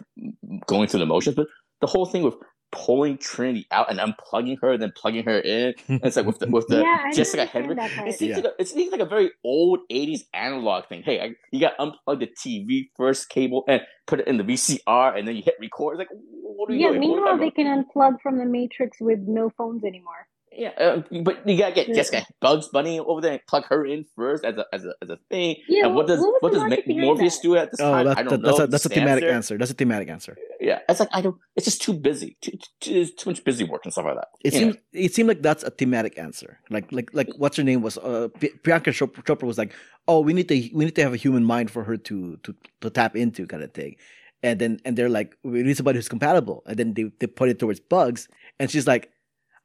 going 0.67 0.89
through 0.89 1.01
the 1.01 1.07
motions. 1.07 1.35
But 1.35 1.47
the 1.81 1.87
whole 1.89 2.07
thing 2.07 2.23
with 2.23 2.35
pulling 2.73 3.19
Trinity 3.19 3.67
out 3.71 3.91
and 3.91 3.99
unplugging 4.01 4.57
her, 4.61 4.73
and 4.73 4.83
then 4.83 4.93
plugging 4.97 5.25
her 5.25 5.39
in. 5.39 5.75
And 5.89 6.01
it's 6.03 6.17
like 6.17 6.27
with 6.27 6.39
the 6.41 6.49
with 6.49 6.67
the 6.69 6.79
Yeah, 6.83 7.11
Jessica 7.13 7.43
understand 7.43 7.79
Henwick. 7.79 8.09
It 8.09 8.19
seems 8.19 8.31
Yeah. 8.31 8.37
like 8.37 8.45
a, 8.47 8.53
it 8.63 8.69
seems 8.69 8.91
like 8.93 9.01
a 9.01 9.07
very 9.07 9.31
old 9.45 9.81
'80s 9.91 10.23
analog 10.35 10.87
thing. 10.89 11.03
Hey, 11.03 11.21
I, 11.21 11.31
you 11.53 11.61
got 11.61 11.77
to 11.79 11.87
unplug 12.09 12.21
the 12.21 12.27
TV 12.29 12.89
first 12.97 13.29
cable 13.29 13.65
and 13.69 13.83
put 14.07 14.21
it 14.21 14.27
in 14.27 14.39
the 14.39 14.45
VCR, 14.45 15.17
and 15.17 15.29
then 15.29 15.37
you 15.37 15.43
hit 15.43 15.55
record. 15.61 16.01
It's 16.01 16.11
like, 16.11 16.19
what 16.19 16.71
are 16.71 16.75
you 16.75 16.81
Yeah. 16.81 16.89
doing? 16.89 17.01
What 17.01 17.05
are 17.05 17.09
you 17.09 17.15
Meanwhile, 17.17 17.39
they 17.39 17.51
can 17.51 17.85
unplug 17.85 18.21
from 18.21 18.39
the 18.39 18.45
Matrix 18.47 18.99
with 19.01 19.21
no 19.21 19.51
phones 19.51 19.85
anymore. 19.85 20.27
Yeah, 20.55 20.71
uh, 20.79 21.03
but 21.23 21.49
you 21.49 21.57
gotta 21.59 21.75
get 21.75 21.89
Yeah. 21.89 21.95
Jessica 21.95 22.27
Bugs 22.41 22.69
Bunny 22.69 22.99
over 23.01 23.21
there 23.21 23.33
and 23.33 23.41
plug 23.47 23.65
her 23.67 23.87
in 23.87 24.05
first 24.17 24.45
as 24.45 24.57
a 24.59 24.67
as 24.73 24.85
a, 24.85 24.93
as 25.03 25.11
a 25.11 25.19
thing. 25.31 25.57
Yeah, 25.69 25.87
and 25.87 25.95
what 25.95 26.07
does 26.07 26.21
what 26.21 26.43
what 26.43 26.53
does 26.53 26.63
logic 26.63 26.87
Ma- 26.87 26.95
Morpheus 26.97 27.37
that? 27.39 27.43
do 27.43 27.57
at 27.57 27.71
this 27.71 27.81
oh 27.81 27.91
time? 27.91 28.07
that, 28.07 28.19
I 28.19 28.23
don't 28.23 28.31
that, 28.31 28.41
know. 28.43 28.47
that's 28.49 28.61
a 28.61 28.67
that's 28.67 28.87
a 28.87 28.89
thematic 28.89 29.23
there. 29.25 29.33
answer 29.33 29.57
that's 29.59 29.71
a 29.71 29.75
thematic 29.75 30.09
answer 30.09 30.37
Yeah, 30.61 30.81
it's 30.89 31.01
like 31.01 31.09
I 31.13 31.21
don't. 31.23 31.37
It's 31.57 31.65
just 31.65 31.83
too 31.83 31.95
busy. 31.95 32.37
Too, 32.41 32.53
too, 32.81 33.07
too 33.07 33.31
much 33.31 33.43
busy 33.45 33.65
work 33.65 33.83
and 33.85 33.93
stuff 33.93 34.05
like 34.05 34.17
that. 34.17 34.29
It 34.45 34.53
seems 34.53 34.75
know. 34.75 34.81
it 34.93 35.15
seemed 35.15 35.29
like 35.29 35.43
that's 35.43 35.65
a 35.65 35.71
thematic 35.71 36.19
answer. 36.19 36.59
Like 36.71 36.93
like 36.93 37.11
like 37.13 37.29
what's 37.37 37.57
her 37.57 37.65
name 37.65 37.83
was 37.83 37.97
uh, 37.99 38.29
P- 38.39 38.53
Priyanka 38.63 38.93
Chopra 38.93 39.45
was 39.45 39.59
like, 39.59 39.73
oh, 40.07 40.21
we 40.21 40.33
need 40.33 40.49
to 40.49 40.55
we 40.75 40.85
need 40.85 40.95
to 40.97 41.03
have 41.03 41.15
a 41.15 41.17
human 41.17 41.45
mind 41.45 41.71
for 41.71 41.85
her 41.85 41.97
to 41.97 42.37
to 42.45 42.55
to 42.83 42.91
tap 42.91 43.17
into 43.17 43.47
kind 43.47 43.63
of 43.63 43.73
thing, 43.73 43.97
and 44.43 44.59
then 44.61 44.81
and 44.85 44.97
they're 44.97 45.09
like, 45.09 45.37
we 45.43 45.63
need 45.63 45.77
somebody 45.77 45.99
who's 45.99 46.09
compatible, 46.09 46.63
and 46.67 46.77
then 46.77 46.95
they 46.95 47.05
they 47.21 47.27
put 47.27 47.49
it 47.49 47.59
towards 47.59 47.81
bugs, 47.81 48.29
and 48.61 48.71
she's 48.71 48.87
like, 48.87 49.11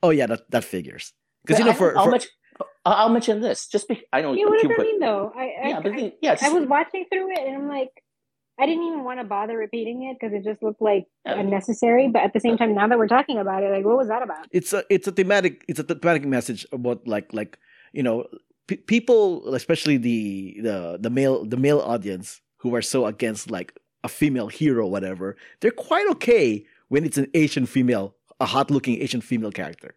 oh 0.03 0.09
yeah, 0.11 0.27
that 0.27 0.49
that 0.51 0.63
figures 0.63 1.13
because 1.45 1.59
you 1.59 1.65
know 1.65 1.73
for, 1.73 1.97
I'll, 1.97 2.05
for 2.05 2.11
mention, 2.11 2.29
I'll 2.85 2.93
I'll 2.93 3.09
mention 3.09 3.41
this. 3.41 3.67
Just 3.67 3.87
be, 3.87 4.01
I 4.13 4.21
know 4.21 4.33
Yeah, 4.33 4.45
what 4.45 4.61
does 4.61 4.69
that 4.69 4.79
mean 4.83 4.99
though? 4.99 5.31
I 5.35 5.41
I, 5.41 5.67
yeah, 5.69 5.79
but 5.81 5.91
I, 5.93 5.95
then- 5.95 6.11
yeah, 6.21 6.31
I 6.31 6.35
just- 6.35 6.53
was 6.53 6.67
watching 6.67 7.05
through 7.11 7.31
it 7.31 7.39
and 7.47 7.55
I'm 7.55 7.67
like, 7.67 7.89
I 8.59 8.65
didn't 8.65 8.83
even 8.83 9.03
want 9.03 9.19
to 9.19 9.23
bother 9.25 9.55
repeating 9.57 10.03
it 10.03 10.17
because 10.19 10.33
it 10.33 10.43
just 10.43 10.63
looked 10.63 10.81
like 10.81 11.05
Yeah. 11.25 11.39
unnecessary. 11.39 12.07
But 12.09 12.23
at 12.23 12.33
the 12.33 12.39
same 12.39 12.57
time, 12.57 12.73
now 12.73 12.87
that 12.87 12.97
we're 12.97 13.07
talking 13.07 13.37
about 13.37 13.61
it, 13.63 13.69
like, 13.71 13.85
what 13.85 13.97
was 13.97 14.07
that 14.07 14.23
about? 14.23 14.47
it's 14.51 14.73
a 14.73 14.83
it's 14.89 15.07
a 15.07 15.11
thematic 15.11 15.63
it's 15.67 15.79
a 15.79 15.83
thematic 15.83 16.25
message 16.25 16.65
about 16.71 17.07
like 17.07 17.31
like 17.33 17.59
you 17.93 18.01
know 18.03 18.25
p- 18.67 18.77
people 18.93 19.53
especially 19.53 19.97
the 19.97 20.57
the 20.61 20.97
the 20.99 21.09
male 21.09 21.45
the 21.45 21.57
male 21.57 21.79
audience 21.79 22.41
who 22.61 22.73
are 22.75 22.81
so 22.81 23.05
against 23.05 23.51
like 23.51 23.77
a 24.03 24.09
female 24.09 24.47
hero 24.47 24.85
whatever 24.87 25.35
they're 25.61 25.71
quite 25.89 26.07
okay 26.09 26.65
when 26.89 27.05
it's 27.05 27.17
an 27.17 27.27
asian 27.33 27.65
female 27.65 28.15
a 28.39 28.45
hot 28.45 28.69
looking 28.71 29.01
asian 29.01 29.21
female 29.21 29.51
character 29.51 29.95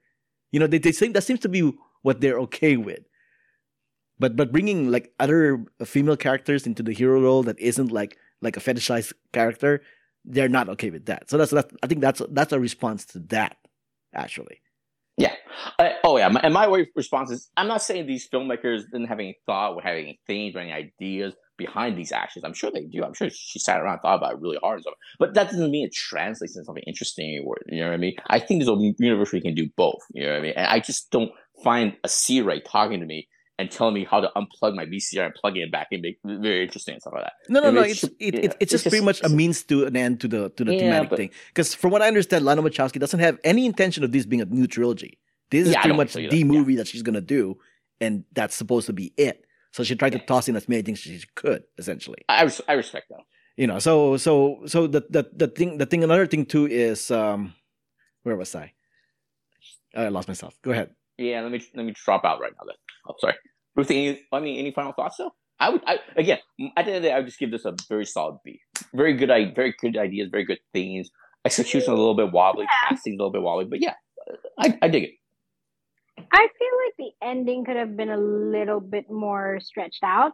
you 0.53 0.61
know 0.61 0.67
they, 0.67 0.79
they 0.79 0.93
think 0.93 1.15
that 1.15 1.25
seems 1.25 1.41
to 1.41 1.49
be 1.49 1.73
what 2.03 2.21
they're 2.21 2.39
okay 2.39 2.77
with 2.77 3.01
but 4.21 4.37
but 4.37 4.53
bringing 4.53 4.91
like 4.91 5.13
other 5.19 5.65
female 5.85 6.17
characters 6.17 6.67
into 6.67 6.83
the 6.83 6.93
hero 6.93 7.21
role 7.21 7.43
that 7.43 7.59
isn't 7.59 7.91
like 7.91 8.19
like 8.43 8.57
a 8.57 8.61
fetishized 8.61 9.13
character, 9.33 9.83
they're 10.25 10.49
not 10.49 10.69
okay 10.69 10.91
with 10.91 11.07
that. 11.07 11.31
So 11.31 11.39
that's 11.39 11.51
that's 11.51 11.75
I 11.83 11.87
think 11.87 12.03
that's 12.03 12.23
that's 12.31 12.53
a 12.53 12.61
response 12.61 13.07
to 13.07 13.19
that 13.31 13.57
actually. 14.15 14.61
Yeah. 15.17 15.35
Uh, 15.79 15.91
oh 16.05 16.19
yeah. 16.19 16.33
And 16.43 16.55
my 16.55 16.87
response 16.95 17.31
is, 17.31 17.51
I'm 17.57 17.69
not 17.69 17.83
saying 17.83 18.07
these 18.07 18.29
filmmakers 18.29 18.85
didn't 18.91 19.07
have 19.07 19.19
any 19.19 19.39
thought 19.47 19.75
or 19.75 19.83
have 19.83 19.97
any 19.97 20.21
themes 20.27 20.55
or 20.55 20.61
any 20.61 20.73
ideas 20.73 21.35
behind 21.65 21.97
these 21.97 22.11
actions. 22.13 22.45
I'm 22.45 22.55
sure 22.61 22.71
they 22.73 22.85
do. 22.85 23.05
I'm 23.05 23.15
sure 23.15 23.29
she 23.31 23.59
sat 23.61 23.81
around 23.81 23.95
and 23.95 24.03
thought 24.03 24.17
about 24.19 24.33
it 24.35 24.41
really 24.41 24.59
hard 24.63 24.77
and 24.79 24.83
stuff. 24.83 24.95
But 25.19 25.35
that 25.35 25.47
doesn't 25.51 25.71
mean 25.71 25.87
it 25.87 25.95
translates 25.95 26.57
into 26.57 26.65
something 26.65 26.83
interesting 26.87 27.45
or 27.47 27.57
you 27.69 27.81
know 27.81 27.89
what 27.89 27.95
I 27.95 27.99
mean. 27.99 28.17
I 28.27 28.39
think 28.41 28.61
there's 28.65 28.69
a 28.77 28.93
universe 28.99 29.31
where 29.33 29.39
you 29.39 29.43
can 29.43 29.55
do 29.55 29.69
both. 29.77 30.03
You 30.13 30.25
know 30.25 30.33
what 30.33 30.39
I 30.39 30.43
mean. 30.43 30.53
And 30.57 30.67
I 30.67 30.81
just 30.81 31.11
don't 31.11 31.31
find 31.63 31.97
a 32.03 32.09
C-Ray 32.09 32.61
talking 32.61 33.01
to 33.01 33.07
me 33.07 33.29
and 33.59 33.71
telling 33.71 33.93
me 33.93 34.05
how 34.11 34.21
to 34.21 34.31
unplug 34.37 34.75
my 34.75 34.87
VCR 34.87 35.27
and 35.27 35.35
plug 35.35 35.59
it 35.59 35.71
back 35.71 35.89
and 35.93 36.01
make 36.01 36.19
very 36.25 36.63
interesting 36.65 36.95
and 36.95 37.03
stuff 37.03 37.13
like 37.15 37.25
that. 37.25 37.33
No, 37.51 37.61
no, 37.61 37.69
I 37.69 37.71
mean, 37.71 37.75
no. 37.83 37.89
It's 37.91 37.99
should- 37.99 38.17
it, 38.19 38.35
yeah, 38.35 38.41
it, 38.47 38.57
it's 38.61 38.71
just 38.73 38.89
pretty 38.89 39.05
much 39.05 39.23
a 39.23 39.29
means 39.29 39.63
to 39.65 39.85
an 39.85 39.95
end 39.97 40.21
to 40.23 40.29
the 40.29 40.49
to 40.57 40.65
the 40.65 40.73
Yeah, 40.73 40.81
thematic 40.81 41.11
but- 41.11 41.17
thing. 41.19 41.31
Because 41.49 41.75
from 41.75 41.91
what 41.93 42.01
I 42.01 42.09
understand, 42.09 42.45
Lana 42.47 42.63
Wachowski 42.63 42.99
doesn't 42.99 43.21
have 43.21 43.39
any 43.45 43.67
intention 43.67 44.03
of 44.03 44.13
this 44.13 44.25
being 44.25 44.41
a 44.41 44.47
new 44.47 44.67
trilogy. 44.67 45.19
This 45.51 45.67
is 45.67 45.75
Yeah, 45.75 45.83
pretty 45.83 45.97
much 45.97 46.11
so 46.11 46.21
the. 46.27 46.45
Movie 46.45 46.77
that 46.77 46.87
she's 46.87 47.03
gonna 47.03 47.21
do, 47.21 47.59
and 48.01 48.25
that's 48.33 48.55
supposed 48.55 48.87
to 48.87 48.93
be 48.95 49.13
it. 49.19 49.45
So 49.73 49.85
she 49.85 49.95
tried 49.95 50.13
to 50.13 50.19
toss 50.19 50.49
in 50.49 50.57
as 50.57 50.69
many 50.69 50.83
things 50.83 50.99
as 51.07 51.21
she 51.21 51.27
could, 51.35 51.63
essentially. 51.79 52.19
I, 52.29 52.43
res- 52.43 52.61
I 52.69 52.73
respect 52.73 53.07
that. 53.11 53.21
You 53.57 53.67
know, 53.67 53.79
so 53.79 54.17
so 54.17 54.63
so 54.67 54.87
the 54.87 55.03
the 55.11 55.29
the 55.33 55.49
thing 55.49 55.79
the 55.79 55.87
thing 55.87 56.03
another 56.03 56.27
thing 56.27 56.47
too 56.47 56.67
is 56.67 57.11
um, 57.11 57.55
where 58.23 58.37
was 58.37 58.55
I? 58.55 58.73
I 59.95 60.09
lost 60.09 60.29
myself. 60.29 60.55
Go 60.63 60.71
ahead. 60.71 60.91
Yeah, 61.19 61.43
let 61.43 61.53
me 61.53 61.61
let 61.75 61.85
me 61.85 61.93
drop 62.05 62.25
out 62.25 62.41
right 62.41 62.53
now. 62.59 62.65
Then. 62.67 62.77
Oh, 63.09 63.15
sorry. 63.19 63.35
Ruthy, 63.77 64.09
any, 64.09 64.21
I 64.33 64.41
mean, 64.41 64.59
any 64.59 64.73
final 64.73 64.93
thoughts 64.93 65.17
though? 65.19 65.33
I 65.59 65.69
would, 65.71 65.83
I 65.87 65.99
again, 66.17 66.39
at 66.77 66.87
the 66.87 66.93
end 66.93 66.97
of 66.97 67.03
the 67.03 67.09
day, 67.09 67.13
I 67.15 67.19
would 67.19 67.27
just 67.27 67.39
give 67.39 67.51
this 67.51 67.65
a 67.67 67.75
very 67.89 68.07
solid 68.07 68.39
B. 68.45 68.61
Very 68.95 69.13
good, 69.15 69.31
i- 69.31 69.53
very 69.55 69.75
good 69.79 69.97
ideas, 69.99 70.29
very 70.31 70.45
good 70.45 70.59
themes. 70.73 71.11
Execution 71.45 71.93
a 71.93 71.97
little 71.97 72.15
bit 72.17 72.33
wobbly, 72.33 72.67
casting 72.89 73.13
a 73.15 73.17
little 73.17 73.31
bit 73.33 73.43
wobbly, 73.43 73.67
but 73.67 73.81
yeah, 73.83 73.95
I, 74.59 74.79
I 74.83 74.89
dig 74.89 75.05
it. 75.05 75.11
I 76.33 76.49
feel 76.59 76.75
like 76.85 76.95
the 76.99 77.27
ending 77.27 77.65
could 77.65 77.77
have 77.77 77.97
been 77.97 78.11
a 78.11 78.17
little 78.19 78.81
bit 78.81 79.11
more 79.11 79.59
stretched 79.61 80.03
out. 80.05 80.33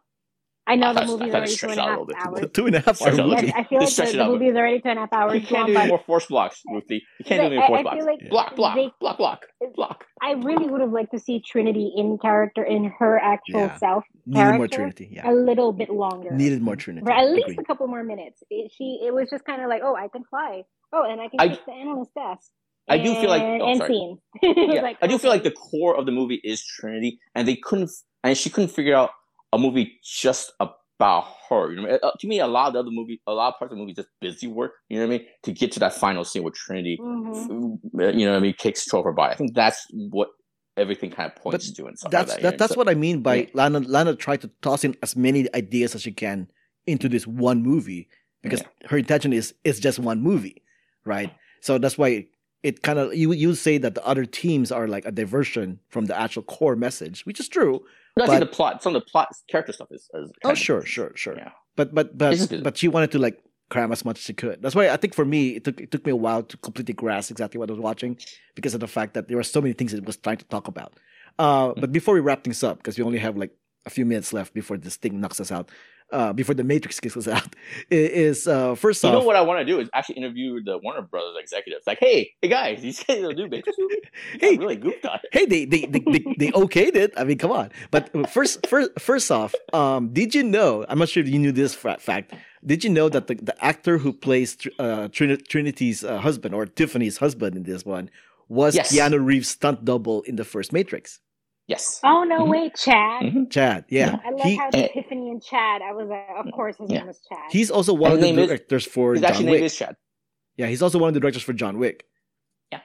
I 0.68 0.74
know 0.74 0.88
I 0.88 0.92
the 0.94 0.98
thought- 0.98 1.04
I 1.04 1.10
movie's 1.12 1.30
thought 1.30 1.36
already 1.36 1.54
two 1.56 1.68
and 1.68 1.78
a 1.78 1.82
out 1.82 1.86
a 1.86 1.90
half 1.90 1.98
little 1.98 2.06
bit 2.06 2.16
too 2.16 2.22
hours. 2.26 2.50
Two 2.54 2.66
and 2.66 2.74
a 2.74 2.80
half 2.80 2.88
hour 2.88 2.94
Stretch 2.94 3.14
it 3.14 3.20
out. 3.20 3.26
movie. 3.28 3.46
Yes, 3.46 3.54
I 3.56 3.62
feel 3.62 3.78
like 3.78 3.80
Just 3.86 3.92
stretch 3.92 4.08
the, 4.08 4.14
it 4.14 4.16
the 4.18 4.24
out. 4.24 4.30
movie 4.32 4.48
is 4.48 4.56
already 4.56 4.80
two 4.80 4.88
and 4.88 4.98
a 4.98 5.02
half 5.02 5.12
hours 5.12 5.34
You 5.34 5.40
can't 5.46 5.52
long, 5.52 5.66
do 5.66 5.76
any 5.78 5.88
more 5.90 5.98
force 6.04 6.26
blocks, 6.26 6.62
Ruthy. 6.68 7.02
You 7.20 7.24
can't 7.24 7.40
do 7.40 7.46
any 7.46 7.56
I- 7.58 7.68
more 7.68 7.78
I 7.78 7.82
force 7.84 7.94
feel 7.94 8.04
blocks. 8.04 8.22
like 8.22 8.30
block, 8.30 8.56
block, 8.56 8.74
they- 8.74 8.90
block, 9.00 9.18
block, 9.18 9.46
block. 9.76 10.04
I 10.20 10.32
really 10.32 10.66
would 10.68 10.80
have 10.80 10.90
liked 10.90 11.12
to 11.12 11.20
see 11.20 11.40
Trinity 11.40 11.92
in 11.96 12.18
character 12.18 12.64
in 12.64 12.92
her 12.98 13.16
actual 13.16 13.60
Yeah. 13.60 13.76
self 13.76 14.04
Needed 14.26 14.56
more 14.56 14.66
Trinity. 14.66 15.08
Yeah, 15.12 15.30
a 15.30 15.34
little 15.34 15.72
bit 15.72 15.88
longer. 15.88 16.32
needed 16.32 16.60
more 16.62 16.74
Trinity. 16.74 17.04
for 17.06 17.12
at 17.12 17.30
least 17.30 17.44
Agreed. 17.44 17.60
a 17.60 17.64
couple 17.64 17.86
more 17.86 18.02
minutes. 18.02 18.42
It, 18.50 18.72
she 18.76 19.02
it 19.06 19.14
was 19.14 19.30
just 19.30 19.44
kind 19.44 19.62
of 19.62 19.68
like, 19.68 19.82
oh, 19.84 19.94
I 19.94 20.08
can 20.08 20.24
fly. 20.24 20.64
Oh, 20.92 21.04
and 21.08 21.20
I 21.20 21.28
can 21.28 21.38
I- 21.38 21.48
kick 21.50 21.64
the 21.64 21.74
analyst 21.74 22.12
desk. 22.14 22.50
I 22.88 22.98
do 22.98 23.14
feel 23.14 23.28
like- 23.30 23.42
oh, 23.42 23.68
and 23.70 23.78
sorry. 23.78 23.92
scene. 23.94 24.18
Yeah, 24.74 24.82
like, 24.82 24.98
I 25.02 25.06
do 25.06 25.18
feel 25.18 25.30
like 25.30 25.42
the 25.42 25.50
core 25.50 25.96
of 25.96 26.06
the 26.06 26.12
movie 26.12 26.40
is 26.44 26.64
Trinity, 26.64 27.18
and 27.34 27.46
they 27.48 27.56
couldn't, 27.56 27.90
and 28.22 28.36
she 28.36 28.50
couldn't 28.50 28.70
figure 28.70 28.94
out 28.94 29.10
a 29.52 29.58
movie 29.58 29.98
just 30.04 30.52
about 30.60 31.26
her. 31.48 31.72
You 31.72 31.82
know, 31.82 31.88
uh, 32.02 32.10
to 32.20 32.26
me, 32.26 32.38
a 32.40 32.46
lot 32.46 32.68
of 32.68 32.72
the 32.74 32.78
other 32.80 32.90
movie, 32.90 33.20
a 33.26 33.32
lot 33.32 33.48
of 33.54 33.58
parts 33.58 33.72
of 33.72 33.76
the 33.78 33.82
movie, 33.82 33.94
just 33.94 34.08
busy 34.20 34.46
work. 34.46 34.72
You 34.88 34.98
know 35.00 35.06
what 35.06 35.14
I 35.14 35.18
mean? 35.18 35.26
To 35.44 35.52
get 35.52 35.72
to 35.72 35.80
that 35.80 35.94
final 35.94 36.24
scene 36.24 36.42
where 36.42 36.52
Trinity, 36.52 36.98
Mhm. 37.02 37.78
uh, 37.98 38.06
you 38.08 38.24
know, 38.26 38.32
what 38.32 38.36
I 38.38 38.40
mean, 38.40 38.54
kicks 38.56 38.84
control 38.84 39.00
of 39.00 39.04
her 39.06 39.12
body. 39.12 39.32
I 39.32 39.36
think 39.36 39.54
that's 39.54 39.84
what 39.90 40.28
everything 40.76 41.10
kind 41.10 41.30
of 41.30 41.42
points 41.42 41.70
to, 41.72 41.86
and 41.86 41.98
stuff 41.98 42.10
that's 42.10 42.32
like 42.32 42.42
that. 42.42 42.50
that, 42.52 42.58
that's 42.58 42.74
So- 42.74 42.78
what 42.78 42.88
I 42.88 42.94
mean 42.94 43.20
by 43.22 43.34
yeah. 43.36 43.46
Lana. 43.54 43.80
Lana 43.80 44.14
tried 44.14 44.42
to 44.42 44.50
toss 44.62 44.84
in 44.84 44.94
as 45.02 45.16
many 45.16 45.46
ideas 45.54 45.94
as 45.94 46.02
she 46.02 46.12
can 46.12 46.48
into 46.86 47.08
this 47.08 47.26
one 47.26 47.62
movie 47.62 48.08
because 48.42 48.62
her 48.84 48.96
intention 48.98 49.32
is 49.32 49.54
it's 49.64 49.80
just 49.80 49.98
one 49.98 50.20
movie, 50.22 50.62
right? 51.04 51.32
So 51.62 51.78
that's 51.78 51.96
why 51.98 52.26
it 52.68 52.82
kind 52.86 52.98
of 52.98 53.14
you 53.14 53.32
you 53.32 53.54
say 53.54 53.78
that 53.84 53.94
the 53.98 54.04
other 54.12 54.24
teams 54.40 54.68
are 54.78 54.86
like 54.94 55.04
a 55.06 55.12
diversion 55.22 55.68
from 55.92 56.04
the 56.10 56.16
actual 56.24 56.42
core 56.56 56.76
message, 56.86 57.16
which 57.26 57.38
is 57.40 57.48
true. 57.56 57.74
No, 58.16 58.24
I 58.24 58.26
think 58.28 58.40
the 58.40 58.54
plot, 58.58 58.82
some 58.82 58.94
of 58.96 59.02
the 59.02 59.10
plot, 59.12 59.28
character 59.52 59.72
stuff 59.72 59.88
is. 59.90 60.02
is 60.14 60.30
Oh 60.48 60.54
sure, 60.54 60.82
sure, 60.94 61.10
sure. 61.14 61.36
Yeah. 61.42 61.52
But 61.78 61.88
but 61.96 62.06
but 62.20 62.32
It's 62.32 62.40
just 62.42 62.50
busy. 62.50 62.62
but 62.66 62.74
she 62.80 62.88
wanted 62.88 63.10
to 63.14 63.18
like 63.26 63.36
cram 63.68 63.90
as 63.92 64.02
much 64.08 64.18
as 64.20 64.24
she 64.28 64.34
could. 64.42 64.56
That's 64.62 64.74
why 64.78 64.88
I 64.88 64.98
think 65.02 65.12
for 65.14 65.24
me 65.34 65.40
it 65.56 65.62
took 65.66 65.80
it 65.84 65.90
took 65.92 66.04
me 66.06 66.12
a 66.12 66.20
while 66.26 66.42
to 66.50 66.56
completely 66.66 66.94
grasp 67.02 67.30
exactly 67.30 67.58
what 67.60 67.68
I 67.70 67.72
was 67.76 67.80
watching 67.90 68.12
because 68.56 68.74
of 68.76 68.80
the 68.80 68.88
fact 68.96 69.10
that 69.14 69.24
there 69.28 69.36
were 69.36 69.42
so 69.54 69.60
many 69.60 69.74
things 69.74 69.92
it 69.92 70.06
was 70.10 70.16
trying 70.16 70.38
to 70.44 70.48
talk 70.54 70.66
about. 70.74 70.92
Uh, 71.38 71.68
Mm. 71.72 71.80
but 71.82 71.90
before 71.98 72.14
we 72.14 72.20
wrap 72.26 72.40
things 72.44 72.62
up, 72.68 72.76
because 72.78 72.96
we 72.98 73.04
only 73.04 73.18
have 73.26 73.36
like 73.42 73.52
a 73.84 73.90
few 73.96 74.06
minutes 74.06 74.32
left 74.32 74.50
before 74.60 74.76
this 74.78 74.96
thing 74.96 75.20
knocks 75.22 75.38
us 75.44 75.50
out, 75.56 75.66
uh, 76.12 76.32
before 76.32 76.54
the 76.54 76.64
Matrix 76.64 77.00
kicks 77.00 77.16
us 77.16 77.26
out, 77.28 77.54
is 77.90 78.46
uh, 78.46 78.74
first 78.74 79.02
You 79.02 79.08
off, 79.08 79.12
You 79.14 79.20
know 79.20 79.26
what 79.26 79.36
I 79.36 79.40
want 79.42 79.60
to 79.60 79.64
do 79.64 79.80
is 79.80 79.88
actually 79.94 80.16
interview 80.16 80.62
the 80.62 80.78
Warner 80.78 81.02
Brothers 81.02 81.36
executives. 81.40 81.84
Like, 81.86 81.98
hey, 82.00 82.30
hey 82.42 82.48
guys, 82.48 82.84
you 82.84 82.92
guys 82.92 83.22
will 83.22 83.32
do 83.32 83.48
Matrix 83.50 83.76
movie? 83.78 83.96
Hey. 84.40 84.56
Really 84.56 84.76
goofed 84.76 85.04
on 85.06 85.18
it. 85.22 85.28
hey, 85.32 85.46
they 85.46 85.64
they, 85.64 85.86
they 85.86 85.98
they 86.00 86.24
they 86.38 86.50
okayed 86.52 86.94
it. 86.96 87.12
I 87.16 87.24
mean, 87.24 87.38
come 87.38 87.52
on. 87.52 87.70
But 87.90 88.10
first, 88.30 88.66
first, 88.66 88.90
first 88.98 89.30
off, 89.30 89.54
um, 89.72 90.12
did 90.12 90.34
you 90.34 90.42
know? 90.42 90.84
I'm 90.88 90.98
not 90.98 91.08
sure 91.08 91.22
if 91.22 91.28
you 91.28 91.38
knew 91.38 91.52
this 91.52 91.74
fact. 91.74 92.34
Did 92.64 92.82
you 92.82 92.90
know 92.90 93.08
that 93.08 93.28
the, 93.28 93.34
the 93.36 93.64
actor 93.64 93.98
who 93.98 94.12
plays 94.12 94.56
uh, 94.78 95.08
Trin- 95.08 95.40
Trinity's 95.48 96.02
uh, 96.02 96.18
husband 96.18 96.52
or 96.54 96.66
Tiffany's 96.66 97.18
husband 97.18 97.56
in 97.56 97.62
this 97.62 97.84
one 97.84 98.10
was 98.48 98.74
Yes. 98.74 98.92
Keanu 98.92 99.24
Reeves' 99.24 99.48
stunt 99.48 99.84
double 99.84 100.22
in 100.22 100.36
the 100.36 100.44
first 100.44 100.72
Matrix? 100.72 101.20
Yes. 101.68 102.00
Oh 102.04 102.22
no, 102.24 102.40
Mhm. 102.44 102.50
wait, 102.50 102.74
Chad. 102.76 103.22
Mhm. 103.24 103.50
Chad, 103.50 103.84
yeah, 103.88 104.18
I 104.24 104.30
love 104.30 104.40
he 104.42 104.54
how 104.56 104.68
eh, 104.72 104.88
Tiffany 104.94 105.30
and 105.30 105.42
Chad. 105.42 105.82
I 105.82 105.92
was 105.92 106.08
like, 106.08 106.26
of 106.46 106.52
course 106.52 106.76
his 106.78 106.90
Yeah. 106.90 106.98
name 106.98 107.06
was 107.08 107.20
Chad. 107.28 107.38
he's 107.50 107.70
also 107.70 107.92
one 107.92 108.12
And 108.12 108.14
of 108.14 108.20
the 108.20 108.26
his 108.28 108.36
name 108.36 108.42
is- 108.44 108.48
directors 108.48 108.84
for 108.86 109.12
His 109.14 109.22
John 109.22 109.30
actual 109.30 109.46
name 109.46 109.64
is 109.64 109.76
Chad. 109.76 109.96
Yeah, 110.56 110.66
he's 110.66 110.80
also 110.82 110.98
one 110.98 111.08
of 111.08 111.14
the 111.14 111.20
directors 111.20 111.42
for 111.42 111.52
John 111.52 111.78
Wick. 111.78 112.04
Yeah. 112.72 112.80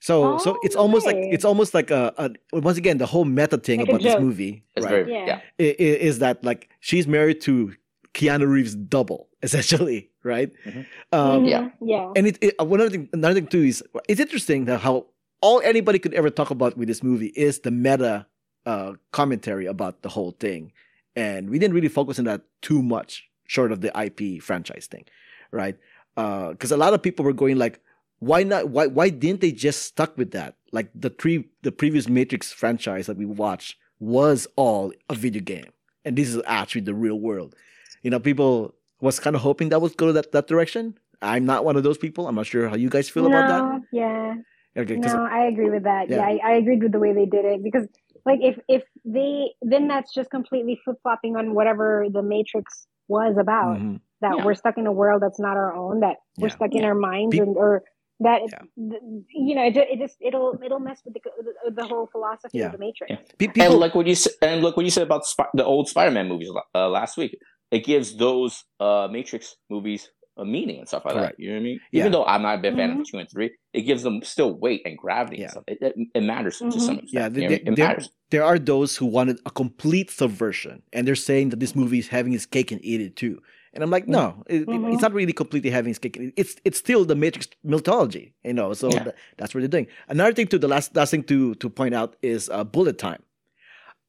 So 0.00 0.38
so 0.38 0.58
it's 0.62 0.76
almost 0.76 1.06
like 1.06 1.16
it's 1.16 1.44
almost 1.44 1.74
like 1.74 1.90
a, 1.90 2.14
a 2.52 2.60
once 2.60 2.78
again 2.78 2.98
the 2.98 3.06
whole 3.06 3.24
meta 3.24 3.58
thing 3.58 3.80
Like 3.80 3.88
about 3.88 4.02
this 4.02 4.20
movie, 4.20 4.62
It's 4.76 4.86
right? 4.86 4.90
very 5.06 5.12
Yeah. 5.12 5.26
yeah. 5.26 5.40
i- 5.58 5.76
i- 5.78 5.98
is 6.08 6.20
that 6.20 6.44
like 6.44 6.68
she's 6.80 7.06
married 7.08 7.40
to 7.42 7.74
Keanu 8.14 8.46
Reeves' 8.48 8.74
double, 8.76 9.28
essentially, 9.42 10.10
right? 10.22 10.50
Mhm. 10.66 10.86
Um, 11.12 11.44
Mhm, 11.44 11.50
yeah. 11.50 11.68
yeah. 11.82 12.12
And 12.16 12.26
it, 12.28 12.38
it 12.40 12.54
uh, 12.60 12.64
one 12.64 12.80
other 12.80 12.90
thing, 12.90 13.08
another 13.12 13.34
thing 13.34 13.48
too 13.48 13.62
is 13.62 13.82
it's 14.08 14.20
interesting 14.20 14.64
that 14.66 14.78
how 14.80 15.06
all 15.40 15.60
anybody 15.62 15.98
could 15.98 16.14
ever 16.14 16.30
talk 16.30 16.50
about 16.50 16.76
with 16.76 16.88
this 16.88 17.02
movie 17.02 17.28
is 17.28 17.60
the 17.60 17.70
meta 17.70 18.26
uh, 18.66 18.94
commentary 19.12 19.66
about 19.66 20.02
the 20.02 20.08
whole 20.08 20.32
thing, 20.32 20.72
and 21.16 21.50
we 21.50 21.58
didn't 21.58 21.74
really 21.74 21.88
focus 21.88 22.18
on 22.18 22.26
that 22.26 22.42
too 22.62 22.82
much, 22.82 23.28
short 23.46 23.72
of 23.72 23.80
the 23.80 23.92
IP 23.98 24.42
franchise 24.42 24.86
thing, 24.86 25.04
right? 25.50 25.76
Because 26.14 26.70
a 26.70 26.76
lot 26.76 26.92
of 26.92 27.02
people 27.02 27.24
were 27.24 27.32
going 27.32 27.56
like, 27.56 27.80
why 28.18 28.42
not? 28.42 28.68
Why 28.68 28.86
why 28.86 29.08
didn't 29.08 29.40
they 29.40 29.52
just 29.52 29.82
stuck 29.82 30.16
with 30.18 30.32
that? 30.32 30.56
Like 30.72 30.90
the 30.94 31.10
pre 31.10 31.48
the 31.62 31.72
previous 31.72 32.08
Matrix 32.08 32.52
franchise 32.52 33.06
that 33.06 33.16
we 33.16 33.24
watched 33.24 33.76
was 33.98 34.46
all 34.56 34.92
a 35.08 35.14
video 35.14 35.42
game, 35.42 35.70
and 36.04 36.16
this 36.16 36.28
is 36.28 36.40
actually 36.46 36.82
the 36.82 36.94
real 36.94 37.18
world. 37.18 37.54
You 38.02 38.10
know, 38.10 38.20
people 38.20 38.74
was 39.00 39.18
kind 39.18 39.34
of 39.34 39.42
hoping 39.42 39.70
that 39.70 39.80
would 39.80 39.96
go 39.96 40.12
that 40.12 40.32
that 40.32 40.46
direction. 40.46 40.98
I'm 41.22 41.44
not 41.44 41.64
one 41.64 41.76
of 41.76 41.82
those 41.82 41.98
people. 41.98 42.28
I'm 42.28 42.34
not 42.34 42.46
sure 42.46 42.68
how 42.68 42.76
you 42.76 42.88
guys 42.88 43.08
feel 43.08 43.26
about 43.26 43.48
that. 43.48 43.82
Yeah. 43.92 44.36
Okay, 44.76 44.96
'cause- 44.96 45.12
No, 45.14 45.24
I 45.24 45.46
agree 45.46 45.70
with 45.70 45.84
that. 45.84 46.08
Yeah. 46.08 46.16
Yeah, 46.28 46.38
I, 46.44 46.52
I 46.52 46.56
agreed 46.56 46.82
with 46.82 46.92
the 46.92 46.98
way 47.00 47.12
they 47.12 47.26
did 47.26 47.44
it 47.44 47.62
because, 47.62 47.86
like, 48.24 48.40
if 48.42 48.58
if 48.68 48.82
they 49.04 49.52
then 49.62 49.88
that's 49.88 50.12
just 50.14 50.30
completely 50.30 50.78
flip 50.84 50.96
flopping 51.02 51.36
on 51.36 51.54
whatever 51.54 52.06
the 52.12 52.22
Matrix 52.22 52.86
was 53.08 53.36
about. 53.38 53.78
Mhm. 53.78 54.00
That 54.20 54.34
Yeah. 54.38 54.44
we're 54.44 54.54
stuck 54.54 54.76
in 54.78 54.86
a 54.86 54.92
world 54.92 55.22
that's 55.22 55.40
not 55.40 55.56
our 55.56 55.74
own. 55.74 56.00
That 56.00 56.16
we're 56.38 56.48
Yeah. 56.48 56.54
stuck 56.54 56.72
in 56.74 56.82
Yeah. 56.82 56.88
our 56.88 56.94
minds, 56.94 57.34
Pe- 57.36 57.42
and 57.42 57.56
or 57.56 57.82
that 58.20 58.42
Yeah. 58.42 58.98
you 59.30 59.54
know, 59.54 59.64
it, 59.64 59.76
it 59.76 59.98
just 59.98 60.16
it'll 60.20 60.58
it'll 60.62 60.78
mess 60.78 61.00
with 61.04 61.14
the 61.14 61.20
the, 61.64 61.70
the 61.82 61.86
whole 61.86 62.06
philosophy 62.12 62.58
Yeah. 62.58 62.66
of 62.66 62.72
the 62.72 62.78
Matrix. 62.78 63.10
Yeah. 63.10 63.16
Pe- 63.38 63.46
people, 63.48 63.62
and 63.72 63.80
like 63.80 63.94
what 63.94 64.06
you 64.06 64.14
said, 64.14 64.34
and 64.42 64.62
look 64.62 64.76
what 64.76 64.84
you 64.84 64.90
said 64.90 65.02
about 65.04 65.24
Sp- 65.26 65.50
the 65.54 65.64
old 65.64 65.88
Spider-Man 65.88 66.28
movies 66.28 66.50
uh, 66.74 66.88
last 66.88 67.16
week. 67.16 67.36
It 67.72 67.84
gives 67.84 68.16
those 68.16 68.64
uh, 68.78 69.08
Matrix 69.10 69.56
movies 69.70 70.10
a 70.40 70.44
meaning 70.44 70.78
and 70.78 70.88
stuff 70.88 71.04
like 71.04 71.14
Correct. 71.14 71.36
that. 71.36 71.42
You 71.42 71.50
know 71.50 71.56
what 71.56 71.60
I 71.60 71.64
mean? 71.64 71.80
Yeah. 71.92 72.00
Even 72.00 72.12
though 72.12 72.24
I'm 72.24 72.42
not 72.42 72.58
a 72.58 72.62
big 72.62 72.74
fan 72.74 72.90
Mhm. 72.96 73.00
of 73.02 73.08
two 73.10 73.18
and 73.18 73.30
three, 73.30 73.50
it 73.72 73.82
gives 73.82 74.02
them 74.02 74.22
still 74.22 74.52
weight 74.58 74.82
and 74.84 74.96
gravity. 74.98 75.36
Yeah. 75.38 75.42
And 75.44 75.50
stuff. 75.52 75.64
It, 75.68 75.78
it, 75.82 75.94
it 76.14 76.20
matters 76.22 76.58
to 76.58 76.64
Mhm. 76.64 76.72
some 76.80 76.98
extent. 76.98 77.10
Yeah, 77.12 77.24
you 77.26 77.30
they- 77.30 77.40
know 77.40 77.46
what 77.46 77.52
I 77.52 77.64
mean? 77.64 77.72
it 77.72 77.76
they're- 77.76 77.86
matters. 77.88 78.10
there 78.30 78.44
are 78.44 78.58
those 78.58 78.96
who 78.96 79.06
wanted 79.06 79.38
a 79.46 79.50
complete 79.50 80.10
subversion, 80.10 80.82
and 80.92 81.06
they're 81.06 81.14
saying 81.14 81.50
that 81.50 81.60
this 81.60 81.76
movie 81.76 81.98
is 81.98 82.08
having 82.08 82.32
its 82.32 82.46
cake 82.46 82.72
and 82.72 82.80
eat 82.84 83.00
it 83.00 83.14
too. 83.16 83.40
And 83.72 83.84
I'm 83.84 83.90
like, 83.90 84.08
no, 84.08 84.42
it, 84.48 84.62
it- 84.62 84.66
Mhm. 84.68 84.92
it's 84.92 85.02
not 85.02 85.12
really 85.12 85.32
completely 85.32 85.70
having 85.70 85.90
its 85.90 85.98
cake. 86.00 86.16
and 86.16 86.32
It's 86.36 86.56
it's 86.64 86.78
still 86.78 87.04
the 87.04 87.14
Matrix 87.14 87.46
mythology, 87.62 88.34
you 88.44 88.52
know. 88.52 88.72
So 88.72 88.90
Yeah. 88.90 89.04
tha- 89.04 89.14
that's 89.38 89.54
what 89.54 89.60
they're 89.60 89.68
doing. 89.68 89.86
Another 90.08 90.32
thing, 90.32 90.48
to 90.48 90.58
the 90.58 90.66
last 90.66 90.96
last 90.96 91.10
thing 91.12 91.22
to 91.24 91.54
to 91.54 91.70
point 91.70 91.94
out 91.94 92.16
is 92.22 92.48
uh, 92.50 92.64
bullet 92.64 92.98
time. 92.98 93.22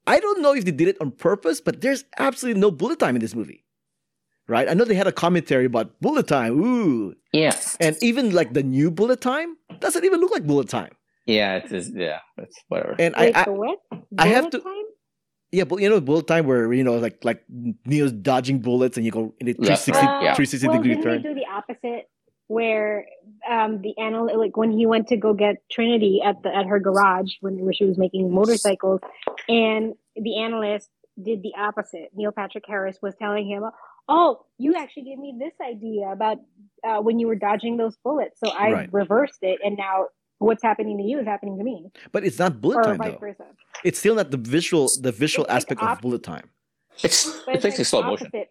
I 0.08 0.20
don't 0.20 0.42
know 0.42 0.54
if 0.56 0.66
they 0.66 0.72
did 0.72 0.88
it 0.88 0.98
on 1.00 1.12
purpose, 1.12 1.62
but 1.62 1.82
there's 1.82 2.06
absolutely 2.18 2.60
no 2.60 2.72
bullet 2.72 2.98
time 2.98 3.16
in 3.16 3.22
this 3.22 3.36
movie, 3.36 3.64
right? 4.52 4.70
I 4.70 4.74
know 4.76 4.84
they 4.86 4.94
had 4.96 5.08
a 5.08 5.12
commentary 5.12 5.66
about 5.66 6.00
bullet 6.02 6.28
time, 6.28 6.60
ooh, 6.62 7.16
Yeah. 7.34 7.56
and 7.80 7.96
even 8.02 8.32
like 8.32 8.54
the 8.54 8.62
new 8.64 8.92
bullet 8.92 9.22
time 9.22 9.56
doesn't 9.80 10.04
even 10.04 10.20
look 10.20 10.32
like 10.32 10.46
bullet 10.46 10.70
time. 10.70 10.92
Yeah. 11.26 11.58
It's 11.58 11.70
just, 11.70 11.96
yeah. 11.96 12.20
It's 12.38 12.58
whatever. 12.68 12.96
And 13.00 13.16
Wait, 13.18 13.36
I, 13.36 13.44
I 13.46 13.50
what? 13.50 13.80
I 14.18 14.28
have 14.28 14.50
to- 14.52 14.60
time? 14.60 14.86
Yeah, 15.54 15.66
but 15.66 15.82
you 15.82 15.90
know, 15.90 16.00
bullet 16.00 16.28
time 16.28 16.46
where 16.48 16.72
you 16.72 16.84
know, 16.84 16.96
like 16.98 17.26
like 17.26 17.44
Neo's 17.86 18.14
dodging 18.14 18.60
bullets 18.60 18.96
and 18.96 19.06
you 19.06 19.12
go 19.12 19.34
in 19.42 19.50
a 19.50 19.52
Left, 19.60 19.84
360, 19.84 19.92
right, 19.92 20.24
yeah. 20.24 20.34
360 20.36 20.68
well, 20.68 20.78
degree 20.78 20.90
didn't 20.96 21.04
turn. 21.04 21.22
they 21.22 21.28
do 21.30 21.36
the 21.36 21.46
opposite 21.52 22.06
where 22.48 23.06
um 23.50 23.82
the 23.82 23.94
anal 24.00 24.32
like 24.40 24.56
when 24.56 24.72
he 24.72 24.86
went 24.86 25.08
to 25.10 25.18
go 25.18 25.34
get 25.34 25.58
Trinity 25.70 26.22
at 26.24 26.42
the 26.44 26.56
at 26.56 26.66
her 26.68 26.80
garage 26.80 27.32
when 27.42 27.60
where 27.66 27.74
she 27.74 27.84
was 27.84 27.98
making 27.98 28.32
motorcycles 28.34 29.02
and 29.50 29.94
the 30.16 30.38
analyst 30.40 30.90
did 31.22 31.44
the 31.44 31.52
opposite. 31.60 32.10
Neil 32.16 32.32
Patrick 32.32 32.64
Harris 32.66 32.98
was 33.02 33.14
telling 33.20 33.46
him, 33.46 33.64
"Oh, 34.18 34.30
you 34.66 34.72
actually 34.84 35.04
gave 35.10 35.20
me 35.26 35.32
this 35.44 35.56
idea 35.74 36.06
about 36.18 36.38
uh, 36.88 37.00
when 37.06 37.16
you 37.20 37.28
were 37.30 37.40
dodging 37.50 37.74
those 37.84 37.96
bullets, 38.06 38.36
so 38.44 38.48
I 38.66 38.68
Right. 38.78 38.90
reversed 39.02 39.42
it, 39.52 39.58
and 39.66 39.74
now 39.86 39.96
what's 40.48 40.64
happening 40.70 40.96
to 41.02 41.06
you 41.10 41.16
is 41.22 41.28
happening 41.34 41.56
to 41.62 41.64
me, 41.72 41.76
But 42.16 42.22
it's 42.28 42.40
not 42.44 42.52
bullet 42.64 42.78
or 42.82 42.84
time 42.90 42.98
vice 43.04 43.12
though. 43.12 43.18
versa." 43.28 43.46
It's 43.88 44.00
still 44.04 44.16
not 44.22 44.28
the 44.36 44.42
visual 44.58 44.86
the 45.08 45.14
visual 45.24 45.44
It's 45.46 45.52
like 45.54 45.58
aspect 45.58 45.82
of 45.84 46.02
bullet 46.06 46.24
time. 46.34 46.48
It's 47.06 47.20
But 47.46 47.56
it's 47.56 47.64
basically 47.66 47.84
like 47.86 47.94
slow 47.94 48.04
motion. 48.12 48.28
opposite- 48.28 48.50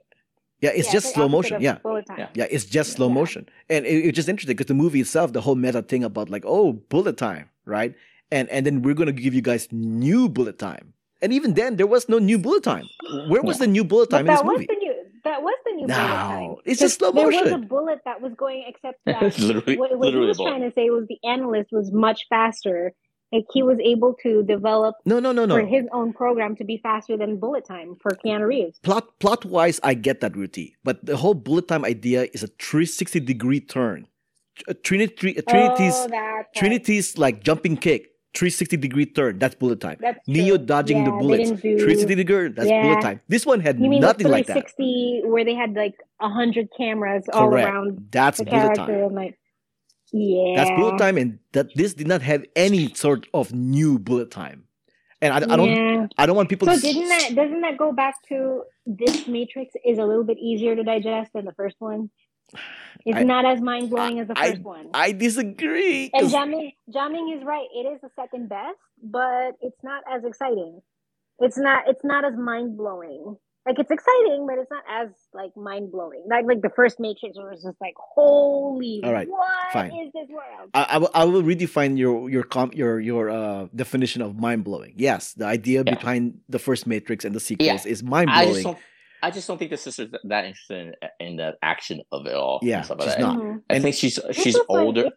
Yeah, 0.64 0.72
it's 0.78 0.88
yeah, 0.88 0.92
just 0.98 1.06
like 1.06 1.14
slow 1.16 1.28
motion. 1.36 1.56
Yeah. 1.68 1.76
bullet 1.88 2.06
time. 2.10 2.18
Yeah. 2.22 2.28
Yeah, 2.38 2.46
it's 2.54 2.66
just 2.78 2.88
slow 2.96 3.08
Yeah. 3.08 3.14
motion, 3.20 3.42
and 3.72 3.80
it, 3.86 3.96
it's 4.06 4.16
just 4.20 4.28
interesting 4.32 4.56
because 4.56 4.70
the 4.74 4.80
movie 4.84 5.00
itself, 5.06 5.32
the 5.38 5.40
whole 5.46 5.58
meta 5.64 5.82
thing 5.90 6.02
about 6.10 6.26
like, 6.34 6.44
oh, 6.56 6.66
bullet 6.94 7.16
time, 7.28 7.46
right? 7.76 7.92
And 8.36 8.44
and 8.54 8.60
then 8.66 8.76
we're 8.84 8.94
gonna 9.00 9.18
give 9.24 9.34
you 9.38 9.44
guys 9.50 9.62
new 9.72 10.22
bullet 10.36 10.58
time, 10.68 10.84
and 11.22 11.32
even 11.38 11.50
then 11.60 11.70
there 11.78 11.86
was 11.94 12.02
no 12.14 12.18
new 12.30 12.38
bullet 12.38 12.62
time. 12.72 12.86
Where 13.32 13.42
was 13.50 13.56
the 13.58 13.66
new 13.76 13.84
bullet 13.92 14.08
But 14.10 14.16
time 14.18 14.26
in 14.26 14.32
this 14.32 14.40
that 14.40 14.46
was 14.46 14.58
movie? 14.60 14.66
That 15.30 15.42
was 15.42 15.54
the 15.64 15.72
new 15.72 15.86
bullet 15.86 15.96
No, 15.96 16.06
time. 16.06 16.54
it's 16.64 16.80
just 16.80 16.98
slow 16.98 17.12
motion. 17.12 17.44
There 17.44 17.44
was 17.44 17.52
a 17.52 17.66
bullet 17.66 18.00
that 18.04 18.20
was 18.20 18.32
going, 18.34 18.64
except 18.66 18.98
that 19.06 19.38
literally 19.38 19.76
what, 19.76 19.96
what 19.96 20.08
he 20.08 20.14
literally 20.14 20.26
a 20.26 20.28
was 20.30 20.38
trying 20.38 20.62
to 20.62 20.72
say 20.74 20.90
was 20.90 21.06
the 21.08 21.20
analyst 21.28 21.70
was 21.70 21.92
much 21.92 22.26
faster. 22.28 22.92
Like 23.32 23.44
he 23.52 23.62
was 23.62 23.78
able 23.78 24.16
to 24.24 24.42
develop 24.42 24.96
No, 25.04 25.20
no, 25.20 25.30
no, 25.30 25.44
no. 25.46 25.54
for 25.54 25.64
his 25.64 25.84
own 25.92 26.12
program 26.12 26.56
to 26.56 26.64
be 26.64 26.78
faster 26.82 27.16
than 27.16 27.36
bullet 27.38 27.64
time 27.64 27.94
for 28.02 28.10
Keanu 28.10 28.48
Reeves. 28.48 28.80
Plot 28.80 29.06
plot 29.20 29.44
wise, 29.44 29.78
I 29.84 29.94
get 29.94 30.20
that, 30.20 30.32
Ruthy, 30.32 30.74
but 30.82 31.06
the 31.06 31.16
whole 31.16 31.34
bullet 31.34 31.68
time 31.68 31.84
idea 31.84 32.26
is 32.34 32.42
a 32.42 32.48
360 32.48 33.20
degree 33.20 33.60
turn. 33.60 34.08
A 34.66 34.72
uh, 34.72 34.74
Trinity, 34.82 35.36
a 35.36 35.42
Trinity's 35.42 35.94
oh, 35.94 36.42
Trinity's 36.56 37.18
like 37.18 37.44
jumping 37.44 37.76
kick, 37.76 38.10
360 38.34 38.76
degree 38.76 39.06
turn. 39.06 39.38
That's 39.38 39.54
bullet 39.54 39.80
time. 39.80 39.98
That's 40.00 40.18
Neo 40.28 40.56
true. 40.56 40.66
dodging 40.66 41.04
the 41.04 41.10
Yeah, 41.10 41.16
they 41.16 41.20
bullets, 41.22 41.50
do- 41.50 41.56
360 41.56 42.14
degree. 42.14 42.48
That's 42.48 42.68
Yeah. 42.68 42.82
bullet 42.82 43.00
time. 43.02 43.20
This 43.28 43.44
one 43.44 43.60
had 43.60 43.80
You 43.80 43.88
mean 43.88 44.00
nothing 44.00 44.24
the 44.26 44.30
like 44.32 44.46
that. 44.46 44.54
360 44.70 45.22
where 45.26 45.44
they 45.44 45.54
had 45.54 45.74
like 45.74 45.94
hundred 46.20 46.68
cameras 46.76 47.24
all 47.32 47.48
Correct. 47.48 47.68
around 47.68 48.08
That's 48.10 48.38
the 48.38 48.44
bullet 48.44 48.74
character 48.74 48.86
time. 48.86 49.04
and 49.06 49.14
like, 49.14 49.38
yeah, 50.12 50.54
That's 50.56 50.70
bullet 50.78 50.98
time, 50.98 51.16
and 51.18 51.38
that 51.52 51.74
this 51.74 51.94
did 51.94 52.06
not 52.08 52.22
have 52.22 52.44
any 52.56 52.92
sort 52.94 53.26
of 53.34 53.52
new 53.52 53.98
bullet 53.98 54.30
time. 54.30 54.64
And 55.22 55.34
I, 55.34 55.38
I 55.38 55.56
don't, 55.56 55.68
Yeah. 55.70 56.06
I 56.16 56.24
don't 56.26 56.34
want 56.36 56.48
people 56.48 56.66
So 56.68 56.74
to. 56.76 56.80
didn't 56.80 57.08
that 57.08 57.34
doesn't 57.34 57.60
that 57.62 57.76
go 57.76 57.92
back 57.92 58.14
to 58.28 58.62
this 58.86 59.26
Matrix 59.28 59.74
is 59.84 59.98
a 59.98 60.04
little 60.04 60.24
bit 60.24 60.38
easier 60.38 60.74
to 60.76 60.82
digest 60.82 61.32
than 61.34 61.44
the 61.44 61.52
first 61.52 61.76
one? 61.78 62.10
It's 63.06 63.18
I- 63.18 63.22
not 63.24 63.44
as 63.44 63.60
mind 63.60 63.90
blowing 63.90 64.20
as 64.20 64.28
the 64.28 64.38
I- 64.38 64.50
first 64.50 64.62
one. 64.62 64.88
I 64.94 65.12
disagree. 65.12 66.10
And 66.12 66.28
Jiaming 66.28 66.72
Jiaming 66.92 67.36
is 67.36 67.44
right. 67.44 67.66
It 67.74 67.86
is 67.92 68.00
the 68.02 68.10
second 68.16 68.48
best, 68.48 68.78
but 69.02 69.52
it's 69.60 69.82
not 69.82 70.02
as 70.10 70.24
exciting. 70.24 70.80
It's 71.38 71.56
not 71.58 71.84
it's 71.88 72.04
not 72.04 72.24
as 72.24 72.34
mind 72.36 72.76
blowing. 72.76 73.36
Like 73.66 73.78
it's 73.78 73.90
exciting, 73.90 74.46
but 74.48 74.58
it's 74.58 74.70
not 74.70 74.82
as 74.88 75.10
like 75.34 75.54
mind 75.56 75.92
blowing. 75.92 76.24
Like 76.28 76.46
like 76.46 76.62
the 76.62 76.70
first 76.70 76.98
Matrix 76.98 77.36
was 77.36 77.62
just 77.62 77.76
like, 77.80 77.92
holy, 77.98 79.00
All 79.04 79.12
right, 79.12 79.28
what 79.28 79.50
is 79.68 79.72
fine. 79.74 80.10
this 80.14 80.28
world? 80.30 80.70
I, 80.72 80.82
I, 80.94 80.98
will, 80.98 81.10
I 81.14 81.24
will 81.24 81.42
redefine 81.42 81.98
your 81.98 82.30
your 82.30 82.42
com, 82.42 82.70
your 82.74 82.98
your 83.00 83.28
uh, 83.28 83.66
definition 83.74 84.22
of 84.22 84.38
mind 84.38 84.64
blowing. 84.64 84.94
Yes, 84.96 85.34
the 85.34 85.44
idea 85.44 85.82
Yeah. 85.86 85.94
behind 85.94 86.40
the 86.48 86.58
first 86.58 86.86
Matrix 86.86 87.24
and 87.24 87.34
the 87.34 87.40
sequels 87.40 87.84
is 87.84 88.02
mind 88.02 88.30
I 88.30 88.46
just 88.46 88.62
blowing. 88.62 88.78
Don't. 89.22 89.28
I 89.28 89.34
just 89.34 89.46
don't 89.48 89.58
think 89.58 89.70
the 89.70 89.76
sister's 89.76 90.10
that 90.24 90.44
interested 90.44 90.94
in, 91.20 91.26
in 91.26 91.36
the 91.36 91.54
action 91.62 92.02
of 92.12 92.26
it 92.26 92.34
all. 92.34 92.60
Yeah, 92.62 92.82
stuff 92.82 92.98
like 92.98 93.08
she's 93.08 93.16
that. 93.16 93.20
not. 93.22 93.38
Mhm. 93.38 93.62
I 93.70 93.78
think 93.80 93.94
she's 93.96 94.18
she's 94.32 94.44
just 94.44 94.58
like- 94.58 94.78
older. 94.80 95.10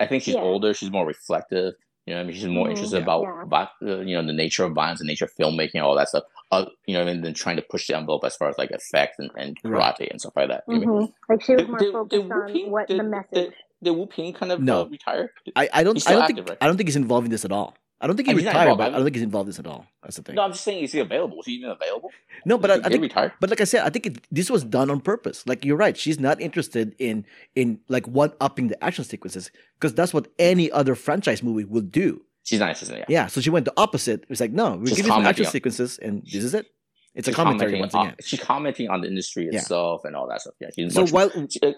I 0.00 0.06
think 0.06 0.22
she's 0.22 0.34
Yeah. 0.34 0.40
older. 0.42 0.74
She's 0.74 0.90
more 0.90 1.06
reflective. 1.06 1.74
You 2.06 2.12
know, 2.12 2.18
what 2.20 2.24
I 2.24 2.26
mean, 2.26 2.36
she's 2.36 2.46
more 2.46 2.66
Mhm. 2.66 2.70
interested 2.70 2.96
Yeah. 2.98 3.02
about, 3.04 3.22
Yeah. 3.22 3.42
about 3.42 3.68
uh, 3.82 4.00
you 4.00 4.14
know 4.14 4.26
the 4.26 4.32
nature 4.34 4.64
of 4.64 4.72
violence, 4.72 4.98
the 5.00 5.06
nature 5.06 5.24
of 5.24 5.32
filmmaking, 5.34 5.82
all 5.82 5.94
that 5.96 6.08
stuff. 6.08 6.24
Uh, 6.50 6.66
you 6.86 6.94
know, 6.94 7.06
and 7.06 7.24
then 7.24 7.32
trying 7.32 7.56
to 7.56 7.62
push 7.62 7.86
the 7.86 7.96
envelope 7.96 8.24
as 8.24 8.36
far 8.36 8.48
as 8.48 8.58
like 8.58 8.70
effects 8.72 9.18
and, 9.18 9.30
and 9.36 9.56
karate 9.62 9.72
Right. 10.00 10.08
and 10.10 10.20
stuff 10.20 10.34
like 10.36 10.48
that. 10.48 10.64
You 10.68 10.80
know 10.80 10.92
what 10.92 10.96
I 10.96 10.98
mean? 11.00 11.08
Mhm. 11.08 11.12
Like 11.30 11.42
she 11.42 11.52
was 11.52 11.60
Did- 11.62 11.68
more 11.70 11.78
did- 11.78 11.92
focused 11.92 12.10
did 12.10 12.20
on 12.32 12.38
Whoopi- 12.40 12.68
what 12.68 12.88
did- 12.88 12.98
the 13.00 13.04
message. 13.04 13.54
Did 13.82 13.90
Woo-ping 13.90 14.32
kind 14.32 14.50
of 14.52 14.60
No. 14.62 14.82
uh, 14.82 14.84
retire? 14.86 15.32
I, 15.56 15.68
I 15.72 15.82
don't 15.84 16.06
I 16.08 16.12
don't 16.12 16.22
active, 16.22 16.36
think 16.36 16.48
right? 16.48 16.58
I 16.60 16.66
don't 16.66 16.76
think 16.76 16.88
he's 16.88 16.96
involved 16.96 17.26
in 17.26 17.30
this 17.30 17.44
at 17.44 17.52
all. 17.52 17.74
I 18.04 18.06
don't 18.06 18.16
think 18.16 18.28
he 18.28 18.32
I 18.32 18.36
mean, 18.36 18.44
retired, 18.46 18.76
but 18.76 18.84
I 18.84 18.86
I- 18.88 18.90
don't 18.90 19.04
think 19.04 19.16
he's 19.16 19.22
involved 19.22 19.46
in 19.46 19.50
this 19.52 19.58
at 19.58 19.66
all. 19.66 19.86
That's 20.02 20.16
the 20.16 20.22
thing. 20.22 20.34
No, 20.34 20.42
I'm 20.42 20.52
just 20.52 20.62
saying, 20.62 20.84
is 20.84 20.92
he 20.92 21.00
available? 21.00 21.40
Is 21.40 21.46
he 21.46 21.52
even 21.54 21.70
available? 21.70 22.10
No, 22.44 22.58
but 22.58 22.70
I, 22.70 22.74
I 22.74 22.88
think 22.90 23.00
retire? 23.00 23.32
But 23.40 23.48
like 23.48 23.62
I 23.62 23.64
said, 23.64 23.82
I 23.86 23.88
think 23.88 24.04
it, 24.06 24.26
this 24.30 24.50
was 24.50 24.62
done 24.62 24.90
on 24.90 25.00
purpose. 25.00 25.46
Like 25.46 25.64
you're 25.64 25.78
right, 25.78 25.96
she's 25.96 26.20
not 26.20 26.38
interested 26.40 26.94
in 26.98 27.24
in 27.54 27.80
like 27.88 28.06
one 28.06 28.32
upping 28.42 28.68
the 28.68 28.84
action 28.84 29.04
sequences 29.04 29.50
because 29.80 29.94
that's 29.94 30.12
what 30.12 30.28
any 30.38 30.70
other 30.70 30.94
franchise 30.94 31.42
movie 31.42 31.64
would 31.64 31.90
do. 31.90 32.20
She's 32.42 32.60
not 32.60 32.68
interested. 32.68 32.98
Yeah. 32.98 33.04
Yeah, 33.08 33.26
so 33.28 33.40
she 33.40 33.48
went 33.48 33.64
the 33.64 33.72
opposite. 33.78 34.22
It 34.24 34.28
was 34.28 34.38
like, 34.40 34.52
no, 34.52 34.76
we're 34.76 34.88
She's 34.88 34.96
giving 34.98 35.12
you 35.12 35.16
some 35.18 35.26
action 35.26 35.46
on- 35.46 35.52
sequences, 35.52 35.98
and 35.98 36.22
this 36.30 36.44
is 36.44 36.52
it. 36.52 36.66
It's 37.14 37.26
a 37.28 37.32
commentary 37.32 37.80
once 37.80 37.94
on- 37.94 38.06
again. 38.08 38.16
she's 38.22 38.40
commenting 38.40 38.90
on 38.90 39.00
the 39.00 39.08
industry 39.08 39.48
Yeah. 39.50 39.60
itself 39.60 40.04
and 40.04 40.14
all 40.14 40.28
that 40.28 40.42
stuff. 40.42 40.54
Yeah. 40.60 40.88
So 40.90 41.06
while 41.06 41.30
she- 41.48 41.60
uh, 41.62 41.72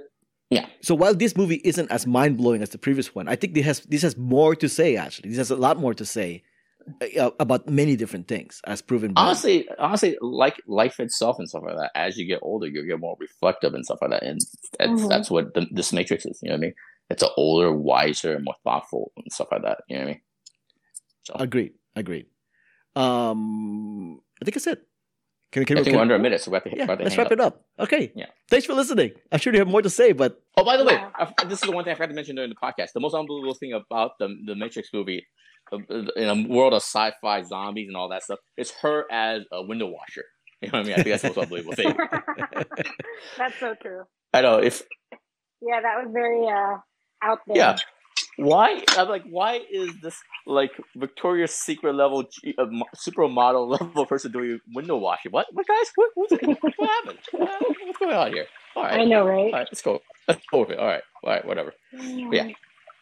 yeah, 0.51 0.67
so 0.81 0.95
while 0.95 1.15
this 1.15 1.37
movie 1.37 1.61
isn't 1.65 1.91
as 1.91 2.07
mind 2.07 2.37
blowing 2.37 2.63
as 2.63 2.71
the 2.71 2.79
previous 2.79 3.15
one, 3.15 3.27
I 3.29 3.37
think 3.37 3.55
this 3.55 3.65
has 3.67 3.81
this 3.81 4.03
has 4.03 4.17
more 4.17 4.55
to 4.57 4.69
say. 4.69 4.97
Actually, 4.97 5.31
this 5.31 5.39
has 5.39 5.51
a 5.51 5.57
lot 5.57 5.79
more 5.79 5.95
to 5.95 6.05
say 6.05 6.43
uh, 7.19 7.31
about 7.41 7.69
many 7.69 7.97
different 7.97 8.29
things, 8.29 8.61
as 8.65 8.81
proven. 8.81 9.13
By, 9.13 9.23
honestly, 9.23 9.69
honestly, 9.79 10.17
like 10.21 10.61
life 10.69 11.01
itself 11.01 11.39
and 11.41 11.49
stuff 11.49 11.65
like 11.67 11.77
that. 11.77 11.91
As 11.97 12.17
you 12.17 12.27
get 12.27 12.39
older, 12.43 12.67
you 12.69 12.87
get 12.87 13.01
more 13.01 13.17
reflective 13.19 13.75
and 13.75 13.85
stuff 13.85 13.99
like 14.03 14.11
that, 14.11 14.23
and 14.23 14.41
that's, 14.79 15.03
Mhm. 15.03 15.09
that's 15.09 15.31
what 15.31 15.53
the, 15.55 15.67
this 15.73 15.93
Matrix 15.93 16.25
is. 16.27 16.39
You 16.43 16.51
know 16.51 16.55
what 16.55 16.59
I 16.59 16.67
mean? 16.67 16.75
It's 17.11 17.23
an 17.23 17.31
older, 17.37 17.73
wiser, 17.73 18.39
more 18.41 18.55
thoughtful 18.65 19.13
and 19.17 19.33
stuff 19.33 19.49
like 19.51 19.63
that. 19.63 19.79
You 19.89 19.97
know 19.97 20.03
what 20.03 20.09
I 20.09 20.13
mean? 20.13 20.21
So 21.25 21.35
agreed, 21.39 21.73
agreed. 21.97 22.27
Um, 22.95 24.21
I 24.41 24.45
think 24.45 24.55
that's 24.55 24.67
it. 24.67 24.87
Can, 25.53 25.65
can, 25.65 25.77
I 25.77 25.81
we- 25.81 25.85
think 25.85 25.93
can- 25.93 25.97
we're 25.97 26.03
under 26.03 26.15
a 26.17 26.19
minute, 26.19 26.41
so 26.41 26.51
we 26.51 26.57
have 26.57 26.65
to, 26.65 26.71
yeah, 26.71 26.77
we 26.77 26.81
have 26.89 26.99
to 26.99 27.05
let's 27.05 27.15
hang 27.15 27.25
wrap 27.25 27.27
up. 27.27 27.33
it 27.33 27.41
up. 27.41 27.65
Okay. 27.81 28.13
Yeah. 28.15 28.27
Thanks 28.51 28.67
for 28.67 28.75
listening. 28.75 29.13
I'm 29.33 29.39
sure 29.39 29.53
you 29.53 29.59
have 29.61 29.69
more 29.69 29.83
to 29.83 29.91
say, 29.91 30.13
but 30.13 30.41
Oh, 30.57 30.65
by 30.65 30.77
the 30.77 30.85
way, 30.85 30.97
I, 30.97 31.33
this 31.45 31.61
is 31.63 31.69
the 31.69 31.73
one 31.73 31.85
thing 31.85 31.93
I 31.93 31.95
forgot 31.95 32.09
to 32.09 32.15
mention 32.15 32.37
during 32.37 32.51
the 32.51 32.57
podcast. 32.57 32.93
The 32.95 33.01
most 33.01 33.15
unbelievable 33.15 33.55
thing 33.55 33.73
about 33.73 34.13
the 34.19 34.29
the 34.45 34.55
Matrix 34.55 34.89
movie, 34.93 35.27
uh, 35.73 35.79
in 36.17 36.29
a 36.29 36.49
world 36.49 36.73
of 36.75 36.83
sci-fi 36.83 37.43
zombies 37.43 37.89
and 37.89 37.97
all 37.97 38.09
that 38.11 38.23
stuff, 38.25 38.39
is 38.57 38.71
her 38.83 39.05
as 39.11 39.43
a 39.53 39.63
window 39.65 39.87
washer. 39.87 40.25
You 40.63 40.71
know 40.73 40.79
what 40.79 40.87
I 40.87 40.89
mean? 40.89 40.93
I 40.99 41.03
think 41.03 41.09
that's 41.09 41.23
the 41.23 41.29
most 41.29 41.39
unbelievable 41.39 41.75
thing. 41.75 41.95
That's 43.37 43.59
so 43.61 43.75
true. 43.81 44.05
I 44.33 44.41
know 44.41 44.59
if 44.59 44.83
Yeah, 45.61 45.81
that 45.83 46.03
was 46.03 46.09
very 46.13 46.47
uh 46.49 46.79
out 47.23 47.41
there. 47.47 47.57
yeah, 47.57 47.77
why 48.37 48.82
I'm 48.97 49.09
like 49.09 49.24
why 49.24 49.61
is 49.70 49.91
this 50.03 50.16
like 50.47 50.72
Victoria's 50.95 51.55
Secret 51.55 51.95
level 51.95 52.24
G, 52.24 52.55
uh, 52.59 52.66
supermodel 52.97 53.68
level 53.80 54.07
person 54.07 54.32
doing 54.32 54.61
window 54.74 54.97
washing? 54.97 55.32
What 55.32 55.47
what 55.53 55.66
guys? 55.66 55.91
What 55.95 56.11
what's, 56.14 56.32
what 56.32 56.74
happened? 56.91 57.18
What 57.32 57.49
happened? 57.49 57.76
What's 57.87 57.99
going 57.99 58.14
on 58.14 58.32
here? 58.32 58.47
All 58.76 58.82
right, 58.82 59.01
I 59.01 59.05
know, 59.05 59.26
right? 59.26 59.47
all 59.47 59.53
right, 59.53 59.68
let's 59.70 59.82
go. 59.82 60.01
Let's 60.28 60.45
go 60.51 60.61
with 60.61 60.70
it. 60.70 60.78
All 60.78 60.87
right, 60.87 61.03
all 61.24 61.30
right, 61.32 61.45
whatever. 61.47 61.72
yeah. 61.93 62.49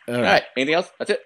all 0.09 0.15
All 0.17 0.23
right. 0.23 0.23
right, 0.23 0.43
anything 0.57 0.75
else? 0.75 0.91
That's 0.99 1.11
it. 1.11 1.21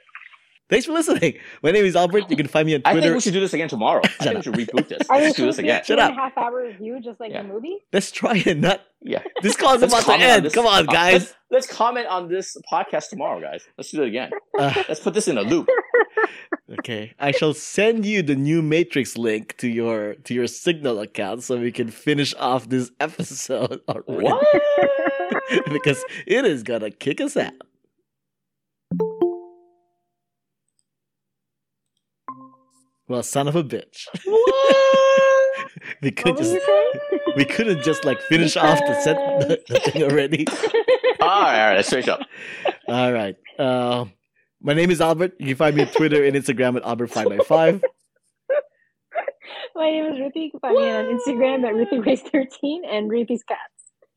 Thanks 0.71 0.85
for 0.85 0.93
listening. 0.93 1.39
My 1.63 1.71
name 1.71 1.85
is 1.87 1.97
Albert. 1.97 2.25
You 2.29 2.37
can 2.37 2.47
find 2.47 2.67
me 2.67 2.75
on 2.75 2.83
Twitter. 2.83 2.99
I 2.99 3.01
think 3.01 3.15
we 3.15 3.21
should 3.21 3.33
do 3.33 3.41
this 3.41 3.55
again 3.55 3.69
tomorrow. 3.69 4.03
I 4.05 4.09
think 4.25 4.37
we 4.37 4.43
should 4.43 4.55
reboot 4.55 4.89
this. 4.89 5.09
Are 5.09 5.19
you 5.19 5.25
Let's 5.27 5.37
do 5.37 5.47
this 5.47 5.59
again. 5.59 5.83
Shut 5.83 5.99
up. 5.99 6.15
half 6.15 6.37
hour 6.37 6.63
review, 6.67 7.01
just 7.01 7.21
like 7.21 7.31
Yeah. 7.33 7.43
the 7.43 7.49
movie. 7.49 7.79
Let's 7.91 8.11
try 8.11 8.37
it. 8.45 8.59
Not 8.59 8.83
Yeah. 9.01 9.23
this 9.43 9.57
call's 9.57 9.81
Let's 9.81 9.95
about 9.95 10.01
to 10.01 10.07
comment 10.07 10.31
on 10.31 10.45
end. 10.45 10.53
Come 10.53 10.67
on, 10.67 10.85
guys. 10.87 11.13
Let's, 11.23 11.35
let's 11.51 11.67
comment 11.67 12.07
on 12.09 12.29
this 12.29 12.55
podcast 12.71 13.09
tomorrow, 13.09 13.41
guys. 13.41 13.65
Let's 13.79 13.91
do 13.91 14.03
it 14.03 14.09
again. 14.09 14.31
Uh, 14.59 14.75
Let's 14.89 15.01
put 15.01 15.15
this 15.15 15.27
in 15.27 15.39
a 15.39 15.43
loop. 15.43 15.69
okay, 16.81 17.15
I 17.19 17.31
shall 17.31 17.55
send 17.55 18.05
you 18.05 18.23
the 18.23 18.37
new 18.37 18.61
Matrix 18.61 19.17
link 19.17 19.57
to 19.59 19.69
your 19.69 20.17
to 20.25 20.35
your 20.35 20.47
Signal 20.49 21.01
account 21.01 21.45
so 21.45 21.57
we 21.59 21.73
can 21.73 21.89
finish 21.91 22.35
off 22.35 22.69
this 22.69 22.91
episode 23.01 23.81
already. 23.89 24.23
What? 24.25 24.45
because 25.73 26.05
it 26.27 26.45
is 26.45 26.63
gonna 26.63 26.91
kick 26.91 27.21
us 27.23 27.37
out. 27.39 27.53
Well, 33.09 33.23
son 33.23 33.49
of 33.49 33.57
a 33.57 33.65
bitch. 33.65 34.07
what? 34.25 34.79
we 36.03 36.11
could 36.11 36.37
just 36.37 36.57
we 37.37 37.45
couldn't 37.45 37.83
just 37.83 38.05
like 38.05 38.21
finish 38.23 38.57
off 38.57 38.79
the 38.81 39.01
set 39.01 39.17
the, 39.41 39.61
the 39.69 39.81
thing 39.81 40.03
already. 40.03 40.47
All 40.47 40.55
right, 40.55 41.21
all 41.21 41.43
right. 41.43 41.75
Let's 41.77 41.89
finish 41.89 42.09
up. 42.09 42.21
All 42.87 43.13
right. 43.13 43.37
Uh, 43.59 44.05
my 44.61 44.75
name 44.75 44.91
is 44.91 45.01
Albert. 45.01 45.35
You 45.39 45.47
can 45.47 45.57
find 45.57 45.77
me 45.77 45.83
on 45.85 45.89
Twitter 45.89 46.25
and 46.25 46.37
Instagram 46.37 46.77
at 46.77 46.83
Albert5x5. 46.83 47.83
My 49.75 49.91
name 49.91 50.07
is 50.13 50.19
Ruthy. 50.19 50.41
You 50.41 50.51
can 50.51 50.61
find 50.61 50.77
me 50.77 50.91
on 50.91 51.05
Instagram 51.05 51.65
at 51.65 51.75
RuthieRace13 51.75 52.81
and 52.91 53.09
Ruthie's 53.09 53.45
Cats. 53.45 53.61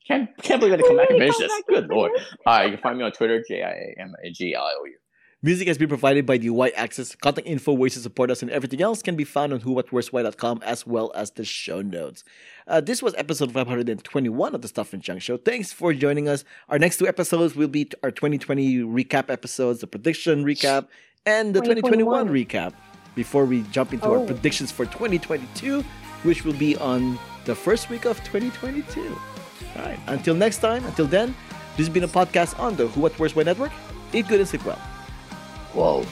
Can't, 0.08 0.30
can't 0.42 0.60
believe 0.60 0.74
I 0.74 0.78
had 0.78 0.84
to 0.84 0.88
come 0.88 0.98
back 0.98 1.10
and 1.12 1.20
finish 1.20 1.38
this. 1.38 1.52
Good 1.70 1.88
lord. 1.88 2.12
All 2.46 2.58
right, 2.58 2.66
you 2.66 2.72
can 2.72 2.82
find 2.82 2.98
me 2.98 3.04
on 3.04 3.12
Twitter, 3.12 3.44
J 3.48 3.62
I 3.62 3.70
A 3.70 3.96
M 4.02 4.14
A 4.26 4.32
G 4.32 4.56
L 4.56 4.64
I 4.64 4.74
O 4.80 4.86
U. 4.86 4.98
Music 5.44 5.68
has 5.68 5.76
been 5.80 5.88
provided 5.88 6.24
by 6.28 6.38
the 6.38 6.52
Y 6.52 6.70
Axis. 6.76 7.16
Contact 7.16 7.48
info, 7.48 7.74
ways 7.74 7.94
to 7.96 8.00
support 8.00 8.30
us, 8.30 8.44
and 8.44 8.52
everything 8.52 8.80
else 8.80 9.02
can 9.02 9.16
be 9.16 9.24
found 9.24 9.52
on 9.52 9.60
whowhatwhereswhy.com 9.62 10.62
as 10.64 10.86
well 10.86 11.12
as 11.16 11.32
the 11.32 11.44
show 11.44 11.82
notes. 11.82 12.24
Uh, 12.68 12.80
this 12.80 13.02
was 13.02 13.16
episode 13.16 13.52
521 13.52 14.54
of 14.54 14.62
the 14.62 14.68
Stuff 14.68 14.94
and 14.94 15.02
Junk 15.02 15.24
Show. 15.24 15.38
Thanks 15.38 15.74
for 15.74 15.94
joining 15.96 16.30
us. 16.30 16.44
Our 16.70 16.78
next 16.78 17.00
two 17.00 17.08
episodes 17.08 17.56
will 17.56 17.68
be 17.70 17.90
our 18.04 18.12
2020 18.12 18.82
recap 18.82 19.32
episodes, 19.32 19.80
the 19.82 19.88
prediction 19.88 20.46
recap, 20.46 20.88
and 21.26 21.56
the 21.56 21.62
2021, 21.62 22.28
2021 22.28 22.30
recap 22.30 22.74
before 23.16 23.46
we 23.46 23.64
jump 23.72 23.94
into 23.94 24.06
our 24.06 24.18
Oh. 24.20 24.26
predictions 24.28 24.72
for 24.72 24.86
2022, 24.86 25.82
which 26.22 26.46
will 26.46 26.54
be 26.54 26.76
on 26.78 27.18
the 27.46 27.56
first 27.56 27.90
week 27.90 28.06
of 28.06 28.24
2022. 28.26 29.02
All 29.76 29.82
right. 29.82 30.00
Until 30.06 30.36
next 30.36 30.60
time, 30.60 30.86
until 30.86 31.08
then, 31.08 31.34
this 31.78 31.88
has 31.88 31.90
been 31.90 32.04
a 32.04 32.08
podcast 32.08 32.60
on 32.60 32.76
the 32.76 32.86
Who 32.90 33.02
What 33.02 33.18
Where's 33.18 33.36
Why 33.36 33.42
Network. 33.42 33.72
Eat 34.14 34.28
good 34.28 34.40
and 34.40 34.48
sleep 34.48 34.64
well. 34.66 34.80
Whoa. 35.74 36.06